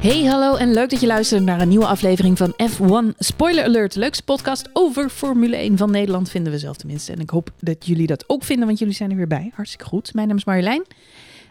Hey, 0.00 0.24
hallo 0.24 0.56
en 0.56 0.72
leuk 0.72 0.90
dat 0.90 1.00
je 1.00 1.06
luistert 1.06 1.42
naar 1.42 1.60
een 1.60 1.68
nieuwe 1.68 1.86
aflevering 1.86 2.38
van 2.38 2.52
F1 2.52 3.16
Spoiler 3.18 3.64
Alert. 3.64 3.94
Leukste 3.94 4.22
podcast 4.22 4.68
over 4.72 5.08
Formule 5.08 5.56
1 5.56 5.76
van 5.76 5.90
Nederland, 5.90 6.30
vinden 6.30 6.52
we 6.52 6.58
zelf 6.58 6.76
tenminste. 6.76 7.12
En 7.12 7.20
ik 7.20 7.30
hoop 7.30 7.52
dat 7.58 7.86
jullie 7.86 8.06
dat 8.06 8.24
ook 8.26 8.44
vinden, 8.44 8.66
want 8.66 8.78
jullie 8.78 8.94
zijn 8.94 9.10
er 9.10 9.16
weer 9.16 9.26
bij. 9.26 9.50
Hartstikke 9.54 9.84
goed. 9.84 10.14
Mijn 10.14 10.28
naam 10.28 10.36
is 10.36 10.44
Marjolein 10.44 10.86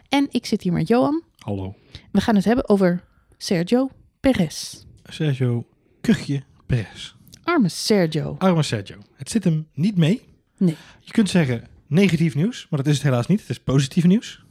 en 0.10 0.28
ik 0.32 0.46
zit 0.46 0.62
hier 0.62 0.74
met 0.74 0.88
Johan. 0.88 1.24
Hallo. 1.38 1.76
We 2.12 2.22
gaan 2.22 2.36
het 2.36 2.46
hebben 2.46 2.70
over 2.70 3.04
Sergio 3.38 3.90
Perez. 4.20 4.84
Sergio 5.04 5.66
Kuchje 6.02 6.44
Perez. 6.66 7.14
Arme 7.44 7.70
Sergio. 7.70 8.36
Arme 8.40 8.64
Sergio. 8.64 8.98
Het 9.16 9.30
zit 9.30 9.44
hem 9.44 9.68
niet 9.74 9.98
mee. 9.98 10.22
Nee. 10.58 10.76
Je 11.00 11.12
kunt 11.12 11.30
zeggen 11.30 11.64
negatief 11.88 12.36
nieuws, 12.36 12.68
maar 12.70 12.80
dat 12.80 12.88
is 12.88 12.96
het 12.96 13.04
helaas 13.04 13.28
niet. 13.28 13.40
Het 13.40 13.50
is 13.50 13.60
positief 13.60 14.04
nieuws. 14.04 14.44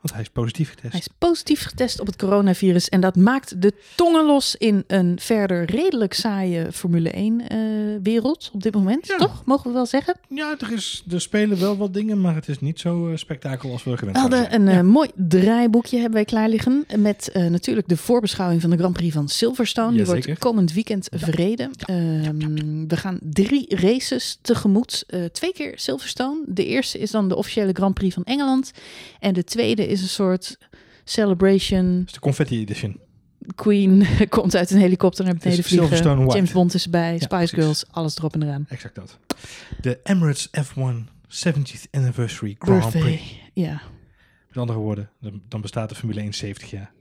Want 0.00 0.12
hij 0.14 0.22
is 0.22 0.28
positief 0.28 0.68
getest. 0.68 0.92
Hij 0.92 1.00
is 1.00 1.08
positief 1.18 1.62
getest 1.64 2.00
op 2.00 2.06
het 2.06 2.16
coronavirus 2.16 2.88
en 2.88 3.00
dat 3.00 3.16
maakt 3.16 3.62
de 3.62 3.72
tongen 3.94 4.24
los 4.24 4.56
in 4.56 4.84
een 4.86 5.18
verder 5.20 5.64
redelijk 5.64 6.12
saaie 6.14 6.72
Formule 6.72 7.10
1 7.10 7.42
wereld 8.02 8.50
op 8.52 8.62
dit 8.62 8.74
moment. 8.74 9.06
Ja. 9.06 9.16
Toch? 9.16 9.42
Mogen 9.44 9.66
we 9.66 9.72
wel 9.72 9.86
zeggen? 9.86 10.14
Ja, 10.28 10.54
er, 10.58 10.72
is, 10.72 11.04
er 11.10 11.20
spelen 11.20 11.60
wel 11.60 11.76
wat 11.76 11.94
dingen, 11.94 12.20
maar 12.20 12.34
het 12.34 12.48
is 12.48 12.60
niet 12.60 12.80
zo 12.80 13.08
eh, 13.10 13.16
spektakel 13.16 13.72
als 13.72 13.84
we 13.84 13.96
gewend 13.96 14.16
We 14.16 14.22
hadden 14.22 14.54
een 14.54 14.66
Ja. 14.66 14.78
eh, 14.78 14.84
mooi 14.84 15.08
draaiboekje 15.14 15.96
hebben 15.96 16.14
wij 16.14 16.24
klaar 16.24 16.48
liggen. 16.48 16.84
Met 16.96 17.28
eh, 17.32 17.46
natuurlijk 17.46 17.88
de 17.88 17.96
voorbeschouwing 17.96 18.60
van 18.60 18.70
de 18.70 18.76
Grand 18.76 18.92
Prix 18.94 19.14
van 19.14 19.28
Silverstone. 19.28 19.96
Die 19.96 20.04
wordt 20.04 20.38
komend 20.38 20.72
weekend 20.72 21.08
verreden. 21.14 21.70
Ehm, 21.78 22.86
we 22.88 22.96
gaan 22.96 23.18
drie 23.22 23.76
races 23.76 24.38
tegemoet. 24.42 25.04
Eh, 25.06 25.24
twee 25.24 25.52
keer 25.52 25.72
Silverstone. 25.76 26.42
De 26.46 26.66
eerste 26.66 26.98
is 26.98 27.10
dan 27.10 27.28
de 27.28 27.36
officiële 27.36 27.72
Grand 27.72 27.94
Prix 27.94 28.14
van 28.14 28.24
Engeland. 28.24 28.72
En 29.20 29.34
de 29.34 29.44
tweede 29.44 29.87
is 29.88 30.02
een 30.02 30.08
soort 30.08 30.58
celebration. 31.04 32.02
Is 32.06 32.12
de 32.12 32.20
Confetti 32.20 32.60
Edition. 32.60 33.00
Queen 33.54 34.06
komt 34.28 34.56
uit 34.56 34.70
een 34.70 34.78
helikopter 34.78 35.24
naar 35.24 35.34
beneden 35.34 35.64
vliegen. 35.64 36.26
James 36.26 36.52
Bond 36.52 36.74
is 36.74 36.84
erbij. 36.84 37.12
Ja, 37.12 37.18
Spice 37.18 37.28
precies. 37.28 37.50
Girls. 37.50 37.86
Alles 37.90 38.16
erop 38.18 38.34
en 38.34 38.42
eraan. 38.42 38.66
Exact 38.68 38.94
dat. 38.94 39.18
De 39.80 40.00
Emirates 40.02 40.48
F1 40.48 41.08
70th 41.28 41.90
Anniversary 41.90 42.56
Grand 42.58 42.80
Birthday. 42.80 43.02
Prix. 43.02 43.22
Ja. 43.52 43.82
Met 44.48 44.56
andere 44.56 44.78
woorden, 44.78 45.10
dan 45.48 45.60
bestaat 45.60 45.88
de 45.88 45.94
Formule 45.94 46.20
1 46.20 46.34
70 46.34 46.70
jaar. 46.70 46.92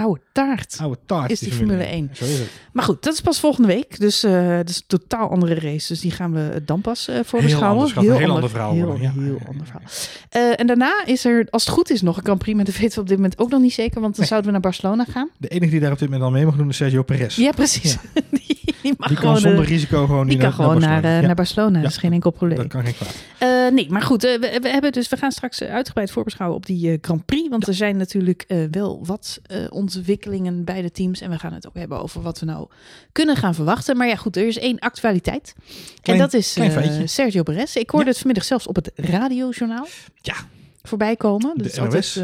Oude 0.00 0.20
taart. 0.32 0.76
Oude 0.80 0.98
taart 1.06 1.30
Is 1.30 1.40
die 1.40 1.52
Formule 1.52 1.84
1. 1.84 2.10
Zo 2.12 2.24
is 2.24 2.38
het. 2.38 2.48
Maar 2.72 2.84
goed, 2.84 3.02
dat 3.02 3.12
is 3.12 3.20
pas 3.20 3.40
volgende 3.40 3.68
week. 3.68 3.98
Dus 4.00 4.22
eh 4.22 4.56
dat 4.56 4.68
is 4.68 4.76
een 4.76 4.82
totaal 4.86 5.30
andere 5.30 5.54
race. 5.54 5.88
Dus 5.88 6.00
die 6.00 6.10
gaan 6.10 6.32
we 6.32 6.62
dan 6.64 6.80
pas 6.80 7.08
eh 7.08 7.18
voorbeschouwen. 7.24 7.70
anders. 7.70 7.92
Gaat 7.92 8.04
een 8.04 8.16
heel 8.16 8.34
ander 8.34 8.50
verhaal 8.50 8.72
Heel. 8.72 8.96
Ja. 9.00 9.12
heel 9.12 9.38
ander 9.48 9.66
verhaal. 9.66 9.82
Eh, 10.30 10.60
en 10.60 10.66
daarna 10.66 11.02
is 11.06 11.24
er, 11.24 11.46
als 11.50 11.64
het 11.64 11.74
goed 11.74 11.90
is, 11.90 12.02
nog 12.02 12.16
een 12.16 12.22
Grand 12.22 12.38
Prix. 12.38 12.56
Maar 12.56 12.64
dat 12.66 12.76
weten 12.80 12.94
we 12.94 13.00
op 13.00 13.08
dit 13.08 13.16
moment 13.16 13.38
ook 13.38 13.50
nog 13.50 13.60
niet 13.60 13.72
zeker. 13.72 14.00
Want 14.00 14.16
dan 14.16 14.18
Nee. 14.18 14.26
zouden 14.26 14.46
we 14.46 14.52
naar 14.52 14.70
Barcelona 14.70 15.04
gaan. 15.04 15.28
De 15.38 15.48
enige 15.48 15.70
die 15.70 15.80
daar 15.80 15.92
op 15.92 15.98
dit 15.98 16.08
moment 16.08 16.24
al 16.26 16.30
mee 16.34 16.44
mag 16.44 16.56
doen 16.56 16.68
is 16.68 16.76
Sergio 16.76 17.02
Perez. 17.02 17.36
Ja, 17.36 17.50
precies. 17.50 17.96
die 18.82 18.94
mag 18.96 19.08
die 19.08 19.16
gewoon, 19.16 19.34
kan 19.34 19.42
eh, 19.42 19.48
zonder 19.48 19.64
risico 19.68 20.06
gewoon 20.06 20.26
die 20.28 20.38
kan 20.38 20.52
gewoon 20.52 20.80
naar, 20.80 20.90
Barcelona. 20.90 21.18
eh, 21.20 21.26
naar 21.26 21.34
Barcelona. 21.34 21.76
Ja. 21.76 21.82
Dat 21.82 21.90
is 21.90 21.96
geen 21.96 22.12
enkel 22.12 22.30
probleem. 22.30 22.56
Dat 22.58 22.66
kan 22.66 22.84
geen 22.84 22.94
kwaad. 22.94 23.14
Eh, 23.38 23.72
nee, 23.72 23.90
maar 23.90 24.02
goed, 24.02 24.22
we, 24.22 24.58
we 24.62 24.68
hebben 24.68 24.92
dus, 24.92 25.08
we 25.08 25.16
gaan 25.16 25.32
straks 25.32 25.62
uitgebreid 25.62 26.10
voorbeschouwen 26.10 26.58
op 26.58 26.66
die 26.66 26.98
Grand 27.00 27.24
Prix. 27.24 27.48
Want 27.48 27.66
er 27.66 27.74
zijn 27.74 27.96
natuurlijk 27.96 28.44
wel 28.70 29.00
wat 29.06 29.40
ontwikkelingen 29.68 30.64
bij 30.64 30.82
de 30.82 30.90
teams. 30.90 31.20
En 31.20 31.30
we 31.30 31.38
gaan 31.38 31.52
het 31.52 31.66
ook 31.66 31.74
hebben 31.74 32.00
over 32.02 32.22
wat 32.22 32.38
we 32.40 32.46
nou 32.46 32.68
kunnen 33.12 33.36
gaan 33.36 33.54
verwachten. 33.54 33.96
Maar 33.96 34.06
ja, 34.08 34.16
goed, 34.16 34.36
er 34.36 34.46
is 34.46 34.58
één 34.58 34.78
actualiteit. 34.78 35.54
Klein- 36.02 36.18
en 36.20 36.24
dat 36.24 36.34
is. 36.34 36.58
Sergio 37.04 37.42
Perez. 37.42 37.74
Ik 37.76 37.90
hoorde 37.90 38.08
het 38.08 38.18
vanmiddag 38.18 38.44
zelfs 38.44 38.66
op 38.66 38.74
het 38.76 38.90
radiojournaal 38.94 39.86
Ja. 40.20 40.34
voorbij 40.82 41.16
komen. 41.16 41.48
Dat 41.56 41.64
De 41.66 41.72
is 41.72 41.78
altijd, 41.78 42.22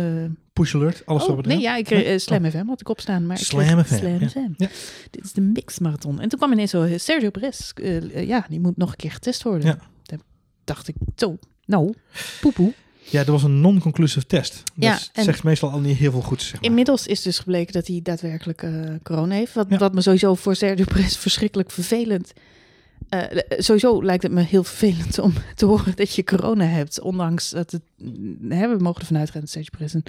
Push 0.56 0.74
alert, 0.74 1.02
alles 1.06 1.22
oh, 1.22 1.28
erop 1.28 1.42
en 1.42 1.48
nee, 1.48 1.60
ja, 1.60 1.76
ik 1.76 1.84
kreeg 1.84 2.04
eh, 2.04 2.18
Slam 2.18 2.50
FM 2.50 2.66
had 2.66 2.80
ik 2.80 2.88
opstaan. 2.88 3.26
Maar 3.26 3.38
ik 3.38 3.44
Slam 3.44 3.64
kreeg 3.64 3.86
FM, 3.86 3.94
Slam 3.96 4.18
ja. 4.20 4.28
FM. 4.28 4.38
Ja. 4.56 4.68
Dit 5.10 5.24
is 5.24 5.32
de 5.32 5.40
mixmarathon. 5.40 6.20
En 6.20 6.28
toen 6.28 6.38
kwam 6.38 6.52
ineens 6.52 6.70
zo, 6.70 6.82
eh, 6.82 6.98
Sergio 6.98 7.30
Perez, 7.30 7.70
eh, 7.70 8.26
ja, 8.26 8.46
die 8.48 8.60
moet 8.60 8.76
nog 8.76 8.90
een 8.90 8.96
keer 8.96 9.12
getest 9.12 9.42
worden. 9.42 9.66
Ja. 9.66 9.78
Toen 10.02 10.22
dacht 10.64 10.88
ik, 10.88 10.94
zo, 11.16 11.38
nou, 11.64 11.94
poepoe. 12.40 12.72
Ja, 13.10 13.20
er 13.24 13.32
was 13.32 13.42
een 13.42 13.60
non-conclusive 13.60 14.26
test. 14.26 14.52
Dat 14.54 14.64
Ja, 14.74 14.98
en- 15.12 15.24
zegt 15.24 15.42
meestal 15.42 15.70
al 15.70 15.80
niet 15.80 15.96
heel 15.96 16.10
veel. 16.10 16.24
Zeg 16.36 16.52
maar. 16.52 16.62
Inmiddels 16.64 17.06
is 17.06 17.22
dus 17.22 17.38
gebleken 17.38 17.72
dat 17.72 17.86
hij 17.86 18.00
daadwerkelijk 18.02 18.62
eh, 18.62 18.70
corona 19.02 19.34
heeft. 19.34 19.54
Wat, 19.54 19.66
Ja. 19.68 19.76
wat 19.78 19.94
me 19.94 20.00
sowieso 20.00 20.34
voor 20.34 20.56
Sergio 20.56 20.84
Perez 20.84 21.16
verschrikkelijk 21.16 21.70
vervelend. 21.70 22.32
Eh, 23.08 23.20
sowieso 23.58 24.02
lijkt 24.04 24.22
het 24.22 24.32
me 24.32 24.42
heel 24.42 24.64
vervelend 24.64 25.18
om 25.18 25.32
te 25.54 25.66
horen 25.66 25.92
dat 25.96 26.14
je 26.14 26.24
corona 26.24 26.64
hebt. 26.64 27.00
Ondanks 27.00 27.50
dat 27.50 27.70
het. 27.70 27.80
Hè, 28.48 28.68
we 28.68 28.82
mogen 28.82 29.00
ervan 29.00 29.16
uitgaan 29.18 29.40
dat 29.40 29.70
Perez 29.70 29.94
een 29.94 30.04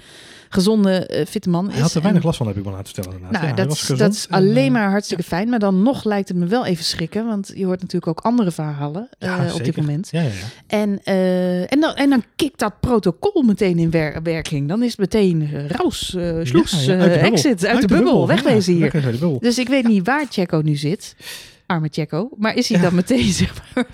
gezonde, 0.50 0.92
eh, 1.08 1.26
fitte 1.26 1.50
man 1.50 1.68
is. 1.68 1.72
Hij 1.74 1.82
had 1.82 1.90
er 1.90 1.96
En- 1.96 2.02
weinig 2.02 2.24
last 2.24 2.38
van, 2.38 2.48
heb 2.48 2.58
ik 2.58 2.66
me 2.66 2.72
laten 2.72 2.94
vertellen. 2.94 3.22
Nou, 3.32 3.46
Ja, 3.48 3.54
dat, 3.54 3.72
is- 3.72 3.86
dat 3.98 4.14
is 4.14 4.28
en, 4.28 4.34
alleen 4.36 4.66
eh, 4.66 4.72
maar 4.72 4.90
hartstikke 4.90 5.24
fijn. 5.24 5.50
Maar 5.50 5.60
dan 5.60 5.84
nog 5.84 6.04
lijkt 6.04 6.28
het 6.28 6.38
me 6.38 6.46
wel 6.46 6.66
even 6.66 6.84
schrikken. 6.84 7.26
Want 7.26 7.52
je 7.56 7.66
hoort 7.66 7.80
natuurlijk 7.82 8.08
ook 8.08 8.20
andere 8.26 8.52
verhalen 8.52 9.10
ja, 9.20 9.46
eh, 9.46 9.56
op 9.56 9.64
dit 9.64 9.76
moment. 9.78 10.08
Ja, 10.12 10.22
ja, 10.22 10.28
ja. 10.28 10.34
En, 10.68 11.00
eh, 11.04 11.72
en, 11.72 11.80
dan, 11.80 11.96
en 11.96 12.10
dan 12.10 12.24
kikt 12.36 12.60
dat 12.60 12.80
protocol 12.80 13.42
meteen 13.42 13.78
in 13.80 13.92
wer- 13.92 14.22
werking. 14.24 14.68
Dan 14.68 14.84
is 14.84 14.90
het 14.90 15.00
meteen 15.00 15.42
uh, 15.42 15.68
raus, 15.68 16.16
eh 16.16 16.40
sloes, 16.44 16.88
eh, 16.88 17.00
uit 17.00 17.02
de 17.14 17.20
bubbel. 17.20 17.32
exit, 17.32 17.66
uit, 17.66 17.82
de, 17.82 17.88
bubbel, 17.88 18.28
wegwezen 18.28 18.74
hier. 18.74 19.40
Dus 19.40 19.58
ik 19.60 19.68
weet 19.68 19.88
niet 19.88 20.06
waar 20.06 20.26
Checo 20.30 20.62
nu 20.64 20.76
zit. 20.76 21.16
Arme. 21.68 22.30
Maar 22.38 22.56
is 22.56 22.70
hij 22.70 22.82
dan 22.88 22.96
meteen, 22.96 23.32
zeg 23.32 23.54
maar, 23.76 23.86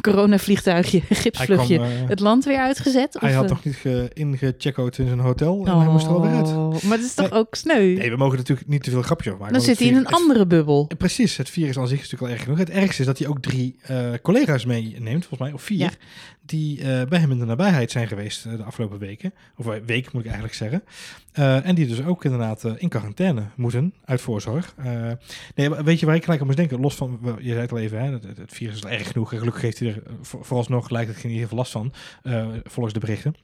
coronavliegtuigje, 0.00 1.00
gipsvluchtje, 1.24 1.76
kwam, 1.76 1.88
eh, 1.90 2.08
het 2.08 2.20
land 2.20 2.44
weer 2.44 2.58
uitgezet? 2.58 3.16
hij 3.20 3.30
Of, 3.30 3.34
had 3.36 3.44
eh, 3.44 3.50
nog 3.50 3.64
niet 3.64 3.74
ge- 3.74 4.10
ingecheckout 4.12 4.98
in 4.98 5.06
zijn 5.06 5.18
hotel 5.18 5.66
en 5.66 5.78
hij 5.78 5.88
moest 5.88 6.06
er 6.06 6.12
alweer 6.12 6.34
uit. 6.34 6.46
Oh, 6.46 6.82
Maar 6.82 6.96
dat 6.96 7.06
is 7.06 7.14
toch 7.14 7.30
Nee. 7.30 7.38
ook 7.38 7.54
sneu? 7.54 7.94
Nee, 7.96 8.10
we 8.10 8.16
mogen 8.16 8.36
natuurlijk 8.38 8.68
niet 8.68 8.82
te 8.82 8.90
veel 8.90 9.02
grapjes 9.02 9.26
over 9.32 9.40
maken. 9.40 9.56
dan 9.56 9.64
zit 9.66 9.78
hij 9.78 9.88
in 9.88 9.94
het 9.94 10.06
een 10.06 10.12
andere 10.12 10.46
bubbel. 10.46 10.84
het- 10.88 10.98
Precies, 10.98 11.36
het 11.36 11.50
virus 11.50 11.78
aan 11.78 11.88
zich 11.88 12.00
is 12.00 12.10
natuurlijk 12.10 12.22
al 12.30 12.36
erg 12.36 12.42
genoeg. 12.42 12.58
Het 12.58 12.70
ergste 12.70 13.00
is 13.00 13.06
dat 13.06 13.18
hij 13.18 13.28
ook 13.28 13.38
drie 13.42 13.76
eh, 13.82 14.10
collega's 14.22 14.64
meeneemt, 14.64 15.26
volgens 15.26 15.40
mij, 15.40 15.52
of 15.52 15.62
vier, 15.62 15.78
Ja. 15.78 15.90
Die 16.46 16.80
eh, 16.80 17.08
bij 17.08 17.18
hem 17.18 17.30
in 17.30 17.38
de 17.38 17.44
nabijheid 17.44 17.90
zijn 17.90 18.08
geweest 18.08 18.46
eh, 18.46 18.56
de 18.56 18.62
afgelopen 18.62 18.98
weken. 18.98 19.34
Of 19.56 19.66
eh, 19.66 19.80
week 19.86 20.12
moet 20.12 20.24
ik 20.24 20.30
eigenlijk 20.30 20.54
zeggen. 20.54 20.82
En 21.64 21.74
die 21.74 21.86
dus 21.86 22.04
ook 22.04 22.24
inderdaad 22.24 22.64
in 22.76 22.88
quarantaine 22.88 23.42
moeten, 23.56 23.94
uit 24.04 24.20
voorzorg. 24.20 24.74
Nee, 25.54 25.70
weet 25.70 26.00
je 26.00 26.06
waar 26.06 26.14
ik 26.14 26.22
gelijk 26.22 26.40
aan 26.40 26.46
moest 26.46 26.58
denken? 26.58 26.80
Los 26.80 26.94
van, 26.94 27.20
je 27.38 27.48
zei 27.48 27.60
het 27.60 27.72
al 27.72 27.78
even, 27.78 27.98
hè, 28.00 28.12
het, 28.12 28.24
het 28.24 28.52
virus 28.52 28.74
is 28.74 28.84
erg 28.84 29.06
genoeg. 29.06 29.32
En 29.32 29.38
gelukkig 29.38 29.62
heeft 29.62 29.78
hij 29.78 29.88
er 29.88 30.02
voor- 30.22 30.44
vooralsnog 30.44 30.90
lijkt 30.90 31.10
het 31.10 31.18
geen 31.20 31.30
heel 31.30 31.48
veel 31.48 31.56
last 31.56 31.72
van, 31.72 31.92
volgens 32.64 32.94
de 32.94 33.00
berichten. 33.00 33.34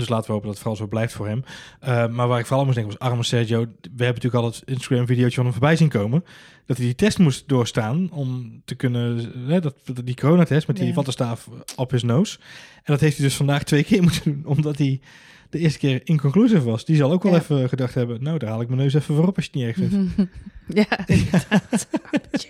Dus 0.00 0.08
laten 0.08 0.26
we 0.26 0.32
hopen 0.32 0.46
dat 0.48 0.54
het 0.56 0.66
vooral 0.66 0.82
zo 0.82 0.88
blijft 0.88 1.12
voor 1.12 1.26
hem. 1.26 1.44
Eh, 1.80 2.06
maar 2.08 2.28
waar 2.28 2.38
ik 2.38 2.46
vooral 2.46 2.64
moest 2.64 2.76
denken 2.76 2.98
was 2.98 3.08
arme 3.10 3.22
Sergio. 3.22 3.58
We 3.60 3.66
hebben 3.86 4.06
natuurlijk 4.06 4.34
al 4.34 4.44
het 4.44 4.62
Instagram-videootje 4.64 5.34
van 5.34 5.44
hem 5.44 5.52
voorbij 5.52 5.76
zien 5.76 5.88
komen. 5.88 6.24
Dat 6.66 6.76
hij 6.76 6.86
die 6.86 6.94
test 6.94 7.18
moest 7.18 7.48
doorstaan 7.48 8.08
om 8.12 8.60
te 8.64 8.74
kunnen... 8.74 9.32
Hè, 9.46 9.60
dat, 9.60 9.74
dat- 9.84 10.06
die 10.06 10.14
coronatest 10.14 10.66
met 10.66 10.76
die 10.76 10.86
Ja. 10.86 10.92
wattenstaaf 10.94 11.48
op 11.76 11.90
his 11.90 12.02
nose. 12.02 12.38
En 12.76 12.82
dat 12.92 13.00
heeft 13.00 13.16
hij 13.16 13.26
dus 13.26 13.36
vandaag 13.36 13.62
twee 13.62 13.84
keer 13.84 14.02
moeten 14.06 14.22
doen. 14.24 14.42
Omdat 14.44 14.78
hij 14.78 15.00
de 15.50 15.58
eerste 15.58 15.78
keer 15.78 16.00
inconclusive 16.04 16.62
was. 16.62 16.84
Die 16.84 16.96
zal 16.96 17.12
ook 17.12 17.22
wel 17.22 17.32
Ja. 17.32 17.38
even 17.38 17.68
gedacht 17.68 17.94
hebben... 17.94 18.22
Nou, 18.22 18.38
daar 18.38 18.50
haal 18.50 18.60
ik 18.60 18.68
mijn 18.68 18.80
neus 18.80 18.94
even 18.94 19.14
voor 19.14 19.26
op 19.26 19.36
als 19.36 19.44
je 19.52 19.58
het 19.58 19.76
niet 19.76 19.76
erg 19.76 19.90
vindt. 19.90 20.14
ja. 20.88 21.04
Dus 22.30 22.46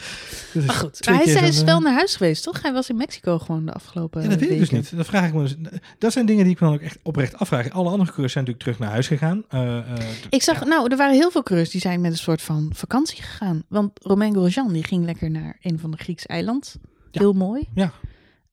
Maar 0.67 0.75
goed, 0.75 1.07
hij 1.07 1.25
is, 1.25 1.57
zo'n, 1.57 1.67
wel 1.67 1.77
eh, 1.77 1.83
naar 1.83 1.93
huis 1.93 2.17
geweest, 2.17 2.43
toch? 2.43 2.63
Hij 2.63 2.73
was 2.73 2.89
in 2.89 2.97
Mexico 2.97 3.39
gewoon 3.39 3.67
de 3.67 3.73
afgelopen 3.73 4.23
Ja, 4.23 4.29
dat 4.29 4.39
weet 4.39 4.51
ik 4.51 4.59
dus 4.59 4.71
niet. 4.71 4.97
Dat 4.97 5.07
vraag 5.07 5.27
ik 5.29 5.35
me 5.35 5.43
dus. 5.43 5.57
Dat 5.99 6.13
zijn 6.13 6.27
dingen 6.27 6.45
die 6.45 6.53
ik 6.53 6.61
me 6.61 6.67
dan 6.67 6.77
ook 6.77 6.83
echt 6.83 6.99
oprecht 7.03 7.37
afvraag. 7.37 7.71
Alle 7.71 7.91
andere 7.91 8.09
coureurs 8.09 8.33
zijn 8.33 8.45
natuurlijk 8.45 8.59
terug 8.59 8.79
naar 8.79 8.91
huis 8.91 9.07
gegaan. 9.07 9.45
Eh, 9.49 9.79
eh, 9.79 9.85
Ik 10.31 10.43
zag, 10.43 10.61
ja. 10.61 10.67
nou, 10.67 10.91
er 10.91 10.97
waren 10.97 11.15
heel 11.15 11.31
veel 11.31 11.43
coureurs 11.43 11.71
die 11.71 11.81
zijn 11.81 12.01
met 12.01 12.11
een 12.13 12.19
soort 12.19 12.43
van 12.43 12.71
vakantie 12.75 13.23
gegaan. 13.23 13.63
Want 13.69 13.91
Romain 14.03 14.33
Grosjean, 14.33 14.73
die 14.73 14.85
ging 14.85 15.05
lekker 15.05 15.31
naar 15.31 15.57
een 15.63 15.79
van 15.79 15.91
de 15.91 15.97
Griekse 15.97 16.27
eiland. 16.29 16.77
Ja. 17.11 17.21
Heel 17.21 17.33
mooi. 17.33 17.69
Ja. 17.75 17.93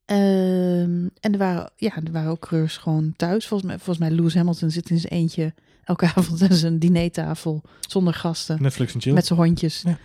Ehm, 0.08 1.08
en 1.20 1.32
er 1.32 1.38
waren, 1.38 1.72
ja, 1.76 1.96
er 1.96 2.12
waren 2.12 2.30
ook 2.32 2.40
coureurs 2.48 2.78
gewoon 2.78 3.14
thuis. 3.16 3.48
Volgens 3.48 3.70
mij, 3.70 3.78
volgens 3.80 3.98
mij 4.08 4.12
Lewis 4.18 4.36
Hamilton 4.36 4.70
zit 4.70 4.90
in 4.90 5.00
zijn 5.00 5.14
eentje 5.14 5.54
elke 5.84 6.06
avond 6.16 6.42
aan 6.42 6.54
zijn 6.54 6.80
dinertafel 6.80 7.62
zonder 7.88 8.14
gasten. 8.14 8.62
Netflix 8.62 8.94
en 8.94 9.02
chill. 9.02 9.14
Met 9.14 9.26
zijn 9.26 9.40
hondjes. 9.40 9.82
Ja. 9.86 9.98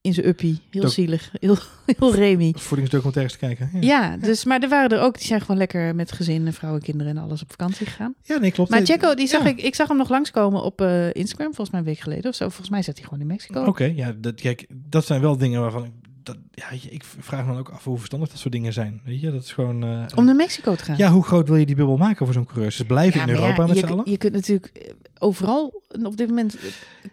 In 0.00 0.14
zijn 0.14 0.26
uppie. 0.26 0.60
Heel 0.70 0.88
zielig. 0.88 1.30
Heel, 1.40 1.56
heel 1.98 2.14
Remy. 2.14 2.52
voedingsdocumentaires 2.56 3.32
te 3.32 3.38
kijken. 3.38 3.70
Ja, 3.72 3.80
Ja, 3.80 4.16
dus, 4.16 4.44
maar 4.44 4.62
er 4.62 4.68
waren 4.68 4.90
er 4.90 5.00
ook, 5.04 5.18
die 5.18 5.26
zijn 5.26 5.40
gewoon 5.40 5.56
lekker 5.56 5.94
met 5.94 6.12
gezin, 6.12 6.46
en 6.46 6.52
vrouwen, 6.52 6.82
kinderen 6.82 7.16
en 7.16 7.22
alles 7.22 7.42
op 7.42 7.50
vakantie 7.50 7.86
gegaan. 7.86 8.14
Ja, 8.22 8.38
nee, 8.38 8.50
klopt. 8.52 8.70
Maar 8.70 8.80
Eh, 8.80 8.86
Checo, 8.86 9.14
die 9.14 9.26
zag 9.26 9.42
ja. 9.42 9.48
ik, 9.48 9.60
ik 9.60 9.74
zag 9.74 9.88
hem 9.88 9.96
nog 9.96 10.08
langskomen 10.08 10.62
op 10.62 10.80
eh, 10.80 11.14
Instagram, 11.14 11.46
volgens 11.46 11.70
mij 11.70 11.80
een 11.80 11.86
week 11.86 11.98
geleden 11.98 12.30
of 12.30 12.36
zo. 12.36 12.48
Volgens 12.48 12.70
mij 12.70 12.82
zat 12.82 12.94
hij 12.96 13.04
gewoon 13.04 13.20
in 13.20 13.26
Mexico. 13.26 13.64
Oké, 13.64 13.84
ja, 13.84 14.12
dat, 14.18 14.34
kijk, 14.40 14.66
dat 14.74 15.06
zijn 15.06 15.20
wel 15.20 15.36
dingen 15.36 15.60
waarvan 15.60 15.84
ik... 15.84 15.90
Dat, 16.22 16.36
ja, 16.50 16.70
ik 16.90 17.04
vraag 17.04 17.40
me 17.44 17.50
dan 17.50 17.58
ook 17.58 17.68
af 17.68 17.84
hoe 17.84 17.96
verstandig 17.98 18.28
dat 18.28 18.38
soort 18.38 18.52
dingen 18.52 18.72
zijn. 18.72 19.00
Weet 19.04 19.20
je, 19.20 19.30
dat 19.30 19.42
is 19.42 19.52
gewoon... 19.52 19.82
eh, 19.84 20.06
Om 20.14 20.24
naar 20.24 20.34
Mexico 20.36 20.74
te 20.74 20.84
gaan. 20.84 20.96
ja, 20.96 21.10
hoe 21.10 21.24
groot 21.24 21.48
wil 21.48 21.56
je 21.56 21.66
die 21.66 21.74
bubbel 21.76 21.96
maken 21.96 22.24
voor 22.26 22.34
zo'n 22.34 22.46
coureur? 22.46 22.70
Ze 22.72 22.84
blijven 22.84 23.20
Ja, 23.20 23.26
in 23.26 23.32
Europa 23.34 23.62
ja, 23.62 23.66
met 23.66 23.76
je, 23.78 23.86
z'n 23.86 23.92
allen. 23.92 24.10
je 24.10 24.16
kunt 24.16 24.32
natuurlijk 24.32 24.66
eh, 24.66 24.92
overal 25.18 25.82
op 26.02 26.16
dit 26.16 26.28
moment 26.28 26.56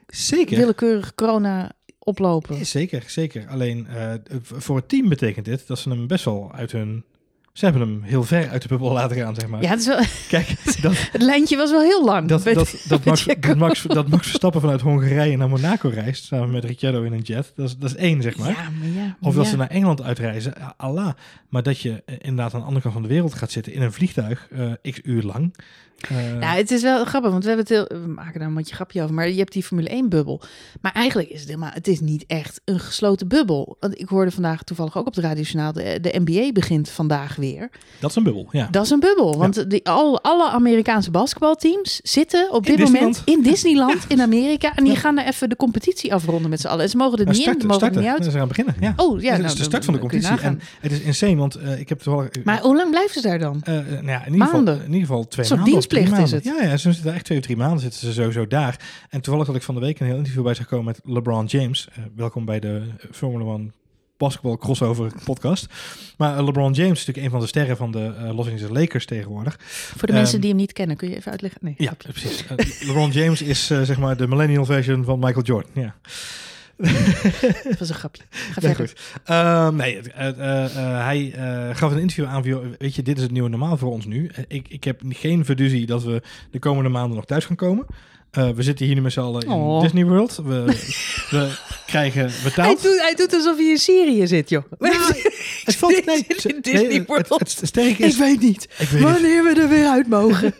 Zeker. 0.08 0.58
willekeurig 0.58 1.16
corona 1.16 1.72
oplopen. 2.00 2.66
Zeker, 2.66 3.04
zeker. 3.08 3.48
Alleen 3.48 3.88
eh, 3.88 4.14
voor 4.42 4.76
het 4.76 4.90
team 4.90 5.10
betekent 5.10 5.46
dit 5.46 5.68
dat 5.68 5.80
ze 5.80 5.90
hem 5.90 6.08
best 6.08 6.26
wel 6.26 6.52
uit 6.54 6.72
hun 6.72 7.04
Ze 7.60 7.66
hebben 7.66 7.82
hem 7.82 8.02
heel 8.02 8.24
ver 8.24 8.50
uit 8.50 8.62
de 8.62 8.68
bubbel 8.68 8.92
laten 8.92 9.18
gaan, 9.18 9.36
zeg 9.36 9.50
maar. 9.50 9.62
Ja, 9.62 9.70
het, 9.70 9.80
is 9.80 9.88
wel, 9.88 10.00
Kijk, 10.28 10.82
dat, 10.82 10.94
het 11.12 11.22
lijntje 11.22 11.58
was 11.58 11.72
wel 11.72 11.82
heel 11.82 12.06
lang. 12.06 12.28
dat, 12.28 12.44
dat, 12.44 12.76
dat, 12.88 13.04
Max, 13.04 13.26
dat, 13.40 13.56
Max, 13.56 13.84
dat 13.84 14.08
Max 14.08 14.28
Verstappen 14.28 14.62
vanuit 14.62 14.82
Hongarije 14.82 15.38
naar 15.38 15.50
Monaco 15.50 15.90
reist, 15.90 16.24
samen 16.24 16.52
met 16.52 16.64
Ricciardo 16.64 17.04
in 17.04 17.14
een 17.14 17.22
jet, 17.22 17.52
dat 17.56 17.68
is, 17.68 17.78
dat 17.78 17.90
is 17.90 17.96
één, 17.96 18.22
zeg 18.22 18.38
maar. 18.38 18.50
Ja, 18.50 18.70
maar 18.80 19.04
ja. 19.04 19.18
Of 19.22 19.36
dat 19.36 19.44
ja. 19.44 19.50
ze 19.50 19.58
naar 19.58 19.70
Engeland 19.70 20.02
uitreizen, 20.02 20.54
Allah. 20.78 21.14
Maar 21.50 21.64
dat 21.64 21.80
je 21.80 22.04
eh, 22.06 22.16
inderdaad 22.20 22.54
aan 22.54 22.60
de 22.60 22.66
andere 22.66 22.82
kant 22.82 22.94
van 22.94 23.04
de 23.04 23.10
wereld 23.10 23.34
gaat 23.34 23.52
zitten 23.52 23.74
in 23.74 23.82
een 23.82 23.94
vliegtuig, 23.94 24.48
eh, 24.52 24.92
x 24.92 25.00
uur 25.04 25.24
lang. 25.24 25.54
Eh, 26.10 26.18
Nou, 26.40 26.58
het 26.58 26.72
is 26.72 26.82
wel 26.82 27.06
grappig, 27.06 27.32
want 27.32 27.44
we, 27.44 27.50
hebben 27.50 27.68
het 27.78 27.90
heel, 27.90 28.02
we 28.02 28.08
maken 28.08 28.40
daar 28.40 28.48
een 28.48 28.54
beetje 28.56 28.76
grapje 28.76 29.02
over. 29.04 29.14
Maar 29.16 29.30
je 29.30 29.38
hebt 29.38 29.54
die 29.54 29.64
Formule 29.64 30.04
1-bubbel. 30.06 30.42
Maar 30.82 30.92
eigenlijk 30.92 31.30
is 31.30 31.40
het 31.40 31.48
helemaal, 31.50 31.70
het 31.74 31.88
is 31.88 32.00
niet 32.00 32.24
echt 32.28 32.62
een 32.66 32.80
gesloten 32.80 33.28
bubbel. 33.28 33.78
Want 33.80 34.00
ik 34.00 34.10
hoorde 34.10 34.32
vandaag 34.32 34.64
toevallig 34.64 34.98
ook 34.98 35.08
op 35.08 35.16
het 35.16 35.24
radiojournaal, 35.24 35.74
de, 35.74 35.98
de 36.02 36.22
NBA 36.26 36.52
begint 36.52 36.90
vandaag 36.90 37.36
weer. 37.36 37.70
dat 38.00 38.10
is 38.10 38.16
een 38.16 38.24
bubbel, 38.24 38.48
ja. 38.52 38.68
Dat 38.72 38.84
is 38.84 38.90
een 38.90 39.00
bubbel, 39.00 39.38
want 39.38 39.70
die, 39.70 39.88
al, 39.88 40.22
alle 40.22 40.50
Amerikaanse 40.50 41.12
basketbalteams 41.12 42.00
zitten 42.04 42.52
op 42.52 42.66
In 42.66 42.76
dit 42.76 42.86
moment 42.86 43.06
Disneyland. 43.06 43.46
in 43.46 43.52
Disneyland 43.52 44.06
in 44.08 44.22
Amerika. 44.22 44.76
En 44.76 44.84
die 44.84 44.96
gaan 44.96 45.18
er 45.18 45.26
even 45.28 45.50
de 45.50 45.56
competitie 45.56 46.14
afronden 46.14 46.50
met 46.50 46.60
z'n 46.62 46.68
allen. 46.68 46.84
En 46.84 46.90
ze 46.90 46.98
mogen 46.98 47.18
er 47.18 47.26
Nou, 47.26 47.38
niet 47.38 47.46
in, 47.48 47.52
starten, 47.52 47.68
mogen 47.68 47.82
er 47.88 47.92
starten. 47.94 48.12
niet 48.14 48.22
uit. 48.22 48.32
Ze 48.34 48.38
gaan 48.40 48.48
beginnen, 48.48 48.76
ja. 48.80 48.94
Oh 48.96 49.22
ja, 49.22 49.32
het 49.32 49.38
nou, 49.42 49.44
is 49.46 49.52
de 49.52 49.58
dan- 49.58 49.66
start 49.68 49.86
van 49.86 49.94
de 49.94 50.00
competitie. 50.00 50.40
En 50.40 50.60
het 50.80 50.92
is 50.92 51.00
insane, 51.02 51.36
want 51.36 51.56
eh, 51.56 51.80
ik 51.80 51.90
heb 51.90 52.00
toevallig... 52.00 52.30
Maar 52.44 52.60
hoe 52.62 52.76
lang 52.76 52.90
blijven 52.90 53.14
ze 53.22 53.28
daar 53.28 53.40
dan? 53.40 53.62
eh, 53.64 53.74
nou 53.74 54.06
ja, 54.06 54.26
in 54.26 54.32
ieder, 54.34 54.46
geval, 54.48 54.64
Maanden. 54.64 54.76
in 54.86 54.86
ieder 54.94 55.00
geval 55.08 55.28
twee 55.28 55.46
maanden. 55.50 55.74
Dienstplicht 55.90 56.24
is 56.26 56.32
maanden. 56.44 56.64
Ja, 56.64 56.70
ja, 56.72 56.78
ze 56.78 56.88
zitten 56.88 57.04
daar 57.06 57.14
echt 57.16 57.26
twee 57.26 57.38
of 57.38 57.44
drie 57.44 57.58
maanden 57.58 57.80
zitten 57.80 58.00
ze 58.00 58.14
sowieso 58.14 58.48
daar. 58.48 58.80
En 59.10 59.22
toevallig 59.22 59.48
had 59.48 59.56
ik 59.56 59.64
van 59.64 59.76
de 59.76 59.82
week 59.82 60.00
een 60.00 60.06
heel 60.08 60.16
interview 60.18 60.44
bij 60.44 60.54
zich 60.54 60.64
gekomen 60.64 60.86
met 60.86 61.00
LeBron 61.04 61.46
James. 61.46 61.88
Eh, 61.92 62.04
welkom 62.16 62.46
bij 62.46 62.60
de 62.60 62.82
Formula 63.12 63.44
One 63.44 63.72
basketbal 64.18 64.58
crossover 64.58 65.12
podcast. 65.24 65.66
Maar 66.18 66.38
eh, 66.38 66.46
LeBron 66.46 66.74
James 66.74 67.00
is 67.00 67.06
natuurlijk 67.06 67.26
een 67.26 67.32
van 67.32 67.40
de 67.40 67.48
sterren 67.48 67.78
van 67.78 67.92
de 67.92 68.14
eh, 68.18 68.36
Los 68.36 68.48
Angeles 68.50 68.70
Lakers 68.78 69.06
tegenwoordig. 69.06 69.58
Voor 69.60 70.08
de 70.08 70.14
mensen 70.14 70.34
Ehm, 70.34 70.42
die 70.42 70.50
hem 70.50 70.60
niet 70.60 70.74
kennen, 70.74 70.98
kun 70.98 71.10
je 71.10 71.16
even 71.16 71.32
uitleggen? 71.32 71.60
Nee, 71.64 71.76
Ja, 71.78 71.94
precies. 71.98 72.46
LeBron 72.80 73.12
James 73.12 73.42
is 73.42 73.66
zeg 73.68 73.98
maar 73.98 74.18
de 74.18 74.28
millennial 74.28 74.66
version 74.66 75.04
van 75.04 75.20
Michael 75.20 75.46
Jordan. 75.46 75.72
Ja. 75.74 75.96
dat 77.70 77.80
was 77.80 77.90
een 77.90 77.96
grapje. 77.96 78.24
Ga 78.30 78.74
goed. 78.74 78.94
Ehm, 79.24 79.76
nee, 79.76 79.96
het, 79.96 80.08
eh, 80.38 80.66
eh, 80.66 81.06
hij 81.06 81.34
eh, 81.34 81.76
gaf 81.76 81.92
een 81.92 82.00
interview 82.00 82.26
aan 82.26 82.42
weet 82.78 82.96
je, 82.96 83.02
dit 83.02 83.18
is 83.18 83.24
het 83.24 83.32
nieuwe 83.32 83.50
normaal 83.50 83.78
voor 83.78 83.92
ons 83.92 84.06
nu. 84.06 84.28
Eh, 84.28 84.44
Ik, 84.48 84.68
ik 84.68 84.84
heb 84.84 85.02
geen 85.08 85.46
verduzie 85.46 85.86
dat 85.86 86.04
we 86.04 86.22
de 86.52 86.60
komende 86.60 86.90
maanden 86.90 87.16
nog 87.16 87.26
thuis 87.26 87.46
gaan 87.46 87.56
komen. 87.56 87.86
Eh, 88.32 88.50
we 88.50 88.64
zitten 88.64 88.86
hier 88.86 88.96
nu 88.96 89.02
met 89.02 89.12
z'n 89.12 89.20
allen 89.20 89.42
in 89.42 89.52
Oh. 89.52 89.82
Disney 89.82 90.06
World. 90.06 90.36
We, 90.44 90.64
we 91.32 91.52
krijgen 91.86 92.22
Hij 92.22 92.32
betaald. 92.44 92.84
doet, 92.84 93.02
hij 93.02 93.14
doet 93.16 93.34
alsof 93.34 93.56
hij 93.58 93.66
in 93.70 93.78
Syrië 93.78 94.28
zit, 94.28 94.50
joh. 94.50 94.64
het 95.64 95.76
valt, 95.76 96.06
nee, 96.06 96.26
Zit 96.28 96.46
in 96.46 96.52
nee, 96.62 96.74
Disney 96.74 96.94
het- 96.98 97.08
World. 97.08 97.30
Het, 97.30 97.40
het 97.40 97.78
is, 97.78 97.98
Ik 97.98 98.16
weet 98.16 98.40
niet 98.42 98.64
ik 98.64 98.78
weet 98.78 98.90
het, 98.90 99.02
wanneer 99.02 99.44
we 99.44 99.62
er 99.62 99.70
weer 99.70 99.88
uit 99.88 100.08
mogen. 100.08 100.54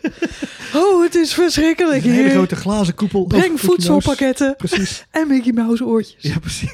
Oh, 0.74 1.02
het 1.02 1.14
is 1.14 1.32
verschrikkelijk 1.34 2.04
een 2.04 2.10
hele 2.10 2.30
grote 2.30 2.56
glazen 2.56 2.94
koepel. 2.94 3.24
Breng 3.24 3.60
voedselpakketten 3.60 4.54
Precies. 4.56 5.04
en 5.10 5.28
Mickey 5.28 5.52
Mouse 5.52 5.84
oortjes. 5.84 6.22
Ja, 6.32 6.38
precies. 6.38 6.70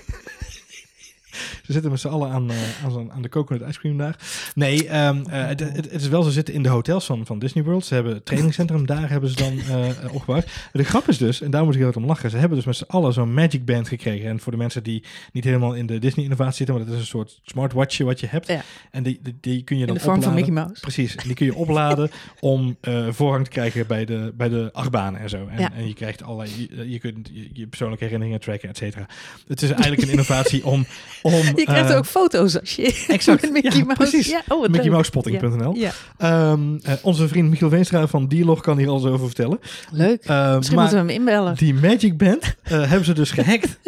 Ze 1.66 1.72
zitten 1.72 1.90
met 1.90 2.00
z'n 2.00 2.08
allen 2.08 2.30
aan, 2.30 2.50
eh, 2.50 2.56
aan, 2.84 3.12
aan 3.12 3.22
de 3.22 3.28
coconut 3.28 3.68
ice 3.68 3.78
cream 3.78 3.98
daar. 3.98 4.16
Nee, 4.54 4.88
ehm, 4.88 5.24
eh, 5.30 5.46
het, 5.46 5.60
het, 5.60 5.74
het 5.76 6.00
is 6.02 6.08
wel, 6.08 6.22
ze 6.22 6.30
zitten 6.30 6.54
in 6.54 6.62
de 6.62 6.68
hotels 6.68 7.04
van, 7.04 7.26
van 7.26 7.38
Disney 7.38 7.64
World. 7.64 7.84
Ze 7.84 7.94
hebben 7.94 8.14
het 8.14 8.24
trainingscentrum, 8.24 8.86
daar 8.86 9.10
hebben 9.10 9.30
ze 9.30 9.36
dan 9.36 9.58
eh, 9.70 10.14
opgebouwd. 10.14 10.46
De 10.72 10.84
grap 10.84 11.08
is 11.08 11.18
dus, 11.18 11.40
en 11.40 11.50
daar 11.50 11.64
moet 11.64 11.72
ik 11.72 11.78
heel 11.78 11.88
erg 11.88 11.96
om 11.96 12.06
lachen, 12.06 12.30
ze 12.30 12.36
hebben 12.36 12.56
dus 12.56 12.66
met 12.66 12.76
z'n 12.76 12.84
allen 12.86 13.12
zo'n 13.12 13.34
Magic 13.34 13.64
Band 13.64 13.88
gekregen. 13.88 14.28
En 14.28 14.40
voor 14.40 14.52
de 14.52 14.58
mensen 14.58 14.82
die 14.82 15.04
niet 15.32 15.44
helemaal 15.44 15.74
in 15.74 15.86
de 15.86 15.98
Disney-innovatie 15.98 16.56
zitten, 16.56 16.74
maar 16.74 16.84
dat 16.84 16.94
is 16.94 17.00
een 17.00 17.06
soort 17.06 17.40
smartwatchje 17.44 18.04
wat 18.04 18.20
je 18.20 18.26
hebt. 18.26 18.46
Ja. 18.46 18.62
En 18.90 19.02
die, 19.02 19.20
die, 19.22 19.36
die 19.40 19.62
kun 19.62 19.76
je 19.76 19.80
In 19.80 19.86
dan 19.88 19.96
de 19.96 20.02
vorm 20.02 20.22
van 20.22 20.30
opladen. 20.30 20.54
Mickey 20.54 20.64
Mouse. 20.64 20.80
Precies, 20.80 21.14
en 21.16 21.26
die 21.26 21.34
kun 21.34 21.46
je 21.46 21.54
opladen 21.64 22.10
om 22.40 22.76
voorrang 23.10 23.44
te 23.44 23.50
krijgen 23.50 23.86
bij 23.86 24.04
de, 24.04 24.32
bij 24.36 24.48
de 24.48 24.68
achtbanen 24.72 25.20
en 25.20 25.28
zo. 25.28 25.46
En, 25.46 25.58
Ja. 25.58 25.72
en 25.72 25.86
je 25.86 25.94
krijgt 25.94 26.22
allerlei, 26.22 26.68
je, 26.70 26.90
je 26.90 26.98
kunt 26.98 27.30
je, 27.32 27.48
je 27.52 27.66
persoonlijke 27.66 28.04
herinneringen 28.04 28.40
tracken, 28.40 28.68
et 28.68 28.76
cetera. 28.76 29.06
Het 29.48 29.62
is 29.62 29.70
eigenlijk 29.70 30.02
een 30.02 30.08
innovatie 30.08 30.66
om... 30.66 30.86
om 31.32 31.56
Je 31.56 31.64
krijgt 31.64 31.90
eh, 31.90 31.96
ook 31.96 32.06
foto's 32.06 32.60
als 32.60 32.76
je 32.76 33.04
exact, 33.08 33.50
Mickey 33.50 33.78
ja, 33.78 33.84
Mouse. 33.84 33.94
precies. 34.00 34.26
Ja, 34.28 34.42
oh. 34.48 34.68
MickeyMouseSpotting.nl. 34.68 35.74
Ja, 35.74 35.90
Ehm, 36.18 36.76
eh, 36.82 36.92
onze 37.02 37.28
vriend 37.28 37.50
Michiel 37.50 37.68
Veenstra 37.68 38.06
van 38.06 38.28
Dialog 38.28 38.60
kan 38.60 38.78
hier 38.78 38.88
alles 38.88 39.04
over 39.04 39.26
vertellen. 39.26 39.58
leuk. 39.92 40.24
Eh, 40.24 40.56
Misschien 40.56 40.78
moeten 40.78 40.94
we 41.06 41.12
hem 41.12 41.20
inbellen. 41.20 41.54
die 41.56 41.74
Magic 41.74 42.16
Band 42.16 42.54
eh, 42.62 42.72
hebben 42.90 43.04
ze 43.04 43.12
dus 43.12 43.30
gehackt 43.30 43.78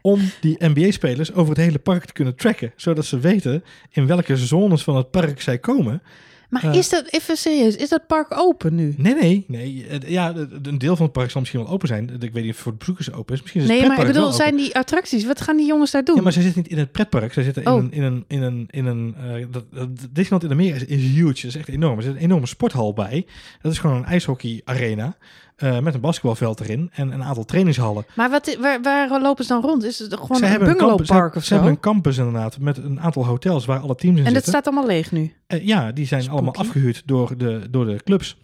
om 0.00 0.20
die 0.40 0.56
NBA-spelers 0.58 1.32
over 1.34 1.48
het 1.54 1.64
hele 1.64 1.78
park 1.78 2.04
te 2.04 2.12
kunnen 2.12 2.36
tracken. 2.36 2.72
Zodat 2.76 3.04
ze 3.04 3.18
weten 3.18 3.64
in 3.90 4.06
welke 4.06 4.36
zones 4.36 4.82
van 4.82 4.96
het 4.96 5.10
park 5.10 5.40
zij 5.40 5.58
komen. 5.58 6.02
Maar 6.52 6.64
eh, 6.64 6.74
is 6.74 6.88
dat, 6.88 7.04
even 7.10 7.36
serieus, 7.36 7.76
is 7.76 7.88
dat 7.88 8.06
park 8.06 8.26
open 8.38 8.74
nu? 8.74 8.94
Nee, 8.96 9.14
nee, 9.14 9.44
nee. 9.48 9.84
Het- 9.88 10.04
Ja, 10.08 10.34
een 10.62 10.78
deel 10.78 10.96
van 10.96 11.04
het 11.04 11.14
park 11.14 11.30
zal 11.30 11.40
misschien 11.40 11.62
wel 11.62 11.70
open 11.70 11.88
zijn. 11.88 12.10
Ik 12.20 12.32
weet 12.32 12.44
niet 12.44 12.52
of 12.52 12.58
voor 12.58 12.72
de 12.72 12.78
bezoekers 12.78 13.12
open 13.12 13.34
is. 13.34 13.40
Misschien 13.40 13.62
is 13.62 13.68
het 13.68 13.78
Nee, 13.78 13.88
maar 13.88 14.00
ik 14.00 14.06
bedoel, 14.06 14.32
zijn 14.32 14.56
die 14.56 14.74
attracties, 14.76 15.24
wat 15.24 15.40
gaan 15.40 15.56
die 15.56 15.66
jongens 15.66 15.90
daar 15.90 16.04
doen? 16.04 16.16
Ja, 16.16 16.22
maar 16.22 16.32
zij 16.32 16.42
zitten 16.42 16.62
niet 16.62 16.70
in 16.70 16.78
het 16.78 16.92
pretpark. 16.92 17.32
Zij 17.32 17.42
zitten 17.42 17.62
in 17.62 17.70
Oh. 17.70 17.78
een... 17.82 17.92
In 17.92 18.02
een, 18.02 18.24
in 18.28 18.42
een, 18.42 18.66
in 18.70 18.86
een 18.86 19.14
eh, 19.18 19.46
dat, 19.50 19.64
dat, 19.72 19.88
Disneyland 20.10 20.44
in 20.44 20.50
Amerika 20.50 20.76
is, 20.76 20.84
is 20.84 21.02
huge. 21.02 21.32
Dat 21.32 21.44
is 21.44 21.56
echt 21.56 21.68
enorm. 21.68 21.96
Er 21.96 22.02
zit 22.02 22.14
een 22.14 22.20
enorme 22.20 22.46
sporthal 22.46 22.92
bij. 22.92 23.26
Dat 23.62 23.72
is 23.72 23.78
gewoon 23.78 23.96
een 23.96 24.04
ijshockey-arena. 24.04 25.16
Eh, 25.56 25.78
met 25.78 25.94
een 25.94 26.00
basketbalveld 26.00 26.60
erin. 26.60 26.90
En 26.92 27.10
een 27.12 27.24
aantal 27.24 27.44
trainingshallen. 27.44 28.04
Maar 28.16 28.30
wat, 28.30 28.56
waar, 28.60 28.82
waar 28.82 29.20
lopen 29.20 29.44
ze 29.44 29.52
dan 29.52 29.62
rond? 29.62 29.84
Is 29.84 29.98
het 29.98 30.14
gewoon 30.14 30.42
een 30.42 30.58
bungalowpark 30.58 31.34
of 31.34 31.44
Ze 31.44 31.52
hebben 31.54 31.70
zo? 31.70 31.74
een 31.76 31.80
campus 31.82 32.16
inderdaad. 32.18 32.58
Met 32.58 32.76
een 32.76 33.00
aantal 33.00 33.26
hotels 33.26 33.64
waar 33.64 33.78
alle 33.78 33.94
teams 33.94 34.18
in 34.18 34.26
En 34.26 34.32
dat 34.34 34.44
zitten. 34.44 34.52
staat 34.52 34.66
allemaal 34.66 34.86
leeg 34.86 35.12
nu. 35.12 35.32
Eh, 35.46 35.66
ja, 35.66 35.92
die 35.92 36.06
zijn 36.06 36.22
Spooky. 36.22 36.38
allemaal 36.42 36.60
afgehuurd 36.60 37.02
door 37.06 37.36
de, 37.36 37.66
door 37.70 37.84
de 37.86 38.00
clubs. 38.04 38.36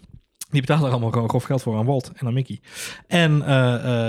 Die 0.50 0.60
betalen 0.60 0.84
er 0.84 0.90
allemaal 0.90 1.10
gewoon 1.10 1.28
grof 1.28 1.44
geld 1.44 1.62
voor 1.62 1.76
aan 1.76 1.84
Walt 1.86 2.10
en 2.14 2.26
aan 2.26 2.32
Mickey. 2.34 2.60
En 3.06 3.42
eh, 3.42 3.48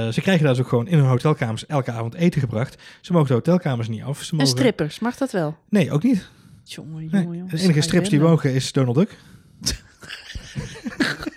ze 0.10 0.22
krijgen 0.22 0.44
daar 0.46 0.54
dus 0.54 0.62
ook 0.64 0.70
gewoon 0.70 0.88
in 0.88 0.98
hun 0.98 1.08
hotelkamers 1.08 1.66
elke 1.66 1.92
avond 1.92 2.14
eten 2.14 2.42
gebracht. 2.42 2.82
Ze 3.02 3.12
mogen 3.12 3.28
de 3.28 3.34
hotelkamers 3.34 3.88
niet 3.88 4.04
af. 4.04 4.24
Ze 4.24 4.32
En 4.32 4.38
mogen... 4.38 4.52
strippers, 4.58 5.00
mag 5.00 5.16
dat 5.18 5.32
wel? 5.32 5.58
Nee, 5.70 5.92
ook 5.92 6.04
niet. 6.04 6.30
Jongen, 6.64 6.94
Nee. 6.96 7.10
jongen, 7.10 7.38
jongen. 7.38 7.56
De 7.56 7.62
enige 7.62 7.82
strips 7.82 8.10
die 8.10 8.20
mogen 8.20 8.54
is 8.54 8.72
Donald 8.72 8.96
Duck. 8.98 9.18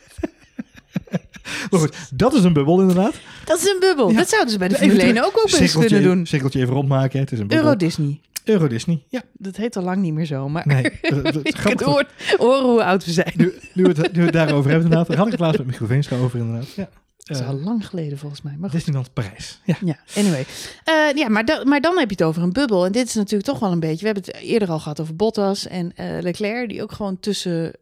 maar 1.70 1.80
goed, 1.80 1.96
dat 2.14 2.34
is 2.34 2.44
een 2.44 2.52
bubbel 2.52 2.80
inderdaad. 2.80 3.14
Dat 3.44 3.58
is 3.58 3.64
een 3.70 3.76
bubbel. 3.80 4.10
Ja. 4.10 4.16
Dat 4.16 4.28
zouden 4.28 4.52
ze 4.52 4.58
bij 4.58 4.68
de 4.68 4.74
Formule 4.74 5.02
1 5.02 5.14
terug. 5.14 5.26
ook, 5.26 5.42
best 5.42 5.54
Cirkeltje, 5.56 5.88
kunnen 5.88 6.16
doen. 6.16 6.26
cirkeltje 6.26 6.60
even 6.60 6.74
rondmaken. 6.74 7.20
Het 7.20 7.32
is 7.32 7.38
een 7.38 7.46
bubbel. 7.46 7.64
Euro 7.66 7.76
Disney. 7.78 8.20
Euro 8.44 8.66
Disney. 8.68 9.02
Ja, 9.08 9.22
Dat 9.32 9.56
heet 9.56 9.76
al 9.76 9.82
lang 9.82 10.02
niet 10.02 10.12
meer 10.14 10.26
zo, 10.26 10.48
maar 10.48 10.66
nee. 10.66 10.82
Het- 11.00 11.36
ik 11.70 11.80
hoor, 11.80 12.04
hoe 12.38 12.84
oud 12.84 13.04
we 13.04 13.10
zijn. 13.12 13.32
nu, 13.36 13.52
nu, 13.72 13.82
we 13.82 13.88
het, 13.88 14.12
nu 14.12 14.18
we 14.18 14.24
het 14.24 14.32
daarover 14.32 14.70
hebben 14.70 14.82
inderdaad. 14.90 15.06
Daar 15.08 15.16
had 15.16 15.26
ik 15.26 15.32
het 15.32 15.40
laatst 15.40 15.58
met 15.58 15.66
Michiel 15.66 15.86
Veenstra 15.86 16.16
over 16.18 16.38
inderdaad. 16.38 16.72
Ja. 16.76 16.88
Dat 17.16 17.36
is 17.36 17.42
Eh, 17.42 17.48
al 17.48 17.54
lang 17.58 17.86
geleden 17.86 18.18
volgens 18.18 18.42
mij. 18.42 18.52
Maar 18.52 18.68
goed. 18.70 18.78
Disneyland 18.78 19.12
Parijs. 19.12 19.60
Ja. 19.64 19.76
Ja, 19.84 19.96
anyway. 20.16 20.46
Eh, 20.84 20.94
ja, 21.16 21.28
maar, 21.28 21.44
da- 21.44 21.64
maar 21.64 21.80
dan 21.80 21.98
heb 21.98 22.08
je 22.10 22.14
het 22.14 22.24
over 22.24 22.42
een 22.42 22.52
bubbel. 22.52 22.84
En 22.86 22.92
dit 22.92 23.06
is 23.06 23.14
natuurlijk 23.14 23.44
toch 23.44 23.58
wel 23.58 23.72
een 23.72 23.80
beetje... 23.80 23.98
We 23.98 24.04
hebben 24.06 24.24
het 24.24 24.34
eerder 24.42 24.68
al 24.70 24.78
gehad 24.78 25.00
over 25.00 25.16
Bottas 25.16 25.66
en 25.66 25.92
eh, 25.96 26.06
Leclerc... 26.20 26.68
die 26.68 26.82
ook 26.82 26.92
gewoon 26.92 27.20
tussen 27.20 27.72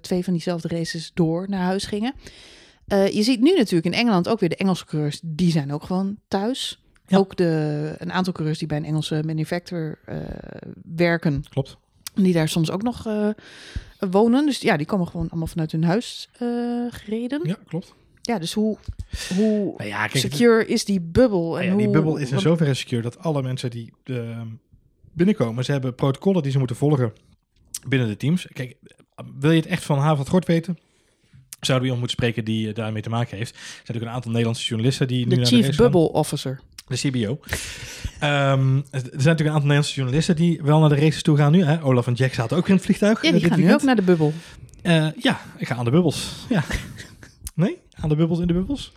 twee 0.00 0.24
van 0.24 0.32
diezelfde 0.32 0.68
races 0.68 1.10
door 1.14 1.46
naar 1.48 1.60
huis 1.64 1.84
gingen. 1.84 2.14
Eh, 2.86 3.08
je 3.08 3.22
ziet 3.22 3.40
nu 3.40 3.54
natuurlijk 3.54 3.94
in 3.94 4.00
Engeland 4.00 4.28
ook 4.28 4.40
weer 4.40 4.48
de 4.48 4.56
Engelse 4.56 4.84
coureurs... 4.84 5.20
die 5.22 5.50
zijn 5.50 5.72
ook 5.72 5.82
gewoon 5.82 6.16
thuis. 6.28 6.82
Ja. 7.06 7.18
Ook 7.18 7.36
de, 7.36 7.94
een 7.98 8.12
aantal 8.12 8.32
coureurs 8.32 8.58
die 8.58 8.68
bij 8.68 8.76
een 8.76 8.84
Engelse 8.84 9.22
manufacturer 9.24 9.98
eh, 10.04 10.18
werken... 10.96 11.44
Klopt. 11.48 11.76
die 12.14 12.32
daar 12.32 12.48
soms 12.48 12.70
ook 12.70 12.82
nog 12.82 13.06
eh, 13.06 13.28
wonen. 14.10 14.46
Dus 14.46 14.60
ja, 14.60 14.76
die 14.76 14.86
komen 14.86 15.06
gewoon 15.06 15.28
allemaal 15.28 15.46
vanuit 15.46 15.72
hun 15.72 15.84
huis 15.84 16.28
gereden. 16.90 17.40
Ja. 17.42 17.48
Ja, 17.48 17.58
klopt. 17.66 17.94
dus 18.22 18.52
hoe, 18.52 18.76
hoe 19.36 19.74
Nou 19.76 19.88
ja, 19.88 20.06
kijk, 20.06 20.32
secure 20.32 20.66
is 20.66 20.84
die 20.84 21.00
bubbel? 21.00 21.50
Nou 21.50 21.62
En 21.62 21.70
ja, 21.70 21.76
die 21.76 21.90
bubbel 21.90 22.16
is 22.16 22.30
in 22.30 22.40
zoverre 22.40 22.74
secure 22.74 23.02
dat 23.02 23.18
alle 23.18 23.42
mensen 23.42 23.70
die 23.70 23.92
binnenkomen, 25.12 25.64
ze 25.64 25.72
hebben 25.72 25.94
protocollen 25.94 26.42
die 26.42 26.52
ze 26.52 26.58
moeten 26.58 26.76
volgen 26.76 27.12
binnen 27.88 28.08
de 28.08 28.16
teams. 28.16 28.46
Kijk, 28.52 28.76
wil 29.38 29.50
je 29.50 29.60
het 29.60 29.68
echt 29.68 29.84
van 29.84 29.98
Havert 29.98 30.28
Gort 30.28 30.46
weten? 30.46 30.78
Zouden 31.66 31.88
we 31.88 31.94
iemand 31.94 31.98
moeten 31.98 32.16
spreken 32.24 32.44
die 32.44 32.68
eh, 32.68 32.74
daarmee 32.74 33.02
te 33.02 33.10
maken 33.10 33.36
heeft? 33.36 33.50
Er 33.50 33.56
zijn 33.56 33.78
natuurlijk 33.78 34.06
een 34.06 34.14
aantal 34.14 34.30
Nederlandse 34.30 34.66
journalisten 34.66 35.08
die 35.08 35.24
nu 35.24 35.30
De 35.30 35.36
naar 35.36 35.44
de 35.44 35.56
Chief 35.56 35.66
gaan. 35.66 35.76
Bubble 35.76 36.12
Officer. 36.12 36.60
De 36.86 36.96
CBO. 36.96 37.38
Ehm, 38.18 38.76
er 38.76 39.00
zijn 39.00 39.12
natuurlijk 39.12 39.26
een 39.26 39.46
aantal 39.46 39.60
Nederlandse 39.60 39.94
journalisten 39.94 40.36
die 40.36 40.60
wel 40.62 40.80
naar 40.80 40.88
de 40.88 40.94
races 40.94 41.22
toe 41.22 41.36
gaan 41.36 41.52
nu. 41.52 41.64
Hè? 41.64 41.82
Olaf 41.84 42.06
en 42.06 42.12
Jack 42.12 42.32
zaten 42.32 42.56
ook 42.56 42.68
in 42.68 42.74
het 42.74 42.84
vliegtuig. 42.84 43.22
Ja, 43.22 43.32
die 43.32 43.44
gaan 43.44 43.60
nu 43.60 43.72
ook 43.72 43.82
naar 43.82 43.96
de 43.96 44.02
bubbel. 44.02 44.32
Eh, 44.82 45.06
ja, 45.18 45.40
ik 45.56 45.66
ga 45.66 45.74
aan 45.74 45.84
de 45.84 45.90
bubbels. 45.90 46.32
Ja. 46.48 46.64
nee, 47.54 47.78
aan 47.94 48.08
de 48.08 48.16
bubbels 48.16 48.40
in 48.40 48.46
de 48.46 48.52
bubbels. 48.52 48.92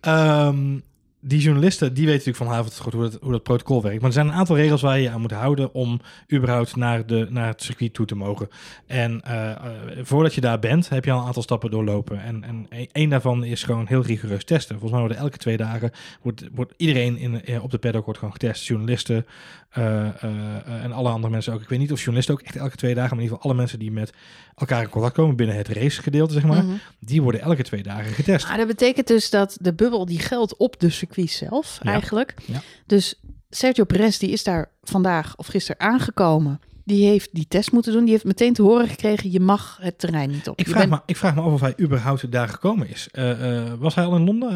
Ehm, 0.00 0.78
die 1.26 1.40
journalisten, 1.40 1.94
die 1.94 2.06
weten 2.06 2.18
natuurlijk 2.18 2.44
van 2.44 2.46
Havert 2.46 2.78
goed 2.78 2.92
hoe 2.92 3.02
dat, 3.02 3.18
hoe 3.20 3.32
dat 3.32 3.42
protocol 3.42 3.82
werkt. 3.82 3.98
Maar 3.98 4.06
er 4.06 4.14
zijn 4.14 4.26
een 4.26 4.32
aantal 4.32 4.56
regels 4.56 4.82
waar 4.82 4.96
je 4.96 5.02
je 5.02 5.10
aan 5.10 5.20
moet 5.20 5.30
houden 5.30 5.74
om 5.74 6.00
überhaupt 6.32 6.76
naar, 6.76 7.06
de, 7.06 7.26
naar 7.30 7.46
het 7.46 7.62
circuit 7.62 7.94
toe 7.94 8.06
te 8.06 8.14
mogen. 8.14 8.48
En 8.86 9.20
eh, 9.22 9.50
eh, 9.50 9.56
voordat 10.02 10.34
je 10.34 10.40
daar 10.40 10.58
bent, 10.58 10.88
heb 10.88 11.04
je 11.04 11.10
al 11.10 11.20
een 11.20 11.26
aantal 11.26 11.42
stappen 11.42 11.70
doorlopen. 11.70 12.22
En, 12.22 12.44
en 12.44 12.66
e- 12.68 12.86
één 12.92 13.08
daarvan 13.08 13.44
is 13.44 13.62
gewoon 13.62 13.86
heel 13.86 14.02
rigoureus 14.02 14.44
testen. 14.44 14.78
Volgens 14.78 14.92
mij 14.92 15.00
worden 15.00 15.18
elke 15.18 15.38
twee 15.38 15.56
dagen 15.56 15.90
wordt, 16.22 16.44
wordt 16.54 16.74
iedereen 16.76 17.16
in, 17.16 17.44
eh, 17.44 17.62
op 17.62 17.70
de 17.70 17.78
paddock 17.78 18.04
wordt 18.04 18.18
gewoon 18.18 18.34
getest. 18.34 18.66
Journalisten 18.66 19.26
en 19.70 20.92
alle 20.92 21.08
andere 21.08 21.32
mensen 21.32 21.52
ook. 21.52 21.60
Ik 21.60 21.68
weet 21.68 21.78
niet 21.78 21.92
of 21.92 21.98
journalisten 21.98 22.34
ook 22.34 22.42
echt 22.42 22.56
elke 22.56 22.76
twee 22.76 22.94
dagen, 22.94 23.16
maar 23.16 23.18
in 23.18 23.24
ieder 23.24 23.36
geval 23.36 23.50
alle 23.50 23.60
mensen 23.60 23.78
die 23.78 23.92
met 23.92 24.12
elkaar 24.56 24.82
in 24.82 24.88
contact 24.88 25.14
komen 25.14 25.36
binnen 25.36 25.56
het 25.56 25.68
racegedeelte, 25.68 26.32
zeg 26.34 26.42
maar, 26.44 26.64
Mhm. 26.64 26.74
die 26.98 27.22
worden 27.22 27.40
elke 27.40 27.62
twee 27.62 27.82
dagen 27.82 28.12
getest. 28.12 28.48
Maar 28.48 28.56
dat 28.56 28.66
betekent 28.66 29.06
dus 29.06 29.30
dat 29.30 29.56
de 29.60 29.74
bubbel 29.74 30.06
die 30.06 30.18
geldt 30.18 30.56
op 30.56 30.80
de 30.80 30.90
circuit 30.90 31.30
zelf 31.30 31.78
Ja. 31.82 31.90
eigenlijk. 31.92 32.34
Ja. 32.46 32.62
Dus 32.86 33.20
Sergio 33.50 33.84
Perez 33.84 34.18
die 34.18 34.30
is 34.30 34.44
daar 34.44 34.70
vandaag 34.82 35.36
of 35.36 35.46
gisteren 35.46 35.80
aangekomen. 35.80 36.60
Die 36.84 37.06
heeft 37.06 37.28
die 37.32 37.46
test 37.48 37.72
moeten 37.72 37.92
doen. 37.92 38.02
Die 38.02 38.12
heeft 38.12 38.24
meteen 38.24 38.52
te 38.52 38.62
horen 38.62 38.88
gekregen, 38.88 39.30
je 39.30 39.40
mag 39.40 39.78
het 39.80 39.98
terrein 39.98 40.30
niet 40.30 40.48
op. 40.48 40.58
Ik 40.58 40.66
vraag, 40.68 40.78
bent- 40.78 40.90
me, 40.90 41.00
ik 41.06 41.16
vraag 41.16 41.34
me 41.34 41.40
af 41.40 41.52
of 41.52 41.60
hij 41.60 41.74
überhaupt 41.80 42.30
daar 42.32 42.48
gekomen 42.48 42.88
is. 42.90 43.08
Eh, 43.12 43.58
eh, 43.66 43.72
was 43.78 43.94
hij 43.94 44.04
al 44.04 44.16
in 44.16 44.24
Londen? 44.24 44.50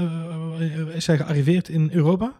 Eh, 0.60 0.94
is 0.96 1.06
hij 1.06 1.16
gearriveerd 1.16 1.68
in 1.68 1.90
Europa? 1.92 2.32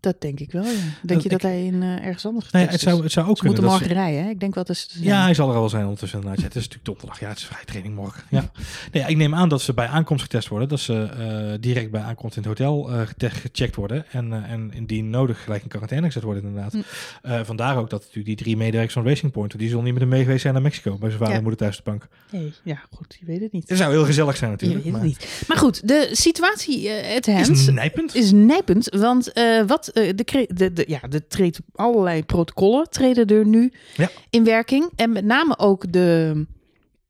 Dat 0.00 0.20
denk 0.20 0.40
ik 0.40 0.52
wel, 0.52 0.62
ja. 0.64 0.70
Denk 0.70 0.84
Dat 1.02 1.22
je 1.22 1.28
dat 1.28 1.38
ik- 1.38 1.46
hij 1.46 1.64
in 1.64 1.82
eh, 1.82 2.04
ergens 2.06 2.26
anders 2.26 2.50
Nee, 2.50 2.62
getest 2.64 2.80
het 2.84 2.90
zou, 2.90 3.02
het 3.02 3.12
zou 3.12 3.28
ook 3.28 3.38
Ze 3.38 3.44
moeten 3.44 3.62
kunnen. 3.64 3.80
dat 3.80 3.88
morgen 3.88 4.04
rijden, 4.04 4.24
hè? 4.24 4.30
Ik 4.30 4.40
denk 4.40 4.54
wel 4.54 4.64
dat 4.64 4.76
ze... 4.76 5.02
ja, 5.02 5.22
hij 5.22 5.34
zal 5.34 5.48
er 5.48 5.54
al 5.54 5.60
wel 5.60 5.68
zijn 5.68 5.82
ondertussen. 5.84 6.18
inderdaad. 6.18 6.40
Ja, 6.42 6.46
het 6.48 6.56
is 6.56 6.62
natuurlijk 6.68 6.86
donderdag. 6.88 7.20
Ja, 7.20 7.28
het 7.28 7.38
is 7.38 7.44
vrij 7.44 7.64
training 7.64 7.94
morgen. 7.94 8.22
Ja. 8.30 8.50
Nee, 8.92 9.04
ik 9.06 9.16
neem 9.16 9.34
aan 9.34 9.48
dat 9.48 9.62
ze 9.62 9.74
bij 9.74 9.86
aankomst 9.86 10.22
getest 10.22 10.48
worden. 10.48 10.68
Dat 10.68 10.80
ze 10.80 11.02
eh, 11.02 11.60
direct 11.60 11.90
bij 11.90 12.00
aankomst 12.00 12.36
in 12.36 12.42
het 12.42 12.50
hotel 12.58 12.90
eh, 12.92 13.00
gecheckt 13.18 13.74
worden. 13.76 14.04
En, 14.12 14.44
en 14.44 14.70
indien 14.74 15.10
nodig 15.10 15.42
gelijk 15.44 15.62
in 15.62 15.68
quarantaine 15.68 16.06
gezet 16.06 16.22
worden 16.22 16.42
inderdaad. 16.44 16.74
Eh, 17.22 17.40
vandaar 17.44 17.76
ook 17.76 17.90
dat 17.90 18.00
natuurlijk 18.00 18.26
die 18.26 18.36
drie 18.36 18.56
medewerkers 18.56 18.92
van 18.94 19.04
Racing 19.06 19.32
Point... 19.32 19.58
die 19.58 19.68
zullen 19.68 19.84
niet 19.84 19.92
met 19.92 20.02
hem 20.02 20.10
mee 20.10 20.22
geweest 20.22 20.40
zijn 20.42 20.52
naar 20.54 20.62
Mexico. 20.62 20.90
Bij 20.98 21.08
zijn 21.08 21.20
vader 21.20 21.34
en 21.36 21.40
moeder 21.42 21.58
thuis 21.60 21.76
de 21.76 21.82
bank. 21.84 22.08
Nee, 22.30 22.52
ja, 22.62 22.82
goed, 22.96 23.16
je 23.20 23.26
weet 23.26 23.40
het 23.40 23.52
niet. 23.52 23.68
Het 23.68 23.78
zou 23.78 23.90
heel 23.92 24.04
gezellig 24.04 24.36
zijn 24.36 24.50
Je 24.50 24.56
natuurlijk. 24.56 24.84
weet 24.84 24.92
het 24.92 25.02
maar 25.02 25.10
niet. 25.10 25.44
Maar 25.48 25.56
goed, 25.56 25.88
de 25.88 26.08
situatie 26.12 26.90
at 27.16 27.26
hand 27.26 27.48
is 27.48 27.66
nijpend. 27.70 28.14
is 28.14 28.32
nijpend, 28.32 28.94
want 28.96 29.32
eh, 29.32 29.62
eh, 29.92 30.10
de, 30.14 30.46
de, 30.54 30.72
de, 30.72 30.84
ja, 30.86 31.00
er 31.10 31.26
treedt 31.26 31.58
allerlei 31.74 32.24
protocollen 32.24 32.90
treden 32.90 33.26
er 33.26 33.46
nu 33.46 33.72
Ja. 33.96 34.10
in 34.30 34.44
werking. 34.44 34.90
En 34.96 35.12
met 35.12 35.24
name 35.24 35.58
ook 35.58 35.92
de, 35.92 36.46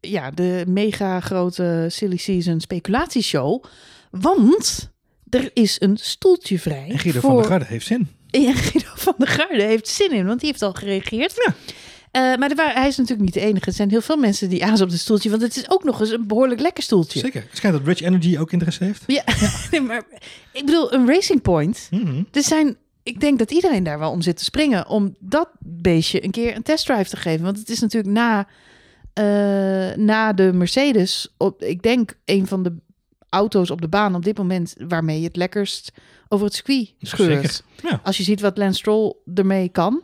ja, 0.00 0.30
de 0.30 0.64
mega 0.68 1.20
grote 1.20 1.86
silly 1.88 2.16
season 2.16 2.60
speculatieshow. 2.60 3.64
Want 4.10 4.90
er 5.30 5.50
is 5.54 5.76
een 5.80 5.96
stoeltje 6.00 6.58
vrij. 6.58 6.88
En 6.90 6.98
Guido 6.98 7.20
voor... 7.20 7.30
van 7.30 7.38
der 7.40 7.50
Garde 7.50 7.64
heeft 7.64 7.86
zin. 7.86 8.08
Ja, 8.26 8.52
Guido 8.62 8.88
van 8.94 9.14
der 9.18 9.28
Garde 9.28 9.62
heeft 9.62 9.88
zin 9.88 10.10
in, 10.12 10.26
want 10.26 10.40
die 10.40 10.48
heeft 10.48 10.62
al 10.62 10.72
gereageerd. 10.72 11.42
Ja. 11.46 11.54
Eh, 12.18 12.36
maar 12.36 12.50
er 12.50 12.56
waren, 12.56 12.80
hij 12.80 12.88
is 12.88 12.96
natuurlijk 12.96 13.24
niet 13.24 13.34
de 13.34 13.40
enige. 13.40 13.66
Er 13.66 13.72
zijn 13.72 13.90
heel 13.90 14.00
veel 14.00 14.16
mensen 14.16 14.48
die 14.48 14.64
azen 14.64 14.84
op 14.84 14.90
het 14.90 15.00
stoeltje, 15.00 15.30
want 15.30 15.42
het 15.42 15.56
is 15.56 15.70
ook 15.70 15.84
nog 15.84 16.00
eens 16.00 16.10
een 16.10 16.26
behoorlijk 16.26 16.60
lekker 16.60 16.82
stoeltje. 16.82 17.18
Zeker. 17.18 17.40
Het 17.40 17.56
schijnt 17.56 17.76
dat 17.76 17.86
Rich 17.86 18.00
Energy 18.00 18.38
ook 18.38 18.52
interesse 18.52 18.84
heeft. 18.84 19.02
Ja, 19.06 19.24
nee, 19.70 19.80
maar 19.80 20.02
ik 20.52 20.64
bedoel, 20.64 20.92
een 20.92 21.06
Racing 21.06 21.42
Point. 21.42 21.88
Mhm. 21.90 22.22
Er 22.32 22.42
zijn, 22.42 22.76
ik 23.02 23.20
denk 23.20 23.38
dat 23.38 23.50
iedereen 23.50 23.82
daar 23.82 23.98
wel 23.98 24.10
om 24.10 24.22
zit 24.22 24.36
te 24.36 24.44
springen 24.44 24.88
om 24.88 25.16
dat 25.18 25.48
beestje 25.58 26.24
een 26.24 26.30
keer 26.30 26.56
een 26.56 26.62
testdrive 26.62 27.10
te 27.10 27.16
geven. 27.16 27.44
Want 27.44 27.58
het 27.58 27.68
is 27.68 27.80
natuurlijk 27.80 28.14
na, 28.14 28.46
eh, 29.12 29.96
na 29.96 30.32
de 30.32 30.52
Mercedes, 30.52 31.34
op, 31.36 31.62
ik 31.62 31.82
denk 31.82 32.14
een 32.24 32.46
van 32.46 32.62
de 32.62 32.76
auto's 33.28 33.70
op 33.70 33.80
de 33.80 33.88
baan 33.88 34.14
op 34.14 34.24
dit 34.24 34.38
moment 34.38 34.74
waarmee 34.88 35.18
je 35.20 35.26
het 35.26 35.36
lekkerst 35.36 35.92
over 36.28 36.46
het 36.46 36.54
circuit 36.54 36.94
scheurt. 37.00 37.62
Ja. 37.82 38.00
Als 38.02 38.16
je 38.16 38.22
ziet 38.22 38.40
wat 38.40 38.58
Lance 38.58 38.78
Stroll 38.78 39.14
ermee 39.34 39.68
kan, 39.68 40.02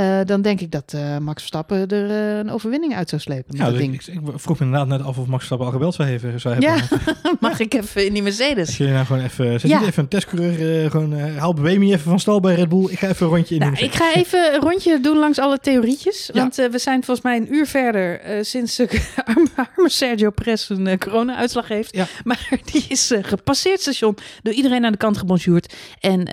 Eh, 0.00 0.20
dan 0.24 0.42
denk 0.42 0.60
ik 0.60 0.70
dat 0.70 0.92
eh, 0.94 1.18
Max 1.18 1.38
Verstappen 1.38 1.88
er 1.88 2.10
eh, 2.10 2.38
een 2.38 2.50
overwinning 2.50 2.94
uit 2.94 3.08
zou 3.08 3.20
slepen. 3.20 3.56
Ja, 3.56 3.64
dat 3.64 3.72
dus 3.72 3.80
ding. 3.80 3.94
ik, 3.94 4.06
ik 4.06 4.20
vroeg 4.34 4.58
me 4.58 4.64
inderdaad 4.64 4.88
net 4.88 5.02
af 5.02 5.18
of 5.18 5.26
Max 5.26 5.36
Verstappen 5.36 5.66
al 5.66 5.72
gebeld 5.72 5.94
zou 5.94 6.08
hebben. 6.08 6.40
Zou 6.40 6.54
hebben. 6.54 6.88
Ja, 6.90 7.32
mag 7.48 7.60
ik 7.60 7.74
even 7.74 8.06
in 8.06 8.12
die 8.12 8.22
Mercedes? 8.22 8.66
Als 8.66 8.76
je 8.76 8.86
nou 8.86 9.06
gewoon 9.06 9.22
even, 9.22 9.60
zet 9.60 9.70
Ja. 9.70 9.82
even 9.82 10.02
een 10.02 10.08
testcoureur, 10.08 10.90
gewoon 10.90 11.20
haal 11.20 11.54
Bewemi 11.54 11.92
even 11.92 12.10
van 12.10 12.20
stal 12.20 12.40
bij 12.40 12.54
Red 12.54 12.68
Bull. 12.68 12.86
Ik 12.90 12.98
ga 12.98 13.08
even 13.08 13.26
een 13.26 13.32
rondje 13.32 13.54
in. 13.54 13.60
Nou, 13.60 13.74
ik 13.76 13.94
ga 13.94 14.14
even 14.14 14.54
een 14.54 14.60
rondje 14.60 15.00
doen 15.00 15.18
langs 15.18 15.38
alle 15.38 15.58
theorietjes. 15.58 16.30
Ja. 16.32 16.40
Want 16.40 16.54
we 16.56 16.78
zijn 16.78 17.04
volgens 17.04 17.26
mij 17.26 17.36
een 17.36 17.54
uur 17.54 17.66
verder 17.66 18.20
sinds 18.44 18.76
de 18.76 19.02
arme, 19.24 19.88
Sergio 19.88 20.30
Perez 20.30 20.68
een 20.68 20.98
corona-uitslag 20.98 21.68
heeft. 21.68 21.96
Ja. 21.96 22.06
Maar 22.24 22.48
die 22.64 22.84
is 22.88 23.12
gepasseerd 23.22 23.80
station, 23.80 24.16
door 24.42 24.54
iedereen 24.54 24.84
aan 24.84 24.92
de 24.92 24.98
kant 24.98 25.18
gebonjourd. 25.18 25.74
En 26.00 26.24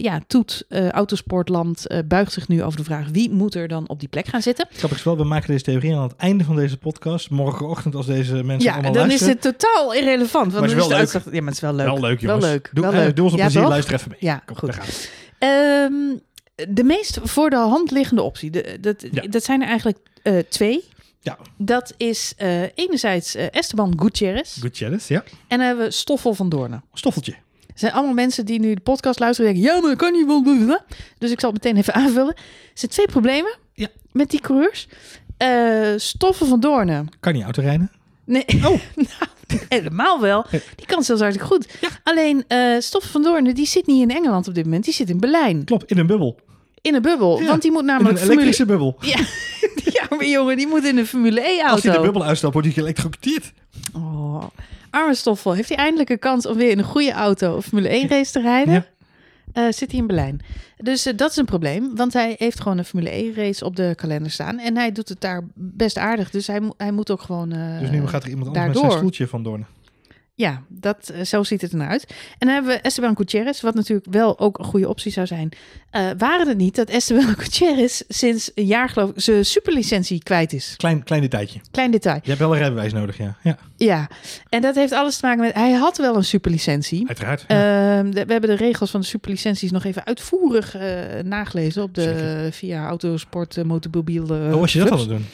ja, 0.00 0.20
Toet, 0.26 0.66
Autosportland, 0.90 1.86
buigt 2.08 2.32
zich 2.32 2.48
nu 2.48 2.62
over 2.62 2.78
de 2.78 2.84
vraag 2.84 3.10
wie 3.14 3.30
moet 3.30 3.54
er 3.54 3.68
dan 3.68 3.88
op 3.88 4.00
die 4.00 4.08
plek 4.08 4.26
gaan 4.26 4.42
zitten. 4.42 4.66
Grappig 4.72 4.98
is 4.98 5.04
wel, 5.04 5.16
we 5.16 5.24
maken 5.24 5.50
deze 5.50 5.64
theorie 5.64 5.94
aan 5.94 6.02
het 6.02 6.16
einde 6.16 6.44
van 6.44 6.56
deze 6.56 6.76
podcast. 6.76 7.30
Morgenochtend 7.30 7.94
als 7.94 8.06
deze 8.06 8.34
mensen 8.44 8.68
Ja, 8.68 8.72
allemaal 8.72 8.92
dan 8.92 9.10
is 9.10 9.20
het 9.20 9.40
totaal 9.40 9.94
irrelevant. 9.94 10.52
Want 10.52 10.52
Maar 10.52 10.62
het 10.62 10.70
is 10.70 10.76
wel 10.76 10.88
de 10.88 10.94
leuk. 10.94 11.12
Ja, 11.34 11.40
maar 11.40 11.44
het 11.46 11.54
is 11.54 11.60
wel 11.60 11.74
leuk. 11.74 11.86
Wel 11.86 12.00
leuk, 12.00 12.20
jongens. 12.20 12.40
Wel 12.44 12.50
leuk. 12.52 12.70
Doe, 12.72 12.84
wel 12.84 12.92
eh, 12.92 12.98
leuk. 12.98 13.16
doe 13.16 13.24
ons 13.24 13.32
een 13.32 13.38
Ja, 13.38 13.44
plezier, 13.44 13.62
toch? 13.62 13.70
luister 13.70 13.94
even 13.94 14.08
mee. 14.10 14.18
Ja, 14.20 14.42
Kom, 14.46 14.56
goed. 14.56 15.10
Ehm, 15.38 15.92
de 16.68 16.84
meest 16.84 17.18
voor 17.22 17.50
de 17.50 17.56
hand 17.56 17.90
liggende 17.90 18.22
optie, 18.22 18.50
de, 18.50 18.78
dat, 18.80 19.04
Ja. 19.10 19.22
dat 19.22 19.44
zijn 19.44 19.60
er 19.62 19.68
eigenlijk 19.68 19.98
eh, 20.22 20.38
twee. 20.48 20.84
Ja. 21.20 21.38
Dat 21.56 21.94
is 21.96 22.32
eh, 22.36 22.62
enerzijds 22.74 23.34
Esteban 23.34 23.92
Gutierrez 24.00 24.60
Gutierrez, 24.60 25.08
ja. 25.08 25.24
en 25.48 25.58
dan 25.58 25.66
hebben 25.66 25.84
we 25.84 25.90
Stoffel 25.90 26.34
van 26.34 26.48
Doornen. 26.48 26.84
Stoffeltje. 26.92 27.34
Het 27.74 27.82
zijn 27.82 27.92
allemaal 27.92 28.14
mensen 28.14 28.46
die 28.46 28.60
nu 28.60 28.74
de 28.74 28.80
podcast 28.80 29.18
luisteren 29.18 29.50
en 29.50 29.56
denken, 29.56 29.72
ja, 29.74 29.80
maar 29.80 29.90
dat 29.90 29.98
kan 29.98 30.12
niet 30.12 30.26
wel 30.26 30.42
doen. 30.42 30.78
Dus 31.18 31.30
ik 31.30 31.40
zal 31.40 31.52
het 31.52 31.62
meteen 31.64 31.78
even 31.80 31.94
aanvullen. 32.02 32.34
Er 32.34 32.42
zijn 32.74 32.90
twee 32.90 33.06
problemen 33.06 33.54
Ja. 33.74 33.88
met 34.12 34.30
die 34.30 34.40
coureurs. 34.40 34.88
Eh 35.36 35.92
Stoffel 35.96 36.46
van 36.46 36.60
Doornen. 36.60 37.08
Kan 37.20 37.32
niet 37.32 37.42
autorijden. 37.42 37.90
Nee, 38.24 38.44
Oh. 38.48 38.62
nou, 38.94 39.60
helemaal 39.68 40.20
wel. 40.20 40.46
Die 40.76 40.86
kan 40.86 41.02
zelfs 41.02 41.20
hartstikke 41.22 41.52
goed. 41.54 41.68
Ja. 41.80 41.88
Alleen 42.02 42.44
eh 42.48 42.78
Stoffel 42.78 43.10
van 43.10 43.22
Doornen, 43.22 43.54
die 43.54 43.66
zit 43.66 43.86
niet 43.86 44.02
in 44.10 44.16
Engeland 44.16 44.48
op 44.48 44.54
dit 44.54 44.64
moment. 44.64 44.84
Die 44.84 44.94
zit 44.94 45.10
in 45.10 45.20
Berlijn. 45.20 45.64
Klopt, 45.64 45.90
in 45.90 45.98
een 45.98 46.06
bubbel. 46.06 46.38
In 46.80 46.94
een 46.94 47.02
bubbel. 47.02 47.40
Ja, 47.40 47.46
Want 47.46 47.62
die 47.62 47.70
moet 47.70 47.80
In 47.80 47.86
namelijk 47.86 48.12
een 48.12 48.18
Formule 48.18 48.40
elektrische 48.42 48.64
bubbel. 48.66 48.96
Ja, 49.14 49.18
ja, 49.92 50.16
maar 50.16 50.26
jongen, 50.26 50.56
die 50.56 50.66
moet 50.66 50.84
in 50.84 50.98
een 50.98 51.06
Formule 51.06 51.40
Als 51.40 51.46
hij 51.48 51.62
de 51.80 51.88
E-auto. 51.88 52.02
bubbel 52.02 52.24
uitstapt, 52.24 52.52
wordt 52.52 52.68
hij 52.68 52.76
geëlectrocuteerd. 52.76 53.52
Oh, 53.94 54.44
arme 54.94 55.14
Stoffel. 55.14 55.52
Heeft 55.52 55.68
hij 55.68 55.78
eindelijk 55.78 56.10
een 56.10 56.18
kans 56.18 56.46
om 56.46 56.56
weer 56.56 56.70
in 56.70 56.78
een 56.78 56.84
goede 56.84 57.12
auto 57.12 57.56
een 57.56 57.62
Formule 57.62 57.88
1 57.88 58.08
race 58.08 58.32
te 58.32 58.40
rijden? 58.40 58.74
Ja. 58.74 58.86
Eh, 59.52 59.64
zit 59.72 59.90
hij 59.90 60.00
in 60.00 60.06
Berlijn. 60.06 60.40
Dus 60.76 61.06
eh, 61.06 61.16
dat 61.16 61.30
is 61.30 61.36
een 61.36 61.44
probleem, 61.44 61.96
want 61.96 62.12
hij 62.12 62.34
heeft 62.38 62.60
gewoon 62.60 62.78
een 62.78 62.84
Formule 62.84 63.10
1 63.10 63.34
race 63.34 63.64
op 63.64 63.76
de 63.76 63.92
kalender 63.96 64.30
staan. 64.30 64.58
En 64.58 64.76
hij 64.76 64.92
doet 64.92 65.08
het 65.08 65.20
daar 65.20 65.42
best 65.54 65.98
aardig. 65.98 66.30
Dus 66.30 66.46
hij, 66.46 66.60
hij 66.76 66.92
moet 66.92 67.10
ook 67.10 67.22
gewoon. 67.22 67.52
eh, 67.52 67.78
Dus 67.80 67.90
nu 67.90 68.06
gaat 68.06 68.22
er 68.22 68.28
iemand 68.28 68.46
anders 68.46 68.64
met 68.66 68.74
daardoor. 68.74 68.82
zijn 68.82 68.92
stoeltje 68.92 69.28
van 69.28 69.42
Doorn. 69.42 69.66
Ja, 70.36 70.62
dat, 70.68 71.08
eh, 71.14 71.24
zo 71.24 71.42
ziet 71.42 71.60
het 71.60 71.72
eruit. 71.74 72.04
En 72.38 72.46
dan 72.46 72.48
hebben 72.48 72.72
we 72.74 72.80
Esteban 72.80 73.16
Gutierrez, 73.16 73.60
wat 73.60 73.74
natuurlijk 73.74 74.06
wel 74.10 74.38
ook 74.38 74.58
een 74.58 74.64
goede 74.64 74.88
optie 74.88 75.12
zou 75.12 75.26
zijn. 75.26 75.48
Eh, 75.90 76.02
waren 76.18 76.48
het 76.48 76.56
niet 76.56 76.74
dat 76.74 76.88
Esteban 76.88 77.34
Gutierrez 77.38 78.02
sinds 78.08 78.50
een 78.54 78.64
jaar 78.66 78.88
geloof 78.88 79.10
ik 79.10 79.20
zijn 79.20 79.44
superlicentie 79.44 80.22
kwijt 80.22 80.52
is? 80.52 80.74
Klein, 80.76 81.02
klein 81.04 81.20
detailtje. 81.22 81.60
Klein 81.70 81.90
detail. 81.90 82.18
Je 82.22 82.28
hebt 82.28 82.38
wel 82.40 82.52
een 82.52 82.58
rijbewijs 82.58 82.92
nodig, 82.92 83.16
ja. 83.18 83.36
Ja, 83.42 83.58
Ja, 83.76 84.08
en 84.48 84.62
dat 84.62 84.74
heeft 84.74 84.92
alles 84.92 85.16
te 85.16 85.26
maken 85.26 85.42
met... 85.44 85.54
Hij 85.54 85.72
had 85.72 85.96
wel 85.98 86.16
een 86.16 86.24
superlicentie. 86.24 87.06
uiteraard. 87.08 87.44
Ja. 87.48 87.98
Ehm, 87.98 88.10
we 88.10 88.18
hebben 88.32 88.50
de 88.50 88.56
regels 88.56 88.90
van 88.90 89.00
de 89.00 89.06
superlicenties 89.06 89.70
nog 89.70 89.84
even 89.84 90.04
uitvoerig 90.06 90.74
eh, 90.74 90.82
nagelezen 91.24 91.82
op 91.82 91.94
de 91.94 92.02
Zeker. 92.02 92.52
via 92.52 92.86
autosport, 92.86 93.64
motomobiel. 93.64 94.26
eh, 94.34 94.52
oh, 94.54 94.60
was 94.60 94.72
je 94.72 94.78
dat 94.84 94.98
het 94.98 95.08
doen? 95.08 95.26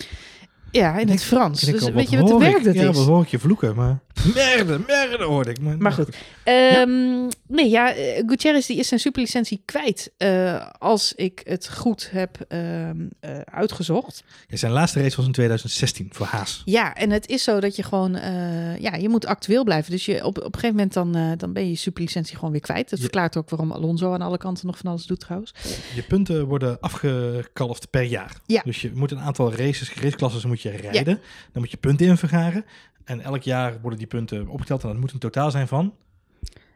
Ja, 0.72 0.98
in 0.98 1.08
het 1.08 1.22
Frans. 1.22 1.62
Ik 1.64 1.72
Dus 1.80 1.90
weet 1.90 2.10
je 2.10 2.18
wat 2.18 2.28
de 2.28 2.38
werk 2.38 2.64
dat 2.64 2.74
Ja, 2.74 2.88
is? 2.88 2.96
wat 2.96 3.06
hoor 3.06 3.22
ik 3.22 3.28
je 3.28 3.38
vloeken, 3.38 3.74
maar... 3.76 3.98
Merde, 4.34 4.80
merde 4.86 5.24
hoorde 5.24 5.50
ik. 5.50 5.60
Maar, 5.60 5.76
Maar 5.78 5.92
goed. 5.92 6.16
Ehm, 6.44 7.28
Nee, 7.46 7.70
ja, 7.70 7.94
eh, 7.94 8.22
Gutierrez 8.26 8.66
die 8.66 8.76
is 8.76 8.88
zijn 8.88 9.00
superlicentie 9.00 9.62
kwijt. 9.64 10.10
eh, 10.16 10.66
als 10.78 11.12
ik 11.14 11.40
het 11.44 11.68
goed 11.68 12.08
heb 12.12 12.44
ehm, 12.48 12.96
eh, 13.20 13.38
uitgezocht. 13.40 14.22
Ja, 14.48 14.56
zijn 14.56 14.72
laatste 14.72 15.00
race 15.02 15.16
was 15.16 15.26
in 15.26 15.32
2016 15.32 16.08
voor 16.12 16.26
Haas. 16.26 16.62
Ja, 16.64 16.94
en 16.94 17.10
het 17.10 17.28
is 17.28 17.42
zo 17.42 17.60
dat 17.60 17.76
je 17.76 17.82
gewoon, 17.82 18.14
eh, 18.14 18.78
ja, 18.78 18.94
je 18.94 19.08
moet 19.08 19.26
actueel 19.26 19.64
blijven. 19.64 19.90
Dus 19.90 20.04
je, 20.06 20.24
op, 20.24 20.38
op 20.38 20.44
een 20.44 20.60
gegeven 20.60 20.76
moment 20.76 20.92
dan, 20.92 21.14
eh, 21.16 21.30
dan 21.36 21.52
ben 21.52 21.62
je 21.62 21.70
je 21.70 21.76
superlicentie 21.76 22.36
gewoon 22.36 22.50
weer 22.50 22.60
kwijt. 22.60 22.90
Dat 22.90 22.98
Ja. 22.98 23.04
verklaart 23.04 23.36
ook 23.36 23.50
waarom 23.50 23.72
Alonso 23.72 24.12
aan 24.12 24.22
alle 24.22 24.38
kanten 24.38 24.66
nog 24.66 24.78
van 24.78 24.90
alles 24.90 25.06
doet 25.06 25.20
trouwens. 25.20 25.54
Je 25.94 26.02
punten 26.02 26.46
worden 26.46 26.80
afgekalfd 26.80 27.90
per 27.90 28.02
jaar. 28.02 28.36
Ja. 28.46 28.62
Dus 28.64 28.80
je 28.80 28.90
moet 28.94 29.10
een 29.10 29.20
aantal 29.20 29.54
races, 29.54 29.94
raceklasses 29.94 30.44
moet 30.44 30.59
je 30.59 30.59
rijden. 30.68 31.20
Dan 31.52 31.62
moet 31.62 31.70
je 31.70 31.76
punten 31.76 32.06
in 32.06 32.16
vergaren. 32.16 32.64
En 33.04 33.20
elk 33.20 33.42
jaar 33.42 33.80
worden 33.80 33.98
die 33.98 34.08
punten 34.08 34.48
opgeteld. 34.48 34.82
En 34.82 34.88
dat 34.88 34.98
moet 34.98 35.12
een 35.12 35.18
totaal 35.18 35.50
zijn 35.50 35.68
van 35.68 35.94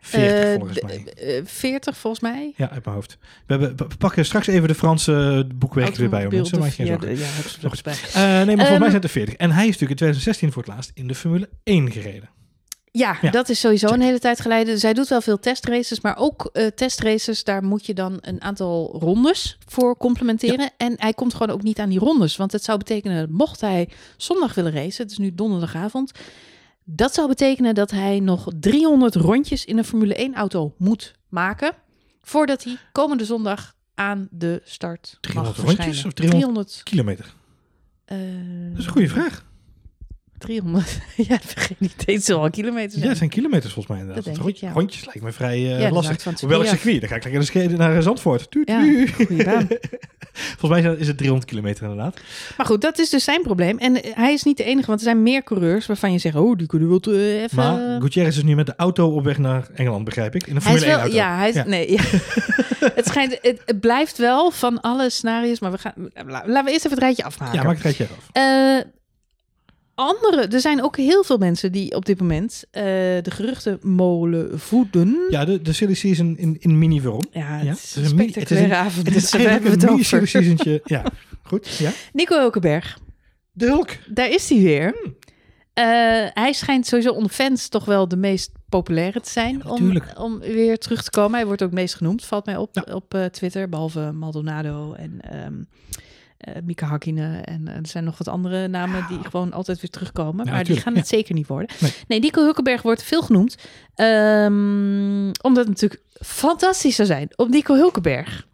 40 0.01 0.45
Eh, 0.45 0.55
volgens 0.55 0.81
mij. 0.83 1.05
eh, 1.15 1.41
40 1.45 1.97
volgens 1.97 2.23
mij. 2.23 2.53
Ja, 2.57 2.71
uit 2.71 2.85
mijn 2.85 2.97
hoofd. 2.97 3.19
We, 3.47 3.55
hebben, 3.57 3.77
we 3.89 3.97
pakken 3.99 4.25
straks 4.25 4.47
even 4.47 4.69
de 4.69 4.75
Franse 4.75 5.47
boekwerk 5.55 5.95
weer 5.97 6.09
bij. 6.09 6.25
maak 6.25 6.33
je 6.33 6.45
geen 6.71 6.87
ja, 6.87 6.93
zorgen. 6.93 7.09
de- 7.15 7.21
ja, 7.21 7.27
heb 7.27 7.47
ze 7.47 7.59
nog 7.63 7.83
bij. 7.83 7.93
Eh, 7.93 8.23
nee, 8.23 8.33
maar 8.33 8.45
volgens 8.47 8.57
mij 8.57 8.73
Ehm, 8.73 8.81
zijn 8.81 8.93
het 8.93 9.05
er 9.05 9.11
40. 9.11 9.35
En 9.35 9.51
hij 9.51 9.63
is 9.67 9.79
natuurlijk 9.79 9.91
in 9.91 9.97
2016 9.97 10.53
voor 10.53 10.63
het 10.63 10.73
laatst 10.73 10.91
in 10.95 11.07
de 11.07 11.15
Formule 11.15 11.49
1 11.65 11.91
gereden. 11.91 12.29
Ja, 12.97 13.19
Ja. 13.21 13.31
dat 13.31 13.49
is 13.49 13.61
sowieso 13.61 13.87
Check. 13.87 13.97
een 13.97 14.03
hele 14.03 14.19
tijd 14.19 14.41
geleden. 14.41 14.79
Zij 14.79 14.93
doet 14.95 15.09
wel 15.09 15.21
veel 15.21 15.39
testraces, 15.39 16.01
maar 16.01 16.17
ook 16.17 16.51
eh, 16.53 16.67
testraces, 16.67 17.45
daar 17.45 17.65
moet 17.65 17.87
je 17.87 17.95
dan 17.95 18.19
een 18.21 18.43
aantal 18.43 18.97
rondes 19.01 19.59
voor 19.67 19.97
complementeren. 19.97 20.71
En 20.77 20.95
hij 20.97 21.13
komt 21.13 21.33
gewoon 21.35 21.51
ook 21.51 21.63
niet 21.63 21.79
aan 21.79 21.89
die 21.89 21.99
rondes, 21.99 22.37
want 22.37 22.53
het 22.53 22.65
zou 22.65 22.79
betekenen, 22.79 23.33
mocht 23.33 23.61
hij 23.61 23.89
zondag 24.17 24.55
willen 24.55 24.73
racen, 24.73 25.03
het 25.03 25.11
is 25.13 25.19
nu 25.19 25.35
donderdagavond, 25.35 26.13
dat 26.85 27.15
zou 27.15 27.29
betekenen 27.29 27.75
dat 27.75 27.91
hij 27.91 28.21
nog 28.21 28.49
300 28.61 29.15
rondjes 29.15 29.65
in 29.65 29.79
een 29.79 29.85
Formule 29.85 30.15
1 30.15 30.35
auto 30.35 30.75
moet 30.79 31.15
maken, 31.29 31.73
voordat 32.23 32.65
hij 32.65 32.77
komende 32.93 33.25
zondag 33.25 33.75
aan 33.95 34.29
de 34.31 34.61
start 34.65 35.19
300 35.21 35.57
mag 35.57 35.67
rondjes 35.67 36.05
of 36.05 36.13
300 36.13 36.17
300 36.41 36.81
Kilometer. 36.83 37.35
eh, 38.05 38.19
Dat 38.71 38.79
is 38.79 38.85
een 38.87 38.93
goede 38.93 39.09
vraag. 39.09 39.45
300. 40.45 40.99
ja, 41.29 41.39
geen 41.55 41.77
idee. 41.79 42.15
Het 42.17 42.27
wel 42.27 42.51
kilometers 42.51 42.93
Ja, 42.93 42.99
zijn. 42.99 43.09
het 43.09 43.19
zijn 43.19 43.31
kilometers 43.31 43.73
volgens 43.73 43.87
mij 43.95 43.99
inderdaad. 43.99 44.25
Dat 44.25 44.35
denk 44.35 44.37
ik, 44.37 44.43
rondje- 44.43 44.67
ja. 44.67 44.73
Rondjes 44.73 45.05
lijkt 45.05 45.23
me 45.23 45.33
vrij 45.33 45.55
eh, 45.75 45.81
Ja, 45.81 45.91
lastig. 45.91 46.27
Op 46.43 46.49
welk 46.49 46.67
circuit? 46.67 47.01
Dan 47.01 47.09
ga 47.09 47.17
ik 47.17 47.25
lekker 47.25 47.69
naar, 47.79 47.91
naar 47.93 48.03
Zandvoort. 48.03 48.51
Tuut, 48.51 48.69
Ja. 48.69 48.83
Volgens 50.59 50.83
mij 50.83 50.95
is 50.95 51.07
het 51.07 51.17
300 51.17 51.51
kilometer 51.51 51.83
inderdaad. 51.83 52.21
Maar 52.57 52.67
goed, 52.67 52.81
dat 52.81 52.99
is 52.99 53.11
dus 53.11 53.25
zijn 53.25 53.43
probleem. 53.43 53.79
En 53.79 54.03
eh, 54.03 54.13
hij 54.17 54.33
is 54.33 54.43
niet 54.43 54.57
de 54.57 54.65
enige, 54.65 54.87
want 54.87 54.99
er 54.99 55.05
zijn 55.05 55.23
meer 55.23 55.43
coureurs 55.43 55.87
waarvan 55.87 56.13
je 56.13 56.19
zegt, 56.19 56.37
oh, 56.37 56.57
die 56.59 56.67
kunnen 56.67 56.89
wel 56.89 57.01
eh, 57.01 57.43
even... 57.43 57.57
Maar 57.57 58.01
Gutierrez 58.01 58.37
is 58.37 58.43
nu 58.43 58.55
met 58.55 58.67
de 58.67 58.75
auto 58.77 59.09
op 59.15 59.25
weg 59.25 59.39
naar 59.39 59.69
Engeland, 59.75 60.05
begrijp 60.05 60.35
ik. 60.35 60.47
In 60.47 60.57
een 60.57 60.63
hij 60.63 60.75
is 60.75 60.81
Formule 60.83 61.03
1 61.03 61.11
wel, 61.13 61.21
auto. 61.21 61.33
ja, 61.33 61.39
hij 61.39 61.49
is, 61.49 61.55
Ja. 61.55 61.65
nee, 61.65 61.93
ja. 61.93 62.03
het 63.01 63.07
schijnt, 63.07 63.39
het, 63.43 63.63
het 63.67 63.81
blijft 63.81 64.19
wel 64.19 64.51
van 64.51 64.81
alle 64.81 65.11
scenario's, 65.11 65.61
maar 65.61 65.71
we 65.71 65.79
gaan, 65.79 65.93
la- 66.15 66.43
laten 66.47 66.65
we 66.65 66.71
eerst 66.71 66.85
even 66.85 66.91
het 66.91 66.99
rijtje 66.99 67.25
afmaken. 67.25 67.55
Ja, 67.59 67.63
maak 67.63 67.75
het 67.75 67.83
rijtje 67.83 68.05
af. 68.05 68.29
Eh, 68.33 68.81
andere, 69.95 70.47
er 70.47 70.61
zijn 70.61 70.83
ook 70.83 70.97
heel 70.97 71.25
veel 71.25 71.39
mensen 71.39 71.73
die 71.73 71.95
op 71.97 72.05
dit 72.05 72.21
moment 72.21 72.65
eh, 72.71 72.83
de 72.83 73.31
geruchtenmolen 73.31 74.61
voeden. 74.61 75.17
Ja, 75.29 75.45
de, 75.45 75.63
de 75.63 75.73
silly 75.73 75.95
season 75.95 76.37
in, 76.39 76.57
in 76.61 76.79
mini 76.79 77.01
vorm. 77.01 77.23
Ja, 77.31 77.47
het 77.59 77.77
is 77.79 77.83
is 77.83 77.97
een 77.97 78.05
een 78.05 78.17
mini- 78.17 78.31
spectaculaire 78.31 78.75
het 78.75 78.85
avond. 78.87 79.07
Het 79.07 79.17
is 79.17 79.23
dus 79.31 79.33
eigenlijk 79.41 79.65
het 79.75 79.83
een 79.83 79.91
mini 79.91 80.03
silly 80.05 80.23
over. 80.23 80.29
seasontje. 80.29 80.81
Ja, 80.95 81.05
goed. 81.43 81.69
Ja. 81.77 81.91
Nico 82.13 82.39
Hulkenberg. 82.39 82.99
De 83.53 83.67
Hulk. 83.67 83.91
Daar 84.09 84.31
is 84.31 84.49
hij 84.49 84.59
weer. 84.59 84.97
Hmm. 85.03 85.17
Eh, 85.75 85.85
hij 86.35 86.53
schijnt 86.53 86.87
sowieso 86.87 87.11
onder 87.13 87.31
fans 87.31 87.69
toch 87.69 87.85
wel 87.85 88.09
de 88.09 88.17
meest 88.17 88.51
populaire 88.69 89.21
te 89.21 89.31
zijn 89.31 89.61
Ja, 89.65 89.71
om, 89.71 90.03
om 90.19 90.39
weer 90.39 90.79
terug 90.79 91.03
te 91.03 91.11
komen. 91.11 91.35
Hij 91.35 91.47
wordt 91.47 91.63
ook 91.63 91.73
meest 91.73 91.95
genoemd, 91.95 92.25
valt 92.25 92.47
mij 92.47 92.57
op 92.57 92.69
Ja. 92.73 92.95
op 92.95 93.15
eh, 93.15 93.25
Twitter. 93.25 93.69
Behalve 93.69 94.13
Maldonado 94.13 94.93
en 94.93 95.21
ehm 95.21 95.55
eh, 96.45 96.63
Mika 96.63 96.87
Hakkinen. 96.87 97.45
En 97.45 97.69
eh, 97.69 97.77
er 97.77 97.87
zijn 97.87 98.05
nog 98.05 98.19
wat 98.19 98.29
andere 98.29 98.69
namen 98.69 99.07
die 99.09 99.19
gewoon 99.31 99.53
altijd 99.53 99.81
weer 99.81 99.91
terugkomen. 99.91 100.47
maar 100.47 100.65
die 100.65 100.77
gaan 100.77 100.93
ja. 100.93 100.99
het 100.99 101.09
zeker 101.09 101.35
niet 101.35 101.47
worden. 101.47 101.77
Nee. 101.81 101.93
Nee, 102.09 102.21
Nico 102.21 102.43
Hulkenberg 102.43 102.83
wordt 102.83 103.03
veel 103.03 103.23
genoemd. 103.23 103.57
Ehm, 103.95 105.31
omdat 105.43 105.67
het 105.67 105.69
natuurlijk 105.69 106.03
fantastisch 106.13 106.97
zou 106.97 107.09
zijn 107.09 107.29
om 107.37 107.51
Nico 107.51 107.75
Hulkenberg 107.75 108.47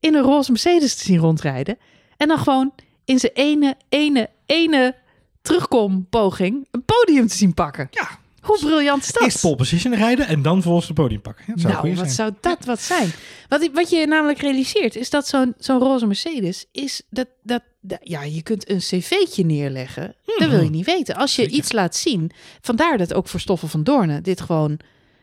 in 0.00 0.14
een 0.14 0.22
roze 0.22 0.50
Mercedes 0.50 0.96
te 0.96 1.04
zien 1.04 1.18
rondrijden. 1.18 1.78
En 2.16 2.28
dan 2.28 2.38
gewoon 2.38 2.72
in 3.04 3.18
zijn 3.18 3.32
ene, 3.32 3.76
ene, 3.88 4.30
ene 4.46 4.94
terugkompoging 5.42 6.68
een 6.70 6.84
podium 6.84 7.26
te 7.26 7.36
zien 7.36 7.54
pakken. 7.54 7.88
Ja. 7.90 8.20
Hoe 8.42 8.58
briljant 8.58 9.02
is 9.02 9.12
dat? 9.12 9.22
Eerst 9.22 9.40
pole 9.40 9.56
position 9.56 9.94
rijden 9.94 10.26
en 10.26 10.42
dan 10.42 10.62
volgens 10.62 10.86
het 10.86 10.96
podium 10.96 11.20
pakken. 11.20 11.44
Dat 11.46 11.60
zou 11.60 11.72
nou, 11.72 11.86
wat 11.88 11.96
zijn. 11.96 12.10
zou 12.10 12.32
dat 12.40 12.64
wat 12.64 12.80
zijn? 12.80 13.10
Wat, 13.48 13.68
wat 13.72 13.90
je 13.90 14.06
namelijk 14.06 14.38
realiseert, 14.40 14.96
is 14.96 15.10
dat 15.10 15.26
zo'n 15.28 15.54
zo'n 15.58 15.78
roze 15.78 16.06
Mercedes 16.06 16.64
is 16.72 17.02
dat, 17.10 17.26
dat, 17.42 17.62
dat- 17.80 17.98
ja, 18.02 18.22
je 18.22 18.42
kunt 18.42 18.70
een 18.70 18.78
cv'tje 18.78 19.44
neerleggen. 19.44 20.14
Dat 20.38 20.48
wil 20.50 20.62
je 20.62 20.70
niet 20.70 20.86
weten. 20.86 21.14
Als 21.16 21.36
je 21.36 21.42
Zeker. 21.42 21.56
iets 21.58 21.72
laat 21.72 21.96
zien, 21.96 22.30
vandaar 22.60 22.98
dat 22.98 23.14
ook 23.14 23.28
voor 23.28 23.40
Stoffen 23.40 23.68
van 23.68 23.82
Doornen 23.84 24.22
dit 24.22 24.40
gewoon, 24.40 24.78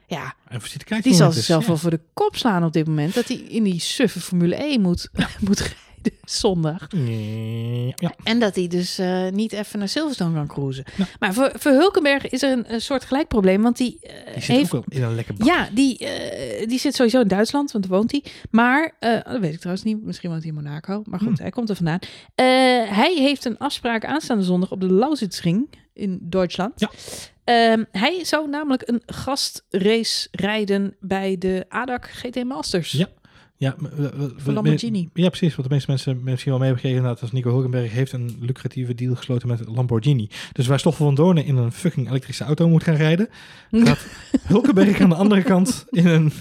ja, 0.08 0.36
die 1.02 1.14
zal 1.14 1.32
zichzelf 1.32 1.62
Ja. 1.62 1.68
wel 1.68 1.78
voor 1.78 1.90
de 1.90 2.00
kop 2.14 2.36
slaan 2.36 2.64
op 2.64 2.74
dit 2.74 2.88
moment, 2.88 3.14
dat 3.14 3.28
hij 3.28 3.38
in 3.38 3.64
die 3.64 3.80
suffe 3.80 4.20
Formule 4.20 4.56
1 4.56 4.82
moet, 4.82 5.10
moet 5.48 5.76
zondag. 6.24 6.88
Ja. 7.96 8.14
En 8.24 8.40
dat 8.40 8.56
hij 8.56 8.68
dus 8.68 8.98
eh, 8.98 9.28
niet 9.30 9.54
even 9.54 9.80
naar 9.80 9.88
Silverstone 9.90 10.34
kan 10.34 10.48
cruisen. 10.48 10.84
Ja. 10.96 11.06
Maar 11.20 11.34
voor, 11.34 11.52
voor 11.54 11.72
Hulkenberg 11.72 12.30
is 12.30 12.44
er 12.44 12.52
een, 12.52 12.74
een 12.74 12.82
soort 12.82 13.06
gelijk 13.06 13.28
probleem, 13.28 13.62
want 13.62 13.78
die, 13.78 13.98
eh, 14.02 14.34
Die 14.34 14.44
zit 14.44 14.56
heeft 14.56 14.74
ook 14.76 14.86
wel 14.88 15.00
in 15.02 15.06
een 15.08 15.16
lekker 15.16 15.34
bak. 15.34 15.48
ja, 15.48 15.70
die, 15.74 15.98
eh, 15.98 16.68
die 16.68 16.80
zit 16.80 16.96
sowieso 16.96 17.22
in 17.22 17.28
Duitsland, 17.28 17.72
want 17.72 17.88
daar 17.88 17.98
woont 17.98 18.12
hij. 18.12 18.24
Maar, 18.52 18.96
eh, 19.00 19.12
dat 19.24 19.40
weet 19.40 19.54
ik 19.54 19.60
trouwens 19.60 19.86
niet, 19.86 20.04
misschien 20.04 20.30
woont 20.30 20.42
hij 20.44 20.52
in 20.52 20.56
Monaco. 20.64 21.02
Maar 21.06 21.20
goed, 21.20 21.38
Hm. 21.38 21.42
hij 21.42 21.52
komt 21.52 21.70
er 21.70 21.76
vandaan. 21.76 22.00
Hij 22.96 23.14
heeft 23.18 23.46
een 23.46 23.58
afspraak 23.58 24.06
aanstaande 24.06 24.44
zondag 24.44 24.72
op 24.72 24.82
de 24.82 24.94
Lausitzring 24.94 25.70
in 25.94 26.18
Duitsland. 26.22 26.74
Ja. 26.80 26.90
Ehm, 27.44 27.84
hij 27.92 28.26
zou 28.26 28.50
namelijk 28.50 28.84
een 28.86 29.02
gastrace 29.06 30.28
rijden 30.32 30.96
bij 31.00 31.38
de 31.38 31.66
ADAC 31.70 32.10
GT 32.14 32.44
Masters. 32.44 32.92
Ja. 32.92 33.08
Ja, 33.60 33.76
Lamborghini. 34.46 35.10
Ja, 35.14 35.28
precies. 35.30 35.56
Wat 35.56 35.66
de 35.66 35.72
meeste 35.74 35.90
mensen 35.90 36.24
misschien 36.24 36.52
wel 36.52 36.60
mee 36.60 36.70
hebben 36.70 36.86
gekregen, 36.86 37.10
dat 37.10 37.22
als 37.22 37.32
Nico 37.32 37.50
Hulkenberg 37.52 37.92
heeft 37.92 38.12
een 38.12 38.38
lucratieve 38.40 38.96
deal 38.96 39.16
gesloten 39.16 39.48
met 39.48 39.68
Lamborghini. 39.68 40.30
Dus 40.52 40.68
waar 40.68 40.80
Stoffel 40.80 41.06
van 41.06 41.16
Doornen 41.16 41.46
in 41.46 41.58
een 41.58 41.72
fucking 41.72 42.10
elektrische 42.10 42.44
auto 42.44 42.70
moet 42.70 42.84
gaan 42.84 42.96
rijden, 42.96 43.30
gaat 43.72 44.06
Hulkenberg 44.44 45.02
aan 45.02 45.10
de 45.10 45.16
andere 45.16 45.44
kant 45.44 45.86
in 45.90 46.06
een 46.08 46.32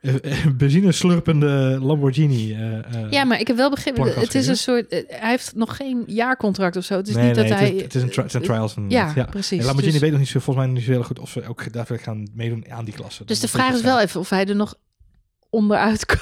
eh, 0.00 0.14
eh, 0.14 0.46
benzineslurpende 0.56 1.78
Lamborghini. 1.82 2.52
eh, 2.52 3.10
Ja, 3.10 3.24
maar 3.24 3.40
ik 3.40 3.46
heb 3.46 3.56
wel 3.56 3.70
begrepen, 3.70 4.20
het 4.20 4.34
is 4.34 4.46
een 4.46 4.56
soort, 4.56 4.90
hij 4.90 5.30
heeft 5.30 5.54
nog 5.54 5.76
geen 5.76 6.02
jaarcontract 6.06 6.76
of 6.76 6.84
zo. 6.84 6.96
Het 6.96 7.08
is 7.08 7.14
nee, 7.14 7.24
niet 7.26 7.36
nee, 7.36 7.48
dat 7.48 7.58
het, 7.58 7.68
hij... 7.68 7.76
is, 7.76 7.82
het 7.82 7.94
is 7.94 8.02
een 8.02 8.10
tri- 8.10 8.40
trials. 8.40 8.74
Ja, 8.88 9.26
precies. 9.30 9.58
En 9.58 9.64
Lamborghini 9.64 9.92
Dus- 9.92 10.00
weet 10.00 10.10
nog 10.10 10.20
niet 10.20 10.28
zo, 10.28 10.40
volgens 10.40 10.66
mij 10.66 10.74
niet 10.74 10.84
zo 10.84 10.90
heel 10.90 11.02
goed 11.02 11.18
of 11.18 11.30
ze 11.30 11.48
ook 11.48 11.72
daadwerkelijk 11.72 12.02
gaan 12.02 12.28
meedoen 12.34 12.64
aan 12.70 12.84
die 12.84 12.94
klasse. 12.94 13.24
Dus 13.24 13.40
de 13.40 13.48
vraag 13.48 13.74
is 13.74 13.80
wel 13.80 14.00
even 14.00 14.20
of 14.20 14.30
hij 14.30 14.46
er 14.46 14.56
nog 14.56 14.74
onderuit 15.50 16.06
kan. 16.06 16.18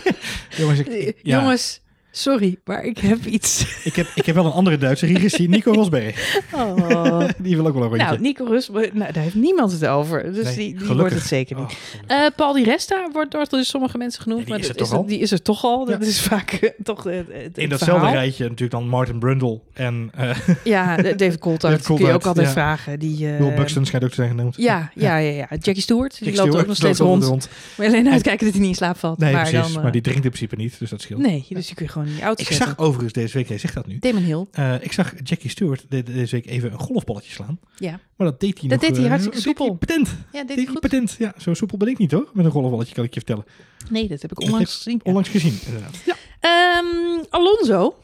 Jongens, 0.58 0.78
ik- 0.78 1.18
ja, 1.22 1.40
Jongens, 1.40 1.80
sorry, 2.18 2.58
maar 2.64 2.84
ik 2.84 2.98
heb 2.98 3.24
iets. 3.24 3.66
ik, 3.84 3.96
heb, 3.96 4.06
ik 4.14 4.26
heb 4.26 4.34
wel 4.34 4.44
een 4.44 4.52
andere 4.52 4.78
Duitse 4.78 5.06
Riegers, 5.06 5.36
Nico 5.36 5.72
Rosberg. 5.72 6.40
Oh. 6.54 7.28
Die 7.38 7.56
wil 7.56 7.66
ook 7.66 7.74
wel 7.74 7.82
een 7.82 7.88
rondje. 7.88 8.06
nou, 8.06 8.20
Nico 8.20 8.44
Rus, 8.44 8.68
nou, 8.68 8.92
daar 8.92 9.22
heeft 9.22 9.34
niemand 9.34 9.72
het 9.72 9.86
over. 9.86 10.32
Dus 10.32 10.44
Nee, 10.44 10.54
die, 10.54 10.74
die 10.74 10.96
wordt 10.96 11.14
het 11.14 11.22
zeker 11.22 11.56
niet. 11.56 11.64
Oh. 12.08 12.24
Eh, 12.24 12.30
Paul 12.36 12.52
Di 12.52 12.62
Resta 12.62 13.08
wordt 13.12 13.30
door 13.30 13.46
dus 13.50 13.68
sommige 13.68 13.98
mensen 13.98 14.22
genoemd. 14.22 14.40
Ja, 14.40 14.44
die 14.46 14.54
maar 14.54 14.62
is 14.62 14.68
dat 14.68 14.80
er 14.80 14.86
toch 14.86 14.98
al? 14.98 15.06
Die 15.06 15.18
is 15.18 15.30
er 15.30 15.42
toch 15.42 15.64
al. 15.64 15.84
Dat 15.84 16.02
is 16.02 16.20
vaak 16.20 16.52
eh, 16.52 16.70
toch 16.82 17.06
eh, 17.06 17.16
het, 17.16 17.26
het 17.32 17.58
in 17.58 17.68
datzelfde 17.68 17.98
verhaal. 18.00 18.20
rijtje 18.20 18.42
natuurlijk 18.42 18.70
dan 18.70 18.88
Martin 18.88 19.18
Brundle 19.18 19.60
en 19.72 20.10
Ja, 20.64 20.96
David 20.96 21.38
Coulthard 21.38 21.82
kun 21.82 21.96
je 21.96 22.12
ook 22.12 22.26
altijd 22.26 22.46
ja. 22.46 22.52
vragen. 22.52 22.98
Die, 22.98 23.26
Will 23.26 23.54
Buxton 23.54 23.86
schijnt 23.86 24.04
ook 24.04 24.10
te 24.10 24.16
zijn 24.16 24.28
genoemd. 24.28 24.56
Ja, 24.56 24.90
ja, 24.94 25.16
ja, 25.16 25.30
ja. 25.30 25.46
Jackie 25.48 25.82
Stewart, 25.82 26.18
die 26.24 26.34
loopt 26.34 26.56
ook 26.56 26.66
nog 26.66 26.76
steeds 26.76 26.98
loopt 26.98 27.24
rond. 27.24 27.48
Maar 27.76 27.86
alleen 27.86 28.08
uitkijken 28.08 28.44
dat 28.44 28.54
hij 28.54 28.60
niet 28.60 28.70
in 28.70 28.76
slaap 28.76 28.98
valt. 28.98 29.18
Nee, 29.18 29.32
maar 29.32 29.48
precies. 29.50 29.72
Dan, 29.72 29.82
maar 29.82 29.92
die 29.92 30.00
drinkt 30.00 30.24
in 30.24 30.30
principe 30.30 30.56
niet, 30.56 30.78
dus 30.78 30.90
dat 30.90 31.00
scheelt. 31.00 31.20
Nee, 31.20 31.46
dus 31.48 31.66
die 31.66 31.74
kun 31.74 31.84
je 31.84 31.92
gewoon 31.92 32.07
auto 32.22 32.42
Ik 32.42 32.48
zetten. 32.48 32.66
zag 32.66 32.78
overigens 32.78 33.12
deze 33.12 33.36
week, 33.36 33.48
jij 33.48 33.58
zegt 33.58 33.74
dat 33.74 33.86
nu. 33.86 33.98
Damon 33.98 34.22
Hill, 34.22 34.46
eh, 34.52 34.74
ik 34.80 34.92
zag 34.92 35.12
Jackie 35.22 35.50
Stewart 35.50 35.84
de- 35.88 36.02
deze 36.02 36.34
week 36.36 36.46
even 36.46 36.72
een 36.72 36.78
golfballetje 36.78 37.32
slaan. 37.32 37.58
ja. 37.76 38.00
Maar 38.16 38.26
dat 38.26 38.40
deed 38.40 38.60
hij 38.60 38.68
Dat 38.68 38.78
nog... 38.80 38.88
deed 38.88 38.96
hij 38.96 39.04
eh, 39.04 39.10
hartstikke 39.10 39.40
soepel. 39.40 39.74
Patent. 39.74 40.08
Ja, 40.08 40.14
deed 40.32 40.46
Deed 40.48 40.56
hij 40.56 40.66
goed? 40.66 40.80
patent. 40.80 41.16
Ja, 41.18 41.34
zo 41.38 41.54
soepel 41.54 41.78
ben 41.78 41.88
ik 41.88 41.98
niet 41.98 42.10
hoor. 42.12 42.30
Met 42.32 42.44
een 42.44 42.50
golfballetje 42.50 42.94
kan 42.94 43.04
ik 43.04 43.14
je 43.14 43.20
vertellen. 43.20 43.44
Nee, 43.90 44.08
dat 44.08 44.22
heb 44.22 44.30
ik 44.30 44.36
Dat 44.38 44.44
onlangs 44.48 44.70
heb 44.72 44.82
gezien. 44.82 45.00
Onlangs 45.04 45.28
gezien, 45.28 45.58
inderdaad. 45.66 45.96
Ja. 46.06 46.14
Ehm, 46.40 47.24
Alonso 47.30 47.94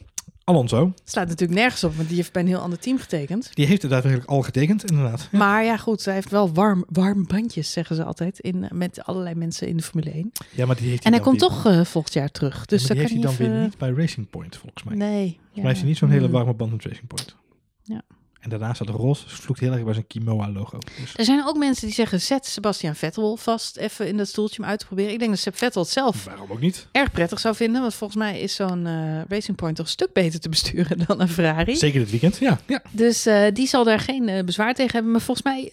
Alonso, 0.45 0.93
slaat 1.03 1.27
natuurlijk 1.27 1.59
nergens 1.59 1.83
op, 1.83 1.95
want 1.95 2.07
die 2.07 2.17
heeft 2.17 2.31
bij 2.33 2.41
een 2.41 2.47
heel 2.47 2.59
ander 2.59 2.79
team 2.79 2.97
getekend. 2.97 3.49
die 3.55 3.65
heeft 3.65 3.81
het 3.81 3.91
daadwerkelijk 3.91 4.29
al 4.29 4.41
getekend, 4.41 4.89
inderdaad. 4.91 5.27
Ja, 5.31 5.37
Maar 5.37 5.63
ja, 5.63 5.77
goed, 5.77 6.05
hij 6.05 6.13
heeft 6.13 6.29
wel 6.29 6.53
warm, 6.53 6.85
warm 6.89 7.25
bandjes, 7.27 7.71
zeggen 7.71 7.95
ze 7.95 8.03
altijd, 8.03 8.39
in, 8.39 8.65
met 8.73 9.03
allerlei 9.03 9.35
mensen 9.35 9.67
in 9.67 9.77
de 9.77 9.83
Formule 9.83 10.11
1. 10.11 10.31
Ja, 10.51 10.65
maar 10.65 10.75
die 10.75 10.89
heeft 10.89 11.03
En 11.03 11.11
hij 11.11 11.21
komt 11.21 11.39
toch 11.39 11.65
eh, 11.65 11.83
volgend 11.85 12.13
jaar 12.13 12.31
terug. 12.31 12.65
Dus 12.65 12.81
Ja, 12.81 12.87
die 12.87 12.97
heeft 12.97 13.09
hij 13.13 13.19
hij 13.21 13.27
dan 13.31 13.35
even... 13.41 13.53
weer 13.55 13.63
niet 13.63 13.77
bij 13.77 13.91
Racing 13.91 14.29
Point, 14.29 14.57
volgens 14.57 14.83
mij. 14.83 14.95
Nee. 14.95 15.27
Volgens 15.29 15.55
mij 15.55 15.65
heeft 15.65 15.79
hij 15.79 15.87
niet 15.89 15.97
zo'n 15.97 16.09
hele 16.09 16.23
Hmm. 16.23 16.31
warme 16.33 16.53
band 16.53 16.71
met 16.71 16.85
Racing 16.85 17.07
Point. 17.07 17.35
Ja. 17.83 18.01
En 18.45 18.51
daarnaast 18.51 18.75
staat 18.75 18.95
roze, 18.95 19.23
dus 19.23 19.33
vloekt 19.33 19.59
heel 19.59 19.71
erg 19.71 19.83
bij 19.83 19.93
zijn 19.93 20.07
Kimoa-logo. 20.07 20.77
Dus 20.99 21.13
Er 21.15 21.25
zijn 21.25 21.45
ook 21.45 21.57
mensen 21.57 21.85
die 21.85 21.95
zeggen, 21.95 22.21
zet 22.21 22.45
Sebastian 22.45 22.95
Vettel 22.95 23.37
vast 23.37 23.77
even 23.77 24.07
in 24.07 24.17
dat 24.17 24.27
stoeltje 24.27 24.61
om 24.61 24.67
uit 24.67 24.79
te 24.79 24.85
proberen. 24.85 25.11
Ik 25.11 25.19
denk 25.19 25.31
dat 25.31 25.39
Seb 25.39 25.57
Vettel 25.57 25.81
het 25.81 25.91
zelf 25.91 26.23
waarom 26.25 26.51
ook 26.51 26.59
niet? 26.59 26.87
erg 26.91 27.11
prettig 27.11 27.39
zou 27.39 27.55
vinden. 27.55 27.81
Want 27.81 27.93
volgens 27.93 28.19
mij 28.19 28.39
is 28.39 28.55
zo'n 28.55 28.85
eh, 28.85 29.21
Racing 29.27 29.57
Point 29.57 29.75
toch 29.75 29.85
een 29.85 29.91
stuk 29.91 30.13
beter 30.13 30.39
te 30.39 30.49
besturen 30.49 30.97
dan 31.07 31.21
een 31.21 31.29
Ferrari. 31.29 31.75
Zeker 31.75 31.99
dit 31.99 32.09
weekend, 32.09 32.37
ja. 32.37 32.59
ja. 32.65 32.81
Dus 32.91 33.25
eh, 33.25 33.43
die 33.53 33.67
zal 33.67 33.83
daar 33.83 33.99
geen 33.99 34.29
eh, 34.29 34.43
bezwaar 34.43 34.73
tegen 34.73 34.93
hebben. 34.93 35.11
Maar 35.11 35.21
volgens 35.21 35.45
mij, 35.45 35.71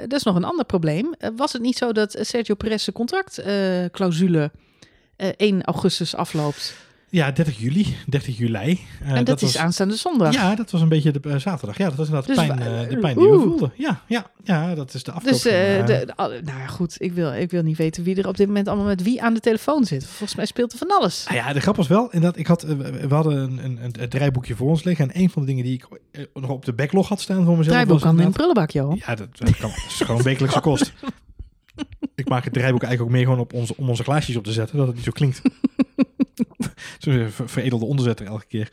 dat 0.00 0.12
is 0.12 0.22
nog 0.22 0.36
een 0.36 0.44
ander 0.44 0.64
probleem. 0.64 1.14
Was 1.36 1.52
het 1.52 1.62
niet 1.62 1.76
zo 1.76 1.92
dat 1.92 2.16
Sergio 2.20 2.54
Perez 2.54 2.82
zijn 2.82 2.96
contractclausule 2.96 4.50
1 5.16 5.64
augustus 5.64 6.14
afloopt? 6.14 6.74
Ja, 7.10 7.30
30 7.30 7.58
juli, 7.58 7.96
30 8.06 8.36
juli. 8.38 8.80
Eh, 9.02 9.10
en 9.10 9.24
dat, 9.24 9.42
is 9.42 9.52
was, 9.52 9.62
aanstaande 9.62 9.94
zondag. 9.94 10.32
Ja, 10.34 10.54
dat 10.54 10.70
was 10.70 10.80
een 10.80 10.88
beetje 10.88 11.10
de 11.10 11.20
eh, 11.22 11.36
zaterdag. 11.36 11.78
Ja, 11.78 11.88
dat 11.88 11.94
was 11.96 12.06
inderdaad 12.08 12.36
de 12.36 12.40
Dus 12.40 12.46
pijn, 12.46 12.82
eh, 12.82 12.88
de 12.88 12.98
pijn 12.98 13.18
die 13.18 13.28
we 13.28 13.38
voelden. 13.38 13.72
Ja, 13.76 14.00
ja, 14.06 14.30
ja, 14.44 14.74
dat 14.74 14.94
is 14.94 15.02
de 15.02 15.12
afloop. 15.12 15.32
Dus, 15.32 15.42
de, 15.42 15.82
de- 15.86 16.12
nou 16.16 16.58
ja, 16.58 16.66
goed, 16.66 16.94
ik 16.98 17.12
wil, 17.12 17.32
ik 17.32 17.50
wil 17.50 17.62
niet 17.62 17.76
weten 17.76 18.02
wie 18.02 18.16
er 18.16 18.28
op 18.28 18.36
dit 18.36 18.46
moment 18.46 18.68
allemaal 18.68 18.86
met 18.86 19.02
wie 19.02 19.22
aan 19.22 19.34
de 19.34 19.40
telefoon 19.40 19.84
zit. 19.84 20.06
Volgens 20.06 20.34
mij 20.34 20.46
speelt 20.46 20.72
er 20.72 20.78
van 20.78 20.90
alles. 20.90 21.24
Ah 21.28 21.34
ja, 21.34 21.52
de 21.52 21.60
grap 21.60 21.76
was 21.76 21.88
wel, 21.88 22.04
inderdaad, 22.10 22.38
ik 22.38 22.46
had, 22.46 22.62
we 22.62 23.06
hadden 23.08 23.36
een, 23.38 23.64
een, 23.64 23.84
een, 23.84 24.02
een 24.02 24.08
draaiboekje 24.08 24.56
voor 24.56 24.68
ons 24.68 24.84
liggen. 24.84 25.10
En 25.10 25.20
een 25.20 25.30
van 25.30 25.42
de 25.42 25.48
dingen 25.48 25.64
die 25.64 25.74
ik 25.74 25.88
nog 26.34 26.50
op 26.50 26.64
de 26.64 26.72
backlog 26.72 27.08
had 27.08 27.20
staan 27.20 27.36
voor 27.44 27.56
mezelf 27.56 27.66
Draaiboek 27.66 27.92
was 27.92 28.02
kan 28.02 28.20
in 28.20 28.26
een 28.26 28.32
prullenbak, 28.32 28.70
joh. 28.70 28.96
Ja, 28.96 29.14
dat, 29.14 29.38
dat 29.38 29.56
kan. 29.56 29.70
Dat 29.70 29.84
is 29.88 30.00
gewoon 30.00 30.22
wekelijkse 30.22 30.60
kost. 30.60 30.92
Ik 32.14 32.28
maak 32.28 32.44
het 32.44 32.52
draaiboek 32.52 32.82
eigenlijk 32.82 33.12
ook 33.12 33.16
meer 33.16 33.26
gewoon 33.26 33.44
op 33.44 33.52
onze, 33.52 33.74
om 33.76 33.88
onze 33.88 34.02
glaasjes 34.02 34.36
op 34.36 34.44
te 34.44 34.52
zetten, 34.52 34.76
dat 34.76 34.86
het 34.86 34.96
niet 34.96 35.04
zo 35.04 35.10
klinkt. 35.10 35.40
Veredelde 37.46 37.84
onderzetter 37.84 38.26
elke 38.26 38.46
keer. 38.46 38.70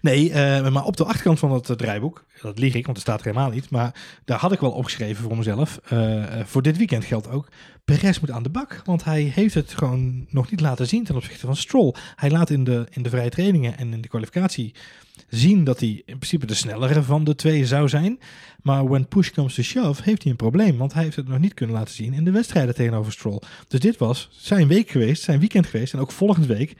Nee, 0.00 0.32
eh, 0.32 0.68
maar 0.68 0.84
op 0.84 0.96
de 0.96 1.04
achterkant 1.04 1.38
van 1.38 1.52
het 1.52 1.70
eh, 1.70 1.76
draaiboek, 1.76 2.24
dat 2.42 2.58
lieg 2.58 2.74
ik, 2.74 2.84
want 2.84 2.96
er 2.96 3.02
staat 3.02 3.18
er 3.18 3.26
helemaal 3.26 3.50
niet. 3.50 3.70
Maar 3.70 3.94
daar 4.24 4.38
had 4.38 4.52
ik 4.52 4.60
wel 4.60 4.70
opgeschreven 4.70 5.22
voor 5.22 5.36
mezelf. 5.36 5.80
eh, 5.88 6.24
voor 6.44 6.62
dit 6.62 6.76
weekend 6.76 7.04
geldt 7.04 7.30
ook, 7.30 7.48
Perez 7.84 8.18
moet 8.18 8.30
aan 8.30 8.42
de 8.42 8.48
bak. 8.48 8.82
Want 8.84 9.04
hij 9.04 9.22
heeft 9.22 9.54
het 9.54 9.74
gewoon 9.74 10.26
nog 10.28 10.50
niet 10.50 10.60
laten 10.60 10.86
zien 10.88 11.04
ten 11.04 11.16
opzichte 11.16 11.46
van 11.46 11.56
Stroll. 11.56 11.94
Hij 12.16 12.30
laat 12.30 12.50
in 12.50 12.64
de, 12.64 12.86
in 12.90 13.02
de 13.02 13.10
vrije 13.10 13.30
trainingen 13.30 13.78
en 13.78 13.92
in 13.92 14.00
de 14.00 14.08
kwalificatie 14.08 14.74
zien 15.28 15.64
dat 15.64 15.80
hij 15.80 15.88
in 15.88 16.18
principe 16.18 16.46
de 16.46 16.54
snellere 16.54 17.02
van 17.02 17.24
de 17.24 17.34
twee 17.34 17.66
zou 17.66 17.88
zijn. 17.88 18.18
Maar 18.62 18.88
when 18.88 19.08
push 19.08 19.30
comes 19.30 19.54
to 19.54 19.62
shove, 19.62 20.02
heeft 20.02 20.22
hij 20.22 20.30
een 20.30 20.36
probleem. 20.36 20.76
Want 20.76 20.92
hij 20.92 21.02
heeft 21.02 21.16
het 21.16 21.28
nog 21.28 21.38
niet 21.38 21.54
kunnen 21.54 21.76
laten 21.76 21.94
zien 21.94 22.12
in 22.12 22.24
de 22.24 22.30
wedstrijden 22.30 22.74
tegenover 22.74 23.12
Stroll. 23.12 23.40
Dus 23.68 23.80
dit 23.80 23.96
was 23.96 24.28
zijn 24.32 24.68
week 24.68 24.90
geweest, 24.90 25.22
zijn 25.22 25.38
weekend 25.38 25.66
geweest. 25.66 25.92
En 25.92 25.98
ook 25.98 26.12
volgende 26.12 26.46
week 26.46 26.76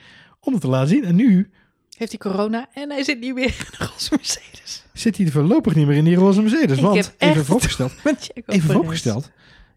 om 0.47 0.53
het 0.53 0.63
te 0.63 0.69
laten 0.69 0.89
zien. 0.89 1.05
En 1.05 1.15
nu 1.15 1.51
Heeft 1.97 2.11
hij 2.23 2.31
corona 2.31 2.69
en 2.73 2.91
hij 2.91 3.03
zit 3.05 3.21
niet 3.21 3.35
meer 3.35 3.45
in 3.45 3.67
de 3.79 3.85
roze 3.87 4.11
Mercedes. 4.17 4.85
zit 4.93 5.17
hij 5.17 5.27
er 5.27 5.33
voorlopig 5.33 5.75
niet 5.75 5.87
meer 5.87 5.97
in 5.97 6.05
die 6.05 6.15
roze 6.17 6.43
Mercedes. 6.43 6.77
Ik 6.77 6.83
want, 6.85 6.97
heb 6.97 7.15
even 7.19 7.45
vooropgesteld, 7.45 7.93
even 8.47 8.71
vooropgesteld, 8.71 9.31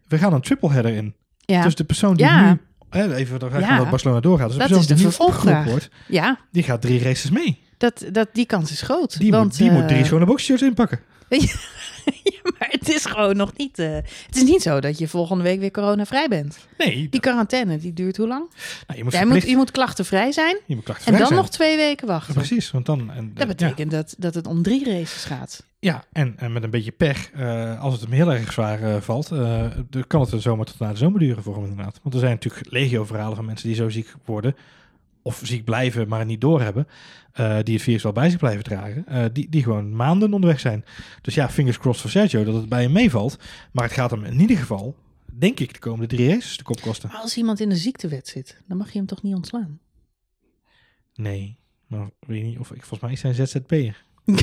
we 0.08 0.18
gaan 0.18 0.32
een 0.32 0.40
triple 0.40 0.70
header 0.70 0.92
in. 0.92 1.14
Ja, 1.40 1.62
Dus 1.62 1.74
de 1.74 1.84
persoon 1.84 2.16
die 2.16 2.26
Ja. 2.26 2.50
nu, 2.52 2.58
hè, 2.90 3.14
even 3.14 3.38
Ja. 3.60 3.76
dat 3.76 3.90
Barcelona 3.90 4.20
doorgaat. 4.20 4.48
Dus 4.48 4.56
de 4.58 4.68
Dat 4.68 4.80
is 4.80 4.86
de 4.86 4.96
vervolgvraag. 4.96 5.38
opgeroepen 5.44 5.70
wordt, 5.70 5.88
ja 6.08 6.38
die 6.52 6.62
gaat 6.62 6.80
drie 6.82 7.02
races 7.02 7.30
mee. 7.30 7.58
dat, 7.78 8.04
dat, 8.12 8.28
die 8.32 8.46
kans 8.46 8.70
is 8.72 8.80
groot. 8.82 9.18
Die, 9.18 9.30
want, 9.30 9.44
moet, 9.44 9.56
die 9.56 9.70
moet 9.70 9.88
drie 9.88 10.00
eh, 10.00 10.06
schone 10.06 10.24
boxshirts 10.24 10.62
inpakken. 10.62 11.00
ja, 12.34 12.38
maar 12.58 12.68
het 12.70 12.88
is 12.88 13.04
gewoon 13.04 13.36
nog 13.36 13.52
niet... 13.56 13.78
eh, 13.78 13.92
het 14.26 14.36
is 14.36 14.42
niet 14.42 14.62
zo 14.62 14.80
dat 14.80 14.98
je 14.98 15.08
volgende 15.08 15.42
week 15.44 15.60
weer 15.60 15.70
coronavrij 15.70 16.28
bent. 16.28 16.58
Nee, 16.78 17.08
Die 17.10 17.20
quarantaine, 17.20 17.78
die 17.78 17.92
duurt 17.92 18.16
hoe 18.16 18.26
lang? 18.28 18.44
nou, 18.86 18.98
je 18.98 19.04
moet 19.04 19.12
Jij 19.12 19.20
moet, 19.22 19.30
verplicht, 19.32 19.48
je 19.48 19.56
moet 19.56 19.70
klachtenvrij 19.70 20.32
zijn 20.32 20.56
je 20.66 20.74
moet 20.74 20.84
klachten 20.84 21.06
en 21.12 21.18
dan 21.18 21.26
zijn. 21.26 21.38
nog 21.38 21.48
twee 21.50 21.76
weken 21.76 22.06
wachten. 22.06 22.34
Precies, 22.34 22.70
want 22.70 22.86
dan... 22.86 23.10
En, 23.10 23.30
Dat 23.34 23.42
ja. 23.42 23.46
betekent 23.46 23.90
dat, 23.90 24.14
dat 24.18 24.34
het 24.34 24.46
om 24.46 24.62
drie 24.62 24.84
races 24.84 25.24
gaat. 25.24 25.64
Ja, 25.78 26.04
en, 26.12 26.34
en 26.36 26.52
met 26.52 26.62
een 26.62 26.70
beetje 26.70 26.90
pech, 26.92 27.30
eh, 27.30 27.80
als 27.82 27.92
het 27.92 28.02
hem 28.02 28.12
heel 28.12 28.32
erg 28.32 28.52
zwaar 28.52 28.82
eh, 28.82 29.00
valt, 29.00 29.28
dan 29.28 30.04
kan 30.06 30.20
het 30.20 30.32
er 30.32 30.40
zomaar 30.40 30.66
tot 30.66 30.78
na 30.78 30.90
de 30.90 30.96
zomer 30.96 31.20
duren 31.20 31.42
voor 31.42 31.54
hem 31.54 31.64
inderdaad. 31.64 32.00
Want 32.02 32.14
er 32.14 32.20
zijn 32.20 32.32
natuurlijk 32.32 32.70
legio 32.72 33.04
verhalen 33.04 33.36
van 33.36 33.44
mensen 33.44 33.66
die 33.66 33.76
zo 33.76 33.88
ziek 33.88 34.12
worden, 34.24 34.56
of 35.22 35.40
ziek 35.44 35.64
blijven, 35.64 36.08
maar 36.08 36.18
het 36.18 36.28
niet 36.28 36.40
doorhebben, 36.40 36.86
eh 37.32 37.58
die 37.62 37.74
het 37.74 37.82
virus 37.82 38.02
wel 38.02 38.12
bij 38.12 38.30
zich 38.30 38.38
blijven 38.38 38.64
dragen, 38.64 39.06
eh, 39.06 39.24
die, 39.32 39.48
die 39.48 39.62
gewoon 39.62 39.96
maanden 39.96 40.32
onderweg 40.34 40.60
zijn. 40.60 40.84
Dus 41.22 41.34
ja, 41.34 41.50
fingers 41.50 41.78
crossed 41.78 42.02
voor 42.02 42.10
Sergio 42.10 42.44
dat 42.44 42.54
het 42.54 42.68
bij 42.68 42.82
hem 42.82 42.92
meevalt. 42.92 43.38
Maar 43.72 43.84
het 43.84 43.92
gaat 43.92 44.10
hem 44.10 44.24
in 44.24 44.40
ieder 44.40 44.56
geval, 44.56 44.96
denk 45.26 45.60
ik, 45.60 45.72
de 45.72 45.78
komende 45.78 46.06
drie 46.16 46.28
races 46.28 46.56
de 46.56 46.62
kop 46.62 46.80
kosten. 46.80 47.08
Maar 47.12 47.20
als 47.20 47.36
iemand 47.36 47.60
in 47.60 47.68
de 47.68 47.76
ziektewet 47.76 48.28
zit, 48.28 48.62
dan 48.68 48.76
mag 48.76 48.90
je 48.92 48.98
hem 48.98 49.06
toch 49.06 49.22
niet 49.22 49.34
ontslaan? 49.34 49.78
Nee, 51.14 51.58
maar 51.86 52.10
weet 52.26 52.38
je 52.38 52.44
niet 52.44 52.58
of 52.58 52.70
ik 52.70 52.82
volgens 52.82 53.00
mij 53.00 53.12
is 53.12 53.22
hij 53.22 53.30
een 53.30 53.46
ZZP'er. 53.46 54.04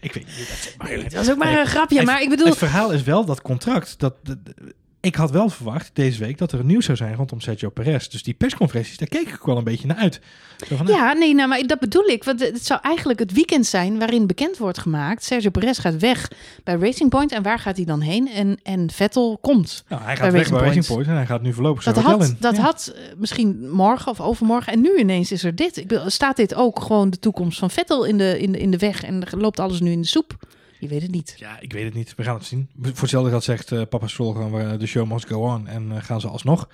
ik 0.00 0.12
weet 0.12 0.26
niet 0.26 0.48
dat 0.64 0.74
maar 0.78 0.88
Nee, 0.88 1.02
het 1.02 1.14
was 1.14 1.30
ook 1.30 1.36
maar 1.38 1.58
een 1.60 1.66
grapje. 1.66 2.02
maar 2.04 2.22
ik 2.22 2.28
bedoel, 2.28 2.46
Het 2.46 2.58
verhaal 2.58 2.92
is 2.92 3.02
wel 3.02 3.24
dat 3.24 3.42
contract. 3.42 3.98
Dat, 3.98 4.16
dat- 4.26 4.44
dat- 4.44 4.54
ik 5.02 5.14
had 5.14 5.30
wel 5.30 5.48
verwacht 5.48 5.90
deze 5.92 6.18
week 6.18 6.38
dat 6.38 6.52
er 6.52 6.60
een 6.60 6.66
nieuws 6.66 6.84
zou 6.84 6.96
zijn 6.96 7.14
rondom 7.14 7.40
Sergio 7.40 7.68
Perez. 7.70 8.08
Dus 8.08 8.22
die 8.22 8.34
persconferenties, 8.34 8.96
daar 8.96 9.08
keek 9.08 9.28
ik 9.28 9.40
wel 9.44 9.56
een 9.56 9.64
beetje 9.64 9.86
naar 9.86 9.96
uit. 9.96 10.20
Zo 10.68 10.76
van, 10.76 10.86
nou, 10.86 10.98
Ja, 10.98 11.12
nee, 11.12 11.34
nou, 11.34 11.48
maar 11.48 11.66
dat 11.66 11.78
bedoel 11.80 12.04
ik. 12.06 12.24
Want 12.24 12.40
het 12.40 12.66
zou 12.66 12.80
eigenlijk 12.82 13.18
het 13.18 13.32
weekend 13.32 13.66
zijn 13.66 13.98
waarin 13.98 14.26
bekend 14.26 14.56
wordt 14.58 14.78
gemaakt. 14.78 15.24
Sergio 15.24 15.50
Perez 15.50 15.80
gaat 15.80 15.96
weg 15.98 16.30
bij 16.64 16.74
Racing 16.74 17.10
Point. 17.10 17.32
En 17.32 17.42
waar 17.42 17.58
gaat 17.58 17.76
hij 17.76 17.84
dan 17.84 18.00
heen? 18.00 18.28
En, 18.28 18.58
en 18.62 18.90
Vettel 18.90 19.38
komt. 19.40 19.84
nou, 19.88 20.02
hij 20.02 20.14
bij 20.14 20.22
gaat 20.24 20.32
weg 20.32 20.40
Racing 20.42 20.58
bij 20.58 20.66
Racing 20.66 20.86
Point. 20.86 21.06
En 21.06 21.14
hij 21.14 21.26
gaat 21.26 21.42
nu 21.42 21.52
voorlopig 21.52 21.84
Dat 21.84 21.96
had, 21.96 22.24
in. 22.24 22.36
dat 22.40 22.56
Ja. 22.56 22.62
had 22.62 22.92
eh, 22.94 23.02
misschien 23.16 23.70
morgen 23.70 24.10
of 24.10 24.20
overmorgen. 24.20 24.72
En 24.72 24.80
nu 24.80 24.96
ineens 24.98 25.32
is 25.32 25.44
er 25.44 25.54
dit. 25.54 25.76
Ik 25.76 25.88
bedoel, 25.88 26.10
staat 26.10 26.36
dit 26.36 26.54
ook 26.54 26.80
gewoon 26.80 27.10
de 27.10 27.18
toekomst 27.18 27.58
van 27.58 27.70
Vettel 27.70 28.04
in 28.04 28.18
de, 28.18 28.40
in 28.40 28.52
de, 28.52 28.58
in 28.58 28.70
de 28.70 28.78
weg? 28.78 29.02
En 29.02 29.24
loopt 29.30 29.60
alles 29.60 29.80
nu 29.80 29.90
in 29.90 30.00
de 30.00 30.06
soep? 30.06 30.36
Je 30.82 30.88
weet 30.88 31.02
het 31.02 31.10
niet. 31.10 31.34
Ja, 31.38 31.60
ik 31.60 31.72
weet 31.72 31.84
het 31.84 31.94
niet. 31.94 32.14
We 32.16 32.22
gaan 32.22 32.34
het 32.34 32.44
zien. 32.44 32.68
Voor 32.82 33.00
hetzelfde 33.00 33.30
geld 33.30 33.44
zegt 33.44 33.72
eh, 33.72 33.82
papa 33.88 34.06
Stroll 34.06 34.32
gewoon 34.32 34.60
eh, 34.60 34.78
de 34.78 34.86
show 34.86 35.12
must 35.12 35.26
go 35.26 35.40
on. 35.52 35.66
En 35.66 35.92
eh, 35.92 36.02
gaan 36.02 36.20
ze 36.20 36.28
alsnog 36.28 36.68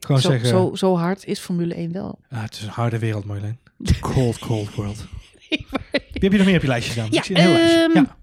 gewoon 0.00 0.20
Zo, 0.20 0.30
zeggen... 0.30 0.48
zo, 0.48 0.70
zo 0.74 0.96
hard 0.96 1.24
is 1.26 1.38
Formule 1.38 1.74
1 1.74 1.92
wel. 1.92 2.18
ah, 2.30 2.42
het 2.42 2.54
is 2.54 2.62
een 2.62 2.68
harde 2.68 2.98
wereld, 2.98 3.24
Marjolein. 3.24 3.58
Cold, 4.00 4.38
cold 4.38 4.74
world. 4.74 5.04
Wie 5.48 5.66
heb 6.12 6.32
je 6.32 6.38
nog 6.38 6.46
meer 6.46 6.56
op 6.56 6.62
je 6.62 6.68
lijstje 6.68 6.92
staan? 6.92 7.08
Ja, 7.10 7.18
Ik 7.18 7.24
zie 7.24 7.36
een 7.36 7.42
heel 7.42 7.52
lijstje. 7.52 7.78
ehm, 7.82 7.92
ja. 7.94 8.16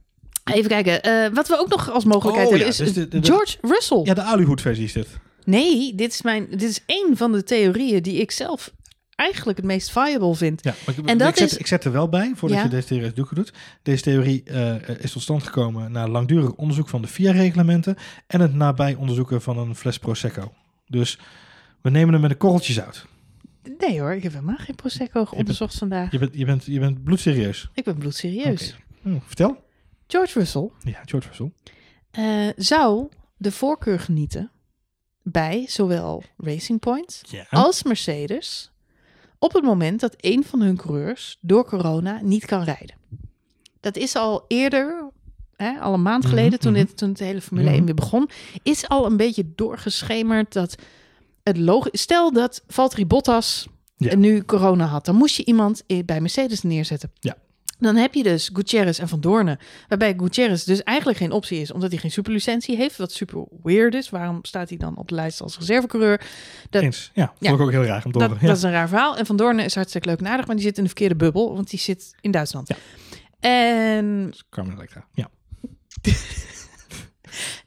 Even 0.53 0.69
kijken. 0.69 1.33
wat 1.33 1.47
we 1.47 1.57
ook 1.59 1.69
nog 1.69 1.91
als 1.91 2.03
mogelijkheid 2.05 2.47
Oh, 2.47 2.53
hebben 2.53 2.73
ja, 2.75 2.83
is 2.83 2.93
dus 2.93 3.07
de- 3.09 3.23
George 3.23 3.57
Russell. 3.61 4.01
ja, 4.03 4.13
de 4.13 4.21
aluhoedversie 4.23 4.83
is 4.85 4.93
dit. 4.93 5.07
Nee, 5.43 5.95
dit 5.95 6.11
is, 6.13 6.21
mijn, 6.21 6.47
dit 6.49 6.61
is 6.69 6.79
één 6.85 7.17
van 7.17 7.31
de 7.31 7.43
theorieën 7.43 8.01
die 8.01 8.15
ik 8.21 8.31
zelf 8.31 8.71
eigenlijk 9.17 9.57
het 9.57 9.65
meest 9.67 9.91
viable 9.91 10.35
vind. 10.35 10.63
Ja, 10.63 10.73
maar 10.85 10.97
ik, 10.97 11.05
En 11.09 11.17
dat 11.17 11.29
ik, 11.29 11.35
zet, 11.37 11.51
is- 11.51 11.57
ik 11.57 11.67
zet 11.67 11.83
er 11.83 11.91
wel 11.91 12.09
bij, 12.09 12.31
voordat 12.35 12.57
Ja. 12.57 12.63
je 12.63 12.69
deze 12.69 12.87
theorie 12.87 13.13
doet, 13.13 13.35
doet. 13.35 13.53
Deze 13.81 14.01
theorie 14.03 14.43
eh, 14.43 14.89
is 15.03 15.11
tot 15.11 15.21
stand 15.21 15.43
gekomen 15.43 15.91
na 15.91 16.07
langdurig 16.07 16.51
onderzoek 16.53 16.89
van 16.89 17.01
de 17.01 17.07
FIA-reglementen 17.07 17.95
en 18.27 18.41
het 18.41 18.53
nabij 18.53 18.95
onderzoeken 18.95 19.41
van 19.41 19.57
een 19.57 19.75
fles 19.75 19.97
Prosecco. 19.99 20.53
Dus 20.87 21.19
we 21.81 21.89
nemen 21.89 22.11
hem 22.13 22.21
met 22.21 22.31
een 22.31 22.37
korreltje 22.37 22.73
zout. 22.73 23.05
Nee 23.77 23.99
hoor, 23.99 24.13
ik 24.13 24.23
heb 24.23 24.31
helemaal 24.33 24.55
geen 24.57 24.75
Prosecco 24.75 25.27
onderzocht 25.31 25.77
vandaag. 25.77 26.11
Je 26.11 26.19
bent, 26.19 26.35
je 26.35 26.45
bent, 26.45 26.65
je 26.65 26.79
bent 26.79 27.03
bloedserieus. 27.03 27.69
Ik 27.73 27.83
ben 27.83 27.97
bloedserieus. 27.97 28.73
Oké. 28.73 29.09
Hm, 29.09 29.17
vertel. 29.25 29.65
George 30.07 30.39
Russell 30.39 30.69
Ja, 30.83 31.01
George 31.05 31.27
Russell. 31.27 31.51
eh, 32.11 32.47
zou 32.55 33.07
de 33.37 33.51
voorkeur 33.51 33.99
genieten 33.99 34.51
bij 35.23 35.65
zowel 35.67 36.23
Racing 36.37 36.79
Point 36.79 37.21
Ja. 37.29 37.45
als 37.49 37.83
Mercedes 37.83 38.71
op 39.39 39.53
het 39.53 39.63
moment 39.63 39.99
dat 39.99 40.13
een 40.17 40.43
van 40.43 40.61
hun 40.61 40.77
coureurs 40.77 41.37
door 41.41 41.65
corona 41.65 42.19
niet 42.23 42.45
kan 42.45 42.63
rijden. 42.63 42.95
Dat 43.79 43.95
is 43.97 44.15
al 44.15 44.45
eerder, 44.47 45.09
hè, 45.55 45.79
al 45.79 45.93
een 45.93 46.01
maand 46.01 46.23
Mhm, 46.23 46.33
geleden, 46.33 46.59
toen, 46.59 46.71
mhm. 46.73 46.85
dit, 46.85 46.97
toen 46.97 47.09
het 47.09 47.19
hele 47.19 47.41
Formule 47.41 47.67
Mhm. 47.67 47.75
1 47.77 47.85
weer 47.85 47.95
begon, 47.95 48.29
is 48.63 48.87
al 48.87 49.05
een 49.05 49.17
beetje 49.17 49.51
doorgeschemerd 49.55 50.53
dat 50.53 50.75
het 51.43 51.57
logisch... 51.57 52.01
Stel 52.01 52.31
dat 52.33 52.63
Valtteri 52.67 53.05
Bottas 53.05 53.67
Ja. 53.97 54.15
nu 54.15 54.43
corona 54.43 54.85
had, 54.85 55.05
dan 55.05 55.15
moest 55.15 55.35
je 55.37 55.45
iemand 55.45 55.83
i- 55.91 56.03
bij 56.05 56.21
Mercedes 56.21 56.61
neerzetten. 56.61 57.11
Ja. 57.19 57.35
Dan 57.79 57.95
heb 57.95 58.13
je 58.13 58.23
dus 58.23 58.49
Gutierrez 58.53 58.99
en 58.99 59.07
Van 59.07 59.21
Doornen, 59.21 59.59
waarbij 59.87 60.13
Gutierrez 60.17 60.63
dus 60.63 60.83
eigenlijk 60.83 61.17
geen 61.19 61.31
optie 61.31 61.61
is, 61.61 61.71
omdat 61.71 61.91
hij 61.91 61.99
geen 61.99 62.11
superlicentie 62.11 62.75
heeft, 62.75 62.97
wat 62.97 63.11
super 63.11 63.45
weird 63.63 63.93
is. 63.93 64.09
Waarom 64.09 64.39
staat 64.41 64.69
hij 64.69 64.77
dan 64.77 64.97
op 64.97 65.07
de 65.07 65.15
lijst 65.15 65.41
als 65.41 65.57
reservecoureur? 65.57 66.21
dat- 66.69 66.81
Eens. 66.81 67.11
Ja, 67.13 67.25
vond 67.25 67.37
Ja. 67.39 67.53
ik 67.53 67.59
ook 67.59 67.71
heel 67.71 67.83
raar 67.83 68.05
om 68.05 68.11
te 68.11 68.17
Dat, 68.17 68.27
horen. 68.27 68.41
Ja. 68.43 68.47
dat 68.47 68.57
is 68.57 68.63
een 68.63 68.71
raar 68.71 68.87
verhaal. 68.87 69.17
En 69.17 69.25
Van 69.25 69.35
Doornen 69.37 69.65
is 69.65 69.75
hartstikke 69.75 70.07
leuk 70.07 70.19
en 70.19 70.27
aardig, 70.27 70.47
maar 70.47 70.55
die 70.55 70.65
zit 70.65 70.77
in 70.77 70.83
de 70.83 70.89
verkeerde 70.89 71.15
bubbel, 71.15 71.53
want 71.55 71.69
die 71.69 71.79
zit 71.79 72.15
in 72.21 72.31
Duitsland. 72.31 72.67
Ja. 72.67 72.75
En 73.39 74.33
Carmen 74.49 74.75
Electra. 74.75 75.05
Ja. 75.13 75.29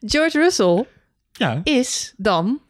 George 0.01 0.39
Russell 0.39 0.87
Ja. 1.33 1.61
is 1.65 2.15
dan 2.17 2.61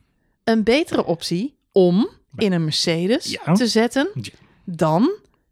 een 0.45 0.63
betere 0.65 1.05
optie 1.05 1.57
om 1.73 2.09
in 2.37 2.53
een 2.53 2.65
Mercedes 2.65 3.39
te 3.55 3.67
zetten 3.67 4.11
dan 4.65 5.11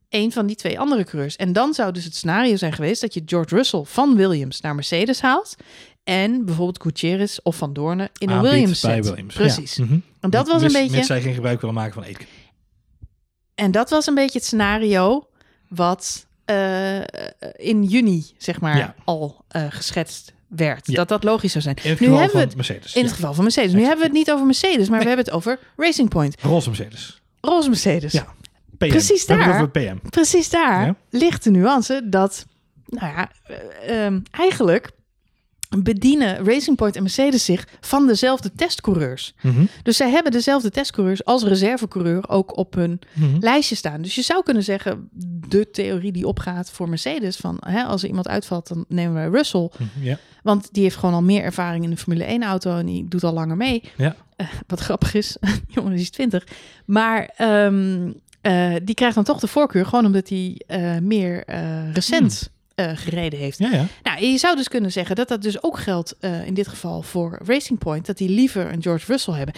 een 0.08 0.32
van 0.32 0.46
die 0.46 0.56
twee 0.56 0.80
andere 0.80 1.04
coureurs. 1.04 1.36
En 1.36 1.52
dan 1.52 1.74
zou 1.74 1.92
dus 1.92 2.04
het 2.04 2.14
scenario 2.16 2.56
zijn 2.56 2.72
geweest 2.72 3.00
dat 3.00 3.14
je 3.14 3.22
George 3.26 3.54
Russell 3.54 3.82
van 3.84 4.16
Williams 4.16 4.60
naar 4.60 4.74
Mercedes 4.74 5.20
haalt 5.20 5.56
en 6.04 6.44
bijvoorbeeld 6.44 6.82
Gutierrez 6.82 7.38
of 7.42 7.56
Van 7.56 7.72
Doornen 7.72 8.08
in 8.18 8.28
een 8.30 8.40
Williams. 8.42 8.80
Williams. 8.82 9.34
Precies. 9.34 9.74
Ja. 9.76 9.84
Mhm. 9.84 9.98
En 10.20 10.30
dat 10.30 10.48
was 10.48 10.62
een 10.62 10.72
beetje 10.72 10.96
Mits 10.96 11.06
zij 11.06 11.20
geen 11.20 11.34
gebruik 11.34 11.60
willen 11.60 11.74
maken 11.76 11.92
van 11.94 12.02
eten. 12.02 12.26
En 13.54 13.70
dat 13.70 13.90
was 13.90 14.06
een 14.06 14.14
beetje 14.14 14.38
het 14.38 14.46
scenario 14.46 15.28
wat 15.68 16.26
eh, 16.44 17.00
in 17.56 17.82
juni, 17.84 18.24
zeg 18.38 18.60
maar, 18.60 18.76
Ja. 18.76 18.94
al 19.04 19.44
eh, 19.48 19.64
geschetst 19.68 20.32
werd. 20.46 20.86
Ja. 20.86 20.94
Dat 20.94 21.08
dat 21.08 21.24
logisch 21.24 21.52
zou 21.52 21.64
zijn. 21.64 21.76
In 21.82 21.90
het 21.90 22.00
nu 22.00 22.06
geval 22.06 22.20
hebben 22.22 22.40
we 22.40 22.46
van 22.46 22.48
het 22.48 22.68
Mercedes. 22.68 22.94
in 22.94 23.04
het 23.04 23.12
geval 23.12 23.34
van 23.34 23.42
Mercedes. 23.44 23.72
Nu 23.72 23.78
Exact. 23.78 23.88
hebben 23.98 24.12
we 24.12 24.18
het 24.18 24.26
niet 24.26 24.34
over 24.34 24.46
Mercedes, 24.46 24.88
maar 24.88 25.00
we 25.00 25.06
hebben 25.06 25.24
het 25.24 25.34
over 25.34 25.58
Racing 25.76 26.08
Point. 26.08 26.36
Roze 26.42 26.68
Mercedes. 26.68 27.20
Roze 27.40 27.68
Mercedes. 27.68 28.12
Ja. 28.12 28.34
PM. 28.78 28.88
Precies 28.88 29.26
daar. 29.26 29.68
PM. 29.70 29.96
Precies 30.10 30.50
daar 30.50 30.86
Ja. 30.86 30.94
ligt 31.10 31.44
de 31.44 31.50
nuance 31.50 32.02
dat, 32.04 32.46
nou 32.86 33.06
ja, 33.12 33.30
eh, 33.46 34.04
ehm, 34.06 34.20
eigenlijk 34.30 34.90
bedienen 35.78 36.44
Racing 36.44 36.76
Point 36.76 36.96
en 36.96 37.02
Mercedes 37.02 37.44
zich 37.44 37.66
van 37.80 38.06
dezelfde 38.06 38.52
testcoureurs. 38.52 39.34
Mhm. 39.42 39.64
Dus 39.82 39.96
zij 39.96 40.10
hebben 40.10 40.32
dezelfde 40.32 40.70
testcoureurs 40.70 41.24
als 41.24 41.42
reservecoureur 41.44 42.28
ook 42.28 42.56
op 42.56 42.74
hun 42.74 42.98
Mhm. 43.14 43.36
lijstje 43.40 43.74
staan. 43.74 44.02
Dus 44.02 44.14
je 44.14 44.22
zou 44.22 44.42
kunnen 44.42 44.62
zeggen, 44.62 45.08
de 45.48 45.70
theorie 45.70 46.12
die 46.12 46.26
opgaat 46.26 46.70
voor 46.70 46.88
Mercedes, 46.88 47.36
van 47.36 47.56
hè, 47.60 47.82
als 47.82 48.02
er 48.02 48.08
iemand 48.08 48.28
uitvalt, 48.28 48.68
dan 48.68 48.84
nemen 48.88 49.30
we 49.30 49.36
Russell. 49.36 49.70
Ja. 50.00 50.18
Want 50.42 50.68
die 50.72 50.82
heeft 50.82 50.96
gewoon 50.96 51.14
al 51.14 51.22
meer 51.22 51.42
ervaring 51.42 51.84
in 51.84 51.90
de 51.90 51.96
Formule 51.96 52.24
1 52.24 52.42
auto 52.42 52.76
en 52.76 52.86
die 52.86 53.08
doet 53.08 53.24
al 53.24 53.32
langer 53.32 53.56
mee. 53.56 53.82
Ja. 53.96 54.16
Eh, 54.36 54.46
wat 54.66 54.80
grappig 54.80 55.14
is, 55.14 55.36
jongen, 55.74 55.92
die 55.92 56.00
is 56.00 56.10
20. 56.10 56.46
Maar 56.84 57.30
ehm, 57.36 58.10
eh, 58.40 58.74
die 58.82 58.94
krijgt 58.94 59.14
dan 59.14 59.24
toch 59.24 59.40
de 59.40 59.46
voorkeur, 59.46 59.86
gewoon 59.86 60.06
omdat 60.06 60.28
hij 60.28 60.62
eh, 60.66 60.98
meer 60.98 61.44
eh, 61.44 61.92
recent 61.92 62.50
eh, 62.74 62.90
gereden 62.94 63.38
heeft. 63.38 63.58
Ja, 63.58 63.70
ja. 63.70 63.84
Nou, 64.02 64.24
je 64.24 64.38
zou 64.38 64.56
dus 64.56 64.68
kunnen 64.68 64.92
zeggen 64.92 65.16
dat 65.16 65.28
dat 65.28 65.42
dus 65.42 65.62
ook 65.62 65.78
geldt 65.78 66.16
in 66.44 66.54
dit 66.54 66.68
geval 66.68 67.02
voor 67.02 67.38
Racing 67.44 67.78
Point. 67.78 68.06
Dat 68.06 68.16
die 68.18 68.28
liever 68.28 68.72
een 68.72 68.82
George 68.82 69.06
Russell 69.06 69.34
hebben. 69.34 69.54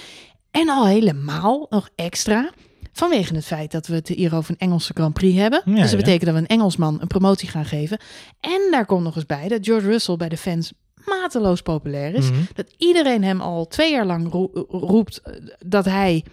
En 0.51 0.69
al 0.69 0.87
helemaal 0.87 1.67
nog 1.71 1.89
extra. 1.95 2.51
Vanwege 2.93 3.35
het 3.35 3.45
feit 3.47 3.73
dat 3.73 3.87
we 3.87 3.95
het 3.95 4.09
hier 4.09 4.35
over 4.35 4.51
een 4.51 4.59
Engelse 4.69 4.93
Grand 4.95 5.15
Prix 5.15 5.39
hebben. 5.39 5.63
Ja, 5.65 5.75
dus 5.75 5.91
dat 5.91 5.97
betekent 5.99 6.25
dat 6.25 6.35
we 6.35 6.41
een 6.41 6.47
Engelsman 6.47 6.99
een 7.01 7.07
promotie 7.07 7.49
gaan 7.49 7.65
geven. 7.65 7.99
En 8.41 8.69
daar 8.71 8.87
komt 8.87 9.03
nog 9.05 9.17
eens 9.17 9.27
bij 9.27 9.49
dat 9.49 9.59
George 9.67 9.87
Russell 9.87 10.17
bij 10.17 10.29
de 10.29 10.37
fans 10.37 10.73
mateloos 11.05 11.63
populair 11.63 12.15
is. 12.15 12.31
Mhm. 12.31 12.41
Dat 12.55 12.75
iedereen 12.77 13.25
hem 13.25 13.41
al 13.41 13.67
twee 13.67 13.91
jaar 13.93 14.07
lang 14.07 14.33
ro- 14.33 14.67
roept 14.69 15.23
dat 15.67 15.85
hij 15.85 16.25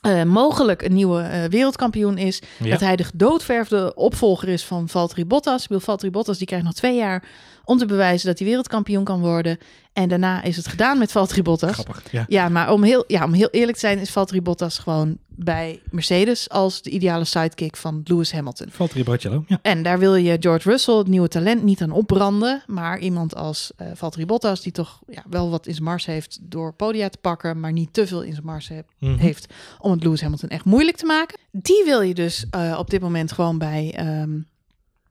eh, 0.00 0.22
mogelijk 0.22 0.82
een 0.82 0.94
nieuwe 0.94 1.22
eh, 1.22 1.44
wereldkampioen 1.44 2.18
is. 2.18 2.42
Ja. 2.58 2.70
Dat 2.70 2.80
hij 2.80 2.96
de 2.96 3.04
gedoodverfde 3.04 3.94
opvolger 3.94 4.48
is 4.48 4.64
van 4.64 4.88
Valtteri 4.88 5.24
Bottas. 5.24 5.62
Ik 5.62 5.68
bedoel, 5.68 5.82
Valtteri 5.82 6.10
Bottas 6.10 6.38
die 6.38 6.46
krijgt 6.46 6.64
nog 6.64 6.74
twee 6.74 6.96
jaar 6.96 7.24
om 7.64 7.78
te 7.78 7.86
bewijzen 7.86 8.28
dat 8.28 8.38
hij 8.38 8.48
wereldkampioen 8.48 9.04
kan 9.04 9.20
worden. 9.20 9.58
En 9.92 10.08
daarna 10.08 10.42
is 10.42 10.56
het 10.56 10.68
gedaan 10.68 10.98
met 10.98 11.12
Valtteri 11.12 11.42
Bottas. 11.42 11.72
Grappig. 11.72 12.02
Ja. 12.10 12.24
Ja, 12.28 12.48
maar 12.48 12.72
om 12.72 12.82
heel, 12.82 13.04
ja, 13.06 13.24
om 13.24 13.32
heel 13.32 13.50
eerlijk 13.50 13.74
te 13.74 13.86
zijn 13.86 13.98
is 13.98 14.10
Valtteri 14.10 14.42
Bottas 14.42 14.78
gewoon 14.78 15.18
bij 15.40 15.80
Mercedes 15.90 16.48
als 16.48 16.82
de 16.82 16.90
ideale 16.90 17.24
sidekick 17.24 17.76
van 17.76 18.00
Lewis 18.04 18.32
Hamilton. 18.32 18.66
Valtteri 18.70 19.04
Barrichello. 19.04 19.44
Ja. 19.46 19.58
En 19.62 19.82
daar 19.82 19.98
wil 19.98 20.14
je 20.14 20.36
George 20.40 20.70
Russell, 20.70 20.94
het 20.94 21.06
nieuwe 21.08 21.28
talent, 21.28 21.62
niet 21.62 21.82
aan 21.82 21.90
opbranden. 21.90 22.62
Maar 22.66 22.98
iemand 22.98 23.34
als 23.34 23.70
eh 23.76 23.86
Valtteri 23.94 24.26
Bottas, 24.26 24.60
die 24.62 24.72
toch 24.72 25.00
ja, 25.06 25.24
wel 25.30 25.50
wat 25.50 25.66
in 25.66 25.72
zijn 25.72 25.84
mars 25.84 26.06
heeft 26.06 26.38
door 26.42 26.72
podia 26.74 27.08
te 27.08 27.18
pakken, 27.18 27.60
maar 27.60 27.72
niet 27.72 27.92
te 27.92 28.06
veel 28.06 28.22
in 28.22 28.32
zijn 28.32 28.46
mars 28.46 28.68
he- 28.68 28.80
Mhm. 28.98 29.18
heeft 29.18 29.54
om 29.78 29.90
het 29.90 30.02
Lewis 30.04 30.20
Hamilton 30.22 30.48
echt 30.48 30.64
moeilijk 30.64 30.96
te 30.96 31.06
maken. 31.06 31.38
Die 31.52 31.84
wil 31.84 32.00
je 32.00 32.14
dus 32.14 32.46
eh, 32.50 32.76
op 32.78 32.90
dit 32.90 33.00
moment 33.00 33.32
gewoon 33.32 33.58
bij 33.58 33.92
ehm, 33.96 34.38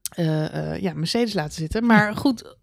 eh, 0.10 0.72
eh, 0.74 0.82
ja, 0.82 0.94
Mercedes 0.94 1.34
laten 1.34 1.54
zitten. 1.54 1.86
Maar 1.86 2.16
goed, 2.16 2.56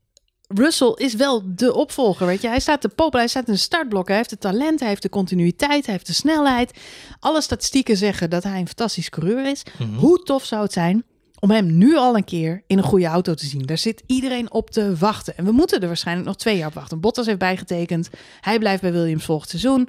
Russell 0.49 0.93
is 0.95 1.15
wel 1.15 1.43
de 1.45 1.75
opvolger, 1.75 2.27
weet 2.27 2.43
je. 2.43 2.49
Hij 2.49 2.61
staat 2.61 2.81
te 2.81 2.89
popelen, 2.89 3.21
hij 3.21 3.29
staat 3.29 3.47
in 3.47 3.53
de 3.53 3.59
startblok. 3.59 4.09
Hij 4.09 4.17
heeft 4.17 4.31
het 4.31 4.41
talent, 4.41 4.81
hij 4.81 4.89
heeft 4.89 5.03
de 5.03 5.09
continuïteit, 5.09 5.85
hij 5.85 5.95
heeft 5.95 6.07
de 6.07 6.13
snelheid. 6.13 6.79
Alle 7.21 7.41
statistieken 7.41 7.97
zeggen 7.97 8.31
dat 8.31 8.43
hij 8.43 8.59
een 8.59 8.67
fantastisch 8.67 9.11
coureur 9.11 9.47
is. 9.47 9.63
Mhm. 9.79 9.95
Hoe 9.95 10.23
tof 10.23 10.45
zou 10.45 10.63
het 10.63 10.73
zijn 10.73 11.05
om 11.39 11.51
hem 11.51 11.79
nu 11.79 11.97
al 11.97 12.17
een 12.17 12.25
keer 12.25 12.63
in 12.67 12.79
een 12.79 12.85
goede 12.85 13.07
auto 13.07 13.35
te 13.35 13.47
zien? 13.47 13.63
Daar 13.63 13.79
zit 13.79 14.03
iedereen 14.07 14.53
op 14.53 14.71
te 14.71 14.97
wachten. 14.97 15.37
En 15.37 15.45
we 15.45 15.53
moeten 15.53 15.81
er 15.81 15.87
waarschijnlijk 15.87 16.27
nog 16.27 16.37
twee 16.37 16.57
jaar 16.57 16.69
op 16.69 16.75
wachten. 16.75 17.01
Bottas 17.01 17.27
heeft 17.27 17.39
bijgetekend. 17.39 18.11
Hij 18.41 18.59
blijft 18.59 18.83
bij 18.83 18.93
Williams 18.93 19.25
volgend 19.25 19.51
seizoen. 19.51 19.89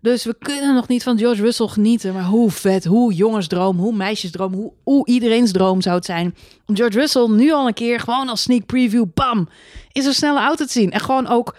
Dus 0.00 0.24
we 0.24 0.36
kunnen 0.38 0.74
nog 0.74 0.88
niet 0.88 1.02
van 1.02 1.18
George 1.18 1.42
Russell 1.42 1.66
genieten. 1.66 2.12
Maar 2.12 2.24
hoe 2.24 2.50
vet, 2.50 2.84
hoe 2.84 3.12
jongensdroom, 3.12 3.78
hoe 3.78 3.96
meisjesdroom, 3.96 4.52
hoe, 4.52 4.72
hoe 4.82 5.06
iedereen's 5.06 5.52
droom 5.52 5.80
zou 5.80 5.96
het 5.96 6.04
zijn. 6.04 6.34
Om 6.66 6.76
George 6.76 6.98
Russell 6.98 7.28
nu 7.28 7.52
al 7.52 7.66
een 7.66 7.74
keer 7.74 8.00
gewoon 8.00 8.28
als 8.28 8.42
sneak 8.42 8.66
preview, 8.66 9.04
bam, 9.14 9.48
in 9.96 10.02
zo'n 10.02 10.12
snelle 10.12 10.40
auto 10.40 10.64
te 10.64 10.72
zien. 10.72 10.90
En 10.90 11.00
gewoon 11.00 11.26
ook 11.26 11.56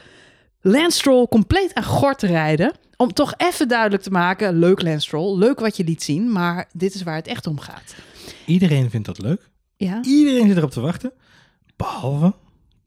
Lance 0.61 0.97
Stroll 0.97 1.27
compleet 1.27 1.73
aan 1.73 1.83
gort 1.83 2.19
te 2.19 2.27
rijden. 2.27 2.73
Om 2.97 3.13
toch 3.13 3.33
even 3.37 3.67
duidelijk 3.67 4.03
te 4.03 4.09
maken, 4.09 4.59
leuk 4.59 4.81
Lance 4.81 4.99
Stroll, 4.99 5.37
leuk 5.37 5.59
wat 5.59 5.77
je 5.77 5.83
liet 5.83 6.03
zien. 6.03 6.31
Maar 6.31 6.69
dit 6.73 6.93
is 6.93 7.03
waar 7.03 7.15
het 7.15 7.27
echt 7.27 7.47
om 7.47 7.59
gaat. 7.59 7.95
Iedereen 8.45 8.89
vindt 8.89 9.05
dat 9.05 9.19
leuk. 9.19 9.49
Ja, 9.75 10.01
Iedereen 10.01 10.47
zit 10.47 10.57
erop 10.57 10.71
te 10.71 10.79
wachten. 10.81 11.11
Behalve 11.75 12.33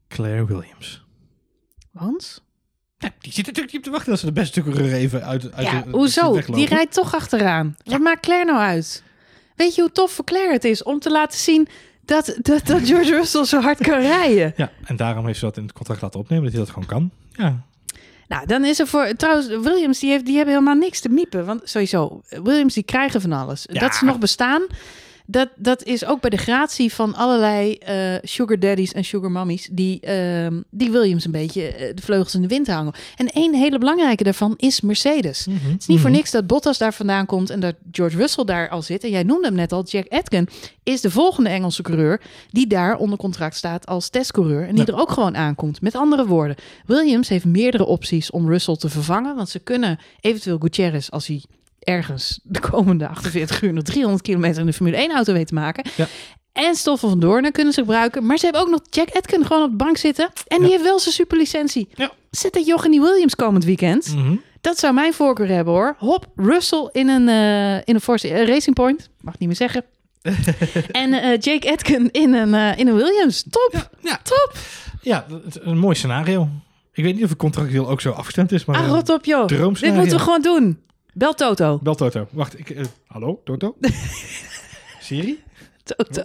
Claire 0.07 0.45
Williams. 0.45 1.03
want? 1.91 2.43
Ja, 2.97 3.09
die 3.19 3.33
zit 3.33 3.45
natuurlijk 3.45 3.73
niet 3.73 3.77
op 3.77 3.83
te 3.83 3.89
wachten 3.91 4.09
dat 4.09 4.19
ze 4.19 4.25
de 4.25 4.31
beste 4.31 4.61
coureur 4.63 4.93
even 4.93 5.23
uit, 5.25 5.53
uit 5.53 5.67
Ja, 5.67 5.81
de, 5.81 5.89
hoezo? 5.89 6.39
Die 6.45 6.65
rijdt 6.67 6.93
toch 6.93 7.15
achteraan. 7.15 7.75
Wat 7.83 7.99
maakt 7.99 8.21
Claire 8.21 8.45
nou 8.45 8.59
uit? 8.59 9.03
Weet 9.55 9.75
je 9.75 9.81
hoe 9.81 9.91
tof 9.91 10.11
voor 10.11 10.25
Claire 10.25 10.51
het 10.53 10.63
is 10.63 10.83
om 10.83 10.99
te 10.99 11.11
laten 11.11 11.39
zien 11.39 11.67
dat, 12.11 12.37
dat, 12.41 12.65
dat 12.65 12.81
George 12.87 13.15
Russell 13.15 13.45
zo 13.45 13.59
hard 13.61 13.77
kan 13.81 13.99
rijden? 13.99 14.53
Ja, 14.55 14.71
en 14.83 14.95
daarom 14.95 15.25
heeft 15.25 15.39
ze 15.39 15.45
dat 15.45 15.57
in 15.57 15.63
het 15.63 15.73
contract 15.73 16.01
laten 16.01 16.19
opnemen, 16.19 16.43
dat 16.43 16.53
hij 16.53 16.61
dat 16.61 16.73
gewoon 16.73 16.87
kan. 16.87 17.11
Ja, 17.31 17.63
Nou, 18.27 18.45
dan 18.45 18.65
is 18.65 18.79
er 18.79 18.87
voor... 18.87 19.15
Trouwens, 19.15 19.47
Williams, 19.47 19.99
die, 19.99 20.09
heeft, 20.09 20.25
die 20.25 20.35
hebben 20.35 20.53
helemaal 20.53 20.75
niks 20.75 20.99
te 20.99 21.09
miepen. 21.09 21.45
Want 21.45 21.61
sowieso, 21.63 22.21
Williams, 22.29 22.73
die 22.73 22.83
krijgen 22.83 23.21
van 23.21 23.31
alles. 23.31 23.65
Ja. 23.69 23.79
Dat 23.79 23.95
ze 23.95 24.05
nog 24.05 24.17
bestaan, 24.19 24.61
dat, 25.31 25.49
dat 25.55 25.83
is 25.83 26.05
ook 26.05 26.21
bij 26.21 26.29
de 26.29 26.37
gratie 26.37 26.93
van 26.93 27.15
allerlei 27.15 27.73
eh, 27.73 28.15
sugar 28.21 28.59
daddies 28.59 28.91
en 28.91 29.03
sugar 29.03 29.31
mummies... 29.31 29.69
die, 29.71 29.99
ehm, 29.99 30.61
die 30.69 30.91
Williams 30.91 31.25
een 31.25 31.31
beetje 31.31 31.67
eh, 31.67 31.95
de 31.95 32.01
vleugels 32.01 32.35
in 32.35 32.41
de 32.41 32.47
wind 32.47 32.67
hangen. 32.67 32.93
En 33.15 33.27
één 33.27 33.53
hele 33.53 33.77
belangrijke 33.77 34.23
daarvan 34.23 34.53
is 34.57 34.81
Mercedes. 34.81 35.45
Mhm. 35.45 35.71
Het 35.71 35.81
is 35.81 35.87
niet 35.87 35.99
voor 35.99 36.09
niks 36.11 36.31
dat 36.31 36.47
Bottas 36.47 36.77
daar 36.77 36.93
vandaan 36.93 37.25
komt 37.25 37.49
en 37.49 37.59
dat 37.59 37.75
George 37.91 38.17
Russell 38.17 38.43
daar 38.43 38.69
al 38.69 38.81
zit. 38.81 39.03
En 39.03 39.09
jij 39.09 39.23
noemde 39.23 39.47
hem 39.47 39.55
net 39.55 39.71
al, 39.71 39.83
Jack 39.83 40.07
Atkin 40.07 40.47
is 40.83 41.01
de 41.01 41.11
volgende 41.11 41.49
Engelse 41.49 41.81
coureur 41.81 42.21
die 42.49 42.67
daar 42.67 42.97
onder 42.97 43.17
contract 43.17 43.55
staat 43.55 43.85
als 43.85 44.09
testcoureur 44.09 44.67
en 44.67 44.75
die 44.75 44.85
Ja. 44.85 44.93
er 44.93 44.99
ook 44.99 45.11
gewoon 45.11 45.37
aankomt. 45.37 45.81
Met 45.81 45.95
andere 45.95 46.25
woorden, 46.25 46.55
Williams 46.85 47.29
heeft 47.29 47.45
meerdere 47.45 47.85
opties 47.85 48.31
om 48.31 48.49
Russell 48.49 48.75
te 48.75 48.89
vervangen, 48.89 49.35
want 49.35 49.49
ze 49.49 49.59
kunnen 49.59 49.99
eventueel 50.19 50.57
Gutierrez 50.57 51.09
als 51.09 51.27
hij 51.27 51.43
ergens 51.83 52.39
de 52.43 52.59
komende 52.59 53.07
48 53.07 53.61
uur 53.61 53.73
nog 53.73 53.83
300 53.83 54.21
kilometer 54.23 54.59
in 54.59 54.65
de 54.65 54.73
Formule 54.73 54.97
1 54.97 55.11
auto 55.11 55.33
weet 55.33 55.47
te 55.47 55.53
maken. 55.53 55.85
Ja. 55.95 56.07
En 56.51 56.75
Stoffel 56.75 57.09
van 57.09 57.19
Doornen 57.19 57.51
kunnen 57.51 57.73
ze 57.73 57.79
gebruiken. 57.79 58.25
Maar 58.25 58.37
ze 58.37 58.43
hebben 58.43 58.61
ook 58.61 58.69
nog 58.69 58.81
Jack 58.89 59.09
Atkin 59.09 59.45
gewoon 59.45 59.63
op 59.63 59.69
de 59.69 59.75
bank 59.75 59.97
zitten. 59.97 60.29
En 60.47 60.57
die 60.57 60.65
Ja. 60.65 60.71
heeft 60.71 60.83
wel 60.83 60.99
zijn 60.99 61.13
superlicentie. 61.13 61.89
Ja. 61.93 62.11
Zet 62.31 62.53
dat 62.53 62.65
die 62.83 63.01
Williams 63.01 63.35
komend 63.35 63.63
weekend. 63.65 64.15
Mhm. 64.15 64.35
Dat 64.61 64.79
zou 64.79 64.93
mijn 64.93 65.13
voorkeur 65.13 65.47
hebben 65.47 65.73
hoor. 65.73 65.95
Hop, 65.97 66.27
Russell 66.35 66.89
in 66.91 67.09
een, 67.09 67.29
eh, 67.29 67.75
in 67.75 67.95
een 67.95 68.01
Force 68.01 68.27
eh, 68.29 68.47
Racing 68.47 68.75
Point. 68.75 69.09
Mag 69.21 69.37
niet 69.37 69.47
meer 69.47 69.57
zeggen. 69.57 69.85
en 70.91 71.13
eh, 71.13 71.39
Jake 71.39 71.71
Atkin 71.71 72.11
in 72.11 72.33
een, 72.33 72.77
in 72.77 72.87
een 72.87 72.95
Williams. 72.95 73.43
Top. 73.49 73.89
Ja. 74.01 74.19
Top. 74.23 74.53
ja, 75.01 75.25
een 75.53 75.77
mooi 75.77 75.95
scenario. 75.95 76.49
Ik 76.93 77.03
weet 77.03 77.13
niet 77.13 77.23
of 77.23 77.29
het 77.29 77.37
contractueel 77.37 77.89
ook 77.89 78.01
zo 78.01 78.11
afgestemd 78.11 78.51
is, 78.51 78.65
maar... 78.65 78.77
Ah, 78.77 78.87
rot 78.87 79.09
op 79.09 79.25
joh. 79.25 79.47
Dit 79.47 79.59
moeten 79.59 80.17
we 80.17 80.19
gewoon 80.19 80.41
doen. 80.41 80.79
Bel 81.13 81.33
Toto. 81.33 81.79
Bel 81.83 81.95
Toto. 81.95 82.27
Wacht, 82.31 82.59
ik... 82.59 82.69
eh, 82.69 82.85
hallo, 83.07 83.41
Toto? 83.43 83.75
Siri? 85.01 85.43
Toto. 85.83 86.21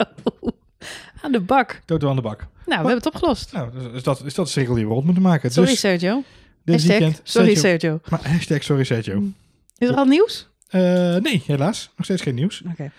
Aan 1.23 1.33
de 1.33 1.41
bak. 1.41 1.81
Toto 1.85 2.09
aan 2.09 2.17
de 2.17 2.23
bak. 2.23 2.39
Nou, 2.41 2.49
we 2.67 2.75
hebben 2.75 2.95
het 2.97 3.07
opgelost. 3.07 3.53
Nou, 3.53 3.71
dus 3.73 3.83
is 3.95 4.03
dat, 4.03 4.23
is 4.25 4.35
dat 4.35 4.47
de 4.47 4.53
cirkel 4.53 4.75
die 4.75 4.87
we 4.87 4.93
rond 4.93 5.05
moeten 5.05 5.23
maken. 5.23 5.51
Sorry 5.51 5.71
dus 5.71 5.81
Sergio. 5.81 6.23
dit 6.65 6.75
Hashtag, 6.75 6.99
weekend... 6.99 7.21
sorry 7.25 7.55
Sergio-. 7.55 8.01
Maar 8.11 8.29
hashtag 8.29 8.63
sorry 8.63 8.85
Sergio. 8.85 9.23
Is 9.79 9.89
er 9.89 9.95
al 9.97 10.05
nieuws? 10.05 10.49
Eh, 10.69 10.81
nee, 11.17 11.43
helaas. 11.47 11.91
Nog 11.97 12.05
steeds 12.05 12.23
geen 12.23 12.35
nieuws. 12.35 12.63
Oké. 12.71 12.93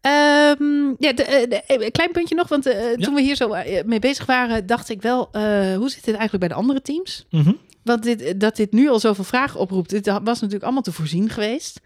Ehm, 0.00 0.88
ja, 0.98 1.12
de, 1.12 1.22
eh, 1.24 1.50
de- 1.50 1.62
een 1.84 1.90
klein 1.92 2.12
puntje 2.12 2.34
nog, 2.34 2.48
want 2.48 2.64
Ja. 2.64 2.94
toen 2.96 3.14
we 3.14 3.22
hier 3.22 3.36
zo 3.36 3.48
mee 3.84 3.98
bezig 3.98 4.26
waren, 4.26 4.66
dacht 4.66 4.88
ik 4.88 5.02
wel, 5.02 5.28
hoe 5.76 5.90
zit 5.90 6.04
dit 6.04 6.14
eigenlijk 6.14 6.38
bij 6.38 6.48
de 6.48 6.54
andere 6.54 6.82
teams? 6.82 7.26
Mhm. 7.30 7.52
Want 7.82 8.02
dit, 8.02 8.40
dat 8.40 8.56
dit 8.56 8.72
nu 8.72 8.88
al 8.88 9.00
zoveel 9.00 9.24
vragen 9.24 9.60
oproept, 9.60 9.90
dit 9.90 10.06
was 10.06 10.22
natuurlijk 10.24 10.62
allemaal 10.62 10.82
te 10.82 10.92
voorzien 10.92 11.28
geweest. 11.28 11.80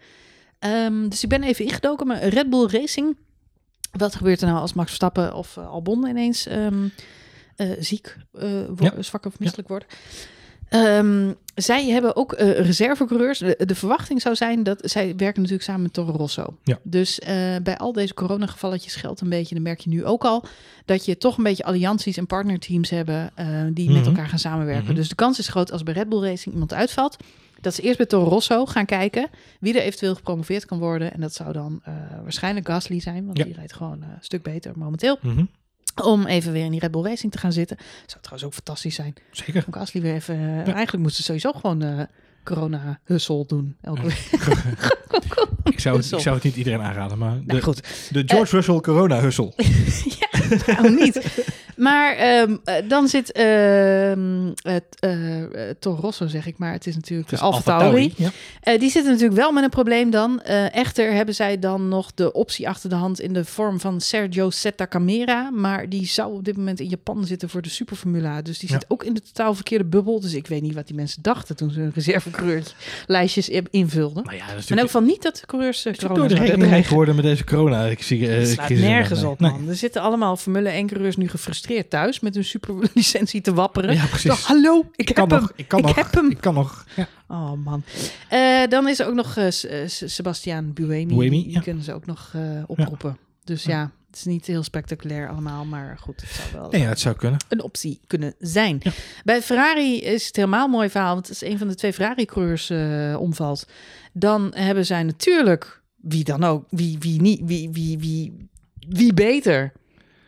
Ehm, 0.59 1.09
dus 1.09 1.23
ik 1.23 1.29
ben 1.29 1.43
even 1.43 1.65
ingedoken, 1.65 2.07
maar 2.07 2.23
Red 2.27 2.49
Bull 2.49 2.67
Racing, 2.67 3.17
wat 3.91 4.15
gebeurt 4.15 4.41
er 4.41 4.47
nou 4.47 4.59
als 4.59 4.73
Max 4.73 4.87
Verstappen 4.87 5.33
of 5.33 5.57
eh, 5.57 5.67
Albon 5.69 6.07
ineens 6.07 6.45
ehm, 6.45 6.87
eh, 7.55 7.71
ziek, 7.79 8.17
Ja. 8.79 9.01
zwak 9.01 9.25
of 9.25 9.39
misselijk 9.39 9.67
worden? 9.67 9.87
Ehm, 10.69 11.33
zij 11.55 11.85
hebben 11.89 12.15
ook 12.15 12.33
eh 12.33 12.59
reservecoureurs. 12.59 13.39
De, 13.39 13.57
de 13.65 13.75
verwachting 13.75 14.21
zou 14.21 14.35
zijn 14.35 14.63
dat 14.63 14.79
zij 14.83 15.05
werken 15.05 15.41
natuurlijk 15.41 15.63
samen 15.63 15.81
met 15.81 15.93
Toro 15.93 16.11
Rosso. 16.11 16.57
Ja. 16.63 16.79
Dus 16.83 17.19
eh, 17.19 17.55
bij 17.63 17.77
al 17.77 17.91
deze 17.93 18.13
coronagevalletjes 18.13 18.95
geldt 18.95 19.21
een 19.21 19.29
beetje, 19.29 19.55
dat 19.55 19.63
merk 19.63 19.79
je 19.79 19.89
nu 19.89 20.05
ook 20.05 20.23
al, 20.25 20.43
dat 20.85 21.05
je 21.05 21.17
toch 21.17 21.37
een 21.37 21.43
beetje 21.43 21.63
allianties 21.63 22.17
en 22.17 22.27
partnerteams 22.27 22.89
hebben 22.89 23.31
eh, 23.35 23.47
die 23.71 23.87
met 23.89 23.97
Mhm. 23.97 24.07
elkaar 24.07 24.27
gaan 24.27 24.39
samenwerken. 24.39 24.85
Mhm. 24.85 24.95
Dus 24.95 25.09
de 25.09 25.15
kans 25.15 25.39
is 25.39 25.47
groot 25.47 25.71
als 25.71 25.83
bij 25.83 25.93
Red 25.93 26.09
Bull 26.09 26.23
Racing 26.23 26.53
iemand 26.53 26.73
uitvalt, 26.73 27.17
dat 27.61 27.73
ze 27.73 27.81
eerst 27.81 27.97
bij 27.97 28.05
Toro 28.05 28.29
Rosso 28.29 28.65
gaan 28.65 28.85
kijken 28.85 29.27
wie 29.59 29.73
er 29.73 29.81
eventueel 29.81 30.15
gepromoveerd 30.15 30.65
kan 30.65 30.79
worden. 30.79 31.13
En 31.13 31.21
dat 31.21 31.33
zou 31.33 31.53
dan 31.53 31.81
waarschijnlijk 32.23 32.67
Gasly 32.67 32.99
zijn, 32.99 33.25
want 33.25 33.37
Ja. 33.37 33.43
die 33.43 33.53
rijdt 33.53 33.73
gewoon 33.73 34.01
een 34.01 34.17
stuk 34.21 34.43
beter 34.43 34.71
momenteel. 34.75 35.17
Mhm. 35.21 35.43
Om 36.03 36.25
even 36.25 36.51
weer 36.51 36.63
in 36.65 36.71
die 36.71 36.79
Red 36.79 36.91
Bull 36.91 37.03
Racing 37.03 37.31
te 37.31 37.37
gaan 37.37 37.51
zitten. 37.53 37.77
Zou 38.05 38.19
trouwens 38.21 38.43
ook 38.43 38.53
fantastisch 38.53 38.95
zijn. 38.95 39.13
Zeker. 39.31 39.63
Om 39.67 39.73
Gasly 39.73 40.01
weer 40.01 40.13
even... 40.13 40.35
eh, 40.35 40.55
Eigenlijk 40.73 40.97
moesten 40.97 41.15
ze 41.15 41.23
sowieso 41.23 41.51
gewoon 41.51 41.81
eh 41.81 41.99
corona-hussel 42.43 43.45
doen. 43.45 43.75
Elke 43.81 44.01
Ja. 44.01 44.07
week. 44.07 44.29
Ik 45.63 45.79
zou, 45.79 45.97
het, 45.97 46.11
ik 46.11 46.19
zou 46.19 46.35
het 46.35 46.43
niet 46.43 46.55
iedereen 46.55 46.81
aanraden, 46.81 47.17
maar 47.17 47.31
Nou 47.31 47.45
de, 47.45 47.61
goed, 47.61 47.83
de 48.09 48.23
George 48.25 48.55
Russell 48.55 48.79
corona 48.79 49.19
hussel. 49.19 49.53
waarom 50.65 50.95
niet? 50.95 51.15
Maar 51.77 52.15
ehm, 52.15 52.55
eh, 52.63 52.75
dan 52.87 53.07
zit 53.07 53.31
ehm, 53.31 54.51
het 54.61 54.83
eh, 54.99 55.41
eh, 55.43 55.75
Toro 55.79 56.01
Rosso, 56.01 56.27
zeg 56.27 56.45
ik 56.47 56.57
maar. 56.57 56.71
Het 56.71 56.87
is 56.87 56.95
natuurlijk 56.95 57.29
Het 57.29 57.39
is 57.39 57.45
Alfa 57.45 57.57
Alfa 57.73 57.79
Tauri. 57.79 58.13
Ja. 58.17 58.29
Eh, 58.61 58.79
die 58.79 58.89
zitten 58.89 59.11
natuurlijk 59.11 59.39
wel 59.39 59.51
met 59.51 59.63
een 59.63 59.69
probleem 59.69 60.09
dan. 60.09 60.41
Eh, 60.41 60.75
echter 60.75 61.13
hebben 61.13 61.35
zij 61.35 61.59
dan 61.59 61.87
nog 61.87 62.13
de 62.13 62.31
optie 62.33 62.69
achter 62.69 62.89
de 62.89 62.95
hand 62.95 63.19
in 63.19 63.33
de 63.33 63.45
vorm 63.45 63.79
van 63.79 64.01
Sergio 64.01 64.49
Setta 64.49 64.87
Camera. 64.87 65.49
Maar 65.51 65.89
die 65.89 66.05
zou 66.05 66.33
op 66.33 66.43
dit 66.45 66.57
moment 66.57 66.79
in 66.79 66.87
Japan 66.89 67.25
zitten 67.25 67.49
voor 67.49 67.61
de 67.61 67.69
Superformula. 67.69 68.41
Dus 68.41 68.59
die 68.59 68.69
Ja. 68.71 68.75
zit 68.79 68.85
ook 68.89 69.03
in 69.03 69.13
de 69.13 69.21
totaal 69.21 69.53
verkeerde 69.53 69.85
bubbel. 69.85 70.19
Dus 70.19 70.33
ik 70.33 70.47
weet 70.47 70.61
niet 70.61 70.73
wat 70.73 70.87
die 70.87 70.95
mensen 70.95 71.21
dachten 71.21 71.55
toen 71.55 71.71
ze 71.71 71.79
hun 71.79 71.91
reservecreurlijstjes 71.95 73.49
in- 73.49 73.67
invulden. 73.71 74.23
Nou 74.23 74.35
ja, 74.37 74.45
dat 74.47 74.57
is 74.57 74.69
Maar 74.69 74.77
in 74.77 74.77
elk 74.77 74.85
natuurlijk 74.85 74.85
geval 74.85 75.01
niet 75.01 75.21
dat 75.23 75.35
de 75.35 75.45
coureurs 75.45 75.85
uh, 75.85 75.93
is 75.93 75.99
natuurlijk 75.99 76.29
door 76.29 76.39
de 76.39 76.83
geworden 76.83 77.15
met 77.15 77.23
deze 77.23 77.43
corona. 77.43 77.85
Ik 77.85 78.03
zie, 78.03 78.27
Het 78.27 78.47
slaat 78.47 78.69
nergens 78.69 79.23
op, 79.23 79.39
Nee. 79.39 79.51
man. 79.51 79.69
Er 79.69 79.75
zitten 79.75 80.01
allemaal 80.01 80.37
Formule 80.37 80.69
1-coureurs 80.83 81.15
nu 81.15 81.27
gefrustreerd 81.29 81.65
thuis 81.87 82.19
met 82.19 82.35
hun 82.35 82.43
superlicentie 82.45 83.41
te 83.41 83.53
wapperen. 83.53 83.93
Ja, 83.95 84.05
precies. 84.05 84.43
Hallo, 84.43 84.79
ik, 84.79 84.87
Ik 84.95 85.07
heb 85.07 85.17
kan 85.17 85.29
hem. 85.29 85.39
nog. 85.41 85.51
Ik 85.55 85.67
kan 85.67 85.79
Ik 85.79 85.85
nog. 85.85 85.95
heb 85.95 86.13
hem. 86.13 86.29
Ik 86.31 86.41
kan 86.41 86.53
nog. 86.53 86.85
Ja. 86.95 87.07
Oh 87.27 87.51
man. 87.53 87.83
Eh, 88.29 88.67
dan 88.69 88.87
is 88.87 88.99
er 88.99 89.07
ook 89.07 89.13
nog 89.13 89.37
eh, 89.37 89.49
S- 89.49 89.65
eh, 89.65 89.87
S- 89.87 90.03
Sebastian 90.15 90.73
Buemi. 90.73 91.15
Buemi, 91.15 91.43
die 91.43 91.51
ja. 91.51 91.59
kunnen 91.59 91.83
ze 91.83 91.93
ook 91.93 92.05
nog 92.05 92.31
eh, 92.35 92.41
oproepen. 92.67 93.17
Dus 93.43 93.63
Ja. 93.63 93.91
het 94.07 94.15
is 94.15 94.23
niet 94.25 94.45
heel 94.45 94.63
spectaculair 94.63 95.29
allemaal, 95.29 95.65
maar 95.65 95.97
goed, 96.01 96.21
het 96.21 96.29
zou 96.29 96.47
wel 96.71 96.81
ja, 96.81 96.87
het 96.87 96.99
zou 96.99 97.15
kunnen. 97.15 97.39
een 97.49 97.61
optie 97.63 97.99
kunnen 98.07 98.33
zijn. 98.39 98.81
Bij 99.23 99.41
Ferrari 99.41 100.01
is 100.01 100.27
het 100.27 100.35
helemaal 100.35 100.65
een 100.65 100.71
mooi 100.71 100.89
verhaal, 100.89 101.13
want 101.13 101.27
het 101.27 101.41
is 101.41 101.49
een 101.51 101.57
van 101.57 101.67
de 101.67 101.75
twee 101.75 101.93
Ferrari-coureurs 101.93 102.69
eh, 102.69 103.15
omvalt. 103.19 103.67
Dan 104.13 104.51
hebben 104.55 104.85
zij 104.85 105.03
natuurlijk, 105.03 105.81
wie 105.95 106.23
dan 106.23 106.43
ook, 106.43 106.65
wie, 106.69 106.97
wie 106.99 107.21
niet, 107.21 107.41
wie, 107.43 107.69
wie, 107.71 107.97
wie, 107.99 108.49
wie 108.89 109.13
beter 109.13 109.71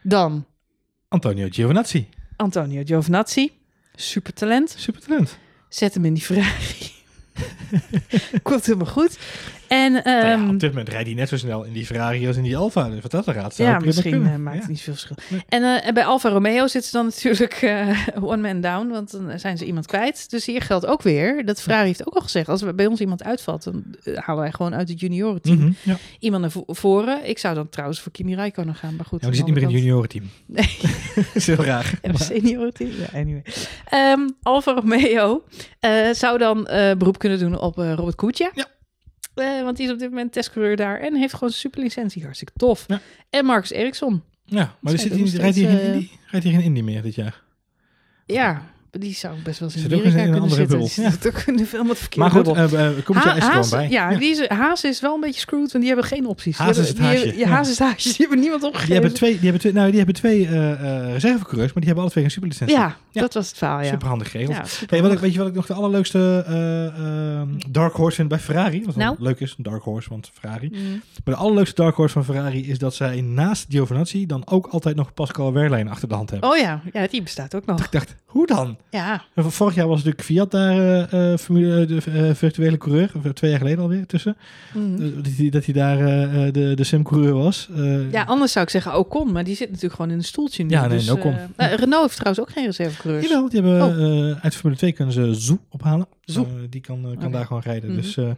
dan 0.04 0.46
Antonio 1.12 1.48
Giovinazzi. 1.50 2.08
Antonio 2.38 2.84
Giovinazzi. 2.84 3.52
Supertalent. 3.96 4.70
Super 4.78 5.02
talent. 5.02 5.38
Zet 5.70 5.94
hem 5.94 6.06
in 6.06 6.14
die 6.14 6.24
Ferrari. 6.24 6.92
Komt 8.44 8.66
helemaal 8.66 8.92
goed. 8.94 9.18
En 9.70 9.92
Nou 9.92 10.10
ja, 10.10 10.32
ehm, 10.34 10.50
op 10.50 10.60
dit 10.60 10.70
moment 10.70 10.90
rijdt 10.90 11.06
hij 11.06 11.16
net 11.16 11.30
zo 11.30 11.38
snel 11.38 11.64
in 11.64 11.74
die 11.74 11.86
Ferrari 11.86 12.28
als 12.28 12.38
in 12.38 12.44
die 12.44 12.58
Alfa. 12.58 12.90
Dus 12.90 13.02
wat 13.02 13.12
dat 13.12 13.28
er 13.28 13.34
gaat, 13.34 13.58
ja, 13.58 13.80
misschien 13.80 14.26
eh, 14.28 14.36
maakt 14.36 14.56
Ja. 14.56 14.62
het 14.62 14.70
niet 14.70 14.82
veel 14.82 14.94
verschil. 14.94 15.16
Nee. 15.30 15.42
En, 15.50 15.64
eh, 15.64 15.88
en 15.88 15.94
bij 15.94 16.06
Alfa 16.06 16.30
Romeo 16.30 16.68
zitten 16.68 16.92
ze 16.92 16.98
dan 16.98 17.06
natuurlijk 17.06 17.54
eh, 17.54 17.98
one 18.32 18.42
man 18.54 18.62
down, 18.62 18.88
want 18.88 19.12
dan 19.12 19.40
zijn 19.40 19.58
ze 19.58 19.66
iemand 19.66 19.86
kwijt. 19.86 20.30
Dus 20.30 20.46
hier 20.46 20.62
geldt 20.62 20.86
ook 20.86 21.02
weer, 21.02 21.46
dat 21.46 21.62
Ferrari 21.62 21.88
heeft 21.88 22.08
ook 22.08 22.14
al 22.16 22.22
gezegd, 22.22 22.50
als 22.50 22.64
bij 22.76 22.86
ons 22.86 23.00
iemand 23.00 23.24
uitvalt, 23.24 23.64
dan 23.64 23.84
halen 24.16 24.42
wij 24.44 24.52
gewoon 24.52 24.76
uit 24.76 24.90
het 24.90 25.00
juniorenteam 25.00 25.76
ja. 25.84 25.98
iemand 26.20 26.42
naar 26.42 26.52
vo- 26.52 26.64
voren. 26.68 27.30
Ik 27.30 27.38
zou 27.38 27.56
dan 27.56 27.70
trouwens 27.70 28.00
voor 28.02 28.12
Kimi 28.12 28.36
Räikkönen 28.36 28.76
gaan, 28.76 28.96
maar 28.96 29.06
goed. 29.06 29.22
Ja, 29.22 29.28
maar 29.28 29.36
die 29.38 29.46
zit 29.46 29.46
niet 29.46 29.56
meer 29.56 29.64
in 29.70 29.76
het 29.76 29.84
juniorenteam. 29.84 30.30
Nee. 30.46 30.78
dat 31.16 31.26
is 31.34 31.48
heel 31.48 31.56
raar. 31.64 31.94
En 32.02 32.10
een 32.10 32.18
seniorenteam. 32.18 32.90
Ja, 32.90 33.20
anyway. 33.20 33.44
Ehm, 33.90 34.20
Alfa 34.42 34.74
Romeo 34.74 35.44
zou 36.12 36.38
dan 36.38 36.64
beroep 36.98 37.20
kunnen 37.20 37.40
doen 37.40 37.60
op 37.60 37.76
Robert 37.78 38.16
Kubica. 38.16 38.52
Ja. 38.54 38.66
Eh, 39.40 39.64
want 39.64 39.78
die 39.78 39.86
is 39.86 39.92
op 39.92 40.00
dit 40.00 40.10
moment 40.10 40.32
testcoureur 40.32 40.76
daar 40.76 41.00
en 41.00 41.16
heeft 41.16 41.34
gewoon 41.34 41.50
superlicentie. 41.50 42.24
Hartstikke 42.24 42.54
tof. 42.56 42.86
Ja. 42.88 43.00
En 43.30 43.46
Marcus 43.46 43.72
Eriksson. 43.72 44.24
Ja, 44.46 44.76
maar 44.80 44.98
zit 44.98 45.14
rijdt, 45.14 45.56
hij 45.56 45.66
geen 45.66 45.80
eh, 45.80 45.94
Indy, 45.94 46.10
rijdt 46.26 46.46
hij 46.46 46.56
geen 46.56 46.64
Indy 46.64 46.82
meer 46.82 47.02
dit 47.02 47.16
jaar? 47.16 47.42
Ja, 48.26 48.72
die 48.92 49.14
zou 49.14 49.36
best 49.44 49.60
wel 49.60 49.70
eens 49.70 49.78
in 49.84 49.86
Amerika 49.86 50.08
in 50.10 50.16
een 50.16 50.22
kunnen 50.24 50.42
andere 50.42 50.56
zitten. 50.62 50.78
bubbel. 50.80 50.96
Die 50.96 51.12
zit 51.12 51.28
ook 51.28 51.42
in 51.48 51.56
de 51.58 51.66
film 51.66 51.88
met 51.88 51.98
verkeerde 51.98 52.30
Maar 52.34 52.46
goed, 52.46 52.58
uh, 52.58 52.64
is 53.36 53.44
er 53.44 53.52
Haas- 53.52 53.70
bij. 53.70 53.90
Ja, 53.90 54.16
Die 54.16 54.30
is, 54.30 54.48
Haas 54.48 54.84
is 54.84 55.02
wel 55.02 55.14
een 55.16 55.22
beetje 55.22 55.40
screwed, 55.40 55.72
want 55.72 55.84
die 55.84 55.94
hebben 55.94 56.12
geen 56.12 56.26
opties. 56.26 56.58
Haas 56.58 56.78
is 56.78 56.88
het 56.88 56.98
haasje. 57.00 57.38
ja. 57.38 57.48
Haas 57.48 57.70
is 57.70 57.80
het 57.80 57.88
haasje. 57.88 58.08
Die 58.10 58.16
hebben 58.18 58.40
niemand 58.40 58.64
opgegeven. 58.64 58.92
Die 58.92 59.00
hebben 59.00 59.18
twee, 59.18 59.32
die 59.32 59.42
hebben 59.42 59.60
twee, 59.60 59.74
nou, 59.74 59.88
die 59.88 59.98
hebben 59.98 60.16
twee 60.16 60.48
eh 60.48 60.72
eh 60.72 61.12
reservecoureurs, 61.14 61.74
maar 61.74 61.84
die 61.84 61.86
hebben 61.86 62.02
alle 62.04 62.10
twee 62.12 62.24
geen 62.24 62.34
superlicentie. 62.34 62.78
ja, 62.78 62.96
Ja. 63.12 63.22
dat 63.22 63.34
was 63.34 63.48
het 63.48 63.58
verhaal, 63.58 63.80
ja. 63.82 63.90
Super 63.90 64.08
handig 64.08 64.32
geregeld. 64.32 64.58
Ja, 64.58 64.66
super 64.66 64.90
Hey, 64.98 65.02
wat 65.08 65.12
ik, 65.16 65.20
weet 65.20 65.34
je 65.34 65.40
wat 65.40 65.48
ik 65.48 65.54
nog 65.54 65.66
de 65.66 65.74
allerleukste 65.74 66.44
eh, 66.48 66.86
eh, 67.42 67.48
dark 67.70 67.94
horse 67.94 68.16
vind 68.16 68.28
bij 68.30 68.40
Ferrari? 68.40 68.86
Wat 68.86 68.96
wel 68.96 69.06
Nou? 69.06 69.18
leuk 69.20 69.40
is, 69.40 69.54
een 69.58 69.64
dark 69.64 69.84
horse, 69.84 70.10
want 70.10 70.30
Ferrari. 70.34 70.70
Mm. 70.72 71.02
Maar 71.24 71.34
de 71.36 71.42
allerleukste 71.42 71.82
dark 71.82 71.96
horse 71.96 72.14
van 72.14 72.24
Ferrari 72.26 72.70
is 72.70 72.78
dat 72.78 72.94
zij 72.96 73.22
naast 73.22 73.66
Giovinazzi 73.70 74.26
dan 74.26 74.42
ook 74.48 74.68
altijd 74.68 74.96
nog 74.96 75.14
Pascal 75.14 75.54
Wehrlein 75.54 75.90
achter 75.90 76.08
de 76.08 76.16
hand 76.16 76.30
hebben. 76.30 76.50
Oh 76.50 76.58
ja, 76.58 76.82
ja, 76.94 77.08
die 77.08 77.22
bestaat 77.22 77.56
ook 77.56 77.66
nog. 77.66 77.80
Ik 77.84 77.92
dacht, 77.92 78.16
hoe 78.26 78.48
dan? 78.48 78.78
Ja, 78.92 79.24
En 79.34 79.52
Vorig 79.52 79.76
jaar 79.76 79.88
was 79.88 79.98
natuurlijk 79.98 80.24
Fiat 80.24 80.52
daar 80.52 80.78
eh, 81.10 81.32
eh, 81.34 81.38
formule, 81.40 81.86
de 81.86 82.02
eh, 82.14 82.34
virtuele 82.36 82.78
coureur, 82.78 83.12
twee 83.34 83.50
jaar 83.50 83.60
geleden 83.60 83.80
alweer 83.84 84.06
tussen. 84.06 84.38
mm. 84.74 84.96
Eh, 85.02 85.16
dat, 85.16 85.32
hij, 85.38 85.50
dat 85.50 85.66
hij 85.66 85.74
daar 85.74 86.00
eh, 86.00 86.48
eh, 86.48 86.54
de, 86.54 86.74
de 86.76 86.84
sim-coureur 86.84 87.34
was. 87.34 87.70
Eh, 87.76 88.12
Ja, 88.12 88.24
anders 88.24 88.52
zou 88.52 88.66
ik 88.66 88.72
zeggen 88.72 88.98
Ocon, 88.98 89.32
maar 89.32 89.44
die 89.44 89.56
zit 89.56 89.68
natuurlijk 89.68 89.96
gewoon 89.96 90.12
in 90.12 90.18
een 90.18 90.24
stoeltje 90.24 90.64
nu. 90.64 90.70
Ja, 90.70 90.88
nee, 90.88 90.98
dus, 90.98 91.10
Ocon. 91.10 91.34
eh, 91.56 91.72
eh, 91.72 91.78
Renault 91.80 92.02
heeft 92.04 92.16
trouwens 92.16 92.40
ook 92.48 92.52
geen 92.52 92.66
reservecoureurs. 92.66 93.28
Jawel, 93.28 93.50
die 93.50 93.62
hebben 93.62 94.00
eh, 94.36 94.44
uit 94.44 94.56
Formule 94.56 94.80
2 94.80 94.92
kunnen 94.92 95.14
ze 95.14 95.34
Zoe 95.34 95.60
ophalen. 95.70 96.08
Zoe. 96.26 96.46
Eh, 96.46 96.52
die 96.70 96.82
kan, 96.82 97.12
eh, 97.12 97.18
kan 97.20 97.32
daar 97.32 97.46
gewoon 97.46 97.62
rijden. 97.62 97.90
Mhm. 97.92 98.02
Dus 98.02 98.18
eh, 98.18 98.30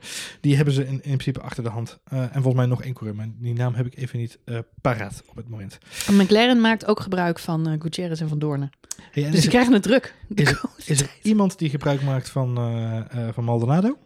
die 0.42 0.56
hebben 0.56 0.74
ze 0.74 0.82
in, 0.86 0.92
in 0.94 1.00
principe 1.02 1.42
achter 1.42 1.64
de 1.64 1.70
hand. 1.70 2.00
Eh, 2.04 2.20
en 2.22 2.30
volgens 2.34 2.56
mij 2.56 2.66
nog 2.66 2.84
één 2.84 2.94
coureur, 2.94 3.16
maar 3.16 3.28
die 3.40 3.54
naam 3.54 3.74
heb 3.74 3.86
ik 3.86 3.98
even 3.98 4.20
niet 4.20 4.38
eh, 4.46 4.58
paraat 4.82 5.24
op 5.30 5.36
het 5.36 5.50
moment. 5.50 5.78
En 6.08 6.16
McLaren 6.16 6.62
maakt 6.62 6.86
ook 6.88 7.00
gebruik 7.00 7.40
van 7.40 7.68
eh 7.68 7.74
Gutierrez 7.80 8.22
en 8.22 8.28
van 8.30 8.40
Doornen. 8.40 8.70
Hey, 9.12 9.26
en 9.26 9.32
Dus 9.32 9.44
er, 9.44 9.50
krijgen 9.50 9.74
het 9.74 9.84
druk. 9.84 10.16
is, 10.40 10.50
er, 10.50 10.60
is 10.86 11.02
er 11.02 11.10
iemand 11.22 11.58
die 11.58 11.70
gebruik 11.70 12.02
maakt 12.02 12.30
van, 12.30 12.58
eh, 12.58 13.28
eh, 13.28 13.34
van 13.34 13.44
Maldonado? 13.44 13.98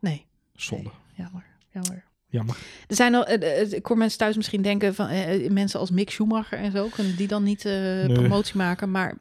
Nee, 0.00 0.26
Zonde. 0.54 0.90
jammer, 1.16 1.44
jammer. 1.72 2.08
Jammer. 2.26 2.56
Er 2.86 2.96
zijn 2.96 3.14
al, 3.14 3.26
eh, 3.26 3.72
ik 3.72 3.86
hoor 3.86 3.96
mensen 3.96 4.18
thuis 4.18 4.36
misschien 4.36 4.62
denken 4.62 4.94
van 4.94 5.08
mensen 5.52 5.80
als 5.80 5.90
Mick 5.90 6.10
Schumacher 6.10 6.58
en 6.58 6.72
zo, 6.72 6.88
kunnen 6.88 7.16
die 7.16 7.28
dan 7.28 7.42
niet 7.42 7.62
promotie 8.12 8.56
maken? 8.56 8.90
Maar 8.90 9.18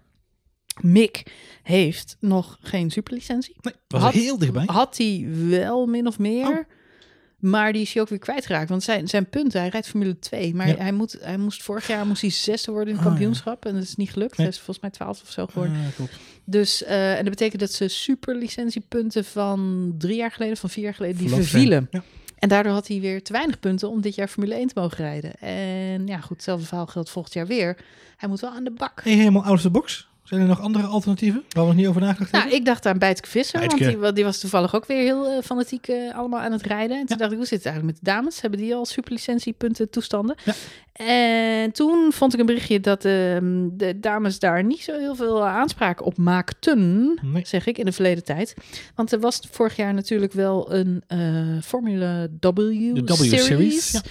Mick 0.82 1.32
heeft 1.64 2.18
nog 2.20 2.58
geen 2.62 2.92
superlicentie. 2.92 3.56
Nee, 3.62 3.74
was 3.88 4.02
Had- 4.02 4.14
heel 4.14 4.38
dichtbij. 4.38 4.64
Had 4.66 4.98
hij 4.98 5.28
wel 5.48 5.86
min 5.86 6.08
of 6.08 6.20
meer. 6.20 6.48
Oh. 6.48 6.78
Maar 7.40 7.74
die 7.74 7.82
is 7.82 7.94
hij 7.94 8.02
ook 8.02 8.10
weer 8.10 8.20
kwijtgeraakt. 8.20 8.70
Want 8.70 8.84
zijn, 8.84 9.08
zijn 9.08 9.30
punten, 9.30 9.60
hij 9.60 9.70
rijdt 9.70 9.88
Formule 9.88 10.20
2. 10.20 10.56
Maar 10.56 10.68
Ja. 10.68 10.76
hij, 10.78 10.92
moet, 10.92 11.18
hij 11.22 11.38
moest 11.38 11.64
vorig 11.64 11.88
jaar 11.88 12.06
moest 12.08 12.22
hij 12.22 12.30
zesde 12.30 12.72
worden 12.72 12.90
in 12.90 12.96
het 12.96 13.06
Oh, 13.06 13.12
ja. 13.12 13.18
kampioenschap. 13.18 13.66
En 13.66 13.74
dat 13.74 13.84
is 13.84 13.96
niet 13.96 14.12
gelukt. 14.12 14.38
Nee. 14.38 14.48
Hij 14.48 14.56
is 14.56 14.62
volgens 14.62 14.80
mij 14.80 14.90
twaalfde 14.90 15.24
of 15.24 15.32
zo 15.32 15.46
geworden. 15.46 15.74
Ah, 15.76 15.96
klopt. 15.96 16.12
Dus, 16.44 16.84
eh, 16.84 17.12
en 17.12 17.22
dat 17.22 17.30
betekent 17.30 17.60
dat 17.62 17.72
ze 17.72 17.88
superlicentiepunten 17.88 19.26
van 19.26 19.94
drie 19.98 20.16
jaar 20.16 20.32
geleden, 20.32 20.58
van 20.58 20.70
vier 20.70 20.84
jaar 20.84 20.94
geleden, 20.94 21.18
die 21.18 21.30
vervielen. 21.30 21.88
Ja. 21.92 22.04
En 22.40 22.50
daardoor 22.50 22.72
had 22.74 22.88
hij 22.88 23.00
weer 23.00 23.24
te 23.24 23.32
weinig 23.34 23.60
punten 23.60 23.90
om 23.90 24.02
dit 24.02 24.16
jaar 24.16 24.28
Formule 24.28 24.56
1 24.56 24.68
te 24.68 24.80
mogen 24.80 24.98
rijden. 24.98 25.36
En 25.40 26.08
ja, 26.08 26.18
goed, 26.20 26.30
hetzelfde 26.36 26.66
verhaal 26.66 26.88
geldt 26.88 27.10
volgend 27.10 27.34
jaar 27.34 27.48
weer. 27.48 27.78
Hij 28.18 28.30
moet 28.30 28.40
wel 28.40 28.50
aan 28.52 28.64
de 28.64 28.72
bak. 28.72 29.02
Helemaal 29.04 29.44
out 29.44 29.54
of 29.56 29.62
the 29.62 29.70
box. 29.70 30.08
Zijn 30.30 30.42
er 30.42 30.48
nog 30.48 30.62
andere 30.62 30.86
alternatieven 30.88 31.44
waar 31.50 31.64
we 31.64 31.70
nog 31.70 31.78
niet 31.80 31.88
over 31.88 32.02
nagedacht 32.02 32.32
Nou, 32.32 32.44
hebben? 32.44 32.60
ik 32.62 32.66
dacht 32.66 32.86
aan 32.86 32.98
Bijtke 32.98 33.30
Visser, 33.30 33.60
want 33.60 33.78
die, 33.78 34.14
die 34.14 34.24
was 34.24 34.40
toevallig 34.40 34.76
ook 34.76 34.86
weer 34.86 34.98
heel 35.04 35.28
eh, 35.28 35.44
fanatiek 35.44 35.88
eh, 35.88 36.18
allemaal 36.18 36.40
aan 36.40 36.52
het 36.52 36.62
rijden. 36.66 36.98
En 36.98 37.06
toen 37.06 37.16
Ja. 37.16 37.22
dacht 37.22 37.32
ik, 37.32 37.38
hoe 37.38 37.46
zit 37.48 37.58
het 37.58 37.68
eigenlijk 37.68 37.96
met 37.98 38.06
de 38.06 38.12
dames? 38.12 38.42
Hebben 38.42 38.60
die 38.60 38.76
al 38.76 38.86
superlicentiepunten 38.86 39.90
toestanden? 39.90 40.36
Ja. 40.46 40.54
En 41.06 41.72
toen 41.72 42.12
vond 42.12 42.34
ik 42.34 42.40
een 42.40 42.46
berichtje 42.46 42.80
dat 42.80 43.06
ehm, 43.06 43.68
de 43.72 44.00
dames 44.00 44.40
daar 44.40 44.64
niet 44.64 44.82
zo 44.82 44.98
heel 45.00 45.16
veel 45.16 45.46
aanspraak 45.46 46.06
op 46.06 46.18
maakten, 46.18 47.20
Nee. 47.22 47.46
zeg 47.46 47.66
ik, 47.68 47.78
in 47.78 47.86
de 47.86 47.92
verleden 47.92 48.24
tijd. 48.24 48.54
Want 48.96 49.12
er 49.12 49.20
was 49.20 49.40
vorig 49.52 49.76
jaar 49.76 49.94
natuurlijk 49.94 50.34
wel 50.34 50.74
een 50.74 51.04
eh 51.08 51.18
Formula 51.64 52.28
W, 52.40 52.56
De 52.56 53.02
W-series. 53.06 54.02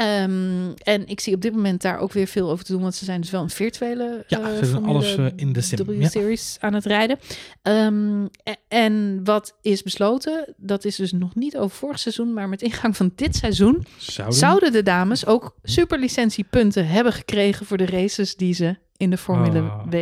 Ehm, 0.00 0.72
en 0.82 1.06
ik 1.06 1.20
zie 1.20 1.34
op 1.34 1.40
dit 1.40 1.52
moment 1.52 1.82
daar 1.82 1.98
ook 1.98 2.12
weer 2.12 2.26
veel 2.26 2.50
over 2.50 2.64
te 2.64 2.72
doen, 2.72 2.82
want 2.82 2.94
ze 2.94 3.04
zijn 3.04 3.20
dus 3.20 3.30
wel 3.30 3.42
een 3.42 3.50
virtuele 3.50 4.24
Ja, 4.26 4.38
eh, 4.40 4.58
ze 4.58 4.64
Formule 4.64 4.92
alles, 4.92 5.16
eh, 5.16 5.26
in 5.36 5.52
de 5.52 5.60
sim, 5.60 5.92
ja. 5.92 6.06
W-series 6.06 6.56
aan 6.60 6.74
het 6.74 6.84
rijden. 6.84 7.18
Ehm, 7.62 8.24
e- 8.24 8.28
en 8.68 9.20
wat 9.24 9.56
is 9.62 9.82
besloten, 9.82 10.54
dat 10.56 10.84
is 10.84 10.96
dus 10.96 11.12
nog 11.12 11.34
niet 11.34 11.56
over 11.56 11.76
vorig 11.76 11.98
seizoen, 11.98 12.32
maar 12.32 12.48
met 12.48 12.62
ingang 12.62 12.96
van 12.96 13.12
dit 13.14 13.36
seizoen 13.36 13.84
Zouden? 13.98 14.38
zouden 14.38 14.72
de 14.72 14.82
dames 14.82 15.26
ook 15.26 15.54
superlicentiepunten 15.62 16.86
hebben 16.88 17.12
gekregen 17.12 17.66
voor 17.66 17.76
de 17.76 17.86
races 17.86 18.36
die 18.36 18.54
ze 18.54 18.76
in 18.96 19.10
de 19.10 19.16
Formule 19.16 19.60
Oh. 19.60 19.82
W 19.90 19.96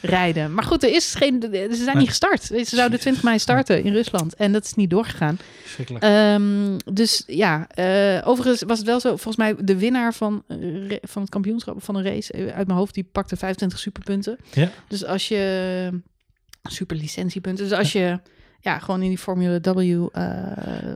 rijden. 0.00 0.54
Maar 0.54 0.64
goed, 0.64 0.82
er 0.82 0.94
is 0.94 1.14
geen, 1.14 1.38
ze 1.42 1.68
zijn 1.70 1.86
Nee. 1.86 1.96
niet 1.96 2.08
gestart. 2.08 2.42
Ze 2.42 2.64
zouden 2.64 3.00
20 3.00 3.22
mei 3.22 3.38
starten 3.38 3.82
in 3.84 3.92
Rusland 3.92 4.34
en 4.34 4.52
dat 4.52 4.64
is 4.64 4.74
niet 4.74 4.90
doorgegaan. 4.90 5.38
Ehm, 5.98 6.76
dus 6.92 7.22
ja, 7.26 7.66
eh, 7.68 8.28
overigens 8.28 8.62
was 8.62 8.78
het 8.78 8.86
wel 8.86 9.00
zo, 9.00 9.08
volgens 9.08 9.36
mij 9.36 9.54
de 9.58 9.76
winnaar 9.78 10.14
van, 10.14 10.42
eh, 10.48 10.58
van 11.02 11.22
het 11.22 11.30
kampioenschap 11.30 11.84
van 11.84 11.96
een 11.96 12.04
race, 12.04 12.32
eh, 12.32 12.46
uit 12.56 12.66
mijn 12.66 12.78
hoofd, 12.78 12.94
die 12.94 13.08
pakte 13.12 13.36
25 13.36 13.78
superpunten. 13.78 14.36
Ja. 14.52 14.70
Dus 14.88 15.04
als 15.04 15.28
je, 15.28 15.90
superlicentiepunten, 16.62 17.68
dus 17.68 17.78
als 17.78 17.92
je 17.92 18.18
ja, 18.66 18.78
gewoon 18.78 19.02
in 19.02 19.08
die 19.08 19.18
Formule 19.18 19.60
W 19.60 19.78
eh, 19.78 20.24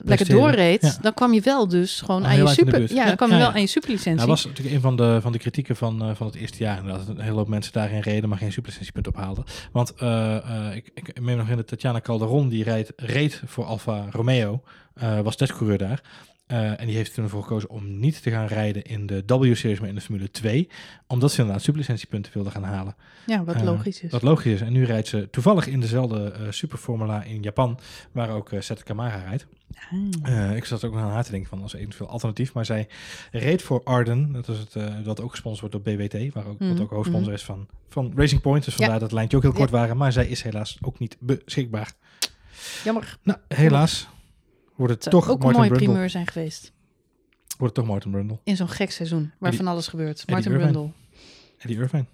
lekker 0.02 0.28
doorreed, 0.28 0.83
Ja. 0.83 0.96
dan 1.00 1.14
kwam 1.14 1.33
je 1.33 1.40
wel 1.40 1.68
dus 1.68 2.00
gewoon 2.00 2.26
aan 2.26 2.37
je 2.37 2.48
super, 2.48 2.94
ja, 2.94 3.06
dan 3.06 3.16
kwam 3.16 3.30
je 3.30 3.37
wel 3.37 3.52
aan 3.52 3.61
je 3.61 3.66
superlicentie. 3.66 4.18
Dat 4.18 4.28
was 4.28 4.44
natuurlijk 4.44 4.74
een 4.74 4.80
van 4.80 4.96
de, 4.96 5.18
van 5.20 5.33
de 5.33 5.38
kritieken 5.38 5.76
van, 5.76 6.02
eh, 6.02 6.11
van 6.14 6.26
het 6.26 6.37
eerste 6.37 6.59
jaar. 6.59 6.78
Inderdaad, 6.78 7.06
dat 7.06 7.16
een 7.16 7.22
hele 7.22 7.37
hoop 7.37 7.48
mensen 7.48 7.72
daarin 7.72 8.00
reden, 8.00 8.28
maar 8.28 8.38
geen 8.38 8.52
superlicentiepunt 8.52 9.09
ophaalden. 9.09 9.44
Want 9.72 9.94
eh, 9.94 10.74
ik, 10.74 10.90
ik, 10.94 11.20
meen 11.20 11.37
nog 11.37 11.48
in 11.48 11.56
de 11.56 11.64
Tatjana 11.64 12.00
Calderon, 12.00 12.48
die 12.48 12.64
rijdt, 12.64 12.92
reed 12.96 13.42
voor 13.46 13.64
Alfa 13.64 14.06
Romeo, 14.11 14.62
was 15.22 15.37
testcoureur 15.37 15.78
daar. 15.78 16.02
Eh, 16.50 16.80
en 16.80 16.86
die 16.86 16.96
heeft 16.96 17.14
toen 17.14 17.24
ervoor 17.24 17.42
gekozen 17.42 17.70
om 17.70 17.98
niet 18.00 18.22
te 18.22 18.30
gaan 18.30 18.46
rijden 18.46 18.82
in 18.82 19.06
de 19.06 19.22
W-series, 19.26 19.80
maar 19.80 19.88
in 19.88 19.94
de 19.94 20.00
Formule 20.00 20.30
2. 20.30 20.68
Omdat 21.06 21.32
ze 21.32 21.38
inderdaad 21.38 21.62
superlicentiepunten 21.62 22.32
wilde 22.32 22.50
gaan 22.50 22.62
halen. 22.62 22.94
Ja, 23.26 23.44
wat 23.44 23.54
Eh, 23.54 23.62
logisch 23.62 24.02
is. 24.02 24.10
Wat 24.10 24.22
logisch 24.22 24.52
is. 24.52 24.60
En 24.60 24.72
nu 24.72 24.84
rijdt 24.84 25.08
ze 25.08 25.28
toevallig 25.30 25.66
in 25.66 25.80
dezelfde 25.80 26.30
eh 26.30 26.50
superformula 26.50 27.22
in 27.22 27.42
Japan, 27.42 27.78
waar 28.12 28.30
ook 28.30 28.52
uh, 28.52 28.60
Sette 28.60 28.84
Kamara 28.84 29.16
rijdt. 29.16 29.46
Ah. 29.90 30.32
Uh, 30.32 30.56
ik 30.56 30.64
zat 30.64 30.84
ook 30.84 30.92
nog 30.92 31.02
aan 31.02 31.10
haar 31.10 31.24
te 31.24 31.30
denken 31.30 31.48
van 31.48 31.62
als 31.62 31.74
eventueel 31.74 32.09
alternatief. 32.09 32.53
Maar 32.53 32.64
zij 32.64 32.88
reed 33.32 33.62
voor 33.62 33.80
Arden. 33.84 34.32
Dat 34.32 34.48
is 34.48 34.59
het 34.59 34.74
uh, 34.74 34.94
wat 35.05 35.20
ook 35.20 35.30
gesponsord 35.30 35.72
wordt 35.72 35.86
door 35.86 35.96
BWT. 35.96 36.32
Waar 36.32 36.46
ook, 36.46 36.59
mm. 36.59 36.68
Wat 36.68 36.80
ook 36.80 36.90
hoofdsponsor 36.90 37.20
mm 37.20 37.24
-hmm. 37.24 37.34
is 37.34 37.42
van, 37.42 37.66
van 37.88 38.12
Racing 38.16 38.40
Point. 38.40 38.64
Dus 38.64 38.74
vandaar 38.74 38.94
ja. 38.94 39.01
dat 39.01 39.12
lijntje 39.12 39.36
ook 39.36 39.42
heel 39.42 39.53
kort 39.53 39.70
ja. 39.70 39.76
waren. 39.76 39.96
Maar 39.96 40.12
zij 40.12 40.26
is 40.26 40.42
helaas 40.42 40.78
ook 40.80 40.98
niet 40.98 41.16
beschikbaar. 41.20 41.92
Jammer. 42.84 43.18
Nou, 43.22 43.38
helaas 43.48 44.09
wordt 44.81 44.95
het, 44.95 45.05
het 45.05 45.12
toch 45.12 45.28
ook 45.31 45.43
Martin 45.43 45.49
een 45.49 45.57
mooie 45.57 45.68
Brundle. 45.68 45.89
primeur 45.89 46.11
zijn 46.11 46.26
geweest. 46.26 46.72
Wordt 47.59 47.76
het 47.76 47.85
toch 47.85 47.95
Martin 47.95 48.11
Brundle. 48.11 48.39
In 48.45 48.57
zo'n 48.57 48.68
gek 48.68 48.91
seizoen 48.91 49.20
waar 49.39 49.51
Eddie, 49.51 49.64
van 49.64 49.72
alles 49.72 49.89
gebeurt. 49.89 50.20
Eddie 50.20 50.35
Martin 50.35 50.53
Irvine. 50.53 50.70
Brundle. 50.72 50.93
Eddie 51.59 51.78
Irvine. 51.83 52.05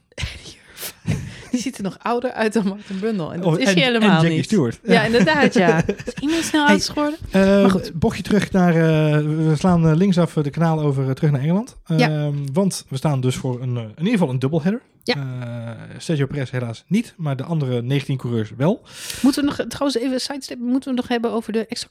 Die 1.50 1.60
ziet 1.60 1.76
er 1.76 1.82
nog 1.82 1.96
ouder 2.02 2.32
uit 2.32 2.52
dan 2.52 2.66
Martin 2.66 2.98
Brundle. 2.98 3.32
En 3.32 3.40
dat 3.40 3.52
Oh, 3.54 3.60
is 3.60 3.66
en- 3.66 3.74
hij 3.74 3.82
helemaal 3.82 4.08
en 4.08 4.14
Jackie 4.14 4.36
niet. 4.36 4.44
Stewart. 4.44 4.80
Ja, 4.82 5.04
inderdaad, 5.04 5.54
ja. 5.54 5.82
Is 6.06 6.12
iemand 6.20 6.44
snel 6.44 6.66
oud 6.66 6.88
geworden? 6.88 7.18
Eh, 7.30 7.40
Maar 7.42 7.70
goed. 7.70 7.92
Bochtje 7.94 8.22
terug 8.22 8.52
naar. 8.52 8.74
eh, 8.74 9.24
we 9.46 9.52
slaan 9.56 9.86
eh, 9.88 9.94
linksaf 9.96 10.32
de 10.32 10.50
kanaal 10.50 10.80
over 10.80 11.14
terug 11.14 11.30
naar 11.30 11.40
Engeland. 11.40 11.76
Ja. 11.86 12.08
Ehm, 12.08 12.34
want 12.52 12.84
we 12.88 12.96
staan 12.96 13.20
dus 13.20 13.36
voor 13.36 13.62
een, 13.62 13.76
in 13.76 13.88
ieder 13.98 14.12
geval 14.12 14.28
een 14.30 14.38
dubbelheader. 14.38 14.82
Ja. 15.02 15.76
Sergio 15.98 16.26
Perez 16.26 16.50
helaas 16.50 16.84
niet, 16.86 17.14
maar 17.16 17.36
de 17.36 17.42
andere 17.44 17.82
19 17.82 18.16
coureurs 18.16 18.50
wel. 18.56 18.82
Moeten 19.22 19.40
we 19.42 19.48
nog, 19.48 19.66
trouwens 19.68 19.98
even 20.00 20.20
sidestep, 20.20 20.58
moeten 20.58 20.90
we 20.90 20.96
nog 20.96 21.08
hebben 21.08 21.30
over 21.30 21.52
de 21.52 21.66
extra 21.66 21.88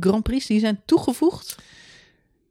Grand 0.00 0.22
Prix 0.22 0.46
die 0.46 0.60
zijn 0.60 0.80
toegevoegd? 0.84 1.58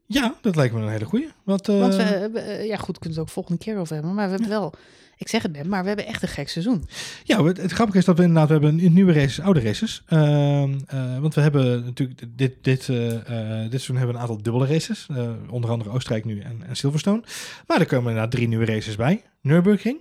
Ja, 0.05 0.35
dat 0.41 0.55
lijkt 0.55 0.73
me 0.73 0.81
een 0.81 0.89
hele 0.89 1.05
goeie. 1.05 1.27
Want, 1.43 1.69
eh, 1.69 1.79
Want 1.79 1.95
we, 1.95 2.01
hebben, 2.01 2.45
eh, 2.45 2.65
ja 2.67 2.77
goed, 2.77 2.99
kunnen 2.99 3.03
we 3.03 3.09
het 3.09 3.19
ook 3.19 3.29
volgende 3.29 3.59
keer 3.63 3.77
over 3.77 3.93
hebben. 3.93 4.13
Maar 4.13 4.25
we 4.25 4.31
hebben 4.31 4.49
wel, 4.49 4.73
ik 5.17 5.27
zeg 5.27 5.41
het 5.41 5.51
net, 5.51 5.67
maar 5.67 5.81
we 5.81 5.87
hebben 5.87 6.05
echt 6.05 6.21
een 6.21 6.27
gek 6.27 6.49
seizoen. 6.49 6.85
Ja, 7.23 7.43
het, 7.43 7.57
het 7.57 7.71
grappige 7.71 7.97
is 7.97 8.05
dat 8.05 8.17
we 8.17 8.23
inderdaad 8.23 8.47
we 8.47 8.53
hebben 8.53 8.75
nu- 8.75 8.89
nieuwe 8.89 9.13
races, 9.13 9.39
oude 9.41 9.59
races. 9.59 10.03
Ehm, 10.07 10.79
eh, 10.87 11.19
want 11.19 11.35
we 11.35 11.41
hebben 11.41 11.83
natuurlijk 11.85 12.19
dit, 12.19 12.29
dit, 12.37 12.53
dit 12.61 12.83
seizoen 12.85 13.95
hebben 13.95 14.07
we 14.15 14.21
een 14.21 14.27
aantal 14.27 14.41
dubbele 14.41 14.65
races. 14.67 15.07
onder 15.49 15.69
andere 15.69 15.89
Oostenrijk 15.89 16.25
nu 16.25 16.39
en, 16.39 16.63
en 16.67 16.75
Silverstone. 16.75 17.21
Maar 17.67 17.79
er 17.79 17.85
komen 17.85 18.07
inderdaad 18.07 18.31
drie 18.31 18.47
nieuwe 18.47 18.65
races 18.65 18.95
bij. 18.95 19.21
Nürburgring, 19.41 19.97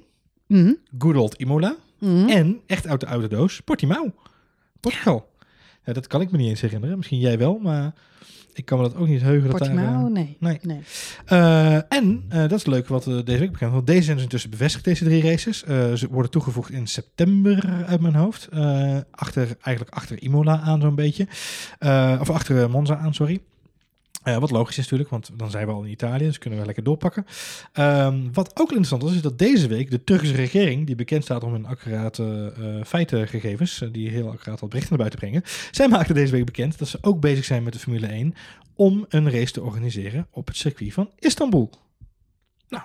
Mhm. 0.46 0.72
Good 0.98 1.16
Old 1.16 1.34
Imola 1.34 1.76
Mhm. 1.98 2.28
en 2.28 2.60
echt 2.66 2.86
uit 2.86 3.00
de 3.00 3.06
oude 3.06 3.28
doos 3.28 3.60
Portimao. 3.60 4.12
Portugal. 4.80 5.28
Ja, 5.84 5.92
dat 5.92 6.06
kan 6.06 6.20
ik 6.20 6.30
me 6.30 6.38
niet 6.38 6.48
eens 6.48 6.60
herinneren. 6.60 6.96
Misschien 6.96 7.18
jij 7.18 7.38
wel, 7.38 7.58
maar 7.58 7.92
ik 8.52 8.64
kan 8.64 8.78
me 8.78 8.84
dat 8.84 8.96
ook 8.96 9.08
niet 9.08 9.22
heugen. 9.22 9.50
Dat 9.50 9.58
daar, 9.58 9.76
eh, 9.76 10.02
nee. 10.04 10.36
nee. 10.38 10.58
nee. 10.62 10.80
Eh, 11.26 11.74
en 11.74 12.24
eh, 12.28 12.40
dat 12.40 12.52
is 12.52 12.66
leuk 12.66 12.88
wat 12.88 13.06
eh, 13.06 13.18
deze 13.24 13.38
week 13.38 13.52
bekend 13.52 13.72
wordt. 13.72 13.86
Deze 13.86 14.02
zijn 14.02 14.14
dus 14.14 14.24
intussen 14.24 14.50
bevestigd, 14.50 14.84
deze 14.84 15.04
drie 15.04 15.22
races. 15.22 15.58
Ze 15.94 16.06
worden 16.10 16.30
toegevoegd 16.30 16.70
in 16.70 16.86
september 16.86 17.84
uit 17.86 18.00
mijn 18.00 18.14
hoofd. 18.14 18.48
Achter, 19.10 19.56
eigenlijk 19.60 19.96
achter 19.96 20.22
Imola 20.22 20.60
aan 20.60 20.80
zo'n 20.80 20.94
beetje. 20.94 21.26
Of 22.20 22.30
achter 22.30 22.70
Monza 22.70 22.96
aan, 22.96 23.14
sorry. 23.14 23.40
Eh, 24.20 24.38
wat 24.38 24.50
logisch 24.50 24.78
is 24.78 24.82
natuurlijk, 24.82 25.10
want 25.10 25.30
dan 25.34 25.50
zijn 25.50 25.66
we 25.66 25.72
al 25.72 25.82
in 25.82 25.90
Italië, 25.90 26.24
dus 26.24 26.38
kunnen 26.38 26.58
we 26.58 26.64
lekker 26.64 26.84
doorpakken. 26.84 27.26
Ehm, 27.72 28.32
wat 28.32 28.60
ook 28.60 28.68
interessant 28.68 29.02
is, 29.02 29.14
is 29.14 29.22
dat 29.22 29.38
deze 29.38 29.68
week 29.68 29.90
de 29.90 30.04
Turkse 30.04 30.32
regering, 30.32 30.86
die 30.86 30.94
bekend 30.94 31.24
staat 31.24 31.44
om 31.44 31.52
hun 31.52 31.66
accurate 31.66 32.52
eh, 32.56 32.84
feitengegevens, 32.84 33.80
eh, 33.80 33.88
die 33.92 34.10
heel 34.10 34.30
accuraat 34.30 34.60
al 34.60 34.68
berichten 34.68 34.96
naar 34.96 35.08
buiten 35.08 35.18
brengen, 35.18 35.42
zij 35.70 35.88
maakten 35.88 36.14
deze 36.14 36.32
week 36.32 36.44
bekend 36.44 36.78
dat 36.78 36.88
ze 36.88 36.98
ook 37.00 37.20
bezig 37.20 37.44
zijn 37.44 37.62
met 37.62 37.72
de 37.72 37.78
Formule 37.78 38.06
1 38.06 38.34
om 38.74 39.06
een 39.08 39.30
race 39.30 39.52
te 39.52 39.62
organiseren 39.62 40.26
op 40.30 40.46
het 40.46 40.56
circuit 40.56 40.92
van 40.92 41.10
Istanbul. 41.18 41.70
Nou, 42.68 42.84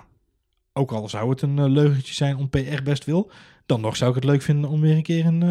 ook 0.72 0.92
al 0.92 1.08
zou 1.08 1.30
het 1.30 1.42
een 1.42 1.70
leugentje 1.70 2.14
zijn 2.14 2.36
om 2.36 2.50
PR 2.50 2.82
best 2.84 3.04
wil, 3.04 3.30
dan 3.66 3.80
nog 3.80 3.96
zou 3.96 4.10
ik 4.10 4.16
het 4.16 4.24
leuk 4.24 4.42
vinden 4.42 4.70
om 4.70 4.80
weer 4.80 4.96
een 4.96 5.02
keer 5.02 5.24
in, 5.24 5.42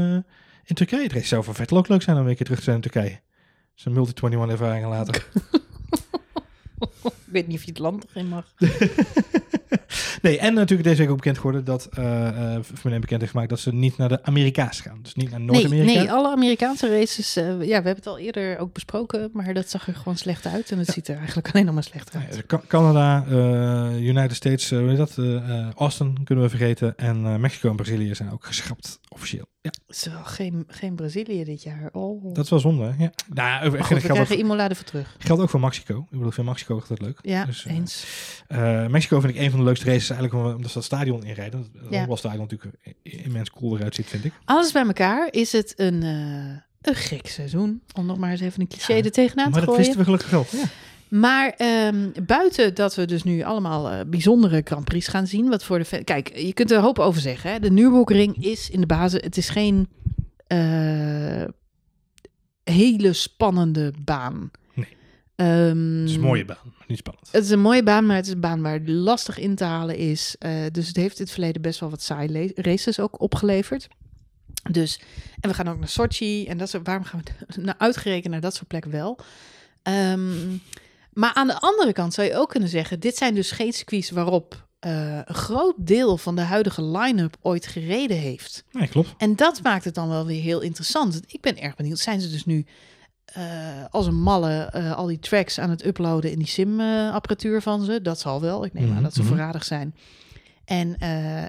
in 0.63 0.75
Turkije 0.75 1.07
te 1.07 1.13
racen. 1.13 1.27
Zou 1.29 1.43
voor 1.43 1.55
Vettel 1.55 1.77
ook 1.77 1.87
leuk 1.87 2.01
zijn 2.01 2.17
om 2.17 2.21
weer 2.21 2.31
een 2.31 2.37
keer 2.37 2.45
terug 2.45 2.59
te 2.59 2.65
zijn 2.65 2.75
in 2.75 2.89
Turkije. 2.89 3.19
Zijn 3.73 3.93
multi-21 3.93 4.49
ervaringen 4.49 4.89
later. 4.89 5.27
Ik 7.05 7.41
weet 7.41 7.47
niet 7.47 7.57
of 7.57 7.63
je 7.63 7.69
het 7.69 7.79
land 7.79 8.05
erin 8.09 8.27
mag. 8.27 8.53
nee, 10.21 10.37
en 10.39 10.53
natuurlijk 10.53 10.89
deze 10.89 11.01
week 11.01 11.09
ook 11.09 11.15
bekend 11.15 11.37
geworden 11.37 11.63
dat 11.65 11.87
Formule 11.91 12.63
1 12.83 13.01
bekend 13.01 13.19
heeft 13.19 13.31
gemaakt 13.31 13.49
dat 13.49 13.59
ze 13.59 13.73
niet 13.73 13.97
naar 13.97 14.09
de 14.09 14.23
Amerika's 14.23 14.81
gaan. 14.81 14.99
Dus 15.01 15.15
niet 15.15 15.29
naar 15.29 15.41
Noord-Amerika. 15.41 15.99
nee, 15.99 16.11
alle 16.11 16.31
Amerikaanse 16.31 16.99
races, 16.99 17.35
eh, 17.35 17.45
ja, 17.45 17.55
we 17.57 17.71
hebben 17.71 17.95
het 17.95 18.07
al 18.07 18.19
eerder 18.19 18.57
ook 18.57 18.73
besproken, 18.73 19.29
maar 19.33 19.53
dat 19.53 19.69
zag 19.69 19.87
er 19.87 19.95
gewoon 19.95 20.17
slecht 20.17 20.45
uit. 20.45 20.71
En 20.71 20.77
het 20.77 20.87
ziet 20.87 21.07
er 21.07 21.17
eigenlijk 21.17 21.49
alleen 21.53 21.65
nog 21.65 21.73
maar 21.73 21.83
slecht 21.83 22.15
uit. 22.15 22.45
Canada, 22.67 23.25
United 23.97 24.35
States, 24.35 24.69
hoe 24.69 24.89
heet 24.89 24.97
dat? 24.97 25.17
Austin 25.75 26.23
kunnen 26.23 26.43
we 26.43 26.49
vergeten. 26.49 26.97
En 26.97 27.41
Mexico 27.41 27.69
en 27.69 27.75
Brazilië 27.75 28.15
zijn 28.15 28.31
ook 28.31 28.45
geschrapt, 28.45 28.99
officieel. 29.09 29.45
Ja, 29.61 29.71
is 29.95 30.05
wel 30.05 30.23
geen, 30.23 30.63
geen 30.67 30.95
Brazilië 30.95 31.43
dit 31.43 31.63
jaar. 31.63 31.89
Oh. 31.91 32.33
dat 32.33 32.43
is 32.43 32.49
wel 32.49 32.59
zonde. 32.59 32.83
hè? 32.83 32.89
Ja. 33.03 33.11
Nou, 33.33 33.71
Maar 33.71 33.83
goed, 33.83 34.01
we 34.01 34.07
krijgen 34.07 34.37
Imola 34.39 34.69
ervoor 34.69 34.85
terug. 34.85 35.15
geldt 35.19 35.41
ook 35.41 35.49
voor 35.49 35.59
Mexico. 35.59 35.97
Ik 35.99 36.09
bedoel, 36.09 36.27
ik 36.27 36.33
vind 36.33 36.47
Mexico 36.47 36.73
altijd 36.73 37.01
leuk. 37.01 37.19
Ja, 37.21 37.45
Dus, 37.45 37.65
eh, 37.65 37.73
eens. 37.75 38.05
Eh, 38.47 38.87
Mexico 38.87 39.19
vind 39.19 39.35
ik 39.35 39.39
een 39.41 39.49
van 39.49 39.59
de 39.59 39.65
leukste 39.65 39.85
races 39.85 40.09
eigenlijk 40.09 40.43
om- 40.45 40.53
omdat 40.55 40.67
ze 40.67 40.73
dat 40.73 40.83
stadion 40.83 41.23
inrijden. 41.25 41.59
Het 41.59 41.69
Ja. 41.89 41.95
honkbalstadion 41.97 42.47
natuurlijk 42.49 42.75
immens 43.03 43.49
cool 43.51 43.77
eruit 43.77 43.95
ziet, 43.95 44.07
vind 44.07 44.25
ik. 44.25 44.33
Alles 44.45 44.71
bij 44.71 44.85
elkaar 44.85 45.27
is 45.31 45.51
het 45.51 45.73
een, 45.75 46.03
eh, 46.03 46.89
een 46.91 46.95
gek 46.95 47.27
seizoen. 47.27 47.81
Om 47.93 48.05
nog 48.05 48.17
maar 48.17 48.31
eens 48.31 48.41
even 48.41 48.61
een 48.61 48.67
cliché 48.67 48.93
Ja, 48.93 49.03
er 49.03 49.11
tegenaan 49.11 49.45
te 49.45 49.49
maar 49.51 49.59
dat 49.65 49.69
gooien. 49.75 49.79
wisten 49.81 49.97
we 49.97 50.03
gelukkig 50.03 50.29
wel. 50.29 50.45
Ja. 50.51 50.63
Maar 51.09 51.49
ehm, 51.57 52.09
buiten 52.25 52.73
dat 52.75 52.95
we 52.95 53.05
dus 53.05 53.23
nu 53.23 53.41
allemaal 53.43 53.89
eh, 53.89 53.99
bijzondere 54.07 54.61
Grand 54.63 54.85
Prix 54.85 55.07
gaan 55.07 55.27
zien. 55.27 55.49
Wat 55.49 55.63
voor 55.63 55.79
de 55.79 56.03
Kijk, 56.03 56.37
je 56.37 56.53
kunt 56.53 56.71
er 56.71 56.77
een 56.77 56.83
hoop 56.83 56.99
over 56.99 57.21
zeggen. 57.21 57.51
Hè? 57.51 57.59
De 57.59 57.71
Nürburgring 57.71 58.43
is 58.45 58.69
in 58.69 58.79
de 58.79 58.85
basis... 58.85 59.21
Het 59.21 59.37
is 59.37 59.49
geen 59.49 59.87
eh, 60.47 61.43
hele 62.63 63.13
spannende 63.13 63.93
baan. 64.01 64.51
Nee. 64.73 64.87
Ehm, 65.35 65.99
Het 65.99 66.09
is 66.09 66.15
een 66.15 66.21
mooie 66.21 66.45
baan, 66.45 66.57
maar 66.63 66.85
niet 66.87 66.97
spannend. 66.97 67.27
Het 67.31 67.43
is 67.43 67.49
een 67.49 67.59
mooie 67.61 67.83
baan, 67.83 68.05
maar 68.05 68.15
het 68.15 68.25
is 68.25 68.31
een 68.31 68.39
baan 68.39 68.61
waar 68.61 68.79
lastig 68.85 69.37
in 69.39 69.55
te 69.55 69.63
halen 69.63 69.97
is. 69.97 70.35
Eh, 70.39 70.51
dus 70.71 70.87
het 70.87 70.95
heeft 70.95 71.17
in 71.17 71.23
het 71.23 71.33
verleden 71.33 71.61
best 71.61 71.79
wel 71.79 71.89
wat 71.89 72.01
saai 72.01 72.29
le- 72.31 72.51
races 72.55 72.99
ook 72.99 73.21
opgeleverd. 73.21 73.87
Dus, 74.71 74.99
en 75.39 75.49
we 75.49 75.55
gaan 75.55 75.67
ook 75.67 75.79
naar 75.79 75.87
Sochi. 75.87 76.45
En 76.47 76.57
dat 76.57 76.69
soort, 76.69 76.85
waarom 76.85 77.03
gaan 77.03 77.21
we 77.47 77.61
nou 77.61 77.77
uitgerekend 77.77 78.31
naar 78.31 78.41
dat 78.41 78.55
soort 78.55 78.67
plekken 78.67 78.91
wel? 78.91 79.19
Ehm, 79.83 80.29
maar 81.15 81.33
aan 81.33 81.47
de 81.47 81.59
andere 81.59 81.93
kant 81.93 82.13
zou 82.13 82.27
je 82.27 82.35
ook 82.37 82.49
kunnen 82.49 82.69
zeggen: 82.69 82.99
dit 82.99 83.17
zijn 83.17 83.35
dus 83.35 83.51
geen 83.51 83.73
circuits 83.73 84.09
waarop 84.09 84.67
eh, 84.79 85.19
een 85.25 85.35
groot 85.35 85.73
deel 85.77 86.17
van 86.17 86.35
de 86.35 86.41
huidige 86.41 86.83
line-up 86.83 87.35
ooit 87.41 87.67
gereden 87.67 88.17
heeft. 88.17 88.63
Nee, 88.71 88.87
klopt. 88.87 89.13
En 89.17 89.35
dat 89.35 89.63
maakt 89.63 89.85
het 89.85 89.95
dan 89.95 90.09
wel 90.09 90.25
weer 90.25 90.41
heel 90.41 90.61
interessant. 90.61 91.21
Ik 91.27 91.41
ben 91.41 91.57
erg 91.57 91.75
benieuwd. 91.75 91.99
Zijn 91.99 92.21
ze 92.21 92.29
dus 92.29 92.45
nu 92.45 92.65
eh, 93.25 93.43
als 93.89 94.05
een 94.05 94.21
malle 94.21 94.53
eh, 94.63 94.95
al 94.95 95.05
die 95.05 95.19
tracks 95.19 95.59
aan 95.59 95.69
het 95.69 95.85
uploaden 95.85 96.31
in 96.31 96.37
die 96.37 96.47
sim-apparatuur 96.47 97.61
van 97.61 97.83
ze? 97.83 98.01
Dat 98.01 98.19
zal 98.19 98.41
wel. 98.41 98.65
Ik 98.65 98.73
neem 98.73 98.95
aan 98.95 99.03
dat 99.03 99.13
ze 99.13 99.19
Mhm. 99.19 99.29
voorradig 99.29 99.63
zijn. 99.63 99.95
En, 100.65 100.97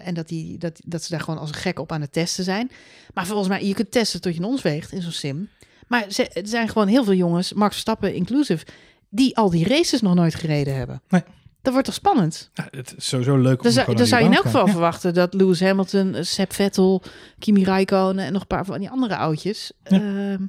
en 0.02 0.14
dat, 0.14 0.28
die, 0.28 0.58
dat, 0.58 0.80
dat 0.84 1.02
ze 1.02 1.10
daar 1.10 1.20
gewoon 1.20 1.40
als 1.40 1.48
een 1.48 1.54
gek 1.54 1.78
op 1.78 1.92
aan 1.92 2.00
het 2.00 2.12
testen 2.12 2.44
zijn. 2.44 2.70
Maar 3.14 3.26
volgens 3.26 3.48
mij, 3.48 3.66
je 3.66 3.74
kunt 3.74 3.90
testen 3.90 4.20
tot 4.20 4.34
je 4.34 4.38
een 4.40 4.46
ons 4.46 4.62
weegt 4.62 4.92
in 4.92 5.02
zo'n 5.02 5.12
sim. 5.12 5.48
Maar 5.86 6.04
ze, 6.08 6.28
er 6.28 6.46
zijn 6.48 6.68
gewoon 6.68 6.86
heel 6.88 7.04
veel 7.04 7.14
jongens, 7.14 7.52
Max 7.52 7.70
Verstappen 7.72 8.14
inclusive, 8.14 8.66
die 9.08 9.36
al 9.36 9.50
die 9.50 9.68
races 9.68 10.00
nog 10.00 10.14
nooit 10.14 10.34
gereden 10.34 10.76
hebben. 10.76 11.02
Nee. 11.08 11.22
Dat 11.62 11.74
wordt 11.74 11.90
toch 11.90 11.98
spannend? 11.98 12.50
Ja, 12.54 12.68
het 12.70 12.94
is 12.96 13.08
sowieso 13.08 13.36
leuk 13.36 13.56
om 13.56 13.62
Dan 13.62 14.06
zou, 14.06 14.22
je 14.22 14.28
in 14.28 14.34
elk 14.34 14.44
geval 14.44 14.66
verwachten 14.66 15.14
dat 15.14 15.34
Lewis 15.34 15.60
Hamilton, 15.60 16.14
eh, 16.14 16.22
Seb 16.22 16.52
Vettel, 16.52 17.02
Kimi 17.38 17.64
Räikkönen 17.64 18.24
en 18.24 18.32
nog 18.32 18.40
een 18.40 18.46
paar 18.46 18.64
van 18.64 18.78
die 18.78 18.90
andere 18.90 19.16
oudjes. 19.16 19.72
Ja. 19.84 19.96
ehm, 19.96 20.42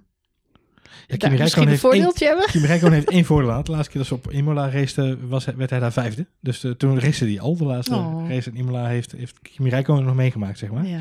Ja, 1.07 1.15
Kimi 1.17 1.37
misschien 1.37 1.37
Räikkönen 1.37 1.63
een 1.63 1.67
heeft 1.69 1.83
één- 1.83 1.91
voordeeltje 1.91 2.25
hebben. 2.27 2.45
Kimi 2.45 2.65
Räikkönen 2.67 2.93
heeft 2.95 3.09
één 3.09 3.25
voordeel 3.25 3.51
aan. 3.51 3.63
De 3.63 3.71
laatste 3.71 3.89
keer 3.91 3.99
dat 3.99 4.07
ze 4.09 4.13
op 4.13 4.31
Imola 4.31 4.69
raceten, 4.69 5.27
was, 5.29 5.45
werd 5.45 5.69
hij 5.69 5.79
daar 5.79 5.91
vijfde. 5.93 6.25
Dus 6.41 6.63
eh, 6.63 6.71
toen 6.71 6.99
race 6.99 7.25
hij 7.25 7.39
al. 7.39 7.57
De 7.57 7.65
laatste 7.65 7.95
Oh. 7.95 8.29
race 8.29 8.49
in 8.49 8.55
Imola 8.57 8.85
heeft, 8.87 9.11
heeft 9.11 9.39
Kimi 9.41 9.69
Räikkönen 9.69 10.03
nog 10.05 10.15
meegemaakt, 10.15 10.57
zeg 10.57 10.71
maar. 10.71 10.85
Ja. 10.87 10.99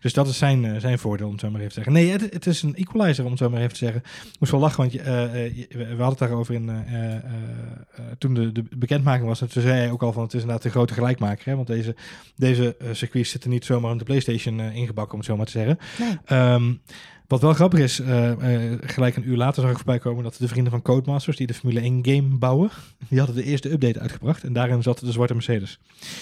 Dus 0.00 0.12
dat 0.12 0.28
is 0.28 0.38
zijn, 0.38 0.64
eh, 0.64 0.80
zijn 0.80 0.98
voordeel, 0.98 1.26
om 1.26 1.32
het 1.32 1.40
zo 1.40 1.50
maar 1.50 1.60
even 1.60 1.72
te 1.72 1.82
zeggen. 1.82 1.92
Nee, 1.92 2.10
het, 2.10 2.20
het 2.32 2.46
is 2.46 2.62
een 2.62 2.74
equalizer, 2.76 3.24
om 3.24 3.30
het 3.30 3.38
zo 3.40 3.50
maar 3.50 3.60
even 3.60 3.72
te 3.72 3.78
zeggen. 3.78 4.02
Ik 4.32 4.36
moest 4.38 4.52
wel 4.52 4.60
lachen, 4.60 4.78
want 4.78 4.92
je, 4.92 5.00
eh, 5.00 5.56
je- 5.56 5.66
we 5.70 5.84
hadden 5.84 6.06
het 6.08 6.18
daarover 6.18 6.54
in, 6.54 6.68
eh, 6.68 7.14
toen 8.18 8.34
de, 8.34 8.52
de 8.52 8.64
bekendmaking 8.76 9.26
was. 9.26 9.40
En 9.40 9.48
toen 9.48 9.62
zei 9.62 9.74
hij 9.74 9.90
ook 9.90 10.02
al 10.02 10.12
van, 10.12 10.22
het 10.22 10.34
is 10.34 10.40
inderdaad 10.40 10.64
een 10.64 10.70
grote 10.70 10.94
gelijkmaker. 10.94 11.44
Hè? 11.48 11.54
Want 11.54 11.66
deze, 11.66 11.94
deze 12.36 12.76
circuits 12.92 13.30
zitten 13.30 13.50
niet 13.50 13.64
zomaar 13.64 13.92
op 13.92 13.98
de 13.98 14.04
Playstation 14.04 14.60
ingebakken, 14.60 15.12
om 15.12 15.18
het 15.18 15.28
zo 15.28 15.36
maar 15.36 15.46
te 15.46 15.52
zeggen. 15.52 15.78
Nee. 15.98 16.18
Ehm, 16.24 16.72
Wat 17.28 17.40
wel 17.40 17.52
grappig 17.52 17.78
is, 17.78 18.00
eh, 18.00 18.30
eh, 18.30 18.78
gelijk 18.80 19.16
een 19.16 19.28
uur 19.28 19.36
later 19.36 19.62
zag 19.62 19.70
ik 19.70 19.76
voorbij 19.76 19.98
komen 19.98 20.24
dat 20.24 20.36
de 20.38 20.48
vrienden 20.48 20.72
van 20.72 20.82
Codemasters, 20.82 21.36
die 21.36 21.46
de 21.46 21.54
Formule 21.54 21.80
1 21.80 21.98
game 22.02 22.36
bouwen, 22.38 22.70
die 23.08 23.18
hadden 23.18 23.36
de 23.36 23.44
eerste 23.44 23.70
update 23.70 24.00
uitgebracht. 24.00 24.44
En 24.44 24.52
daarin 24.52 24.82
zat 24.82 24.98
de 24.98 25.12
zwarte 25.12 25.34
Mercedes. 25.34 25.78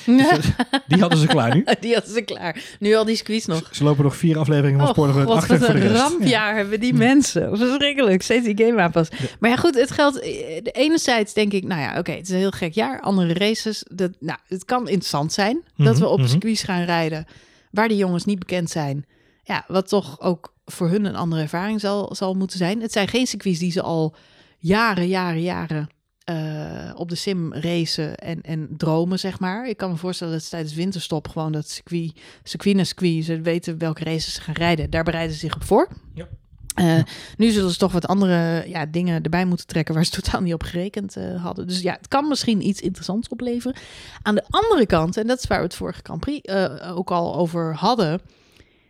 Dus, 0.07 0.29
eh, 0.29 0.39
die 0.89 1.01
hadden 1.01 1.19
ze 1.19 1.27
klaar 1.27 1.55
nu. 1.55 1.65
Die 1.81 1.95
hadden 1.95 2.13
ze 2.13 2.21
klaar. 2.21 2.77
Nu 2.79 2.95
al 2.95 3.05
die 3.05 3.17
squeeze 3.17 3.51
nog. 3.51 3.69
Ze 3.71 3.85
lopen 3.85 4.05
nog 4.05 4.17
vier 4.17 4.39
afleveringen 4.39 4.79
van 4.79 4.89
Oh, 4.89 5.15
god, 5.15 5.27
achter 5.27 5.59
wat 5.59 5.69
een 5.69 5.89
rampjaar 5.89 6.57
hebben 6.57 6.81
die 6.81 6.95
mensen. 6.95 7.57
Verschrikkelijk. 7.57 8.23
Steeds 8.23 8.45
die 8.45 8.67
game 8.67 8.83
aanpas. 8.83 9.09
Maar 9.41 9.51
ja, 9.51 9.57
goed, 9.57 9.75
het 9.75 9.91
geldt... 9.91 10.15
de 10.15 10.71
Enerzijds 10.73 11.33
denk 11.33 11.53
ik, 11.53 11.65
nou 11.65 11.81
ja, 11.81 11.99
oké, 11.99 12.13
het 12.13 12.23
is 12.23 12.31
een 12.31 12.37
heel 12.37 12.51
gek 12.51 12.73
jaar. 12.73 13.01
Andere 13.01 13.35
races, 13.35 13.85
dat, 13.95 14.11
nou, 14.21 14.39
het 14.49 14.65
kan 14.65 14.89
interessant 14.89 15.33
zijn 15.33 15.63
dat 15.77 15.95
Mhm, 15.95 15.99
we 15.99 16.09
op 16.09 16.19
mhm. 16.19 16.29
circuits 16.29 16.63
gaan 16.63 16.85
rijden 16.85 17.27
waar 17.71 17.89
de 17.89 17.97
jongens 17.97 18.25
niet 18.25 18.39
bekend 18.39 18.71
zijn. 18.71 19.07
Ja, 19.43 19.65
wat 19.69 19.89
toch 19.89 20.21
ook 20.21 20.55
voor 20.67 20.89
hun 20.89 21.05
een 21.05 21.17
andere 21.17 21.43
ervaring 21.43 21.81
zal, 21.81 22.15
zal 22.15 22.35
moeten 22.35 22.59
zijn. 22.59 22.81
Het 22.81 22.93
zijn 22.93 23.09
geen 23.09 23.27
circuits 23.27 23.59
die 23.59 23.71
ze 23.71 23.83
al 23.83 24.15
jaren, 24.59 25.09
jaren, 25.09 25.43
jaren 25.43 25.89
eh, 26.25 26.91
op 26.95 27.09
de 27.09 27.15
sim 27.15 27.55
racen 27.55 28.17
en, 28.17 28.43
en 28.43 28.69
dromen, 28.77 29.19
zeg 29.19 29.41
maar. 29.41 29.69
Ik 29.69 29.77
kan 29.77 29.91
me 29.91 29.97
voorstellen 29.97 30.33
dat 30.33 30.43
ze 30.43 30.51
tijdens 30.51 30.75
winterstop 30.75 31.29
gewoon 31.29 31.53
dat 31.53 31.69
circuit, 31.69 32.13
circuit 32.43 32.77
na 32.77 32.85
circuit, 32.85 33.25
ze 33.25 33.41
weten 33.41 33.79
welke 33.79 34.05
races 34.05 34.35
ze 34.35 34.41
gaan 34.41 34.55
rijden. 34.55 34.91
Daar 34.91 35.05
bereiden 35.05 35.35
ze 35.35 35.41
zich 35.41 35.55
op 35.55 35.65
voor. 35.65 35.89
Ja. 36.15 36.29
Eh, 36.75 37.03
Nu 37.37 37.51
zullen 37.51 37.71
ze 37.71 37.79
toch 37.79 37.93
wat 37.93 38.07
andere 38.07 38.69
ja, 38.69 38.87
dingen 38.87 39.23
erbij 39.23 39.45
moeten 39.45 39.67
trekken 39.67 39.95
waar 39.95 40.05
ze 40.05 40.11
totaal 40.21 40.41
niet 40.41 40.55
op 40.55 40.63
gerekend 40.63 41.17
eh, 41.17 41.43
hadden. 41.43 41.67
Dus 41.67 41.81
ja, 41.81 41.93
het 41.93 42.09
kan 42.09 42.29
misschien 42.29 42.67
iets 42.67 42.81
interessants 42.81 43.29
opleveren. 43.29 43.77
Aan 44.23 44.35
de 44.35 44.45
andere 44.51 44.87
kant, 44.87 45.17
en 45.17 45.27
dat 45.27 45.39
is 45.39 45.47
waar 45.47 45.59
we 45.59 45.65
het 45.65 45.75
vorige 45.75 46.01
Grand 46.03 46.21
Prix 46.21 46.49
ook 46.83 47.11
al 47.11 47.37
over 47.37 47.75
hadden, 47.75 48.21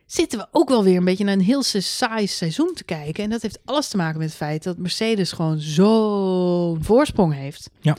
zitten 0.07 0.38
we 0.38 0.46
ook 0.50 0.68
wel 0.68 0.84
weer 0.84 0.96
een 0.96 1.04
beetje 1.04 1.24
naar 1.24 1.34
een 1.34 1.40
heel 1.40 1.62
saai 1.62 2.26
seizoen 2.26 2.72
te 2.74 2.84
kijken. 2.84 3.24
En 3.24 3.30
dat 3.30 3.42
heeft 3.42 3.59
alles 3.64 3.88
te 3.88 3.96
maken 3.96 4.18
met 4.18 4.28
het 4.28 4.36
feit 4.36 4.62
dat 4.62 4.78
Mercedes 4.78 5.32
gewoon 5.32 5.61
zo'n 5.61 6.78
voorsprong 6.84 7.34
heeft. 7.34 7.70
Ja. 7.80 7.96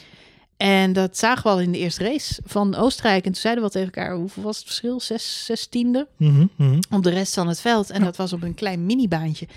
En 0.57 0.93
dat 0.93 1.17
zagen 1.17 1.43
we 1.43 1.49
al 1.49 1.59
in 1.59 1.71
de 1.71 1.77
eerste 1.77 2.03
race 2.03 2.41
van 2.45 2.75
Oostenrijk. 2.75 3.25
En 3.25 3.31
toen 3.31 3.41
zeiden 3.41 3.63
we 3.63 3.69
al 3.69 3.81
tegen 3.81 3.93
elkaar, 3.93 4.15
hoeveel 4.15 4.43
was 4.43 4.57
het 4.57 4.65
verschil? 4.65 4.99
Zes, 4.99 5.45
zestiende? 5.45 6.07
Mhm, 6.17 6.45
mhm. 6.55 6.79
op 6.91 7.03
de 7.03 7.09
rest 7.09 7.33
van 7.33 7.47
het 7.47 7.61
veld. 7.61 7.89
En 7.89 8.03
dat 8.03 8.15
was 8.15 8.33
op 8.33 8.43
een 8.43 8.53
klein 8.53 8.85
minibaantje. 8.85 9.47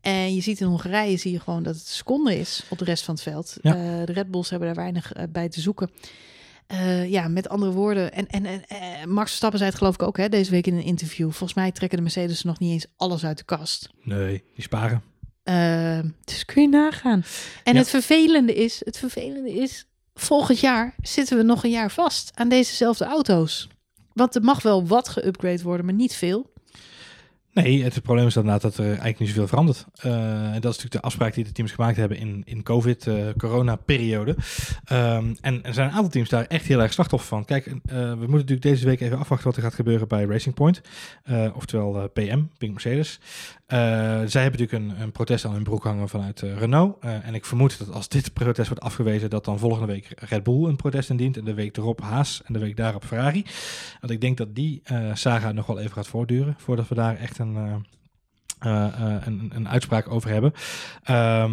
En 0.00 0.34
je 0.34 0.40
ziet 0.40 0.60
in 0.60 0.66
Hongarije 0.66 1.16
zie 1.16 1.32
je 1.32 1.40
gewoon 1.40 1.62
dat 1.62 1.74
het 1.74 1.86
seconde 1.86 2.38
is 2.38 2.62
op 2.68 2.78
de 2.78 2.84
rest 2.84 3.04
van 3.04 3.14
het 3.14 3.22
veld. 3.22 3.56
Ja. 3.62 3.74
Eh, 3.74 4.06
de 4.06 4.12
Red 4.12 4.30
Bulls 4.30 4.50
hebben 4.50 4.68
daar 4.68 4.76
weinig 4.76 5.12
eh, 5.12 5.22
bij 5.28 5.48
te 5.48 5.60
zoeken. 5.60 5.90
Eh, 6.68 7.10
ja, 7.10 7.28
met 7.28 7.48
andere 7.48 7.72
woorden. 7.72 8.12
En, 8.12 8.26
en, 8.26 8.46
en 8.46 8.62
eh, 8.68 9.04
Max 9.04 9.26
Verstappen 9.28 9.58
zei 9.58 9.70
het 9.70 9.78
geloof 9.78 9.94
ik 9.94 10.02
ook 10.02 10.16
hè, 10.16 10.28
deze 10.28 10.50
week 10.50 10.66
in 10.66 10.74
een 10.76 10.82
interview. 10.84 11.26
Volgens 11.26 11.54
mij 11.54 11.72
trekken 11.72 11.96
de 11.98 12.04
Mercedes 12.04 12.42
nog 12.42 12.58
niet 12.58 12.72
eens 12.72 12.86
alles 12.96 13.24
uit 13.24 13.38
de 13.38 13.44
kast. 13.44 13.88
Nee, 14.02 14.44
die 14.54 14.62
sparen. 14.62 15.02
Eh, 15.42 15.98
dus 16.24 16.44
kun 16.44 16.62
je 16.62 16.68
nagaan. 16.68 17.24
En 17.64 17.72
Ja. 17.72 17.78
het 17.78 17.88
vervelende 17.88 18.54
is, 18.54 18.82
het 18.84 18.98
vervelende 18.98 19.52
is, 19.54 19.86
volgend 20.14 20.58
jaar 20.60 20.94
zitten 21.02 21.36
we 21.36 21.42
nog 21.42 21.64
een 21.64 21.70
jaar 21.70 21.90
vast 21.90 22.30
aan 22.34 22.48
dezezelfde 22.48 23.04
auto's. 23.04 23.68
Want 24.12 24.34
er 24.34 24.42
mag 24.42 24.62
wel 24.62 24.86
wat 24.86 25.18
geüpgrade 25.18 25.62
worden, 25.62 25.84
maar 25.86 25.94
niet 25.94 26.14
veel. 26.14 26.50
Nee, 27.62 27.84
het 27.84 28.02
probleem 28.02 28.26
is 28.26 28.36
inderdaad 28.36 28.62
dat 28.62 28.76
er 28.76 28.86
eigenlijk 28.86 29.18
niet 29.18 29.28
zoveel 29.28 29.46
verandert. 29.46 29.86
Eh, 30.00 30.12
en 30.54 30.60
dat 30.60 30.70
is 30.70 30.76
natuurlijk 30.76 30.92
de 30.92 31.00
afspraak 31.00 31.34
die 31.34 31.44
de 31.44 31.52
teams 31.52 31.72
gemaakt 31.72 31.96
hebben 31.96 32.18
in, 32.18 32.42
in 32.44 32.62
COVID, 32.62 33.06
eh, 33.06 33.14
corona-periode. 33.36 34.36
Ehm, 34.84 35.34
en 35.40 35.64
er 35.64 35.74
zijn 35.74 35.88
een 35.88 35.94
aantal 35.94 36.10
teams 36.10 36.28
daar 36.28 36.44
echt 36.44 36.66
heel 36.66 36.80
erg 36.80 36.92
slachtoffer 36.92 37.28
van. 37.28 37.44
Kijk, 37.44 37.66
eh, 37.66 37.74
we 37.96 38.14
moeten 38.14 38.28
natuurlijk 38.28 38.62
deze 38.62 38.84
week 38.84 39.00
even 39.00 39.18
afwachten 39.18 39.46
wat 39.46 39.56
er 39.56 39.62
gaat 39.62 39.74
gebeuren 39.74 40.08
bij 40.08 40.24
Racing 40.24 40.54
Point. 40.54 40.80
Oftewel 41.54 42.08
PM, 42.08 42.42
Pink 42.58 42.72
Mercedes. 42.72 43.20
Eh, 43.68 43.78
zij 44.24 44.42
hebben 44.42 44.60
natuurlijk 44.60 44.72
een, 44.72 45.00
een 45.00 45.12
protest 45.12 45.44
aan 45.44 45.52
hun 45.52 45.62
broek 45.62 45.84
hangen 45.84 46.08
vanuit 46.08 46.42
eh, 46.42 46.56
Renault. 46.56 46.96
Eh, 47.00 47.26
en 47.26 47.34
ik 47.34 47.44
vermoed 47.44 47.78
dat 47.78 47.92
als 47.92 48.08
dit 48.08 48.32
protest 48.32 48.68
wordt 48.68 48.82
afgewezen, 48.82 49.30
dat 49.30 49.44
dan 49.44 49.58
volgende 49.58 49.86
week 49.86 50.12
Red 50.16 50.42
Bull 50.42 50.64
een 50.64 50.76
protest 50.76 51.10
indient. 51.10 51.36
En 51.36 51.44
de 51.44 51.54
week 51.54 51.76
erop 51.76 52.00
Haas 52.00 52.42
en 52.44 52.52
de 52.52 52.58
week 52.58 52.76
daarop 52.76 53.04
Ferrari. 53.04 53.44
Want 54.00 54.12
ik 54.12 54.20
denk 54.20 54.36
dat 54.36 54.54
die 54.54 54.82
saga 55.12 55.52
nog 55.52 55.66
wel 55.66 55.78
even 55.78 55.92
gaat 55.92 56.06
voortduren 56.06 56.54
voordat 56.58 56.88
we 56.88 56.94
daar 56.94 57.16
echt 57.16 57.38
een, 57.38 57.84
een, 58.58 59.50
een 59.54 59.68
uitspraak 59.68 60.10
over 60.10 60.30
hebben. 60.30 60.52
Eh, 61.02 61.44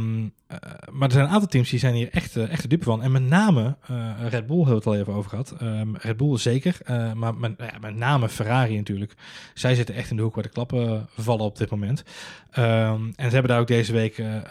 maar 0.91 1.07
er 1.07 1.13
zijn 1.13 1.25
een 1.25 1.31
aantal 1.31 1.47
teams 1.49 1.69
die 1.69 1.79
zijn 1.79 1.93
hier 1.93 2.09
echt, 2.11 2.35
eh, 2.35 2.49
echt 2.51 2.61
de 2.61 2.67
dupe 2.67 2.83
van. 2.83 3.01
En 3.03 3.11
met 3.11 3.23
name 3.23 3.75
eh, 3.87 4.09
Red 4.29 4.47
Bull 4.47 4.55
hebben 4.57 4.65
we 4.65 4.73
het 4.75 4.85
al 4.85 4.95
even 4.95 5.13
over 5.13 5.29
gehad. 5.29 5.53
Ehm, 5.59 5.95
Red 5.95 6.17
Bull 6.17 6.37
zeker, 6.37 6.77
eh, 6.83 7.13
maar 7.13 7.35
met, 7.35 7.53
ja, 7.57 7.73
met 7.81 7.95
name 7.95 8.29
Ferrari 8.29 8.75
natuurlijk. 8.75 9.13
Zij 9.53 9.75
zitten 9.75 9.95
echt 9.95 10.09
in 10.09 10.15
de 10.15 10.21
hoek 10.21 10.35
waar 10.35 10.43
de 10.43 10.49
klappen 10.49 11.07
vallen 11.17 11.45
op 11.45 11.57
dit 11.57 11.69
moment. 11.69 12.03
Ehm, 12.51 13.01
en 13.15 13.25
ze 13.25 13.33
hebben 13.33 13.47
daar 13.47 13.59
ook 13.59 13.67
deze 13.67 13.91
week 13.91 14.17
eh, 14.17 14.35
eh, 14.35 14.41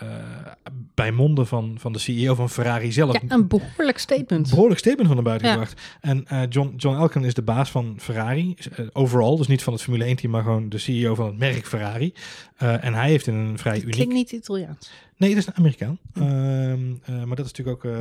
bij 0.94 1.12
monden 1.12 1.46
van, 1.46 1.74
van 1.78 1.92
de 1.92 1.98
CEO 1.98 2.34
van 2.34 2.50
Ferrari 2.50 2.92
zelf 2.92 3.12
Ja, 3.12 3.20
een 3.28 3.48
behoorlijk 3.48 3.98
statement. 3.98 4.50
behoorlijk 4.50 4.78
statement 4.80 5.07
van 5.07 5.16
naar 5.16 5.24
buiten 5.24 5.46
Ja. 5.48 5.52
gebracht. 5.55 5.80
En 6.00 6.26
eh, 6.26 6.42
John, 6.48 6.74
John 6.76 6.96
Elkann 6.96 7.24
is 7.24 7.34
de 7.34 7.42
baas 7.42 7.70
van 7.70 7.94
Ferrari, 7.98 8.55
overall, 8.92 9.36
dus 9.36 9.46
niet 9.46 9.62
van 9.62 9.72
het 9.72 9.82
Formule 9.82 10.05
1 10.05 10.16
team, 10.16 10.32
maar 10.32 10.42
gewoon 10.42 10.68
de 10.68 10.78
CEO 10.78 11.14
van 11.14 11.26
het 11.26 11.38
merk 11.38 11.66
Ferrari. 11.66 12.14
En 12.57 12.94
hij 12.94 13.09
heeft 13.09 13.26
in 13.26 13.34
een 13.34 13.59
vrij 13.59 13.80
uniek... 13.80 13.90
Klinkt 13.92 14.14
niet 14.14 14.32
Italiaans. 14.32 14.90
Nee, 15.16 15.28
dat 15.28 15.38
is 15.38 15.46
een 15.46 15.56
Amerikaan. 15.56 15.98
Uh, 16.14 16.72
uh, 16.72 17.24
maar 17.24 17.36
dat 17.36 17.46
is 17.46 17.52
natuurlijk 17.52 17.84
ook, 17.84 17.92
uh, 17.92 17.98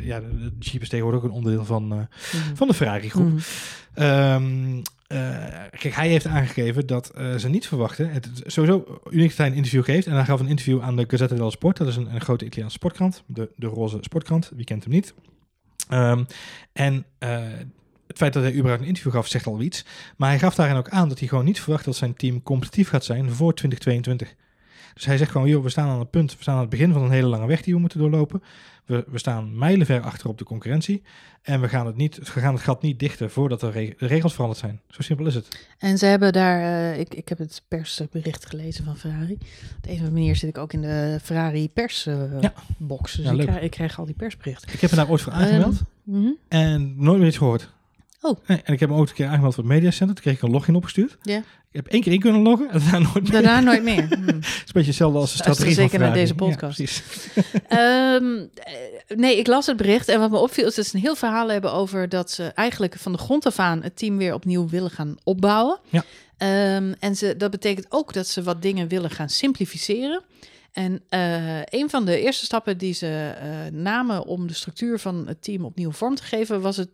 ja, 0.00 0.20
de, 0.20 0.52
Jeep 0.58 0.82
is 0.82 0.88
tegenwoordig 0.88 1.22
ook 1.22 1.26
een 1.26 1.36
onderdeel 1.36 1.64
van, 1.64 1.84
mm. 1.84 2.08
van 2.54 2.68
de 2.68 2.74
Ferrari 2.74 3.10
groep. 3.10 3.30
Mm. 3.30 3.38
Um, 4.04 4.82
kijk, 5.70 5.94
hij 5.94 6.08
heeft 6.08 6.26
aangegeven 6.26 6.86
dat 6.86 7.12
ze 7.36 7.48
niet 7.48 7.66
verwachten. 7.66 8.10
Het 8.10 8.30
sowieso 8.46 9.00
uniek 9.10 9.28
dat 9.28 9.36
hij 9.36 9.46
een 9.46 9.54
interview 9.54 9.84
geeft. 9.84 10.06
En 10.06 10.12
hij 10.12 10.24
gaf 10.24 10.40
een 10.40 10.48
interview 10.48 10.80
aan 10.80 10.96
de 10.96 11.04
Gazzetta 11.08 11.34
dello 11.34 11.50
Sport. 11.50 11.76
Dat 11.76 11.88
is 11.88 11.96
een, 11.96 12.14
een 12.14 12.20
grote 12.20 12.44
Italiaanse 12.44 12.76
sportkrant. 12.76 13.22
De, 13.26 13.50
de 13.56 13.66
roze 13.66 13.98
sportkrant. 14.00 14.50
Wie 14.54 14.64
kent 14.64 14.84
hem 14.84 14.92
niet? 14.92 15.14
Um, 15.92 16.26
en 16.72 17.04
het 18.06 18.16
feit 18.16 18.32
dat 18.32 18.42
hij 18.42 18.52
überhaupt 18.52 18.80
een 18.80 18.88
interview 18.88 19.12
gaf, 19.12 19.26
zegt 19.26 19.46
al 19.46 19.60
iets. 19.60 19.84
Maar 20.16 20.28
hij 20.28 20.38
gaf 20.38 20.54
daarin 20.54 20.76
ook 20.76 20.88
aan 20.88 21.08
dat 21.08 21.18
hij 21.18 21.28
gewoon 21.28 21.44
niet 21.44 21.60
verwacht 21.60 21.84
dat 21.84 21.96
zijn 21.96 22.14
team 22.14 22.42
competitief 22.42 22.88
gaat 22.88 23.04
zijn 23.04 23.30
voor 23.30 23.54
2022. 23.54 24.34
Dus 24.94 25.04
hij 25.04 25.16
zegt 25.16 25.30
gewoon, 25.30 25.48
joh, 25.48 25.62
we 25.62 25.68
staan 25.68 25.88
aan 25.88 25.98
het 25.98 26.10
punt, 26.10 26.36
we 26.36 26.42
staan 26.42 26.54
aan 26.54 26.60
het 26.60 26.70
begin 26.70 26.92
van 26.92 27.02
een 27.02 27.10
hele 27.10 27.26
lange 27.26 27.46
weg 27.46 27.62
die 27.62 27.74
we 27.74 27.80
moeten 27.80 27.98
doorlopen. 27.98 28.42
We, 28.84 29.04
we 29.08 29.18
staan 29.18 29.58
mijlenver 29.58 30.00
achter 30.00 30.28
op 30.28 30.38
de 30.38 30.44
concurrentie. 30.44 31.02
En 31.42 31.60
we 31.60 31.68
gaan 31.68 31.86
het, 31.86 31.96
niet, 31.96 32.16
we 32.34 32.40
gaan 32.40 32.54
het 32.54 32.62
gat 32.62 32.82
niet 32.82 32.98
dichten 32.98 33.30
voordat 33.30 33.60
de, 33.60 33.70
reg 33.70 33.94
de 33.94 34.06
regels 34.06 34.32
veranderd 34.32 34.60
zijn. 34.60 34.80
Zo 34.88 35.02
simpel 35.02 35.26
is 35.26 35.34
het. 35.34 35.66
En 35.78 35.98
ze 35.98 36.06
hebben 36.06 36.32
daar, 36.32 36.60
uh, 36.60 36.98
ik, 36.98 37.14
ik 37.14 37.28
heb 37.28 37.38
het 37.38 37.62
persbericht 37.68 38.46
gelezen 38.46 38.84
van 38.84 38.96
Ferrari. 38.96 39.32
Op 39.32 39.38
de 39.80 39.88
een 39.88 39.94
of 39.94 39.98
andere 39.98 40.10
manier 40.10 40.36
zit 40.36 40.48
ik 40.48 40.58
ook 40.58 40.72
in 40.72 40.80
de 40.80 41.18
Ferrari 41.22 41.70
persbox. 41.70 42.06
Uh, 42.08 42.40
ja. 42.40 42.52
dus 43.02 43.14
ja, 43.14 43.30
ik, 43.32 43.38
krijg, 43.38 43.62
ik, 43.62 43.70
krijg, 43.70 43.98
al 43.98 44.04
die 44.04 44.14
persberichten. 44.14 44.72
Ik 44.72 44.80
heb 44.80 44.90
me 44.90 44.96
daar 44.96 45.10
ooit 45.10 45.22
voor 45.22 45.32
aangemeld. 45.32 45.78
Um, 45.78 45.86
mm 46.02 46.22
-hmm. 46.22 46.36
En 46.48 46.94
nooit 46.96 47.18
meer 47.18 47.28
iets 47.28 47.38
gehoord. 47.38 47.72
Oh. 48.24 48.38
Nee, 48.46 48.60
en 48.64 48.72
ik 48.72 48.80
heb 48.80 48.88
me 48.88 48.96
ook 48.96 49.08
een 49.08 49.14
keer 49.14 49.26
aangemeld 49.26 49.54
voor 49.54 49.64
het 49.64 49.72
mediacenter. 49.72 50.14
Toen 50.14 50.24
kreeg 50.24 50.36
ik 50.36 50.42
een 50.42 50.50
login 50.50 50.74
opgestuurd. 50.74 51.16
Ja. 51.22 51.36
Ik 51.38 51.44
heb 51.70 51.86
één 51.86 52.02
keer 52.02 52.12
in 52.12 52.20
kunnen 52.20 52.40
loggen 52.40 52.70
en 52.70 52.80
daarna 52.80 52.98
nooit 52.98 53.22
meer. 53.22 53.42
Daarna 53.42 53.60
nooit 53.60 53.82
meer. 53.82 54.06
Hmm. 54.14 54.26
Het 54.26 54.44
is 54.44 54.58
een 54.58 54.72
beetje 54.72 54.88
hetzelfde 54.88 55.18
als 55.18 55.30
de 55.30 55.36
strategie 55.36 55.74
zeker 55.74 55.98
naar 55.98 56.12
deze 56.12 56.34
podcast. 56.34 57.02
Ja, 57.68 58.14
um, 58.14 58.50
nee, 59.22 59.38
ik 59.38 59.46
las 59.46 59.66
het 59.66 59.76
bericht 59.76 60.08
en 60.08 60.20
wat 60.20 60.30
me 60.30 60.38
opviel 60.38 60.66
is 60.66 60.74
dat 60.74 60.86
ze 60.86 60.96
een 60.96 61.02
heel 61.02 61.16
verhaal 61.16 61.50
hebben 61.50 61.72
over 61.72 62.08
dat 62.08 62.30
ze 62.30 62.44
eigenlijk 62.44 62.94
van 62.98 63.12
de 63.12 63.18
grond 63.18 63.46
af 63.46 63.58
aan 63.58 63.82
het 63.82 63.96
team 63.96 64.16
weer 64.16 64.34
opnieuw 64.34 64.68
willen 64.68 64.90
gaan 64.90 65.16
opbouwen. 65.24 65.78
Ja. 65.88 66.04
Um, 66.76 66.94
en 66.98 67.16
ze, 67.16 67.36
dat 67.36 67.50
betekent 67.50 67.86
ook 67.88 68.12
dat 68.12 68.26
ze 68.26 68.42
wat 68.42 68.62
dingen 68.62 68.88
willen 68.88 69.10
gaan 69.10 69.28
simplificeren. 69.28 70.22
En 70.72 71.02
uh, 71.10 71.62
een 71.64 71.90
van 71.90 72.04
de 72.04 72.20
eerste 72.20 72.44
stappen 72.44 72.78
die 72.78 72.94
ze 72.94 73.34
uh, 73.42 73.80
namen 73.80 74.24
om 74.26 74.46
de 74.46 74.54
structuur 74.54 74.98
van 74.98 75.26
het 75.26 75.42
team 75.42 75.64
opnieuw 75.64 75.92
vorm 75.92 76.14
te 76.14 76.22
geven, 76.22 76.60
was 76.60 76.76
het 76.76 76.88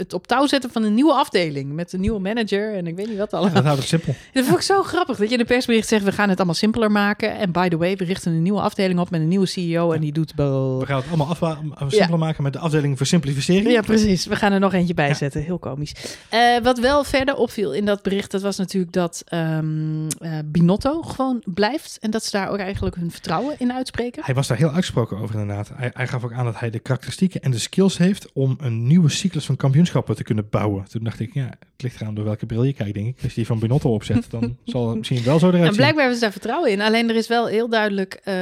het 0.00 0.12
op 0.12 0.26
touw 0.26 0.46
zetten 0.46 0.70
van 0.70 0.82
een 0.82 0.94
nieuwe 0.94 1.12
afdeling 1.12 1.72
met 1.72 1.92
een 1.92 2.00
nieuwe 2.00 2.20
manager 2.20 2.74
en 2.74 2.86
ik 2.86 2.96
weet 2.96 3.08
niet 3.08 3.18
wat 3.18 3.32
allemaal. 3.32 3.48
Ja, 3.48 3.54
dat 3.54 3.64
houdt 3.64 3.80
het 3.80 3.88
simpel. 3.88 4.14
Dat 4.32 4.44
vond 4.44 4.56
ik 4.56 4.64
zo 4.64 4.82
grappig 4.82 5.16
dat 5.16 5.26
je 5.26 5.32
in 5.32 5.38
de 5.38 5.44
persbericht 5.44 5.88
zegt 5.88 6.04
we 6.04 6.12
gaan 6.12 6.28
het 6.28 6.36
allemaal 6.36 6.54
simpeler 6.54 6.90
maken 6.90 7.36
en 7.36 7.52
by 7.52 7.68
the 7.68 7.76
way 7.76 7.96
we 7.96 8.04
richten 8.04 8.32
een 8.32 8.42
nieuwe 8.42 8.60
afdeling 8.60 9.00
op 9.00 9.10
met 9.10 9.20
een 9.20 9.28
nieuwe 9.28 9.46
CEO 9.46 9.88
ja. 9.88 9.94
en 9.94 10.00
die 10.00 10.12
doet. 10.12 10.32
We 10.36 10.82
gaan 10.84 10.96
het 10.96 11.06
allemaal 11.08 11.28
afwa- 11.28 11.58
simpeler 11.78 12.08
ja. 12.10 12.16
maken 12.16 12.42
met 12.42 12.52
de 12.52 12.58
afdeling 12.58 12.96
voor 12.96 13.06
simplificering. 13.06 13.70
Ja, 13.70 13.80
precies. 13.80 14.26
We 14.26 14.36
gaan 14.36 14.52
er 14.52 14.60
nog 14.60 14.72
eentje 14.72 14.94
bij 14.94 15.14
zetten. 15.14 15.42
Heel 15.42 15.58
komisch. 15.58 15.92
Uh, 16.34 16.58
wat 16.62 16.78
wel 16.78 17.04
verder 17.04 17.34
opviel 17.34 17.72
in 17.72 17.84
dat 17.84 18.02
bericht, 18.02 18.30
dat 18.30 18.42
was 18.42 18.56
natuurlijk 18.56 18.92
dat 18.92 19.24
um, 19.34 20.06
uh, 20.20 20.38
Binotto 20.44 21.02
gewoon 21.02 21.42
blijft 21.44 21.98
en 22.00 22.10
dat 22.10 22.24
ze 22.24 22.30
daar 22.30 22.50
ook 22.50 22.58
eigenlijk 22.58 22.96
hun 22.96 23.10
vertrouwen 23.10 23.54
in 23.58 23.72
uitspreken. 23.72 24.24
Hij 24.24 24.34
was 24.34 24.46
daar 24.46 24.56
heel 24.56 24.68
uitgesproken 24.68 25.18
over 25.18 25.40
inderdaad. 25.40 25.70
Hij, 25.74 25.90
hij 25.94 26.06
gaf 26.06 26.24
ook 26.24 26.32
aan 26.32 26.44
dat 26.44 26.58
hij 26.58 26.70
de 26.70 26.78
karakteristieken 26.78 27.40
en 27.40 27.50
de 27.50 27.58
skills 27.58 27.98
heeft 27.98 28.32
om 28.32 28.56
een 28.60 28.86
nieuwe 28.86 29.08
cyclus 29.08 29.46
van 29.46 29.56
te 29.90 30.22
kunnen 30.22 30.48
bouwen. 30.50 30.84
Toen 30.88 31.04
dacht 31.04 31.20
ik, 31.20 31.34
ja, 31.34 31.44
het 31.44 31.82
ligt 31.82 32.00
eraan 32.00 32.14
door 32.14 32.24
welke 32.24 32.46
bril 32.46 32.64
je 32.64 32.72
kijkt, 32.72 32.94
denk 32.94 33.06
ik. 33.06 33.14
Als 33.22 33.28
je 33.28 33.34
die 33.34 33.46
van 33.46 33.58
Binotto 33.58 33.94
opzet, 33.94 34.30
dan 34.30 34.56
zal 34.64 34.88
het 34.88 34.98
misschien 34.98 35.22
wel 35.22 35.38
zo 35.38 35.48
eruit 35.48 35.68
En 35.68 35.76
blijkbaar 35.76 36.00
hebben 36.00 36.14
ze 36.14 36.20
daar 36.20 36.32
vertrouwen 36.32 36.70
in. 36.70 36.80
Alleen 36.80 37.08
er 37.08 37.16
is 37.16 37.28
wel 37.28 37.46
heel 37.46 37.68
duidelijk, 37.68 38.20
uh, 38.24 38.34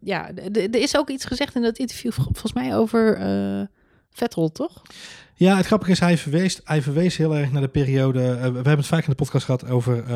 ja, 0.00 0.30
er 0.52 0.76
is 0.76 0.96
ook 0.96 1.10
iets 1.10 1.24
gezegd 1.24 1.54
in 1.54 1.62
dat 1.62 1.78
interview, 1.78 2.12
volgens 2.12 2.52
mij 2.52 2.76
over 2.76 3.20
uh, 3.20 3.66
Vettel, 4.10 4.52
toch? 4.52 4.82
Ja, 5.38 5.56
het 5.56 5.66
grappige 5.66 5.90
is, 5.90 6.00
hij 6.00 6.18
verwees, 6.18 6.60
hij 6.64 6.82
verwees 6.82 7.16
heel 7.16 7.36
erg 7.36 7.52
naar 7.52 7.62
de 7.62 7.68
periode... 7.68 8.20
eh, 8.20 8.38
we 8.38 8.42
hebben 8.42 8.76
het 8.76 8.86
vaak 8.86 9.02
in 9.02 9.10
de 9.10 9.14
podcast 9.16 9.44
gehad 9.44 9.70
over 9.70 9.98
eh, 9.98 10.06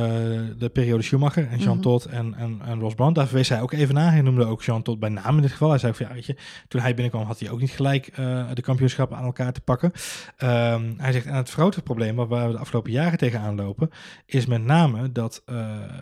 de 0.59 0.71
periode 0.73 1.03
Schumacher 1.03 1.49
en 1.49 1.59
Jean 1.59 1.73
Mhm. 1.73 1.83
Todt 1.83 2.05
en, 2.05 2.35
en, 2.35 2.61
en 2.65 2.81
Ross 2.81 2.95
Brown. 2.95 3.13
Daar 3.13 3.27
verwees 3.27 3.49
hij 3.49 3.61
ook 3.61 3.73
even 3.73 3.95
naar. 3.95 4.13
Hij 4.13 4.21
noemde 4.21 4.45
ook 4.45 4.63
Jean 4.63 4.83
Todt 4.83 5.01
bij 5.01 5.09
naam 5.09 5.37
in 5.37 5.43
dit 5.43 5.51
geval. 5.51 5.69
Hij 5.71 5.79
zei 5.79 5.93
ook 5.93 5.99
van, 5.99 6.07
ja, 6.07 6.13
weet 6.15 6.27
je, 6.27 6.37
toen 6.69 6.81
hij 6.81 6.95
binnenkwam 6.95 7.27
had 7.27 7.41
hij 7.41 7.51
ook 7.51 7.61
niet 7.61 7.71
gelijk 7.71 8.07
eh, 8.07 8.47
de 8.55 8.63
kampioenschappen 8.63 9.17
aan 9.17 9.25
elkaar 9.25 9.53
te 9.53 9.61
pakken. 9.61 9.93
Ehm, 10.37 10.93
hij 10.97 11.13
zegt, 11.13 11.27
en 11.27 11.35
het 11.35 11.51
grote 11.51 11.83
probleem 11.83 12.17
waar 12.17 12.47
we 12.47 12.53
de 12.53 12.59
afgelopen 12.59 12.91
jaren 12.91 13.19
tegenaan 13.19 13.57
lopen, 13.57 13.91
is 14.27 14.47
met 14.47 14.65
name 14.65 15.13
dat 15.13 15.43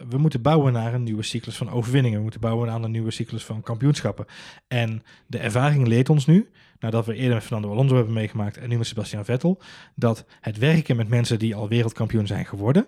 we 0.08 0.18
moeten 0.18 0.42
bouwen 0.42 0.72
naar 0.72 0.94
een 0.94 1.02
nieuwe 1.02 1.22
cyclus 1.22 1.56
van 1.56 1.70
overwinningen. 1.70 2.16
We 2.16 2.22
moeten 2.22 2.40
bouwen 2.40 2.70
aan 2.70 2.84
een 2.84 2.90
nieuwe 2.90 3.10
cyclus 3.10 3.44
van 3.44 3.60
kampioenschappen. 3.62 4.26
En 4.68 5.02
de 5.26 5.38
ervaring 5.38 5.86
leert 5.86 6.08
ons 6.08 6.26
nu, 6.26 6.48
nadat 6.80 7.06
we 7.06 7.14
eerder 7.14 7.34
met 7.34 7.42
Fernando 7.42 7.70
Alonso 7.70 7.94
hebben 7.94 8.14
meegemaakt 8.14 8.56
en 8.56 8.68
nu 8.68 8.76
met 8.78 8.86
Sebastian 8.86 9.24
Vettel, 9.24 9.60
dat 9.94 10.24
het 10.40 10.58
werken 10.58 10.96
met 10.96 11.08
mensen 11.08 11.38
die 11.38 11.54
al 11.54 11.68
wereldkampioen 11.68 12.26
zijn 12.26 12.46
geworden, 12.46 12.86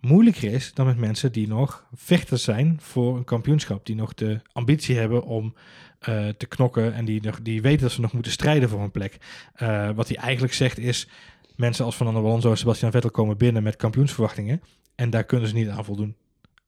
moeilijker 0.00 0.52
is 0.52 0.74
dan 0.74 0.86
met 0.86 0.96
mensen 0.96 1.32
die 1.32 1.48
nog 1.48 1.86
vechters 1.94 2.42
zijn 2.42 2.78
voor 2.80 3.16
een 3.16 3.24
kampioenschap. 3.24 3.86
Die 3.86 3.96
nog 3.96 4.14
de 4.14 4.40
ambitie 4.52 4.98
hebben 4.98 5.24
om 5.24 5.54
eh, 5.98 6.28
te 6.28 6.46
knokken 6.46 6.94
en 6.94 7.04
die, 7.04 7.22
nog, 7.22 7.42
die 7.42 7.62
weten 7.62 7.82
dat 7.82 7.92
ze 7.92 8.00
nog 8.00 8.12
moeten 8.12 8.32
strijden 8.32 8.68
voor 8.68 8.80
een 8.80 8.90
plek. 8.90 9.16
Eh, 9.54 9.90
wat 9.90 10.08
hij 10.08 10.16
eigenlijk 10.16 10.54
zegt 10.54 10.78
is, 10.78 11.08
mensen 11.56 11.84
als 11.84 11.96
Fernando 11.96 12.24
Alonso 12.24 12.50
en 12.50 12.58
Sebastian 12.58 12.90
Vettel 12.90 13.10
komen 13.10 13.36
binnen 13.36 13.62
met 13.62 13.76
kampioensverwachtingen 13.76 14.62
en 14.94 15.10
daar 15.10 15.24
kunnen 15.24 15.48
ze 15.48 15.54
niet 15.54 15.68
aan 15.68 15.84
voldoen. 15.84 16.16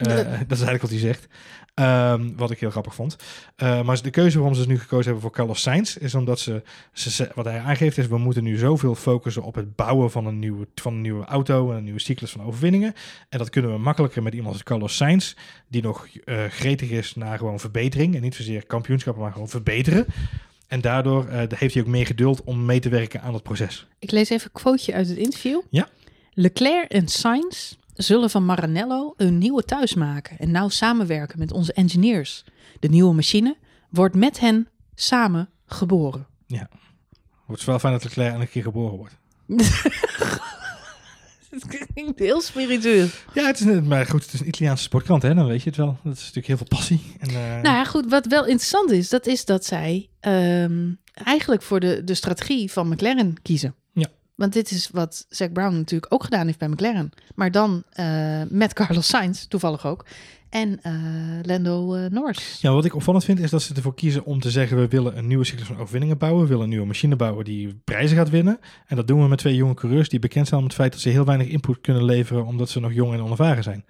Eh. 0.07 0.17
Dat 0.49 0.59
is 0.59 0.65
eigenlijk 0.65 0.83
wat 0.83 0.91
hij 0.91 0.99
zegt. 0.99 1.27
Ehm, 1.75 2.31
wat 2.37 2.51
ik 2.51 2.61
heel 2.61 2.71
grappig 2.71 2.95
vond. 2.95 3.17
Eh, 3.57 3.83
maar 3.83 4.03
de 4.03 4.11
keuze 4.11 4.37
waarom 4.39 4.55
ze 4.55 4.61
dus 4.61 4.71
nu 4.73 4.79
gekozen 4.79 5.05
hebben 5.05 5.23
voor 5.23 5.31
Carlos 5.33 5.63
Sainz 5.63 5.97
is 5.97 6.15
omdat 6.15 6.41
ze, 6.41 6.63
ze, 6.93 7.11
ze- 7.11 7.31
wat 7.35 7.45
hij 7.45 7.59
aangeeft 7.61 7.99
is 7.99 8.07
we 8.07 8.19
moeten 8.19 8.45
nu 8.45 8.57
zoveel 8.57 8.95
focussen 8.95 9.43
op 9.43 9.55
het 9.55 9.77
bouwen 9.77 10.11
van 10.11 10.27
een 10.27 10.39
nieuwe, 10.39 10.67
van 10.75 10.93
een 10.95 11.01
nieuwe 11.01 11.25
auto 11.25 11.71
en 11.71 11.77
een 11.77 11.85
nieuwe 11.85 12.01
cyclus 12.01 12.31
van 12.31 12.43
overwinningen. 12.43 12.95
En 13.29 13.39
dat 13.39 13.51
kunnen 13.51 13.73
we 13.73 13.79
makkelijker 13.79 14.23
met 14.23 14.35
iemand 14.35 14.53
als 14.53 14.63
Carlos 14.63 14.97
Sainz, 14.97 15.35
die 15.69 15.83
nog 15.83 16.07
eh, 16.25 16.45
gretig 16.45 16.91
is 16.91 17.15
naar 17.15 17.39
gewoon 17.39 17.61
verbetering 17.61 18.15
en 18.15 18.23
niet 18.23 18.35
zozeer 18.35 18.67
kampioenschappen, 18.67 19.23
maar 19.23 19.33
gewoon 19.33 19.49
verbeteren. 19.49 20.07
En 20.67 20.81
daardoor 20.81 21.29
heeft 21.29 21.75
hij 21.75 21.83
ook 21.83 21.89
meer 21.89 22.07
geduld 22.07 22.45
om 22.45 22.65
mee 22.65 22.81
te 22.81 22.89
werken 22.89 23.23
aan 23.23 23.35
het 23.35 23.43
proces. 23.43 23.87
Ik 23.99 24.11
lees 24.11 24.31
even 24.31 24.51
een 24.53 24.61
quoteje 24.63 24.95
uit 24.95 25.09
het 25.09 25.17
interview. 25.19 25.61
Ja. 25.71 25.89
Leclerc 26.35 26.91
en 26.91 27.09
Sainz 27.09 27.73
zullen 27.95 28.31
van 28.31 28.45
Maranello 28.45 29.15
een 29.17 29.39
nieuwe 29.39 29.63
thuis 29.65 29.95
maken 29.95 30.39
en 30.39 30.51
nauw 30.51 30.69
samenwerken 30.69 31.39
met 31.39 31.53
onze 31.53 31.73
engineers. 31.73 32.45
De 32.81 32.89
nieuwe 32.89 33.15
machine 33.15 33.57
wordt 33.91 34.15
met 34.15 34.41
hen 34.41 34.69
samen 34.95 35.51
geboren. 35.67 36.27
Het 37.47 37.61
is 37.61 37.65
wel 37.67 37.79
fijn 37.79 37.93
dat 37.93 38.05
Leclerc 38.05 38.41
een 38.41 38.49
keer 38.49 38.63
geboren 38.63 38.97
wordt. 38.97 39.17
Het 41.51 41.87
klinkt 41.95 42.19
heel 42.19 42.41
spiritueel. 42.41 43.07
Ja, 43.35 43.47
het 43.47 43.61
is, 43.61 43.67
een- 43.67 43.87
maar 43.87 44.07
goed, 44.07 44.25
het 44.25 44.33
is 44.33 44.41
een 44.41 44.49
Italiaanse 44.49 44.83
sportkrant, 44.83 45.23
hè? 45.23 45.35
dan 45.35 45.47
weet 45.47 45.63
je 45.63 45.69
het 45.69 45.79
wel. 45.79 45.99
Dat 46.05 46.13
is 46.13 46.19
natuurlijk 46.21 46.47
heel 46.47 46.57
veel 46.57 46.67
passie. 46.69 47.01
En, 47.19 47.29
eh, 47.29 47.35
Nou 47.35 47.63
ja, 47.77 47.85
goed, 47.85 48.11
wat 48.11 48.27
wel 48.27 48.43
interessant 48.47 48.91
is, 48.91 49.09
dat 49.09 49.27
is 49.27 49.45
dat 49.45 49.65
zij 49.65 50.09
ehm, 50.21 50.91
eigenlijk 51.13 51.63
voor 51.63 51.81
de, 51.81 52.05
de 52.05 52.15
strategie 52.15 52.71
van 52.73 52.89
McLaren 52.89 53.43
kiezen. 53.43 53.75
Want 54.35 54.53
dit 54.53 54.71
is 54.71 54.91
wat 54.93 55.27
Zac 55.29 55.53
Brown 55.53 55.75
natuurlijk 55.75 56.15
ook 56.15 56.25
gedaan 56.25 56.47
heeft 56.47 56.59
bij 56.59 56.69
McLaren. 56.69 57.11
Maar 57.35 57.51
dan 57.51 57.83
eh, 57.91 58.43
met 58.49 58.73
Carlos 58.73 59.07
Sainz, 59.07 59.47
toevallig 59.47 59.87
ook. 59.87 60.05
En 60.53 60.79
eh, 60.83 60.93
Lando 61.43 61.95
eh, 61.95 62.11
Norris. 62.11 62.59
Ja, 62.61 62.73
wat 62.73 62.85
ik 62.85 62.95
opvallend 62.95 63.25
vind 63.25 63.39
is 63.39 63.51
dat 63.51 63.63
ze 63.63 63.75
ervoor 63.75 63.95
kiezen 63.95 64.25
om 64.25 64.41
te 64.41 64.51
zeggen 64.51 64.77
we 64.77 64.89
willen 64.89 65.19
een 65.19 65.27
nieuwe 65.27 65.45
cyclus 65.45 65.67
van 65.67 65.79
overwinningen 65.79 66.19
bouwen. 66.19 66.43
We 66.43 66.49
willen 66.49 66.63
een 66.63 66.69
nieuwe 66.69 66.87
machine 66.87 67.17
bouwen 67.17 67.45
die 67.45 67.81
prijzen 67.85 68.17
gaat 68.17 68.31
winnen. 68.31 68.59
En 68.87 68.97
dat 68.97 69.07
doen 69.07 69.23
we 69.23 69.29
met 69.29 69.39
twee 69.39 69.55
jonge 69.55 69.75
coureurs 69.75 70.09
die 70.09 70.19
bekend 70.19 70.49
zijn 70.49 70.61
om 70.61 70.67
het 70.67 70.77
feit 70.77 70.93
dat 70.93 71.01
ze 71.01 71.09
heel 71.09 71.25
weinig 71.25 71.47
input 71.47 71.81
kunnen 71.81 72.05
leveren 72.05 72.47
omdat 72.47 72.71
ze 72.71 72.81
nog 72.81 72.93
jong 72.93 73.13
en 73.13 73.23
onervaren 73.23 73.63
zijn. 73.63 73.85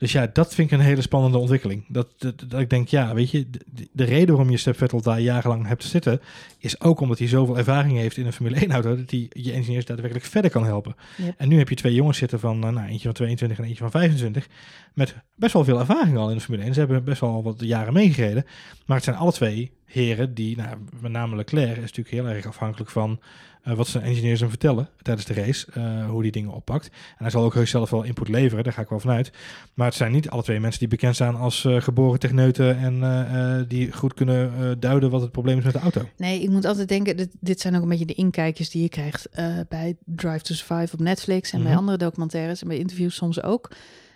Dus 0.00 0.12
ja, 0.12 0.30
dat 0.32 0.54
vind 0.54 0.72
ik 0.72 0.78
een 0.78 0.84
hele 0.84 1.00
spannende 1.00 1.38
ontwikkeling. 1.38 1.84
Dat, 1.88 2.08
dat, 2.18 2.44
dat 2.48 2.60
ik 2.60 2.70
denk, 2.70 2.88
ja, 2.88 3.14
weet 3.14 3.30
je, 3.30 3.50
de, 3.50 3.88
de 3.92 4.04
reden 4.04 4.28
waarom 4.28 4.50
je 4.50 4.56
Step 4.56 4.76
Vettel 4.76 5.02
daar 5.02 5.20
jarenlang 5.20 5.66
hebt 5.66 5.84
zitten, 5.84 6.20
is 6.58 6.80
ook 6.80 7.00
omdat 7.00 7.18
hij 7.18 7.28
zoveel 7.28 7.58
ervaring 7.58 7.98
heeft 7.98 8.16
in 8.16 8.26
een 8.26 8.32
Formule 8.32 8.66
1-auto, 8.66 8.96
dat 8.96 9.10
hij 9.10 9.30
je 9.32 9.52
engineers 9.52 9.84
daadwerkelijk 9.84 10.26
verder 10.26 10.50
kan 10.50 10.64
helpen. 10.64 10.96
Yep. 11.16 11.34
En 11.36 11.48
nu 11.48 11.58
heb 11.58 11.68
je 11.68 11.74
twee 11.74 11.94
jongens 11.94 12.18
zitten 12.18 12.40
van, 12.40 12.64
eh, 12.64 12.70
nou, 12.70 12.88
eentje 12.88 13.04
van 13.04 13.12
22 13.12 13.58
en 13.58 13.64
eentje 13.64 13.82
van 13.82 13.90
25, 13.90 14.48
met 14.94 15.14
best 15.34 15.52
wel 15.52 15.64
veel 15.64 15.78
ervaring 15.78 16.16
al 16.16 16.28
in 16.30 16.36
de 16.36 16.42
Formule 16.42 16.64
1. 16.64 16.74
Ze 16.74 16.80
hebben 16.80 17.04
best 17.04 17.20
wel 17.20 17.42
wat 17.42 17.60
jaren 17.60 17.92
meegereden, 17.92 18.44
maar 18.86 18.96
het 18.96 19.04
zijn 19.04 19.16
alle 19.16 19.32
twee 19.32 19.72
heren 19.84 20.34
die, 20.34 20.56
nou, 20.56 20.76
met 21.00 21.12
name 21.12 21.36
Leclerc 21.36 21.76
is 21.76 21.80
natuurlijk 21.80 22.10
heel 22.10 22.28
erg 22.28 22.46
afhankelijk 22.46 22.90
van 22.90 23.20
eh, 23.62 23.74
wat 23.74 23.86
zijn 23.86 24.04
engineers 24.04 24.40
hem 24.40 24.48
vertellen 24.48 24.88
tijdens 25.02 25.26
de 25.26 25.34
race, 25.34 25.66
eh, 25.72 26.08
hoe 26.08 26.22
die 26.22 26.32
dingen 26.32 26.52
oppakt. 26.52 26.86
En 26.86 27.16
hij 27.18 27.30
zal 27.30 27.44
ook 27.44 27.54
heus 27.54 27.70
zelf 27.70 27.90
wel 27.90 28.02
input 28.02 28.28
leveren, 28.28 28.64
daar 28.64 28.72
ga 28.72 28.82
ik 28.82 28.88
wel 28.88 29.00
vanuit. 29.00 29.30
Maar 29.74 29.86
het 29.86 29.94
zijn 29.96 30.12
niet 30.12 30.30
alle 30.30 30.42
twee 30.42 30.60
mensen 30.60 30.78
die 30.78 30.88
bekend 30.88 31.14
staan 31.14 31.36
als 31.36 31.64
eh, 31.64 31.80
geboren 31.80 32.18
techneuten 32.18 32.78
en 32.78 33.68
die 33.68 33.92
goed 33.92 34.14
kunnen 34.14 34.80
duiden 34.80 35.10
wat 35.10 35.20
het 35.20 35.32
probleem 35.32 35.58
is 35.58 35.64
met 35.64 35.72
de 35.72 35.78
auto. 35.78 36.08
Nee, 36.16 36.42
ik 36.42 36.48
moet 36.50 36.64
altijd 36.64 36.88
denken, 36.88 37.16
dit, 37.16 37.28
dit 37.40 37.60
zijn 37.60 37.76
ook 37.76 37.82
een 37.82 37.88
beetje 37.88 38.06
de 38.06 38.14
inkijkjes 38.14 38.70
die 38.70 38.82
je 38.82 38.88
krijgt 38.88 39.28
bij 39.68 39.96
Drive 40.04 40.40
to 40.40 40.54
Survive 40.54 40.92
op 40.94 41.00
Netflix 41.00 41.52
en 41.52 41.58
bij 41.58 41.68
Mhm. 41.70 41.78
andere 41.78 41.98
documentaires 41.98 42.62
en 42.62 42.68
bij 42.68 42.78
interviews 42.78 43.14
soms 43.14 43.42
ook. 43.42 43.70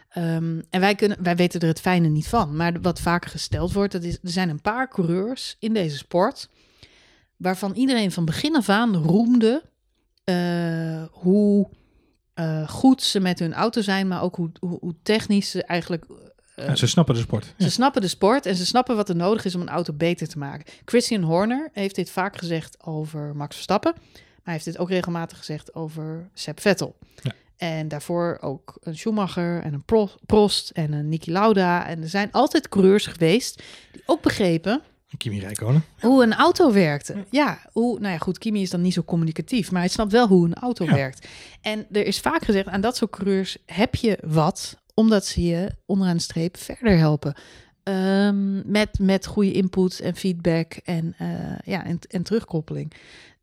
Ehm, 0.09 0.61
en 0.71 0.81
wij, 0.81 0.95
kunnen, 0.95 1.17
wij 1.23 1.37
weten 1.37 1.61
er 1.61 1.67
het 1.67 1.81
fijne 1.81 2.09
niet 2.09 2.29
van. 2.29 2.57
Maar 2.57 2.81
wat 2.81 3.01
vaker 3.01 3.31
gesteld 3.31 3.73
wordt, 3.73 3.93
dat 3.93 4.03
is, 4.03 4.15
er 4.15 4.31
zijn 4.31 4.49
een 4.49 4.61
paar 4.61 4.89
coureurs 4.89 5.57
in 5.59 5.73
deze 5.75 5.97
sport 5.97 6.49
waarvan 7.37 7.73
iedereen 7.73 8.13
van 8.13 8.25
begin 8.25 8.57
af 8.57 8.69
aan 8.69 8.97
roemde 8.97 9.63
eh, 10.25 11.03
hoe 11.11 11.69
eh, 12.35 12.69
goed 12.69 13.03
ze 13.03 13.21
met 13.21 13.39
hun 13.39 13.55
auto 13.55 13.81
zijn, 13.81 14.09
maar 14.09 14.23
ook 14.23 14.37
hoe, 14.37 14.51
hoe, 14.61 14.79
hoe 14.81 14.95
technisch 15.03 15.51
ze 15.51 15.65
eigenlijk 15.65 16.05
eh, 16.55 16.75
ze 16.75 16.87
snappen 16.87 17.15
de 17.15 17.21
sport. 17.21 17.55
ze 17.59 17.71
snappen 17.71 18.01
de 18.01 18.09
sport 18.09 18.47
en 18.47 18.55
ze 18.55 18.67
snappen 18.67 18.97
wat 18.97 19.09
er 19.09 19.17
nodig 19.17 19.45
is 19.45 19.55
om 19.55 19.61
een 19.61 19.69
auto 19.69 19.93
beter 19.93 20.29
te 20.29 20.39
maken. 20.39 20.73
Christian 20.85 21.23
Horner 21.23 21.69
heeft 21.73 21.95
dit 21.95 22.11
vaak 22.11 22.37
gezegd 22.37 22.85
over 22.85 23.37
Max 23.37 23.55
Verstappen. 23.55 23.93
Maar 23.95 24.43
hij 24.43 24.53
heeft 24.53 24.65
dit 24.65 24.79
ook 24.79 24.89
regelmatig 24.89 25.39
gezegd 25.39 25.75
over 25.75 26.31
Seb 26.35 26.61
Vettel. 26.61 26.97
Ja. 27.23 27.33
En 27.57 27.89
daarvoor 27.89 28.39
ook 28.41 28.77
een 28.81 28.97
Schumacher 28.97 29.63
en 29.63 29.75
een 29.75 29.85
Pro- 29.85 30.11
Prost 30.27 30.71
en 30.71 30.93
een 30.93 31.09
Niki 31.09 31.33
Lauda. 31.33 31.87
En 31.87 32.03
er 32.03 32.09
zijn 32.09 32.33
altijd 32.33 32.69
coureurs 32.69 33.07
geweest 33.07 33.63
die 33.93 34.03
ook 34.07 34.23
begrepen 34.23 34.83
Kimi 35.17 35.41
Räikkönen. 35.41 35.85
hoe 36.01 36.23
een 36.23 36.35
auto 36.35 36.73
werkte. 36.73 37.25
Ja, 37.31 37.59
hoe, 37.73 37.99
nou 38.01 38.13
ja, 38.13 38.19
goed, 38.19 38.39
Kimi 38.39 38.63
is 38.63 38.71
dan 38.71 38.81
niet 38.83 38.93
zo 38.93 39.03
communicatief, 39.03 39.71
maar 39.71 39.81
hij 39.81 39.91
snapt 39.91 40.13
wel 40.13 40.27
hoe 40.29 40.45
een 40.47 40.55
auto 40.55 40.85
Ja. 40.85 40.95
werkt. 40.95 41.29
En 41.61 41.87
er 41.93 42.07
is 42.07 42.21
vaak 42.21 42.45
gezegd, 42.45 42.67
aan 42.69 42.81
dat 42.81 42.97
soort 42.97 43.11
coureurs 43.11 43.57
heb 43.67 43.95
je 43.95 44.19
wat, 44.27 44.77
omdat 44.95 45.27
ze 45.27 45.43
je 45.43 45.71
onderaan 45.87 46.17
de 46.17 46.23
streep 46.23 46.57
verder 46.57 46.99
helpen. 46.99 47.35
Ehm, 47.83 48.71
met, 48.71 48.99
met 48.99 49.27
goede 49.27 49.53
input 49.53 50.01
en 50.01 50.15
feedback 50.17 50.73
en, 50.85 51.15
eh, 51.19 51.29
ja, 51.65 51.85
en, 51.85 51.99
en 52.09 52.23
terugkoppeling. 52.23 52.93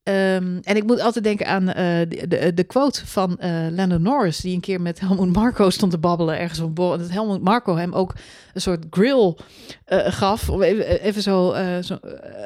Ehm, 0.04 0.58
en 0.62 0.76
ik 0.76 0.84
moet 0.84 1.00
altijd 1.02 1.24
denken 1.24 1.46
aan 1.48 1.70
eh, 1.70 1.86
de, 2.10 2.28
de, 2.28 2.54
de 2.54 2.64
quote 2.64 3.06
van 3.08 3.40
Lando 3.72 3.98
Norris, 3.98 4.38
die 4.40 4.54
een 4.56 4.60
keer 4.62 4.82
met 4.82 5.00
Helmut 5.00 5.34
Marco 5.34 5.70
stond 5.70 5.92
te 5.92 5.98
babbelen 5.98 6.40
ergens 6.40 6.60
op 6.60 6.76
borrel. 6.76 6.98
Dat 6.98 7.10
Helmut 7.10 7.42
Marco 7.42 7.76
hem 7.76 7.94
ook 7.94 8.14
een 8.54 8.62
soort 8.62 8.86
grill 8.90 9.36
eh, 9.86 10.00
gaf. 10.06 10.50
Om 10.50 10.62
even, 10.62 11.02
even 11.02 11.22
zo, 11.22 11.56
zo 11.82 11.98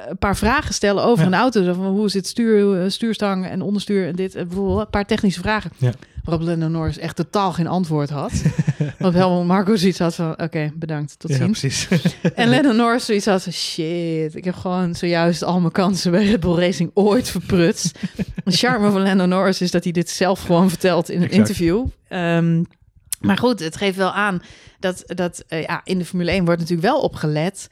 een 0.07 0.17
paar 0.17 0.35
vragen 0.37 0.73
stellen 0.73 1.03
over 1.03 1.19
Ja. 1.25 1.31
een 1.31 1.37
auto. 1.39 1.63
Zo 1.63 1.73
van, 1.73 1.85
hoe 1.85 2.09
zit 2.09 2.27
stuur, 2.27 2.91
stuurstang 2.91 3.45
en 3.45 3.61
onderstuur 3.61 4.07
en 4.07 4.15
dit. 4.15 4.35
En 4.35 4.47
bijvoorbeeld 4.47 4.79
een 4.79 4.89
paar 4.89 5.05
technische 5.05 5.39
vragen. 5.41 5.71
Ja. 5.77 5.91
Waarop 6.25 6.47
Lando 6.47 6.67
Norris 6.67 6.97
echt 6.97 7.15
totaal 7.15 7.53
geen 7.53 7.67
antwoord 7.67 8.09
had. 8.09 8.31
Want 8.99 9.13
Helmut 9.13 9.47
Marco 9.47 9.75
zoiets 9.75 9.99
had 9.99 10.15
van, 10.15 10.41
oké, 10.41 10.71
bedankt, 10.75 11.19
tot 11.19 11.29
Ja, 11.31 11.37
ziens. 11.37 11.59
precies. 11.59 12.15
En 12.35 12.49
Lando 12.49 12.71
Norris 12.71 13.05
zoiets 13.05 13.25
had 13.25 13.43
van, 13.43 13.51
shit, 13.51 14.35
ik 14.35 14.43
heb 14.43 14.55
gewoon 14.55 14.95
zojuist 14.95 15.43
al 15.43 15.59
mijn 15.59 15.71
kansen 15.71 16.11
bij 16.11 16.25
Red 16.25 16.39
Bull 16.39 16.55
Racing 16.59 16.91
ooit 16.93 17.29
verprutst. 17.29 17.99
De 18.45 18.51
charme 18.51 18.91
van 18.91 19.01
Lando 19.01 19.25
Norris 19.25 19.61
is 19.61 19.71
dat 19.71 19.83
hij 19.83 19.93
dit 19.93 20.09
zelf 20.09 20.41
gewoon 20.41 20.69
vertelt 20.69 21.09
in 21.09 21.15
een 21.15 21.23
Exact. 21.29 21.39
interview. 21.39 21.85
Ehm, 22.07 22.63
maar 23.19 23.37
goed, 23.37 23.59
het 23.59 23.77
geeft 23.77 23.97
wel 23.97 24.11
aan 24.11 24.41
dat, 24.79 25.03
dat 25.05 25.43
eh, 25.47 25.61
ja, 25.61 25.81
in 25.83 25.97
de 25.97 26.05
Formule 26.05 26.31
1 26.31 26.45
wordt 26.45 26.59
natuurlijk 26.59 26.87
wel 26.87 27.01
opgelet. 27.01 27.69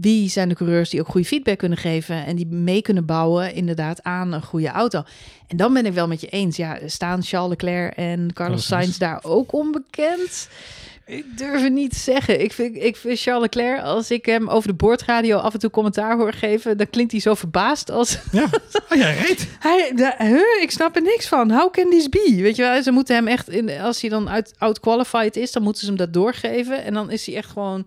Wie 0.00 0.28
zijn 0.28 0.48
de 0.48 0.54
coureurs 0.54 0.90
die 0.90 1.00
ook 1.00 1.08
goede 1.08 1.26
feedback 1.26 1.58
kunnen 1.58 1.78
geven 1.78 2.24
en 2.24 2.36
die 2.36 2.46
mee 2.46 2.82
kunnen 2.82 3.04
bouwen 3.04 3.54
inderdaad 3.54 4.02
aan 4.02 4.32
een 4.32 4.42
goede 4.42 4.68
auto. 4.68 5.02
En 5.46 5.56
dan 5.56 5.72
ben 5.72 5.86
ik 5.86 5.92
wel 5.92 6.08
met 6.08 6.20
je 6.20 6.28
eens. 6.28 6.56
Ja, 6.56 6.78
staan 6.86 7.22
Charles 7.22 7.50
Leclerc 7.50 7.96
en 7.96 8.32
Carlos 8.32 8.66
Sainz 8.66 8.98
daar 8.98 9.20
ook 9.22 9.52
onbekend? 9.52 10.48
Ik 11.06 11.38
durf 11.38 11.62
het 11.62 11.72
niet 11.72 11.90
te 11.90 11.98
zeggen. 11.98 12.40
Ik 12.40 12.52
vind, 12.52 12.76
ik 12.76 12.96
vind 12.96 13.20
Charles 13.20 13.42
Leclerc, 13.42 13.82
als 13.82 14.10
ik 14.10 14.26
hem 14.26 14.48
over 14.48 14.68
de 14.68 14.74
boordradio 14.74 15.38
af 15.38 15.52
en 15.52 15.58
toe 15.58 15.70
commentaar 15.70 16.16
hoor 16.16 16.32
geven, 16.32 16.76
dan 16.76 16.90
klinkt 16.90 17.12
hij 17.12 17.20
zo 17.20 17.34
verbaasd 17.34 17.90
als 17.90 18.18
ja. 18.32 18.44
Oh, 18.90 18.98
jij 18.98 19.16
reed. 19.16 19.48
hij. 19.58 19.92
De, 19.94 20.14
huh, 20.18 20.62
ik 20.62 20.70
snap 20.70 20.96
er 20.96 21.02
niks 21.02 21.28
van. 21.28 21.50
How 21.50 21.72
can 21.72 21.90
this 21.90 22.08
be? 22.08 22.38
Weet 22.40 22.56
je 22.56 22.62
wel, 22.62 22.82
ze 22.82 22.90
moeten 22.90 23.14
hem 23.14 23.26
echt, 23.26 23.48
in, 23.48 23.80
als 23.80 24.00
hij 24.00 24.10
dan 24.10 24.28
uit 24.28 24.54
out-qualified 24.58 25.36
is, 25.36 25.52
dan 25.52 25.62
moeten 25.62 25.80
ze 25.82 25.88
hem 25.88 25.96
dat 25.96 26.12
doorgeven. 26.12 26.84
En 26.84 26.94
dan 26.94 27.10
is 27.10 27.26
hij 27.26 27.36
echt 27.36 27.50
gewoon 27.50 27.86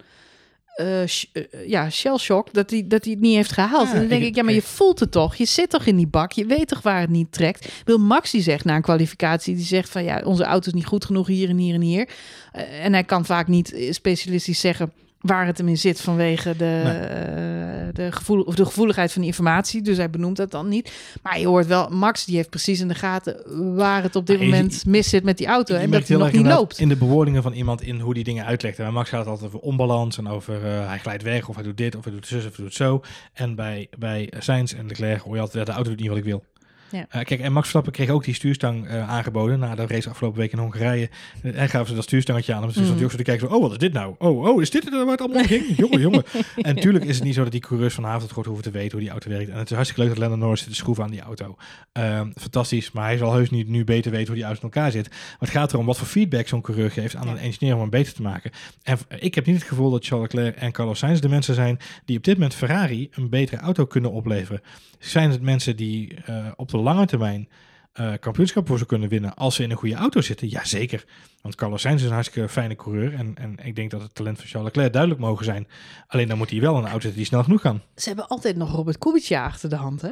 eh, 0.78 1.06
sh- 1.06 1.24
eh, 1.34 1.44
ja, 1.68 1.90
shell 1.90 2.18
shock 2.18 2.54
dat 2.54 2.70
hij 2.70 2.88
dat 2.88 3.04
hij 3.04 3.14
het 3.14 3.22
niet 3.22 3.36
heeft 3.36 3.52
gehaald. 3.52 3.88
Ja, 3.88 3.94
en 3.94 4.00
dan 4.00 4.08
denk 4.08 4.22
ik- 4.22 4.28
ik, 4.28 4.36
ja, 4.36 4.44
maar 4.44 4.54
je 4.54 4.62
voelt 4.62 5.00
het 5.00 5.12
toch? 5.12 5.36
Je 5.36 5.46
zit 5.46 5.70
toch 5.70 5.86
in 5.86 5.96
die 5.96 6.08
bak? 6.08 6.32
Je 6.32 6.46
weet 6.46 6.68
toch 6.68 6.82
waar 6.82 7.02
het 7.02 7.10
niet 7.10 7.32
trekt? 7.32 7.68
Bedoel, 7.86 8.02
Max 8.06 8.32
die 8.32 8.42
zegt 8.42 8.66
na 8.66 8.76
een 8.76 8.82
kwalificatie, 8.82 9.56
die 9.56 9.66
zegt 9.66 9.90
van 9.90 10.04
ja, 10.04 10.22
onze 10.26 10.44
auto 10.44 10.68
is 10.68 10.74
niet 10.74 10.86
goed 10.86 11.06
genoeg 11.06 11.28
hier 11.28 11.50
en 11.50 11.58
hier 11.58 11.74
en 11.74 11.82
hier. 11.82 12.10
Eh, 12.52 12.86
en 12.86 12.94
hij 12.94 13.04
kan 13.04 13.26
vaak 13.26 13.48
niet 13.48 13.74
eh, 13.74 13.92
specialistisch 13.92 14.60
zeggen 14.60 14.92
waar 15.28 15.46
het 15.46 15.58
hem 15.58 15.68
in 15.68 15.78
zit 15.78 16.02
vanwege 16.02 16.56
de, 16.56 16.82
Nee. 16.84 16.94
eh, 16.98 17.88
de, 17.94 18.12
gevoel, 18.12 18.42
of 18.42 18.56
de 18.56 18.66
gevoeligheid 18.66 19.12
van 19.12 19.22
de 19.22 19.28
informatie. 19.28 19.82
Dus 19.82 19.98
hij 19.98 20.10
benoemt 20.10 20.38
dat 20.38 20.52
dan 20.52 20.68
niet. 20.68 20.92
Maar 21.24 21.40
je 21.40 21.48
hoort 21.48 21.66
wel, 21.68 21.90
Max 21.90 22.26
die 22.26 22.36
heeft 22.36 22.50
precies 22.50 22.80
in 22.80 22.88
de 22.88 22.96
gaten 22.96 23.42
waar 23.76 24.04
het 24.04 24.16
op 24.16 24.26
dit 24.28 24.38
Maar 24.38 24.46
je- 24.46 24.52
moment 24.54 24.86
mis 24.86 25.10
zit 25.10 25.24
met 25.24 25.38
die 25.38 25.48
auto. 25.48 25.76
En 25.76 25.92
dat 25.92 26.08
hij 26.08 26.18
nog 26.18 26.32
niet 26.32 26.46
loopt. 26.46 26.80
in 26.80 26.90
de 26.90 26.96
bewoordingen 26.96 27.42
van 27.44 27.54
iemand 27.54 27.82
in 27.82 28.00
hoe 28.00 28.14
die 28.14 28.24
dingen 28.24 28.46
uitlegt. 28.46 28.78
En 28.78 28.84
bij 28.84 28.94
Max 28.94 29.10
gaat 29.10 29.20
het 29.20 29.28
altijd 29.28 29.48
over 29.48 29.60
onbalans 29.60 30.18
en 30.18 30.28
over 30.28 30.66
eh, 30.66 30.88
hij 30.88 30.98
glijdt 31.00 31.24
weg 31.24 31.48
of 31.50 31.56
hij 31.56 31.64
doet 31.64 31.78
dit 31.78 31.96
of 31.96 32.04
hij 32.04 32.14
doet 32.14 32.28
zus 32.28 32.46
of 32.46 32.56
hij 32.56 32.66
doet 32.66 32.74
zo. 32.74 33.02
En 33.34 33.56
bij, 33.56 33.88
bij 33.98 34.32
Sainz 34.40 34.74
en 34.74 34.88
Leclerc 34.88 35.22
hoor 35.22 35.36
je 35.36 35.42
altijd, 35.42 35.66
de 35.66 35.72
auto 35.72 35.90
doet 35.90 36.00
niet 36.00 36.10
wat 36.10 36.18
ik 36.18 36.24
wil. 36.24 36.44
Ja. 36.92 37.06
Eh, 37.10 37.24
kijk, 37.24 37.40
en 37.40 37.52
Max 37.52 37.60
Verstappen 37.60 37.92
kreeg 37.92 38.10
ook 38.10 38.24
die 38.24 38.34
stuurstang 38.34 38.88
eh, 38.88 39.10
aangeboden 39.10 39.60
na 39.60 39.76
de 39.76 39.86
race 39.88 40.10
afgelopen 40.10 40.40
week 40.40 40.52
in 40.52 40.58
Hongarije. 40.58 41.10
En 41.42 41.54
hij 41.56 41.70
gaven 41.70 41.88
ze 41.88 41.94
dat 41.96 42.04
stuurstangetje 42.04 42.54
aan. 42.54 42.62
En 42.62 42.68
dus 42.68 42.78
Mm. 42.78 43.04
ook 43.04 43.12
zo 43.12 43.18
te 43.18 43.24
kijken, 43.24 43.48
zo, 43.50 43.56
oh, 43.56 43.62
wat 43.62 43.72
is 43.72 43.78
dit 43.78 43.94
nou? 43.94 44.16
Oh, 44.18 44.44
oh, 44.44 44.62
is 44.62 44.70
dit 44.70 44.84
het 44.84 44.94
waar 44.94 45.08
het 45.08 45.20
allemaal 45.22 45.42
om 45.42 45.48
ging? 45.48 45.64
jongen, 45.78 46.00
jongen. 46.00 46.24
En 46.56 46.76
natuurlijk 46.76 47.06
is 47.06 47.16
het 47.16 47.24
niet 47.24 47.34
zo 47.34 47.44
dat 47.44 47.52
die 47.52 47.62
coureurs 47.62 47.94
vanavond 47.94 48.22
het 48.24 48.32
goed 48.32 48.46
hoeven 48.46 48.64
te 48.64 48.72
weten 48.72 48.92
hoe 48.92 49.02
die 49.02 49.10
auto 49.10 49.30
werkt. 49.30 49.50
En 49.50 49.58
het 49.58 49.70
is 49.70 49.76
hartstikke 49.76 50.02
leuk 50.04 50.10
dat 50.10 50.20
Lennon 50.20 50.40
Norris 50.40 50.60
zit 50.60 50.70
te 50.70 50.76
schroeven 50.76 51.04
aan 51.04 51.12
die 51.12 51.22
auto. 51.22 51.56
Ehm, 51.92 52.32
fantastisch, 52.36 52.92
maar 52.92 53.04
hij 53.06 53.18
zal 53.18 53.34
heus 53.34 53.50
niet 53.50 53.68
nu 53.68 53.84
beter 53.84 54.12
weten 54.12 54.28
hoe 54.28 54.36
die 54.36 54.46
auto 54.46 54.60
in 54.62 54.72
elkaar 54.74 54.92
zit. 54.92 55.10
Maar 55.10 55.36
het 55.40 55.50
gaat 55.50 55.74
erom 55.74 55.86
wat 55.86 55.98
voor 55.98 56.08
feedback 56.08 56.48
zo'n 56.48 56.62
coureur 56.62 56.92
geeft 56.92 57.16
aan 57.16 57.28
een 57.28 57.38
engineer 57.38 57.74
om 57.74 57.80
hem 57.82 57.90
beter 57.90 58.14
te 58.14 58.22
maken. 58.22 58.52
En 58.84 58.98
ik 59.20 59.36
heb 59.36 59.46
niet 59.46 59.56
het 59.56 59.68
gevoel 59.68 59.92
dat 59.92 60.06
Charles 60.06 60.32
Leclerc 60.32 60.56
en 60.56 60.72
Carlos 60.72 61.00
Sainz 61.00 61.20
de 61.20 61.30
mensen 61.30 61.56
zijn 61.56 61.80
die 62.06 62.18
op 62.18 62.24
dit 62.24 62.34
moment 62.34 62.54
Ferrari 62.56 63.10
een 63.12 63.30
betere 63.30 63.62
auto 63.62 63.86
kunnen 63.86 64.12
opleveren. 64.12 64.62
Zijn 65.00 65.32
het 65.32 65.42
mensen 65.42 65.76
die 65.76 66.14
eh, 66.26 66.46
op 66.56 66.70
de 66.70 66.77
lange 66.82 67.06
termijn 67.06 67.50
eh 67.94 68.14
kampioenschap 68.20 68.68
voor 68.68 68.78
ze 68.78 68.86
kunnen 68.86 69.10
winnen 69.10 69.34
als 69.36 69.56
ze 69.56 69.64
in 69.64 69.72
een 69.72 69.78
goede 69.78 69.96
auto 69.96 70.22
zitten? 70.22 70.48
Jazeker. 70.48 71.06
Want 71.42 71.56
Carlos 71.56 71.82
Sainz 71.82 72.02
is 72.02 72.08
een 72.08 72.14
hartstikke 72.14 72.50
fijne 72.50 72.76
coureur. 72.76 73.14
En, 73.14 73.36
en 73.38 73.58
ik 73.64 73.76
denk 73.76 73.92
dat 73.92 74.02
het 74.02 74.16
talent 74.16 74.38
van 74.38 74.48
Charles 74.48 74.68
Leclerc 74.68 74.94
duidelijk 74.94 75.22
mogen 75.22 75.46
zijn. 75.46 75.68
Alleen 76.08 76.28
dan 76.28 76.38
moet 76.38 76.50
hij 76.50 76.60
wel 76.60 76.78
een 76.78 76.84
auto 76.84 77.00
zitten 77.00 77.18
die 77.18 77.26
snel 77.26 77.44
genoeg 77.44 77.62
kan. 77.62 77.82
Ze 77.96 78.08
hebben 78.08 78.28
altijd 78.28 78.56
nog 78.56 78.72
Robert 78.72 78.98
Kubica 78.98 79.46
achter 79.46 79.70
de 79.70 79.76
hand, 79.76 80.02
hè? 80.02 80.12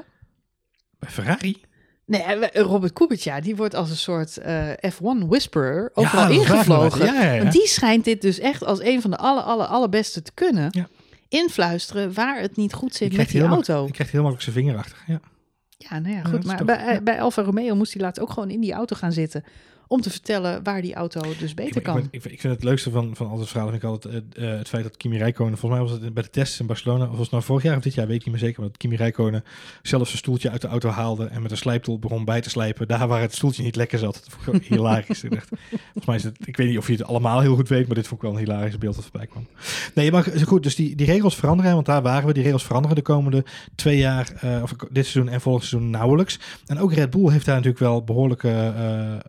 Bij 0.99 1.09
Ferrari? 1.09 1.61
Nee, 2.05 2.21
eh, 2.21 2.61
Robert 2.61 2.93
Kubica, 2.93 3.41
die 3.41 3.55
wordt 3.55 3.75
als 3.75 3.89
een 3.89 3.97
soort 3.97 4.37
eh, 4.37 4.69
F1 4.69 5.27
whisperer 5.27 5.91
overal 5.93 6.21
waar, 6.21 6.31
ingevlogen. 6.31 7.05
Ja, 7.05 7.13
ja, 7.13 7.31
ja. 7.31 7.41
Want 7.41 7.51
die 7.51 7.67
schijnt 7.67 8.05
dit 8.05 8.21
dus 8.21 8.39
echt 8.39 8.63
als 8.63 8.81
een 8.81 9.01
van 9.01 9.11
de 9.11 9.17
aller, 9.17 9.43
aller, 9.43 9.65
allerbeste 9.65 10.21
te 10.21 10.31
kunnen. 10.33 10.67
Ja. 10.71 10.87
Influisteren 11.29 12.13
waar 12.13 12.39
het 12.39 12.55
niet 12.55 12.73
goed 12.73 12.95
zit 12.95 13.17
met 13.17 13.29
die 13.29 13.41
auto. 13.41 13.85
Je 13.85 13.91
krijgt 13.91 14.11
heel 14.11 14.21
makkelijk 14.21 14.51
zijn 14.51 14.65
vinger 14.65 14.77
achter. 14.77 14.97
Ja. 15.07 15.19
Ja, 15.77 15.99
nou 15.99 16.15
ja, 16.15 16.23
goed. 16.23 16.45
maar 16.45 16.65
bij, 16.65 17.03
bij 17.03 17.21
Alfa 17.21 17.41
Romeo 17.41 17.75
moest 17.75 17.93
hij 17.93 18.01
laatst 18.01 18.21
ook 18.21 18.29
gewoon 18.29 18.49
in 18.49 18.61
die 18.61 18.73
auto 18.73 18.95
gaan 18.95 19.11
zitten. 19.11 19.43
Om 19.87 20.01
te 20.01 20.09
vertellen 20.09 20.63
waar 20.63 20.81
die 20.81 20.93
auto 20.93 21.21
dus 21.39 21.53
beter 21.53 21.75
ik, 21.77 21.83
kan. 21.83 21.97
Ik, 21.97 22.03
ik, 22.11 22.21
vind- 22.21 22.33
ik 22.33 22.39
vind 22.41 22.53
het 22.53 22.63
leukste 22.63 22.89
van, 22.91 23.15
van 23.15 23.27
al 23.29 23.39
het 23.39 23.47
verhaal 23.49 23.69
vind 23.69 23.83
ik 23.83 23.89
altijd 23.89 24.13
eh, 24.35 24.51
eh, 24.51 24.57
het 24.57 24.69
feit 24.69 24.83
dat 24.83 24.97
Kimi 24.97 25.17
Räikkönen, 25.17 25.57
volgens 25.57 25.81
mij 25.81 25.89
was 25.91 26.01
het 26.01 26.13
bij 26.13 26.23
de 26.23 26.29
tests 26.29 26.59
in 26.59 26.65
Barcelona, 26.65 27.03
of 27.03 27.09
was 27.09 27.19
het 27.19 27.31
nou 27.31 27.43
vorig 27.43 27.63
jaar 27.63 27.77
of 27.77 27.83
dit 27.83 27.93
jaar, 27.93 28.07
weet 28.07 28.15
ik 28.15 28.23
niet 28.25 28.33
meer 28.33 28.43
zeker, 28.43 28.59
maar 28.59 28.69
dat 28.69 28.77
Kimi 28.77 28.95
Räikkönen 28.95 29.43
zelf 29.81 30.05
zijn 30.07 30.17
stoeltje 30.17 30.49
uit 30.49 30.61
de 30.61 30.67
auto 30.67 30.89
haalde 30.89 31.25
en 31.25 31.41
met 31.41 31.51
een 31.51 31.57
slijptol 31.57 31.99
begon 31.99 32.25
bij 32.25 32.41
te 32.41 32.49
slijpen, 32.49 32.87
daar 32.87 33.07
waar 33.07 33.21
het 33.21 33.35
stoeltje 33.35 33.63
niet 33.63 33.75
lekker 33.75 33.99
zat. 33.99 34.13
Dat 34.13 34.23
vond 34.39 34.57
ik 34.57 34.63
gewoon 34.65 34.77
hilarisch. 34.79 35.23
Ik 35.23 35.31
dacht, 35.31 35.49
volgens 35.69 36.05
mij 36.05 36.15
is 36.15 36.23
het, 36.23 36.37
ik 36.47 36.57
weet 36.57 36.67
niet 36.67 36.77
of 36.77 36.87
je 36.87 36.93
het 36.93 37.03
allemaal 37.03 37.39
heel 37.41 37.55
goed 37.55 37.69
weet, 37.69 37.85
maar 37.87 37.95
dit 37.95 38.07
vond 38.07 38.23
ik 38.23 38.27
wel 38.29 38.37
een 38.39 38.45
hilarisch 38.45 38.77
beeld 38.77 38.95
dat 38.95 39.03
voorbij 39.03 39.27
kwam. 39.27 39.47
Nee, 39.95 40.11
maar 40.11 40.23
goed, 40.45 40.63
dus 40.63 40.75
die, 40.75 40.95
die 40.95 41.05
regels 41.05 41.35
veranderen, 41.35 41.73
want 41.73 41.85
daar 41.85 42.01
waren 42.01 42.27
we. 42.27 42.33
Die 42.33 42.43
regels 42.43 42.63
veranderen 42.63 42.95
de 42.95 43.01
komende 43.01 43.45
twee 43.75 43.97
jaar, 43.97 44.31
eh, 44.39 44.59
of 44.63 44.71
dit 44.91 45.05
seizoen 45.05 45.33
en 45.33 45.41
volgend 45.41 45.65
seizoen 45.65 45.89
nauwelijks. 45.89 46.39
En 46.65 46.79
ook 46.79 46.93
Red 46.93 47.09
Bull 47.09 47.31
heeft 47.31 47.45
daar 47.45 47.55
natuurlijk 47.55 47.83
wel 47.83 48.03
behoorlijke 48.03 48.49
eh, 48.49 49.13
eh, 49.13 49.19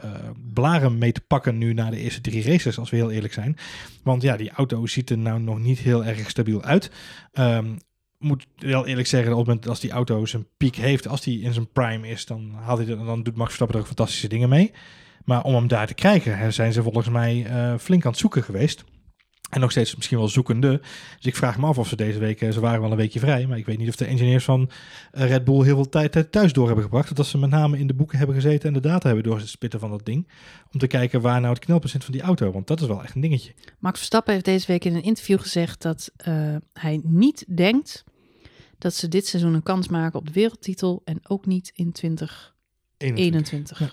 blaren 0.53 0.99
mee 0.99 1.12
te 1.12 1.20
pakken 1.20 1.59
nu 1.59 1.72
na 1.72 1.90
de 1.90 1.99
eerste 1.99 2.20
drie 2.20 2.42
races, 2.42 2.78
als 2.78 2.90
we 2.90 2.97
heel 2.97 3.11
eerlijk 3.11 3.32
zijn. 3.32 3.57
Want 4.03 4.22
ja, 4.22 4.36
die 4.36 4.51
auto 4.51 4.86
ziet 4.86 5.11
er 5.11 5.18
nou 5.18 5.40
nog 5.40 5.59
niet 5.59 5.78
heel 5.78 6.05
erg 6.05 6.30
stabiel 6.30 6.62
uit. 6.62 6.90
Ehm, 7.32 7.76
moet 8.18 8.47
wel 8.57 8.86
eerlijk 8.86 9.09
zeggen, 9.09 9.32
op 9.32 9.38
het 9.38 9.47
moment 9.47 9.68
als 9.68 9.80
die 9.80 9.90
auto 9.90 10.26
zijn 10.26 10.47
piek 10.57 10.76
heeft, 10.76 11.09
als 11.09 11.22
die 11.22 11.42
in 11.42 11.53
zijn 11.53 11.72
prime 11.72 12.09
is, 12.09 12.26
dan, 12.26 12.53
haalt 12.55 12.86
hij, 12.86 12.97
dan 12.97 13.22
doet 13.22 13.36
Max 13.36 13.47
Verstappen 13.47 13.76
er 13.76 13.82
ook 13.82 13.88
fantastische 13.88 14.28
dingen 14.28 14.49
mee. 14.49 14.72
Maar 15.24 15.42
om 15.42 15.55
hem 15.55 15.68
daar 15.68 15.86
te 15.86 15.94
krijgen, 15.94 16.53
zijn 16.53 16.72
ze 16.72 16.82
volgens 16.82 17.09
mij 17.09 17.47
eh, 17.47 17.74
flink 17.78 18.05
aan 18.05 18.11
het 18.11 18.20
zoeken 18.20 18.42
geweest. 18.42 18.84
En 19.51 19.61
nog 19.61 19.70
steeds 19.70 19.97
misschien 19.97 20.18
wel 20.18 20.28
zoekende. 20.28 20.80
Dus 21.16 21.26
ik 21.26 21.36
vraag 21.36 21.59
me 21.59 21.66
af 21.66 21.78
of 21.78 21.88
ze 21.88 21.97
deze 21.97 22.18
week, 22.18 22.40
eh, 22.40 22.51
ze 22.51 22.61
waren 22.61 22.80
wel 22.80 22.90
een 22.90 22.97
weekje 22.97 23.18
vrij, 23.18 23.47
maar 23.47 23.59
ik 23.59 23.66
weet 23.66 23.78
niet 23.78 23.88
of 23.88 23.97
de 23.97 24.05
engineers 24.05 24.44
van 24.44 24.70
eh, 25.12 25.26
Red 25.28 25.44
Bull 25.44 25.64
heel 25.64 25.74
veel 25.74 25.88
tijd 25.88 26.16
eh, 26.16 26.22
thuis 26.22 26.53
door 26.53 26.66
hebben 26.66 26.84
gebracht. 26.84 27.16
Dat 27.16 27.26
ze 27.26 27.38
met 27.38 27.51
name 27.51 27.78
in 27.78 27.86
de 27.86 27.94
boeken 27.94 28.18
hebben 28.18 28.36
gezeten 28.36 28.68
en 28.68 28.74
de 28.74 28.80
data 28.80 29.07
hebben 29.07 29.24
doorgespitten 29.24 29.80
van 29.80 29.90
dat 29.90 30.05
ding. 30.05 30.28
Om 30.72 30.78
te 30.78 30.86
kijken 30.86 31.20
waar 31.20 31.40
nou 31.40 31.55
het 31.55 31.64
knelpunt 31.64 31.90
zit 31.90 32.05
van 32.05 32.12
die 32.12 32.22
auto, 32.22 32.53
want 32.53 32.66
dat 32.66 32.80
is 32.80 32.86
wel 32.86 33.03
echt 33.03 33.14
een 33.14 33.20
dingetje. 33.20 33.55
Max 33.78 33.99
Verstappen 33.99 34.32
heeft 34.32 34.44
deze 34.44 34.66
week 34.66 34.84
in 34.84 34.94
een 34.94 35.03
interview 35.03 35.40
gezegd 35.40 35.82
dat 35.82 36.11
hij 36.72 37.01
niet 37.05 37.44
denkt 37.57 38.05
dat 38.78 38.94
ze 38.94 39.09
dit 39.09 39.26
seizoen 39.26 39.55
een 39.55 39.62
kans 39.62 39.88
maken 39.88 40.18
op 40.18 40.26
de 40.26 40.32
wereldtitel 40.32 41.03
en 41.05 41.20
ook 41.28 41.47
niet 41.47 41.70
in 41.74 41.92
2021. 41.92 43.78
Ja. 43.78 43.90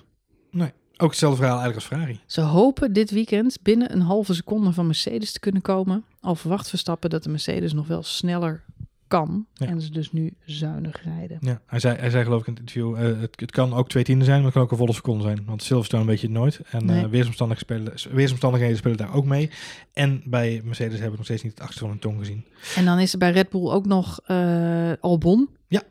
Ook 1.03 1.09
hetzelfde 1.09 1.37
verhaal 1.37 1.59
eigenlijk 1.59 1.89
als 1.89 1.99
Ferrari. 1.99 2.19
Ze 2.25 2.41
hopen 2.41 2.93
dit 2.93 3.11
weekend 3.11 3.57
binnen 3.61 3.93
een 3.93 4.01
halve 4.01 4.33
seconde 4.33 4.71
van 4.71 4.85
Mercedes 4.85 5.31
te 5.31 5.39
kunnen 5.39 5.61
komen. 5.61 6.03
Al 6.21 6.35
verwacht 6.35 6.69
Verstappen 6.69 7.09
dat 7.09 7.23
de 7.23 7.29
Mercedes 7.29 7.73
nog 7.73 7.87
wel 7.87 8.03
sneller 8.03 8.63
kan. 9.07 9.45
Ja. 9.53 9.65
En 9.67 9.81
ze 9.81 9.91
dus 9.91 10.11
nu 10.11 10.33
zuinig 10.45 11.03
rijden. 11.03 11.37
Ja, 11.41 11.61
hij 11.65 11.79
zei, 11.79 11.97
hij 11.97 12.09
zei 12.09 12.23
geloof 12.23 12.41
ik 12.41 12.47
in 12.47 12.53
het 12.53 12.61
interview, 12.61 12.95
eh, 12.95 13.21
het, 13.21 13.39
het 13.39 13.51
kan 13.51 13.73
ook 13.73 13.89
twee 13.89 14.03
tienden 14.03 14.25
zijn, 14.25 14.37
maar 14.37 14.45
het 14.45 14.53
kan 14.53 14.63
ook 14.63 14.71
een 14.71 14.77
volle 14.77 14.93
seconde 14.93 15.23
zijn. 15.23 15.43
Want 15.45 15.63
Silverstone 15.63 16.05
weet 16.05 16.21
je 16.21 16.27
het 16.27 16.35
nooit. 16.35 16.59
En 16.69 16.85
Nee. 16.85 17.03
eh, 17.03 17.09
weersomstandigheden, 17.09 17.89
spelen, 17.99 18.15
weersomstandigheden 18.15 18.77
spelen 18.77 18.97
daar 18.97 19.13
ook 19.13 19.25
mee. 19.25 19.49
En 19.93 20.21
bij 20.25 20.61
Mercedes 20.63 20.93
hebben 20.93 21.11
we 21.11 21.17
nog 21.17 21.25
steeds 21.25 21.43
niet 21.43 21.51
het 21.51 21.61
achtste 21.61 21.79
van 21.79 21.89
hun 21.89 21.99
tong 21.99 22.19
gezien. 22.19 22.45
En 22.75 22.85
dan 22.85 22.99
is 22.99 23.13
er 23.13 23.19
bij 23.19 23.31
Red 23.31 23.49
Bull 23.49 23.69
ook 23.69 23.85
nog 23.85 24.19
eh, 24.25 24.91
Albon. 24.99 25.49
Ja. 25.67 25.81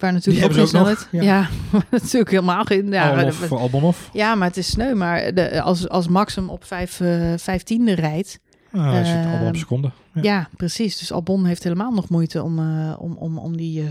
Waar 0.00 0.12
natuurlijk 0.12 0.44
Die 0.44 0.52
ook 0.54 0.58
geen 0.58 0.68
snelheid. 0.68 1.08
ja, 1.10 1.48
natuurlijk 1.90 2.30
helemaal 2.30 2.64
geen. 2.64 2.88
Ja, 2.90 3.08
Albon 3.10 3.24
of 3.28 3.38
maar- 3.38 3.48
voor 3.48 3.58
Albonov. 3.58 3.98
ja, 4.12 4.34
maar 4.34 4.48
het 4.48 4.56
is 4.56 4.70
sneu. 4.70 4.94
Maar 4.94 5.34
de, 5.34 5.62
als, 5.62 5.88
als 5.88 6.08
Max 6.08 6.34
hem 6.34 6.48
op 6.50 6.64
vijf, 6.64 7.00
eh, 7.00 7.32
vijftiende 7.36 7.94
rijdt. 7.94 8.40
Ah, 8.72 8.90
hij 8.92 9.04
zit 9.04 9.14
Ehm, 9.14 9.28
Albon 9.28 9.48
op 9.48 9.56
seconde. 9.56 9.90
Ja. 10.14 10.22
Ja. 10.22 10.48
precies. 10.56 10.98
Dus 10.98 11.12
Albon 11.12 11.44
heeft 11.44 11.62
helemaal 11.62 11.92
nog 11.92 12.08
moeite 12.08 12.42
om, 12.42 12.58
eh, 12.58 12.94
om, 12.98 13.16
om, 13.16 13.38
om 13.38 13.56
die 13.56 13.80
eh, 13.82 13.86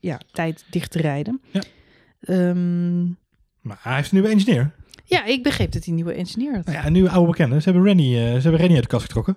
ja, 0.00 0.20
tijd 0.32 0.64
dicht 0.70 0.90
te 0.90 0.98
rijden. 1.00 1.40
Ja. 1.50 1.62
Ehm, 2.20 3.02
Maar 3.60 3.78
hij 3.80 3.96
heeft 3.96 4.12
een 4.12 4.18
nieuwe 4.20 4.32
engineer. 4.34 4.70
ja, 5.04 5.24
ik 5.24 5.42
begreep 5.42 5.72
dat 5.72 5.80
hij 5.84 5.88
een 5.88 5.94
nieuwe 5.94 6.12
engineer 6.14 6.54
had. 6.54 6.64
Nou 6.64 6.78
ja, 6.78 6.86
een 6.86 6.92
nieuwe 6.92 7.10
oude 7.10 7.30
bekende. 7.30 7.56
Ze 7.60 7.64
hebben 7.64 7.82
Rennie, 7.88 8.14
ze 8.16 8.20
hebben 8.40 8.56
Rennie 8.56 8.74
uit 8.74 8.82
de 8.84 8.90
kast 8.90 9.02
getrokken. 9.04 9.36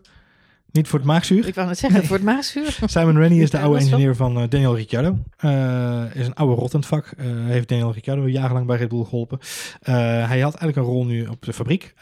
Niet 0.76 0.88
voor 0.88 1.00
het 1.00 1.08
maagzuur. 1.08 1.48
Ik 1.48 1.56
wou 1.56 1.68
net 1.68 1.78
zeggen, 1.78 2.00
Nee. 2.00 2.08
voor 2.08 2.18
het 2.18 2.26
maagzuur. 2.26 2.78
Simon 2.86 3.18
Rennie 3.18 3.42
is 3.42 3.50
de 3.50 3.60
oude 3.60 3.80
engineer 3.80 4.16
van 4.16 4.38
eh, 4.40 4.50
Daniel 4.50 4.76
Ricciardo. 4.76 5.18
Eh, 5.38 6.04
is 6.14 6.26
een 6.28 6.36
oude 6.36 6.56
rot 6.56 6.74
in 6.74 6.80
het 6.80 6.88
vak. 6.88 7.14
Eh, 7.18 7.26
heeft 7.28 7.68
Daniel 7.70 7.92
Ricciardo 7.94 8.28
jarenlang 8.28 8.66
bij 8.66 8.78
Red 8.78 8.90
Bull 8.90 9.04
geholpen. 9.04 9.40
Eh, 9.82 9.94
hij 10.28 10.40
had 10.40 10.56
eigenlijk 10.56 10.76
een 10.76 10.84
rol 10.94 11.06
nu 11.06 11.26
op 11.26 11.42
de 11.46 11.54
fabriek. 11.54 11.94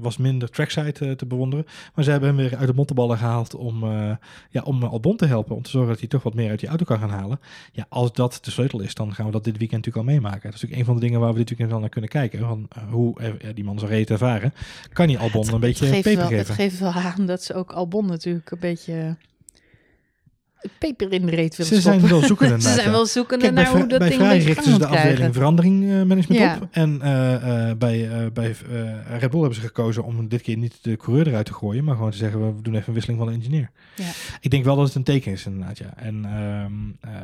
Was 0.00 0.16
minder 0.16 0.50
trackside 0.50 1.16
te 1.16 1.26
bewonderen. 1.26 1.66
Maar 1.94 2.04
ze 2.04 2.10
hebben 2.10 2.28
hem 2.28 2.38
weer 2.38 2.56
uit 2.56 2.66
de 2.66 2.74
mottenballen 2.74 3.18
gehaald 3.18 3.54
om, 3.54 3.84
ja, 4.50 4.62
om 4.62 4.82
Albon 4.84 5.16
te 5.16 5.26
helpen. 5.26 5.56
Om 5.56 5.62
te 5.62 5.70
zorgen 5.70 5.90
dat 5.90 5.98
hij 6.00 6.08
toch 6.08 6.22
wat 6.22 6.34
meer 6.34 6.50
uit 6.50 6.60
die 6.60 6.68
auto 6.68 6.84
kan 6.84 6.98
gaan 6.98 7.10
halen. 7.10 7.40
Ja, 7.72 7.86
als 7.88 8.12
dat 8.12 8.38
de 8.42 8.50
sleutel 8.50 8.80
is, 8.80 8.94
dan 8.94 9.14
gaan 9.14 9.26
we 9.26 9.32
dat 9.32 9.44
dit 9.44 9.58
weekend 9.58 9.84
natuurlijk 9.84 10.08
al 10.08 10.14
meemaken. 10.14 10.42
Dat 10.42 10.54
is 10.54 10.60
natuurlijk 10.60 10.80
een 10.80 10.86
van 10.86 10.94
de 10.94 11.00
dingen 11.00 11.20
waar 11.20 11.32
we 11.32 11.38
dit 11.38 11.48
weekend 11.48 11.70
wel 11.70 11.80
naar 11.80 11.88
kunnen 11.88 12.10
kijken. 12.10 12.38
Van, 12.38 12.68
hoe 12.90 13.14
die 13.54 13.64
man 13.64 13.78
zo 13.78 13.86
reed 13.86 14.10
ervaren. 14.10 14.54
Kan 14.92 15.06
die 15.06 15.18
Albon 15.18 15.52
een 15.52 15.60
beetje 15.60 15.84
het 15.84 15.94
geeft, 15.94 16.04
peper 16.06 16.28
wel, 16.28 16.38
het 16.38 16.46
geven? 16.50 16.54
geeft 16.54 16.78
wel 16.78 16.92
aan 16.92 17.26
dat 17.26 17.42
ze 17.42 17.54
ook 17.54 17.72
Albon 17.74 18.06
natuurlijk 18.06 18.50
een 18.50 18.58
beetje 18.58 19.16
peper 20.78 21.12
in 21.12 21.26
de 21.26 21.34
reet 21.34 21.56
willen 21.56 21.72
Ze 21.74 21.80
stoppen. 21.80 22.00
zijn 22.00 22.12
wel 22.12 22.28
zoekende 22.28 22.60
ze 22.68 22.68
zijn 22.74 22.90
wel 22.90 23.06
zoekende 23.06 23.42
Kijk, 23.44 23.54
bij, 23.54 23.64
naar 23.64 23.72
hoe 23.72 23.86
dat 23.88 23.98
bij 23.98 24.08
ding 24.08 24.20
Ferrari 24.20 24.44
richten 24.44 24.72
ze 24.72 24.78
de 24.78 24.86
krijgen. 24.86 25.08
afdeling 25.08 25.34
verandering 25.34 25.82
eh, 25.82 25.88
management 26.02 26.28
Ja. 26.40 26.58
op. 26.62 26.68
En 26.70 27.02
eh, 27.02 27.68
eh, 27.70 27.76
bij, 27.76 28.08
bij 28.32 28.54
Red 29.18 29.30
Bull 29.30 29.40
hebben 29.40 29.54
ze 29.54 29.60
gekozen 29.60 30.04
om 30.04 30.28
dit 30.28 30.42
keer 30.42 30.56
niet 30.56 30.78
de 30.82 30.96
coureur 30.96 31.26
eruit 31.28 31.46
te 31.46 31.52
gooien, 31.52 31.84
maar 31.84 31.94
gewoon 31.94 32.10
te 32.10 32.16
zeggen, 32.16 32.56
we 32.56 32.62
doen 32.62 32.74
even 32.74 32.88
een 32.88 32.94
wisseling 32.94 33.20
van 33.20 33.28
de 33.28 33.34
engineer. 33.36 33.70
Ja. 33.96 34.04
Ik 34.40 34.50
denk 34.50 34.64
wel 34.64 34.76
dat 34.76 34.86
het 34.86 34.94
een 34.94 35.02
teken 35.04 35.32
is 35.32 35.46
inderdaad, 35.46 35.78
ja. 35.78 35.92
En 35.96 36.24
ehm, 36.24 37.12
eh, 37.14 37.20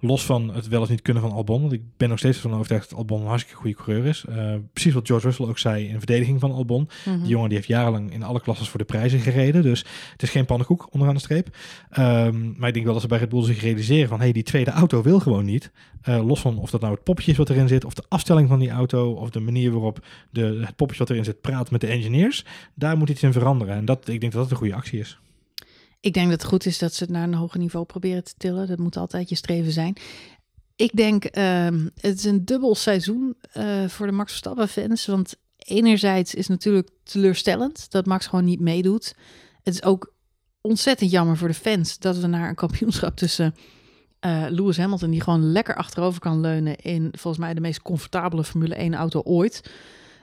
los 0.00 0.24
van 0.24 0.54
het 0.54 0.68
wel 0.68 0.80
eens 0.80 0.88
niet 0.88 1.02
kunnen 1.02 1.22
van 1.22 1.32
Albon, 1.32 1.60
want 1.60 1.72
ik 1.72 1.82
ben 1.96 2.08
nog 2.08 2.18
steeds 2.18 2.38
van 2.38 2.54
overtuigd 2.54 2.88
dat 2.90 2.98
Albon 2.98 3.20
een 3.20 3.26
hartstikke 3.26 3.60
goede 3.60 3.76
coureur 3.76 4.06
is. 4.06 4.24
Precies 4.72 4.92
wat 4.92 5.06
George 5.06 5.26
Russell 5.26 5.46
ook 5.46 5.58
zei 5.58 5.88
in 5.88 5.98
verdediging 5.98 6.40
van 6.40 6.52
Albon. 6.52 6.88
Mhm. 7.04 7.18
Die 7.18 7.28
jongen 7.28 7.48
die 7.48 7.56
heeft 7.56 7.68
jarenlang 7.70 8.12
in 8.12 8.22
alle 8.22 8.40
klasses 8.40 8.68
voor 8.68 8.78
de 8.78 8.84
prijzen 8.84 9.20
gereden. 9.20 9.62
Dus 9.62 9.84
het 10.12 10.22
is 10.22 10.30
geen 10.30 10.46
pannenkoek 10.46 10.88
onderaan 10.90 11.14
de 11.14 11.20
streep. 11.20 11.56
Ehm, 11.90 12.49
maar 12.56 12.68
ik 12.68 12.74
denk 12.74 12.84
wel 12.84 12.94
dat 12.94 13.02
ze 13.02 13.08
bij 13.08 13.18
Red 13.18 13.28
Bull 13.28 13.44
zich 13.44 13.60
realiseren 13.60 14.08
van... 14.08 14.20
hey, 14.20 14.32
die 14.32 14.42
tweede 14.42 14.70
auto 14.70 15.02
wil 15.02 15.20
gewoon 15.20 15.44
niet. 15.44 15.70
Eh, 16.02 16.26
los 16.26 16.40
van 16.40 16.58
of 16.58 16.70
dat 16.70 16.80
nou 16.80 16.94
het 16.94 17.02
poppetje 17.02 17.30
is 17.30 17.36
wat 17.36 17.50
erin 17.50 17.68
zit... 17.68 17.84
of 17.84 17.94
de 17.94 18.04
afstelling 18.08 18.48
van 18.48 18.58
die 18.58 18.70
auto... 18.70 19.12
of 19.12 19.30
de 19.30 19.40
manier 19.40 19.70
waarop 19.70 20.06
de, 20.30 20.42
het 20.42 20.76
poppetje 20.76 21.02
wat 21.02 21.10
erin 21.10 21.24
zit 21.24 21.40
praat 21.40 21.70
met 21.70 21.80
de 21.80 21.86
engineers. 21.86 22.44
Daar 22.74 22.96
moet 22.96 23.08
iets 23.08 23.22
in 23.22 23.32
veranderen. 23.32 23.74
En 23.74 23.84
dat, 23.84 24.08
ik 24.08 24.20
denk 24.20 24.32
dat 24.32 24.42
dat 24.42 24.50
een 24.50 24.56
goede 24.56 24.74
actie 24.74 24.98
is. 24.98 25.18
Ik 26.00 26.12
denk 26.12 26.30
dat 26.30 26.40
het 26.40 26.50
goed 26.50 26.66
is 26.66 26.78
dat 26.78 26.94
ze 26.94 27.02
het 27.02 27.12
naar 27.12 27.22
een 27.22 27.34
hoger 27.34 27.58
niveau 27.58 27.84
proberen 27.86 28.24
te 28.24 28.34
tillen. 28.36 28.68
Dat 28.68 28.78
moet 28.78 28.96
altijd 28.96 29.28
je 29.28 29.34
streven 29.34 29.72
zijn. 29.72 29.96
Ik 30.76 30.96
denk, 30.96 31.24
ehm, 31.24 31.88
het 32.00 32.18
is 32.18 32.24
een 32.24 32.44
dubbel 32.44 32.74
seizoen 32.74 33.36
eh, 33.52 33.88
voor 33.88 34.06
de 34.06 34.12
Max 34.12 34.30
Verstappen 34.30 34.68
fans. 34.68 35.06
Want 35.06 35.36
enerzijds 35.56 36.34
is 36.34 36.46
natuurlijk 36.48 36.88
teleurstellend 37.02 37.90
dat 37.90 38.06
Max 38.06 38.26
gewoon 38.26 38.44
niet 38.44 38.60
meedoet. 38.60 39.14
Het 39.62 39.74
is 39.74 39.82
ook 39.82 40.12
ontzettend 40.60 41.10
jammer 41.10 41.36
voor 41.36 41.48
de 41.48 41.54
fans 41.54 41.98
dat 41.98 42.18
we 42.18 42.26
naar 42.26 42.48
een 42.48 42.54
kampioenschap 42.54 43.16
tussen 43.16 43.54
eh, 44.20 44.44
Lewis 44.48 44.76
Hamilton, 44.76 45.10
die 45.10 45.20
gewoon 45.20 45.52
lekker 45.52 45.74
achterover 45.74 46.20
kan 46.20 46.40
leunen 46.40 46.76
in 46.76 47.08
volgens 47.12 47.44
mij 47.44 47.54
de 47.54 47.60
meest 47.60 47.82
comfortabele 47.82 48.44
Formule 48.44 48.74
1 48.74 48.94
auto 48.94 49.20
ooit. 49.24 49.62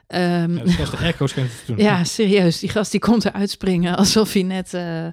Ehm, 0.08 0.56
Ja, 0.56 0.64
de 0.64 0.72
te 1.18 1.52
doen. 1.66 1.78
ja, 1.86 2.04
serieus. 2.04 2.60
Die 2.60 2.70
gast 2.70 2.92
die 2.92 3.00
komt 3.00 3.26
eruit 3.26 3.50
springen 3.50 3.98
alsof 3.98 4.34
hij 4.34 4.44
net 4.44 4.74
eh, 4.74 5.08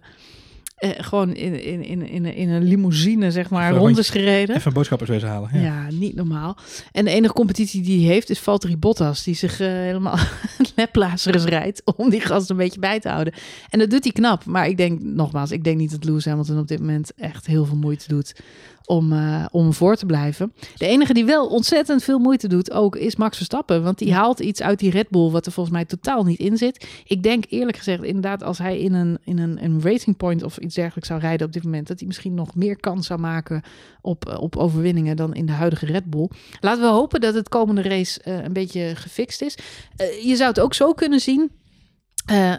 eh, 0.75 0.91
gewoon 0.97 1.35
in, 1.35 1.63
in, 1.63 1.85
in, 1.85 2.09
in, 2.09 2.25
in 2.25 2.49
een 2.49 2.63
limousine, 2.63 3.31
zeg 3.31 3.51
maar, 3.51 3.69
Even 3.69 3.79
rond 3.79 3.99
is 3.99 4.11
gereden. 4.11 4.57
Even 4.57 4.73
boodschappers 4.73 5.11
wezen 5.11 5.29
halen. 5.29 5.51
Ja. 5.53 5.61
Ja. 5.61 5.87
niet 5.91 6.15
normaal. 6.15 6.57
En 6.93 7.05
de 7.05 7.11
enige 7.11 7.33
competitie 7.33 7.83
die 7.83 8.05
hij 8.05 8.15
heeft 8.15 8.31
is 8.31 8.39
Valtteri 8.39 8.77
Bottas, 8.77 9.23
die 9.23 9.35
zich 9.35 9.61
eh, 9.61 9.69
helemaal 9.69 10.19
neplazers 10.77 11.45
rijdt 11.45 11.83
om 11.97 12.11
die 12.11 12.21
gast 12.21 12.51
een 12.51 12.57
beetje 12.57 12.81
bij 12.81 13.01
te 13.01 13.09
houden. 13.09 13.33
En 13.71 13.79
dat 13.79 13.91
doet 13.91 14.05
hij 14.05 14.13
knap. 14.13 14.45
Maar 14.45 14.69
ik 14.69 14.77
denk, 14.77 15.03
nogmaals, 15.03 15.51
ik 15.51 15.65
denk 15.65 15.77
niet 15.77 15.91
dat 15.91 16.05
Lewis 16.05 16.25
Hamilton 16.25 16.59
op 16.59 16.69
dit 16.69 16.79
moment 16.79 17.13
echt 17.17 17.47
heel 17.47 17.65
veel 17.65 17.77
moeite 17.77 18.09
doet 18.09 18.35
om, 18.87 19.13
eh, 19.13 19.45
om 19.51 19.73
voor 19.73 19.97
te 19.97 20.07
blijven. 20.07 20.53
De 20.77 20.87
enige 20.87 21.15
die 21.15 21.25
wel 21.25 21.47
ontzettend 21.47 22.03
veel 22.03 22.19
moeite 22.19 22.49
doet 22.49 22.71
ook 22.71 22.97
is 22.97 23.17
Max 23.17 23.37
Verstappen. 23.37 23.83
Want 23.83 23.99
die 23.99 24.15
haalt 24.15 24.41
iets 24.41 24.63
uit 24.63 24.79
die 24.79 24.91
Red 24.91 25.09
Bull 25.09 25.31
wat 25.31 25.47
er 25.47 25.53
volgens 25.53 25.75
mij 25.75 25.85
totaal 25.85 26.25
niet 26.25 26.39
in 26.39 26.57
zit. 26.57 26.87
Ik 27.05 27.23
denk 27.23 27.45
eerlijk 27.49 27.77
gezegd 27.77 28.03
inderdaad 28.03 28.43
als 28.43 28.59
hij 28.59 28.79
in 28.79 28.93
een, 28.93 29.19
in 29.25 29.39
een, 29.39 29.65
een 29.65 29.83
racing 29.83 30.17
point 30.17 30.43
of 30.43 30.59
iets 30.59 30.75
dergelijks 30.75 31.09
zou 31.09 31.21
rijden 31.21 31.47
op 31.47 31.53
dit 31.53 31.65
moment... 31.65 31.87
dat 31.87 31.99
hij 31.99 32.07
misschien 32.07 32.35
nog 32.35 32.55
meer 32.55 32.77
kans 32.77 33.07
zou 33.07 33.21
maken 33.21 33.63
op, 34.01 34.29
eh, 34.29 34.41
op 34.41 34.57
overwinningen 34.57 35.17
dan 35.17 35.35
in 35.35 35.47
de 35.47 35.53
huidige 35.53 35.87
Red 35.87 36.11
Bull. 36.11 36.31
Laten 36.61 36.83
we 36.83 36.89
hopen 36.89 37.21
dat 37.21 37.35
het 37.35 37.49
komende 37.49 37.83
race 37.83 38.21
eh, 38.23 38.43
een 38.43 38.53
beetje 38.53 38.95
gefixt 38.95 39.43
is. 39.43 39.59
Je 40.23 40.37
zou 40.37 40.49
het 40.49 40.61
ook 40.61 40.75
zo 40.75 40.93
kunnen 40.93 41.21
zien... 41.21 41.51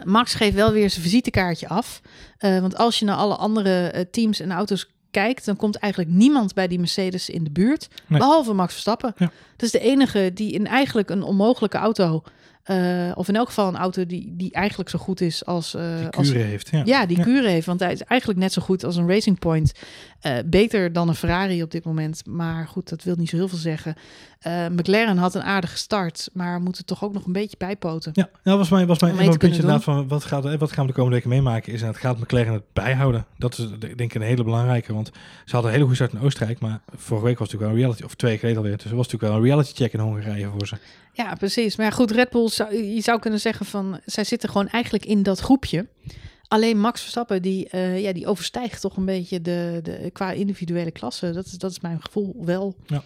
Max 0.04 0.34
geeft 0.34 0.54
wel 0.54 0.72
weer 0.72 0.90
zijn 0.90 1.02
visitekaartje 1.02 1.68
af. 1.68 2.00
Want 2.38 2.76
als 2.76 2.98
je 2.98 3.04
naar 3.04 3.16
alle 3.16 3.36
andere 3.36 4.08
teams 4.10 4.40
en 4.40 4.52
auto's 4.52 4.95
kijkt, 5.20 5.44
dan 5.44 5.56
komt 5.56 5.76
eigenlijk 5.76 6.12
niemand 6.12 6.54
bij 6.54 6.68
die 6.68 6.78
Mercedes 6.78 7.28
in 7.30 7.44
de 7.44 7.50
buurt. 7.50 7.88
Nee. 8.06 8.18
Behalve 8.18 8.52
Max 8.52 8.72
Verstappen. 8.72 9.14
Ja. 9.16 9.30
Dat 9.56 9.62
is 9.66 9.70
de 9.70 9.78
enige 9.80 10.30
die 10.34 10.52
in 10.52 10.66
eigenlijk 10.66 11.10
een 11.10 11.22
onmogelijke 11.22 11.76
auto. 11.78 12.22
eh, 12.62 13.10
of 13.14 13.28
in 13.28 13.36
elk 13.36 13.46
geval 13.46 13.68
een 13.68 13.76
auto 13.76 14.06
die, 14.06 14.32
die 14.36 14.52
eigenlijk 14.52 14.90
zo 14.90 14.98
goed 14.98 15.20
is 15.20 15.44
als. 15.44 15.74
eh, 15.74 15.98
Die 15.98 16.08
als 16.08 16.30
Cure 16.30 16.44
heeft. 16.44 16.68
Ja. 16.70 16.82
ja, 16.84 17.06
die 17.06 17.20
Cure 17.20 17.48
heeft. 17.48 17.66
Want 17.66 17.80
hij 17.80 17.92
is 17.92 18.02
eigenlijk 18.02 18.40
net 18.40 18.52
zo 18.52 18.62
goed 18.62 18.84
als 18.84 18.96
een 18.96 19.08
Racing 19.08 19.38
Point. 19.38 19.72
Eh, 20.20 20.36
beter 20.46 20.92
dan 20.92 21.08
een 21.08 21.14
Ferrari 21.14 21.62
op 21.62 21.70
dit 21.70 21.84
moment. 21.84 22.22
Maar 22.26 22.66
goed, 22.68 22.88
dat 22.88 23.02
wil 23.02 23.14
niet 23.18 23.28
zo 23.28 23.36
heel 23.36 23.48
veel 23.48 23.58
zeggen. 23.58 23.94
Eh, 24.46 24.66
McLaren 24.68 25.16
had 25.16 25.34
een 25.34 25.42
aardige 25.42 25.76
start. 25.76 26.28
Maar 26.32 26.60
moet 26.60 26.78
er 26.78 26.84
toch 26.84 27.04
ook 27.04 27.12
nog 27.12 27.26
een 27.26 27.32
beetje 27.32 27.56
bijpoten. 27.56 28.12
Ja, 28.14 28.28
dat 28.42 28.58
was 28.58 28.68
mijn, 28.68 28.86
was 28.86 28.98
mijn 28.98 29.16
puntje 29.16 29.48
inderdaad 29.48 29.84
van 29.84 30.08
wat, 30.08 30.24
gaat, 30.24 30.56
wat 30.56 30.72
gaan 30.72 30.82
we 30.82 30.90
de 30.90 30.96
komende 30.96 31.16
weken 31.16 31.30
meemaken 31.30 31.72
is 31.72 31.80
en 31.80 31.86
het 31.86 31.96
gaat 31.96 32.18
McLaren 32.18 32.52
het 32.52 32.62
bijhouden. 32.72 33.26
Dat 33.38 33.58
is 33.58 33.68
denk 33.78 34.00
ik 34.00 34.14
een 34.14 34.20
hele 34.20 34.44
belangrijke, 34.44 34.94
want 34.94 35.10
ze 35.44 35.52
hadden 35.52 35.64
een 35.64 35.76
hele 35.76 35.82
goede 35.88 35.94
start 35.94 36.12
in 36.12 36.20
Oostenrijk, 36.26 36.60
maar 36.60 36.80
vorige 36.96 37.26
week 37.26 37.38
was 37.38 37.50
het 37.50 37.60
natuurlijk 37.60 37.60
wel 37.60 37.70
een 37.70 37.76
reality, 37.76 38.02
of 38.04 38.14
twee 38.14 38.30
weken 38.30 38.48
geleden 38.48 38.62
alweer, 38.62 38.82
dus 38.82 38.90
er 38.90 38.96
was 38.96 39.06
natuurlijk 39.06 39.32
wel 39.32 39.42
een 39.42 39.48
reality 39.48 39.74
check 39.74 39.92
in 39.92 40.00
Hongarije 40.00 40.48
voor 40.48 40.66
ze. 40.66 40.76
Ja, 41.12 41.34
precies. 41.34 41.76
Maar 41.76 41.86
ja, 41.86 41.92
goed, 41.92 42.10
Red 42.10 42.30
Bull, 42.30 42.48
zou, 42.48 42.74
je 42.74 43.00
zou 43.00 43.18
kunnen 43.18 43.40
zeggen 43.40 43.66
van... 43.66 44.00
zij 44.04 44.24
zitten 44.24 44.48
gewoon 44.48 44.68
eigenlijk 44.68 45.06
in 45.06 45.22
dat 45.22 45.40
groepje. 45.40 45.86
Alleen 46.48 46.80
Max 46.80 47.00
Verstappen, 47.00 47.42
die, 47.42 47.68
eh, 47.68 48.02
ja, 48.02 48.12
die 48.12 48.26
overstijgt 48.26 48.80
toch 48.80 48.96
een 48.96 49.04
beetje 49.04 49.40
de, 49.40 49.80
de, 49.82 50.10
qua 50.12 50.32
individuele 50.32 50.90
klasse. 50.90 51.30
Dat 51.30 51.46
is, 51.46 51.52
dat 51.52 51.70
is 51.70 51.80
mijn 51.80 52.02
gevoel 52.02 52.36
wel. 52.44 52.74
Ja. 52.86 53.02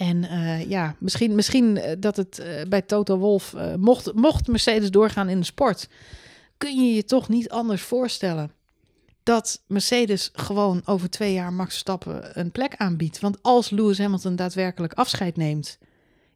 En 0.00 0.24
eh, 0.24 0.68
ja, 0.68 0.96
misschien, 0.98 1.34
misschien 1.34 1.76
eh, 1.76 1.96
dat 1.98 2.16
het 2.16 2.38
eh, 2.38 2.66
bij 2.68 2.82
Toto 2.82 3.18
Wolf... 3.18 3.54
mocht, 3.76 4.14
mocht 4.14 4.46
Mercedes 4.46 4.90
doorgaan 4.90 5.28
in 5.28 5.38
de 5.38 5.44
sport... 5.44 5.88
kun 6.56 6.86
je 6.86 6.94
je 6.94 7.04
toch 7.04 7.28
niet 7.28 7.50
anders 7.50 7.82
voorstellen... 7.82 8.50
dat 9.22 9.62
Mercedes 9.66 10.30
gewoon 10.32 10.82
over 10.84 11.10
twee 11.10 11.32
jaar 11.32 11.52
Max 11.52 11.70
Verstappen 11.70 12.38
een 12.38 12.50
plek 12.50 12.74
aanbiedt. 12.76 13.20
Want 13.20 13.42
als 13.42 13.70
Lewis 13.70 13.98
Hamilton 13.98 14.36
daadwerkelijk 14.36 14.92
afscheid 14.92 15.36
neemt... 15.36 15.78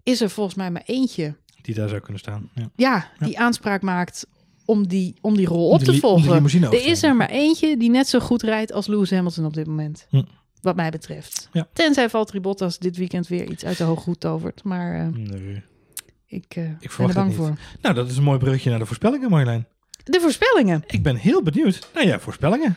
is 0.02 0.20
er 0.20 0.30
volgens 0.30 0.56
mij 0.56 0.70
maar 0.70 0.84
eentje 0.86 1.34
Die 1.62 1.74
daar 1.74 1.88
zou 1.88 2.00
kunnen 2.00 2.20
staan. 2.20 2.50
Ja. 2.54 2.70
ja, 2.76 3.10
die 3.18 3.38
aanspraak 3.38 3.82
maakt 3.82 4.26
om 4.64 4.88
die, 4.88 5.14
om 5.20 5.36
die 5.36 5.46
rol 5.46 5.68
op 5.68 5.80
te 5.80 5.98
volgen. 5.98 6.44
Er 6.62 6.86
is 6.86 7.02
er 7.02 7.16
maar 7.16 7.30
eentje 7.30 7.76
die 7.76 7.90
net 7.90 8.08
zo 8.08 8.20
goed 8.20 8.42
rijdt 8.42 8.72
als 8.72 8.86
Lewis 8.86 9.10
Hamilton 9.10 9.44
op 9.44 9.54
dit 9.54 9.66
moment. 9.66 10.06
Hm. 10.10 10.22
Wat 10.64 10.76
mij 10.76 10.90
betreft. 10.90 11.48
Ja. 11.52 11.66
Tenzij 11.72 12.10
Valtteri 12.10 12.40
Bottas 12.40 12.78
dit 12.78 12.96
weekend 12.96 13.28
weer 13.28 13.50
iets 13.50 13.64
uit 13.64 13.76
de 13.78 13.84
hoog 13.84 14.02
goed 14.02 14.20
tovert. 14.20 14.64
Maar 14.64 14.94
eh, 15.00 15.06
Nee. 15.06 15.62
ik, 16.26 16.44
eh, 16.56 16.64
ben 16.96 17.08
er 17.08 17.14
bang 17.14 17.26
het 17.26 17.36
voor. 17.36 17.54
Nou, 17.82 17.94
dat 17.94 18.10
is 18.10 18.16
een 18.16 18.22
mooi 18.22 18.38
bruggetje 18.38 18.70
naar 18.70 18.78
de 18.78 18.86
voorspellingen, 18.86 19.30
Marjolein. 19.30 19.66
De 20.04 20.20
voorspellingen. 20.20 20.82
Ik 20.86 21.02
ben 21.02 21.16
heel 21.16 21.42
benieuwd 21.42 21.88
naar 21.94 22.06
jouw 22.06 22.18
voorspellingen. 22.18 22.76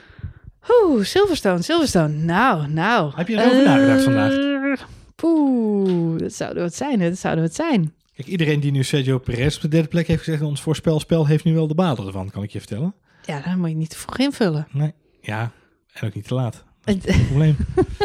Oeh, 0.84 1.04
Silverstone, 1.04 1.62
Silverstone. 1.62 2.14
Nou, 2.14 2.68
nou. 2.68 3.12
Heb 3.16 3.28
je 3.28 3.36
erover 3.42 3.64
nagedacht 3.64 4.04
vandaag? 4.04 4.32
Eh, 4.34 4.86
Poeh, 5.16 6.18
dat 6.20 6.34
zouden 6.34 6.64
wat 6.64 6.76
zijn. 6.76 7.00
hè, 7.00 7.10
Dat 7.10 7.18
zouden 7.18 7.44
wat 7.44 7.56
zijn. 7.56 7.94
Kijk, 8.16 8.28
iedereen 8.28 8.60
die 8.60 8.72
nu 8.72 8.84
Sergio 8.84 9.18
Perez 9.20 9.56
op 9.56 9.62
de 9.62 9.68
derde 9.68 9.88
plek 9.88 10.08
heeft 10.08 10.24
gezegd 10.24 10.42
in 10.42 10.48
ons 10.48 10.62
voorspelspel, 10.62 11.28
heeft 11.28 11.44
nu 11.44 11.54
wel 11.54 11.68
de 11.68 11.76
baden 11.76 12.06
ervan, 12.06 12.30
kan 12.30 12.44
ik 12.44 12.52
je 12.52 12.60
vertellen. 12.60 12.94
Ja, 13.26 13.40
daar 13.42 13.58
moet 13.58 13.70
je 13.70 13.76
niet 13.76 13.90
te 13.90 13.98
vroeg 13.98 14.18
invullen. 14.18 14.68
Nee. 14.72 14.94
Ja, 15.22 15.52
en 15.94 16.08
ook 16.08 16.14
niet 16.14 16.28
te 16.28 16.34
laat. 16.34 16.64
Het- 16.96 17.26
Probleem. 17.28 17.56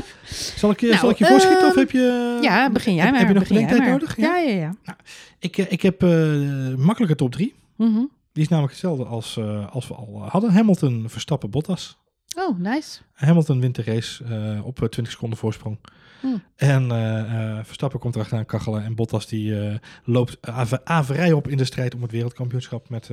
zal 0.56 0.70
ik 0.70 0.80
je, 0.80 0.86
Nou, 0.86 0.98
zal 0.98 1.10
ik 1.10 1.16
je 1.18 1.26
voorschieten 1.26 1.64
of 1.66 1.70
ehm, 1.70 1.78
heb 1.78 1.90
je... 1.90 2.38
ja, 2.42 2.70
begin 2.70 2.94
jij 2.94 3.02
heb, 3.04 3.12
maar. 3.12 3.20
Heb 3.20 3.32
je 3.32 3.38
nog 3.38 3.48
bedenktijd 3.48 3.86
nodig? 3.86 4.16
Ja, 4.16 4.36
ja, 4.36 4.54
ja. 4.84 4.96
Ik, 5.38 5.58
eh, 5.58 5.72
ik 5.72 5.82
heb 5.82 6.02
eh 6.02 6.74
makkelijke 6.76 7.14
top 7.16 7.32
3. 7.32 7.54
Mhm. 7.76 8.00
Die 8.32 8.42
is 8.42 8.48
namelijk 8.48 8.72
hetzelfde 8.72 9.04
als, 9.04 9.36
eh, 9.36 9.70
als 9.72 9.88
we 9.88 9.94
al 9.94 10.20
eh, 10.24 10.30
hadden. 10.30 10.52
Hamilton, 10.52 11.04
Verstappen, 11.08 11.50
Bottas. 11.50 11.98
Oh, 12.36 12.58
nice. 12.58 13.00
Hamilton 13.12 13.60
wint 13.60 13.74
de 13.74 13.82
race 13.82 14.24
eh, 14.24 14.66
op 14.66 14.82
eh, 14.82 14.88
20 14.88 15.12
seconden 15.12 15.38
voorsprong. 15.38 15.78
Hmm. 16.22 16.42
En 16.56 16.90
eh, 16.90 17.18
eh, 17.58 17.64
Verstappen 17.64 18.00
komt 18.00 18.14
erachteraan 18.14 18.44
kachelen. 18.46 18.84
En 18.84 18.94
Bottas 18.94 19.26
die 19.26 19.60
eh, 19.60 19.78
loopt 20.04 20.38
av- 20.46 20.80
averij 20.84 21.32
op 21.32 21.48
in 21.48 21.56
de 21.56 21.64
strijd 21.64 21.94
om 21.94 22.02
het 22.02 22.10
wereldkampioenschap 22.10 22.88
met, 22.88 23.10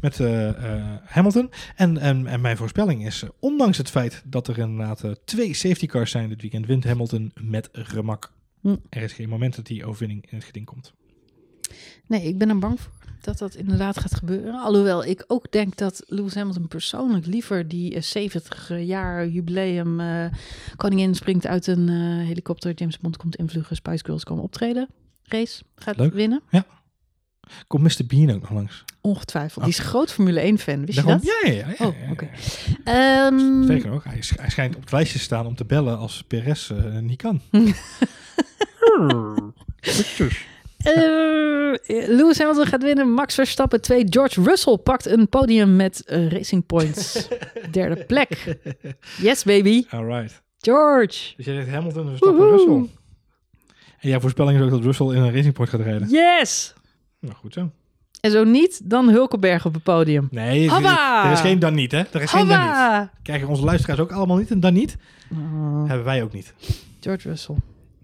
met 0.00 0.18
Hamilton. 1.04 1.50
En, 1.76 1.98
en, 1.98 2.26
en 2.26 2.40
mijn 2.40 2.56
voorspelling 2.56 3.06
is, 3.06 3.24
ondanks 3.40 3.78
het 3.78 3.90
feit 3.90 4.22
dat 4.26 4.48
er 4.48 4.58
inderdaad 4.58 5.04
twee 5.24 5.54
safety 5.54 5.86
cars 5.86 6.10
zijn 6.10 6.28
dit 6.28 6.40
weekend, 6.40 6.66
wint 6.66 6.84
Hamilton 6.84 7.32
met 7.40 7.68
gemak. 7.72 8.32
Hmm. 8.60 8.80
Er 8.88 9.02
is 9.02 9.12
geen 9.12 9.28
moment 9.28 9.56
dat 9.56 9.66
die 9.66 9.84
overwinning 9.84 10.26
in 10.30 10.36
het 10.36 10.46
geding 10.46 10.66
komt. 10.66 10.92
Nee, 12.06 12.22
ik 12.22 12.38
ben 12.38 12.48
er 12.48 12.58
bang 12.58 12.80
voor 12.80 12.92
dat 13.20 13.38
dat 13.38 13.54
inderdaad 13.54 14.00
gaat 14.00 14.14
gebeuren. 14.14 14.54
Alhoewel 14.60 15.04
ik 15.04 15.24
ook 15.26 15.52
denk 15.52 15.76
dat 15.76 16.02
Lewis 16.06 16.34
Hamilton 16.34 16.68
persoonlijk 16.68 17.26
liever 17.26 17.68
die 17.68 17.94
eh, 17.94 18.02
70 18.02 18.70
jaar 18.78 19.26
jubileum 19.28 20.00
eh, 20.00 20.24
koningin 20.76 21.14
springt 21.14 21.46
uit 21.46 21.66
een 21.66 21.88
eh, 21.88 22.26
helikopter, 22.26 22.72
James 22.74 22.98
Bond 22.98 23.16
komt 23.16 23.36
invliegen, 23.36 23.76
Spice 23.76 24.04
Girls 24.04 24.24
komen 24.24 24.44
optreden, 24.44 24.88
race 25.22 25.62
gaat 25.76 25.96
Leuk. 25.96 26.12
winnen. 26.12 26.42
Komt 27.66 27.82
Mr. 27.82 28.06
Bean 28.06 28.30
ook 28.34 28.40
nog 28.40 28.50
langs? 28.50 28.84
Ongetwijfeld. 29.00 29.64
Die 29.64 29.74
is 29.74 29.78
groot 29.80 30.12
Formule 30.12 30.40
1 30.40 30.58
fan, 30.58 30.84
wist 30.86 30.98
je 30.98 31.04
dat? 31.04 31.22
Ja, 31.24 31.50
ja, 31.50 31.52
ja. 31.52 31.66
ja, 31.78 31.86
Oh, 31.86 31.94
ja, 31.98 32.04
ja. 32.04 32.10
oké. 32.10 32.28
Ehm, 32.84 33.62
Sterker 33.64 33.90
nog, 33.90 34.04
hij, 34.04 34.22
hij 34.36 34.50
schijnt 34.50 34.74
op 34.76 34.80
het 34.80 34.92
lijstje 34.92 35.18
te 35.18 35.24
staan 35.24 35.46
om 35.46 35.54
te 35.54 35.64
bellen 35.64 35.98
als 35.98 36.24
Perez 36.26 36.70
eh, 36.70 36.98
niet 36.98 37.16
kan. 37.22 37.40
eh, 40.94 42.08
Lewis 42.08 42.38
Hamilton 42.38 42.66
gaat 42.66 42.82
winnen, 42.82 43.10
Max 43.12 43.34
Verstappen 43.34 43.80
2, 43.80 44.06
George 44.10 44.42
Russell 44.42 44.76
pakt 44.76 45.06
een 45.06 45.28
podium 45.28 45.76
met 45.76 46.02
Racing 46.06 46.66
Points. 46.66 47.28
Derde 47.70 48.04
plek. 48.04 48.56
Yes 49.20 49.44
baby, 49.44 49.84
Alright. 49.90 50.42
George. 50.58 51.34
Dus 51.36 51.44
jij 51.46 51.54
zegt 51.54 51.68
Hamilton, 51.68 52.06
Verstappen, 52.08 52.38
Woehoe. 52.38 52.56
Russell. 52.56 52.96
En 54.00 54.08
jouw 54.08 54.20
voorspelling 54.20 54.58
is 54.58 54.64
ook 54.64 54.70
dat 54.70 54.82
Russell 54.82 55.06
in 55.06 55.16
een 55.22 55.32
Racing 55.32 55.54
Point 55.54 55.70
gaat 55.70 55.80
rijden. 55.80 56.08
Yes! 56.08 56.74
Nou, 57.20 57.34
goed 57.34 57.52
zo. 57.52 57.70
En 58.20 58.30
zo 58.30 58.44
niet, 58.44 58.80
dan 58.90 59.08
Hulkenberg 59.08 59.66
op 59.66 59.74
het 59.74 59.82
podium. 59.82 60.28
Nee, 60.30 60.70
er, 60.70 60.84
er 61.24 61.32
is 61.32 61.40
geen 61.40 61.58
dan 61.58 61.74
niet, 61.74 61.92
hè? 61.92 62.02
Er 62.12 62.22
is 62.22 62.30
geen 62.30 62.48
dan 62.48 62.60
niet. 62.60 63.08
Krijgen 63.22 63.48
onze 63.48 63.64
luisteraars 63.64 64.00
ook 64.00 64.12
allemaal 64.12 64.36
niet 64.36 64.50
en 64.50 64.60
dan 64.60 64.72
niet? 64.72 64.96
Oh, 65.32 65.86
Hebben 65.86 66.04
wij 66.04 66.22
ook 66.22 66.32
niet. 66.32 66.54
George 67.00 67.28
Russell. 67.28 67.56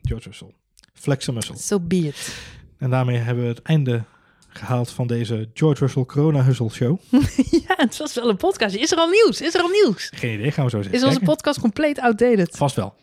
George 0.03 0.28
Russell. 0.28 0.55
Flex 0.93 1.28
muscle. 1.28 1.57
So 1.57 1.80
be 1.80 1.97
it. 1.97 2.37
En 2.79 2.91
daarmee 2.91 3.16
hebben 3.16 3.45
we 3.45 3.51
het 3.51 3.62
einde 3.62 4.05
gehaald 4.49 4.91
van 4.91 5.07
deze 5.07 5.49
George 5.55 5.81
Russell 5.85 6.05
Corona 6.05 6.45
Hustle 6.45 6.70
Show. 6.70 6.99
ja, 7.66 7.75
het 7.77 7.97
was 7.97 8.14
wel 8.14 8.29
een 8.29 8.37
podcast. 8.37 8.75
Is 8.75 8.93
er 8.93 8.99
al 8.99 9.09
nieuws? 9.09 9.41
Is 9.41 9.55
er 9.55 9.61
al 9.61 9.68
nieuws? 9.68 10.11
Geen 10.14 10.35
idee, 10.35 10.51
gaan 10.53 10.64
we 10.64 10.70
zo 10.70 10.77
zeggen. 10.77 10.95
Is 10.99 11.05
onze 11.05 11.18
Kijken. 11.18 11.35
podcast 11.35 11.61
compleet 11.61 12.01
outdated? 12.01 12.57
Vast 12.57 12.77
wel. 12.77 12.95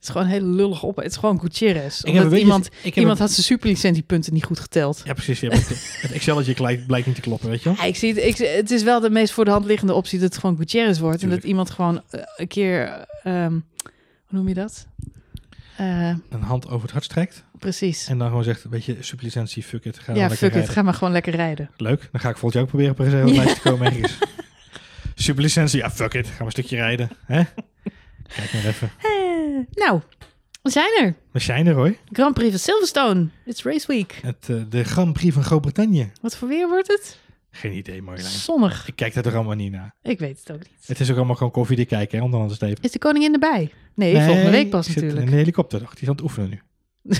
is 0.00 0.08
gewoon 0.08 0.26
hele 0.26 0.46
lullig 0.46 0.82
op. 0.82 0.96
Het 0.96 1.06
is 1.06 1.16
gewoon 1.16 1.40
Gutierrez. 1.40 2.02
Ik 2.02 2.14
heb 2.14 2.32
iemand, 2.32 2.66
ik 2.66 2.84
heb 2.84 2.96
iemand 2.96 3.18
had 3.18 3.30
zijn 3.30 3.44
superlicentiepunten 3.44 4.32
niet 4.32 4.44
goed 4.44 4.60
geteld. 4.60 5.02
Ja, 5.04 5.12
precies. 5.12 5.40
Ja, 5.40 5.50
het 5.50 5.68
het 6.00 6.12
Excelletje 6.12 6.54
blijkt, 6.62 6.86
blijkt 6.86 7.06
niet 7.06 7.16
te 7.16 7.20
kloppen, 7.22 7.48
weet 7.48 7.62
je 7.62 7.68
wel. 7.68 7.78
Ja, 7.78 7.84
ik 7.84 7.96
zie 7.96 8.14
het, 8.14 8.24
ik, 8.24 8.36
het 8.36 8.70
is 8.70 8.82
wel 8.82 9.00
de 9.00 9.10
meest 9.10 9.32
voor 9.32 9.44
de 9.44 9.50
hand 9.50 9.64
liggende 9.64 9.94
optie 9.94 10.18
dat 10.18 10.28
het 10.28 10.38
gewoon 10.40 10.56
Gutierrez 10.56 10.98
wordt. 10.98 11.22
En 11.22 11.30
dat 11.30 11.44
iemand 11.44 11.70
gewoon 11.70 12.02
eh, 12.10 12.20
een 12.36 12.48
keer, 12.48 13.06
ehm, 13.22 13.52
hoe 14.26 14.38
noem 14.38 14.48
je 14.48 14.54
dat? 14.54 14.86
Eh, 15.76 16.08
Een 16.28 16.42
hand 16.42 16.66
over 16.68 16.82
het 16.82 16.90
hart 16.90 17.04
strekt 17.04 17.44
precies. 17.58 18.06
en 18.08 18.18
dan 18.18 18.28
gewoon 18.28 18.44
zegt, 18.44 18.64
weet 18.70 18.84
je, 18.84 18.96
superlicentie, 19.00 19.62
fuck 19.62 19.84
it, 19.84 19.98
ga 19.98 20.14
Ja, 20.14 20.30
fuck 20.30 20.54
it. 20.54 20.68
Ga 20.68 20.82
maar 20.82 20.94
gewoon 20.94 21.12
lekker 21.12 21.34
rijden. 21.34 21.70
Leuk, 21.76 22.08
dan 22.12 22.20
ga 22.20 22.28
ik 22.28 22.36
volgend 22.36 22.52
jaar 22.52 22.62
ook 22.62 22.68
proberen 22.68 22.92
op 22.92 22.98
een 22.98 23.04
reservelijst 23.04 23.62
te 23.62 23.68
komen 23.68 23.86
ergens. 23.86 24.18
Superlicentie, 25.14 25.78
ja, 25.80 25.90
fuck 25.90 26.14
it, 26.14 26.26
gaan 26.26 26.36
we 26.38 26.44
een 26.44 26.50
stukje 26.50 26.76
rijden. 26.76 27.08
Hè? 27.26 27.42
Kijk 28.26 28.52
maar 28.52 28.64
even. 28.64 28.90
Eh, 29.54 29.60
nou, 29.86 30.00
we 30.62 30.70
zijn 30.70 31.00
er. 31.02 31.14
We 31.30 31.38
zijn 31.40 31.66
er 31.66 31.74
hoor. 31.74 31.94
Grand 32.12 32.34
Prix 32.34 32.50
van 32.50 32.58
Silverstone. 32.58 33.28
It's 33.44 33.62
race 33.62 33.86
week. 33.86 34.18
Het, 34.22 34.46
eh, 34.48 34.56
de 34.68 34.84
Grand 34.84 35.12
Prix 35.12 35.34
van 35.34 35.44
Groot-Brittannië. 35.44 36.10
Wat 36.20 36.36
voor 36.36 36.48
weer 36.48 36.68
wordt 36.68 36.88
het? 36.88 37.18
Geen 37.56 37.72
idee, 37.72 38.02
Marjolein. 38.02 38.32
Zonnig. 38.32 38.88
Ik 38.88 38.96
kijk 38.96 39.14
daar 39.14 39.22
toch 39.22 39.34
allemaal 39.34 39.54
niet 39.54 39.72
naar. 39.72 39.94
Ik 40.02 40.18
weet 40.18 40.38
het 40.38 40.52
ook 40.52 40.58
niet. 40.58 40.86
Het 40.86 41.00
is 41.00 41.10
ook 41.10 41.16
allemaal 41.16 41.34
gewoon 41.36 41.52
koffie 41.52 41.76
die 41.76 41.84
kijken, 41.84 42.18
hè, 42.18 42.24
onder 42.24 42.40
andere 42.40 42.56
Steven. 42.56 42.82
Is 42.82 42.90
de 42.90 42.98
koningin 42.98 43.32
erbij? 43.32 43.70
Nee, 43.94 44.14
volgende 44.24 44.50
week 44.50 44.70
pas 44.70 44.86
zit 44.86 44.94
natuurlijk. 44.94 45.22
in 45.26 45.32
een 45.32 45.38
helikopter, 45.38 45.78
toch? 45.80 45.90
Die 45.94 46.02
is 46.02 46.08
aan 46.08 46.14
het 46.14 46.22
oefenen 46.24 46.50
nu. 46.50 46.60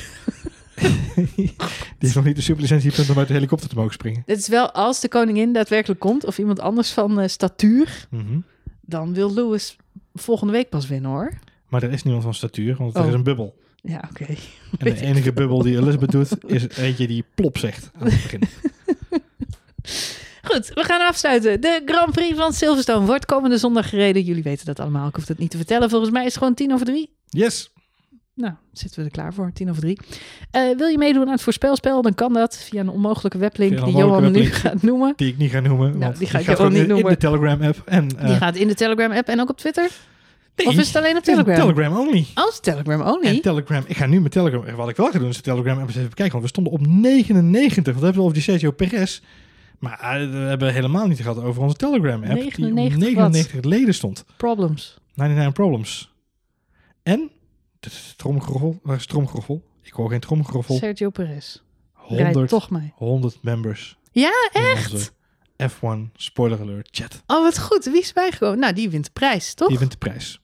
die 1.36 1.54
heeft 1.98 2.14
nog 2.14 2.24
niet 2.24 2.36
de 2.36 2.42
superlicentiepunt 2.42 3.10
om 3.10 3.18
uit 3.18 3.26
de 3.28 3.34
helikopter 3.34 3.68
te 3.68 3.74
mogen 3.74 3.92
springen. 3.92 4.22
Dit 4.26 4.38
is 4.38 4.48
wel, 4.48 4.70
als 4.72 5.00
de 5.00 5.08
koningin 5.08 5.52
daadwerkelijk 5.52 6.00
komt, 6.00 6.24
of 6.24 6.38
iemand 6.38 6.60
anders 6.60 6.90
van 6.92 7.20
eh, 7.20 7.28
statuur, 7.28 8.06
Mhm. 8.10 8.38
dan 8.80 9.14
wil 9.14 9.34
Lewis 9.34 9.76
volgende 10.14 10.52
week 10.52 10.68
pas 10.68 10.86
winnen 10.86 11.10
hoor. 11.10 11.32
Maar 11.68 11.82
er 11.82 11.92
is 11.92 12.02
niemand 12.02 12.24
van 12.24 12.34
statuur, 12.34 12.76
want 12.76 12.94
er 12.94 13.00
Oh. 13.02 13.08
is 13.08 13.14
een 13.14 13.22
bubbel. 13.22 13.62
Ja, 13.82 14.04
oké. 14.10 14.26
En 14.78 14.94
de 14.94 15.00
enige 15.00 15.32
bubbel 15.32 15.62
die 15.62 15.76
Elizabeth 15.76 16.10
doet, 16.10 16.30
is 16.46 16.68
eentje 16.68 17.06
die 17.06 17.24
plop 17.34 17.58
zegt 17.58 17.90
aan 17.98 18.06
het 18.06 18.22
begin. 18.22 18.40
Goed, 20.44 20.70
we 20.74 20.82
gaan 20.84 21.00
afsluiten. 21.00 21.60
De 21.60 21.82
Grand 21.86 22.12
Prix 22.12 22.36
van 22.36 22.52
Silverstone 22.52 23.06
wordt 23.06 23.24
komende 23.26 23.58
zondag 23.58 23.88
gereden. 23.88 24.22
Jullie 24.22 24.42
weten 24.42 24.66
dat 24.66 24.80
allemaal. 24.80 25.08
Ik 25.08 25.14
hoef 25.14 25.28
het 25.28 25.38
niet 25.38 25.50
te 25.50 25.56
vertellen. 25.56 25.90
Volgens 25.90 26.10
mij 26.10 26.20
is 26.24 26.28
het 26.28 26.38
gewoon 26.38 26.54
tien 26.54 26.72
over 26.72 26.86
drie. 26.86 27.10
Yes! 27.28 27.72
Nou, 28.34 28.52
zitten 28.72 28.98
we 29.00 29.04
er 29.06 29.10
klaar 29.12 29.34
voor. 29.34 29.50
Tien 29.54 29.70
over 29.70 29.82
drie. 29.82 29.98
Eh, 30.50 30.62
wil 30.76 30.86
je 30.86 30.98
meedoen 30.98 31.26
aan 31.26 31.32
het 31.32 31.42
voorspelspel? 31.42 32.02
Dan 32.02 32.14
kan 32.14 32.32
dat 32.32 32.56
via 32.56 32.80
een 32.80 32.88
onmogelijke 32.88 33.38
weblink 33.38 33.84
die 33.84 33.96
Johan 33.96 34.32
nu 34.32 34.44
gaat 34.44 34.82
noemen. 34.82 35.12
Die 35.16 35.28
ik 35.28 35.38
niet 35.38 35.50
ga 35.50 35.60
noemen. 35.60 35.88
Nou, 35.90 35.98
want 36.00 36.18
die 36.18 36.26
ga 36.28 36.38
ik 36.38 36.44
gaat 36.44 36.58
niet 36.70 36.86
noemen. 36.86 36.96
In 36.98 37.04
de 37.04 37.16
Telegram-app. 37.16 37.82
En, 37.84 38.08
eh, 38.18 38.26
Die 38.26 38.36
gaat 38.36 38.56
in 38.56 38.68
de 38.68 38.74
Telegram-app 38.74 39.28
en 39.28 39.40
ook 39.40 39.50
op 39.50 39.58
Twitter. 39.58 39.90
nee, 40.56 40.66
Of 40.66 40.76
is 40.76 40.86
het 40.86 40.96
alleen 40.96 41.16
op 41.16 41.22
Telegram? 41.22 41.54
Telegram 41.54 41.96
only. 41.96 42.26
Oh, 42.34 42.44
het 42.44 42.52
is 42.52 42.60
Telegram 42.60 43.00
En 43.00 43.06
only. 43.06 43.40
Telegram, 43.40 43.84
ik 43.86 43.96
ga 43.96 44.06
nu 44.06 44.18
mijn 44.18 44.30
Telegram, 44.30 44.76
wat 44.76 44.88
ik 44.88 44.96
wel 44.96 45.10
ga 45.10 45.18
doen 45.18 45.28
is 45.28 45.36
de 45.36 45.42
Telegram 45.42 45.78
app 45.78 45.86
eens 45.88 45.96
even 45.96 46.14
kijken, 46.14 46.32
want 46.32 46.42
we 46.42 46.48
stonden 46.48 46.72
op 46.72 46.86
99, 46.86 47.84
want 47.84 47.86
we 47.86 47.92
hebben 47.92 48.06
het 48.06 48.18
over 48.18 48.32
die 48.32 48.42
Sergio 48.42 48.70
Perez. 48.70 49.20
Maar 49.78 50.00
eh, 50.00 50.30
we 50.30 50.36
hebben 50.36 50.72
helemaal 50.72 51.06
niet 51.06 51.20
gehad 51.20 51.42
over 51.42 51.62
onze 51.62 51.76
Telegram 51.76 52.24
app, 52.24 52.34
die 52.34 52.66
op 52.66 52.72
99 52.72 53.14
wat? 53.14 53.30
99 53.30 53.64
leden 53.64 53.94
stond. 53.94 54.24
Problems. 54.36 54.98
99 55.14 55.52
Problems. 55.52 56.12
En, 57.02 57.30
dit 57.80 57.92
is 57.92 58.14
tromgeroffel, 58.16 58.80
waar 58.82 58.96
is 58.96 59.06
tromgeroffel? 59.06 59.62
Ik 59.82 59.92
hoor 59.92 60.10
geen 60.10 60.20
tromgeroffel. 60.20 60.76
Sergio 60.76 61.10
Perez. 61.10 61.62
Rijdt 62.08 62.24
100, 62.24 62.48
toch 62.48 62.70
mee. 62.70 62.92
100 62.94 63.38
members. 63.42 63.98
Ja, 64.10 64.32
echt? 64.52 64.92
onze 64.92 66.08
F1 66.08 66.12
spoiler 66.14 66.60
alert 66.60 66.88
chat. 66.90 67.22
Oh, 67.26 67.42
wat 67.42 67.58
goed. 67.58 67.84
Wie 67.84 68.00
is 68.00 68.12
bijgekomen? 68.12 68.58
Nou, 68.58 68.72
die 68.72 68.90
wint 68.90 69.04
de 69.04 69.10
prijs, 69.10 69.54
toch? 69.54 69.68
Die 69.68 69.78
wint 69.78 69.90
de 69.90 69.98
prijs. 69.98 70.40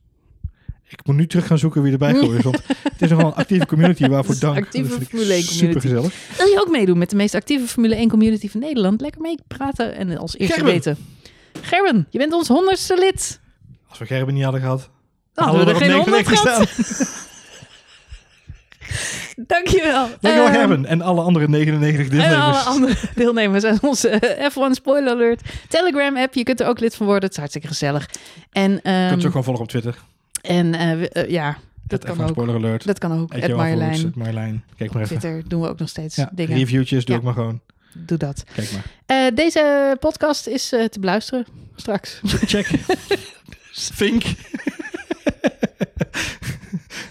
Ik 0.92 1.06
moet 1.06 1.16
nu 1.16 1.26
terug 1.26 1.46
gaan 1.46 1.58
zoeken 1.58 1.82
wie 1.82 1.92
erbij 1.92 2.14
gehoord 2.14 2.38
is, 2.38 2.42
want 2.44 2.56
het 2.92 3.02
is 3.02 3.10
nogal 3.10 3.26
een 3.26 3.34
actieve 3.34 3.66
community 3.66 4.06
waarvoor 4.08 4.38
dank. 4.38 4.56
actieve 4.56 4.88
Dat 4.88 4.98
vind 4.98 5.02
ik 5.12 5.16
Formule 5.18 5.34
1 5.34 5.46
community. 5.46 5.66
Super 5.66 5.80
gezellig. 5.80 6.36
Wil 6.36 6.46
je 6.46 6.60
ook 6.60 6.70
meedoen 6.70 6.98
met 6.98 7.10
de 7.10 7.16
meest 7.16 7.34
actieve 7.34 7.66
Formule 7.66 7.94
1 7.94 8.08
community 8.08 8.48
van 8.48 8.60
Nederland? 8.60 9.00
Lekker 9.00 9.20
mee 9.20 9.38
praten 9.48 9.94
en 9.94 10.18
als 10.18 10.36
eerste 10.36 10.54
Gerben. 10.54 10.72
weten. 10.72 10.96
Gerben, 11.60 12.06
je 12.10 12.18
bent 12.18 12.32
ons 12.32 12.48
honderdste 12.48 12.96
lid. 12.98 13.40
Als 13.88 13.98
we 13.98 14.06
Gerben 14.06 14.34
niet 14.34 14.42
hadden 14.42 14.60
gehad, 14.60 14.90
Dan 15.34 15.44
hadden 15.46 15.64
we 15.64 15.70
er 15.70 15.76
geen 15.76 15.92
honderd 15.92 16.26
99 16.28 16.40
gehad. 16.40 17.18
Dankjewel. 19.36 20.08
Dankjewel 20.20 20.46
Ehm, 20.46 20.54
Gerben 20.54 20.86
en 20.86 21.00
alle 21.02 21.20
andere 21.20 21.48
99 21.48 22.08
En 22.08 22.18
alle 22.20 22.28
deelnemers. 22.28 22.64
andere 22.66 22.94
deelnemers 23.14 23.64
aan 23.64 23.78
onze 23.80 24.08
eh, 24.08 24.50
F1 24.50 24.70
Spoiler 24.70 25.12
Alert 25.12 25.40
Telegram 25.68 26.16
app. 26.16 26.34
Je 26.34 26.42
kunt 26.42 26.60
er 26.60 26.66
ook 26.66 26.80
lid 26.80 26.94
van 26.94 27.06
worden. 27.06 27.24
Het 27.24 27.32
is 27.32 27.36
hartstikke 27.38 27.68
gezellig. 27.68 28.08
En, 28.52 28.70
Je 28.72 28.80
ehm, 28.82 29.08
kunt 29.08 29.20
ze 29.20 29.26
ook 29.26 29.32
gewoon 29.32 29.44
volgen 29.44 29.62
op 29.62 29.68
Twitter. 29.70 29.98
En 30.40 30.74
eh, 30.74 31.22
eh, 31.22 31.30
ja, 31.30 31.56
dat 31.86 32.04
kan 32.04 32.16
F1 32.16 32.20
ook. 32.20 32.28
Spoiler 32.28 32.54
alert. 32.54 32.86
Dat 32.86 32.98
kan 32.98 33.12
ook. 33.20 33.34
Johan 33.34 33.56
Marjolein. 33.56 34.12
Marjolein. 34.14 34.64
Kijk 34.76 34.92
maar 34.92 35.02
even. 35.02 35.18
Twitter 35.18 35.48
doen 35.48 35.60
we 35.60 35.68
ook 35.68 35.78
nog 35.78 35.88
steeds 35.88 36.16
Ja, 36.16 36.30
dingen. 36.34 36.56
reviewtjes 36.56 37.04
doe 37.04 37.16
ik 37.16 37.22
maar 37.22 37.34
gewoon. 37.34 37.60
Doe 37.94 38.18
dat. 38.18 38.44
Kijk 38.54 38.72
maar. 38.72 38.84
Eh, 39.06 39.34
deze 39.34 39.96
podcast 40.00 40.46
is 40.46 40.68
te 40.68 40.96
beluisteren 41.00 41.46
straks. 41.76 42.20
Check. 42.24 42.70
Vink. 43.72 44.22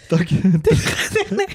Dank 0.07 0.27
je. 0.27 0.39
Nee. 1.29 1.47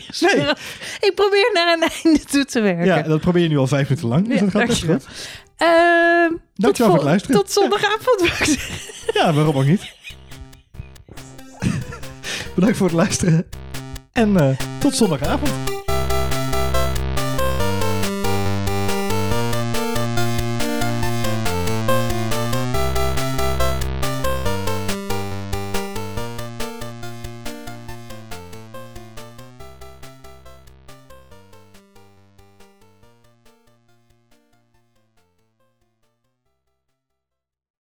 Ik 1.01 1.12
probeer 1.14 1.51
naar 1.53 1.72
een 1.72 1.89
einde 2.05 2.25
toe 2.25 2.45
te 2.45 2.61
werken. 2.61 2.85
Ja, 2.85 3.03
dat 3.03 3.20
probeer 3.20 3.43
je 3.43 3.49
nu 3.49 3.57
al 3.59 3.66
vijf 3.66 3.89
minuten 3.89 4.09
lang. 4.09 4.29
Dus 4.29 4.39
Ja, 4.39 4.45
dat 4.45 4.51
gaat 4.51 4.66
best 4.66 4.85
goed. 4.85 5.01
Tot 5.01 6.39
Dankjewel 6.55 6.91
voor 6.91 6.95
het 7.01 7.09
luisteren. 7.09 7.37
Tot 7.37 7.51
zondagavond. 7.51 8.31
Ja, 9.14 9.33
waarom 9.33 9.57
ook 9.57 9.64
niet? 9.64 9.93
Bedankt 12.55 12.77
voor 12.77 12.87
het 12.87 12.97
luisteren. 12.97 13.47
En 14.13 14.37
eh, 14.37 14.59
tot 14.79 14.95
zondagavond. 14.95 15.74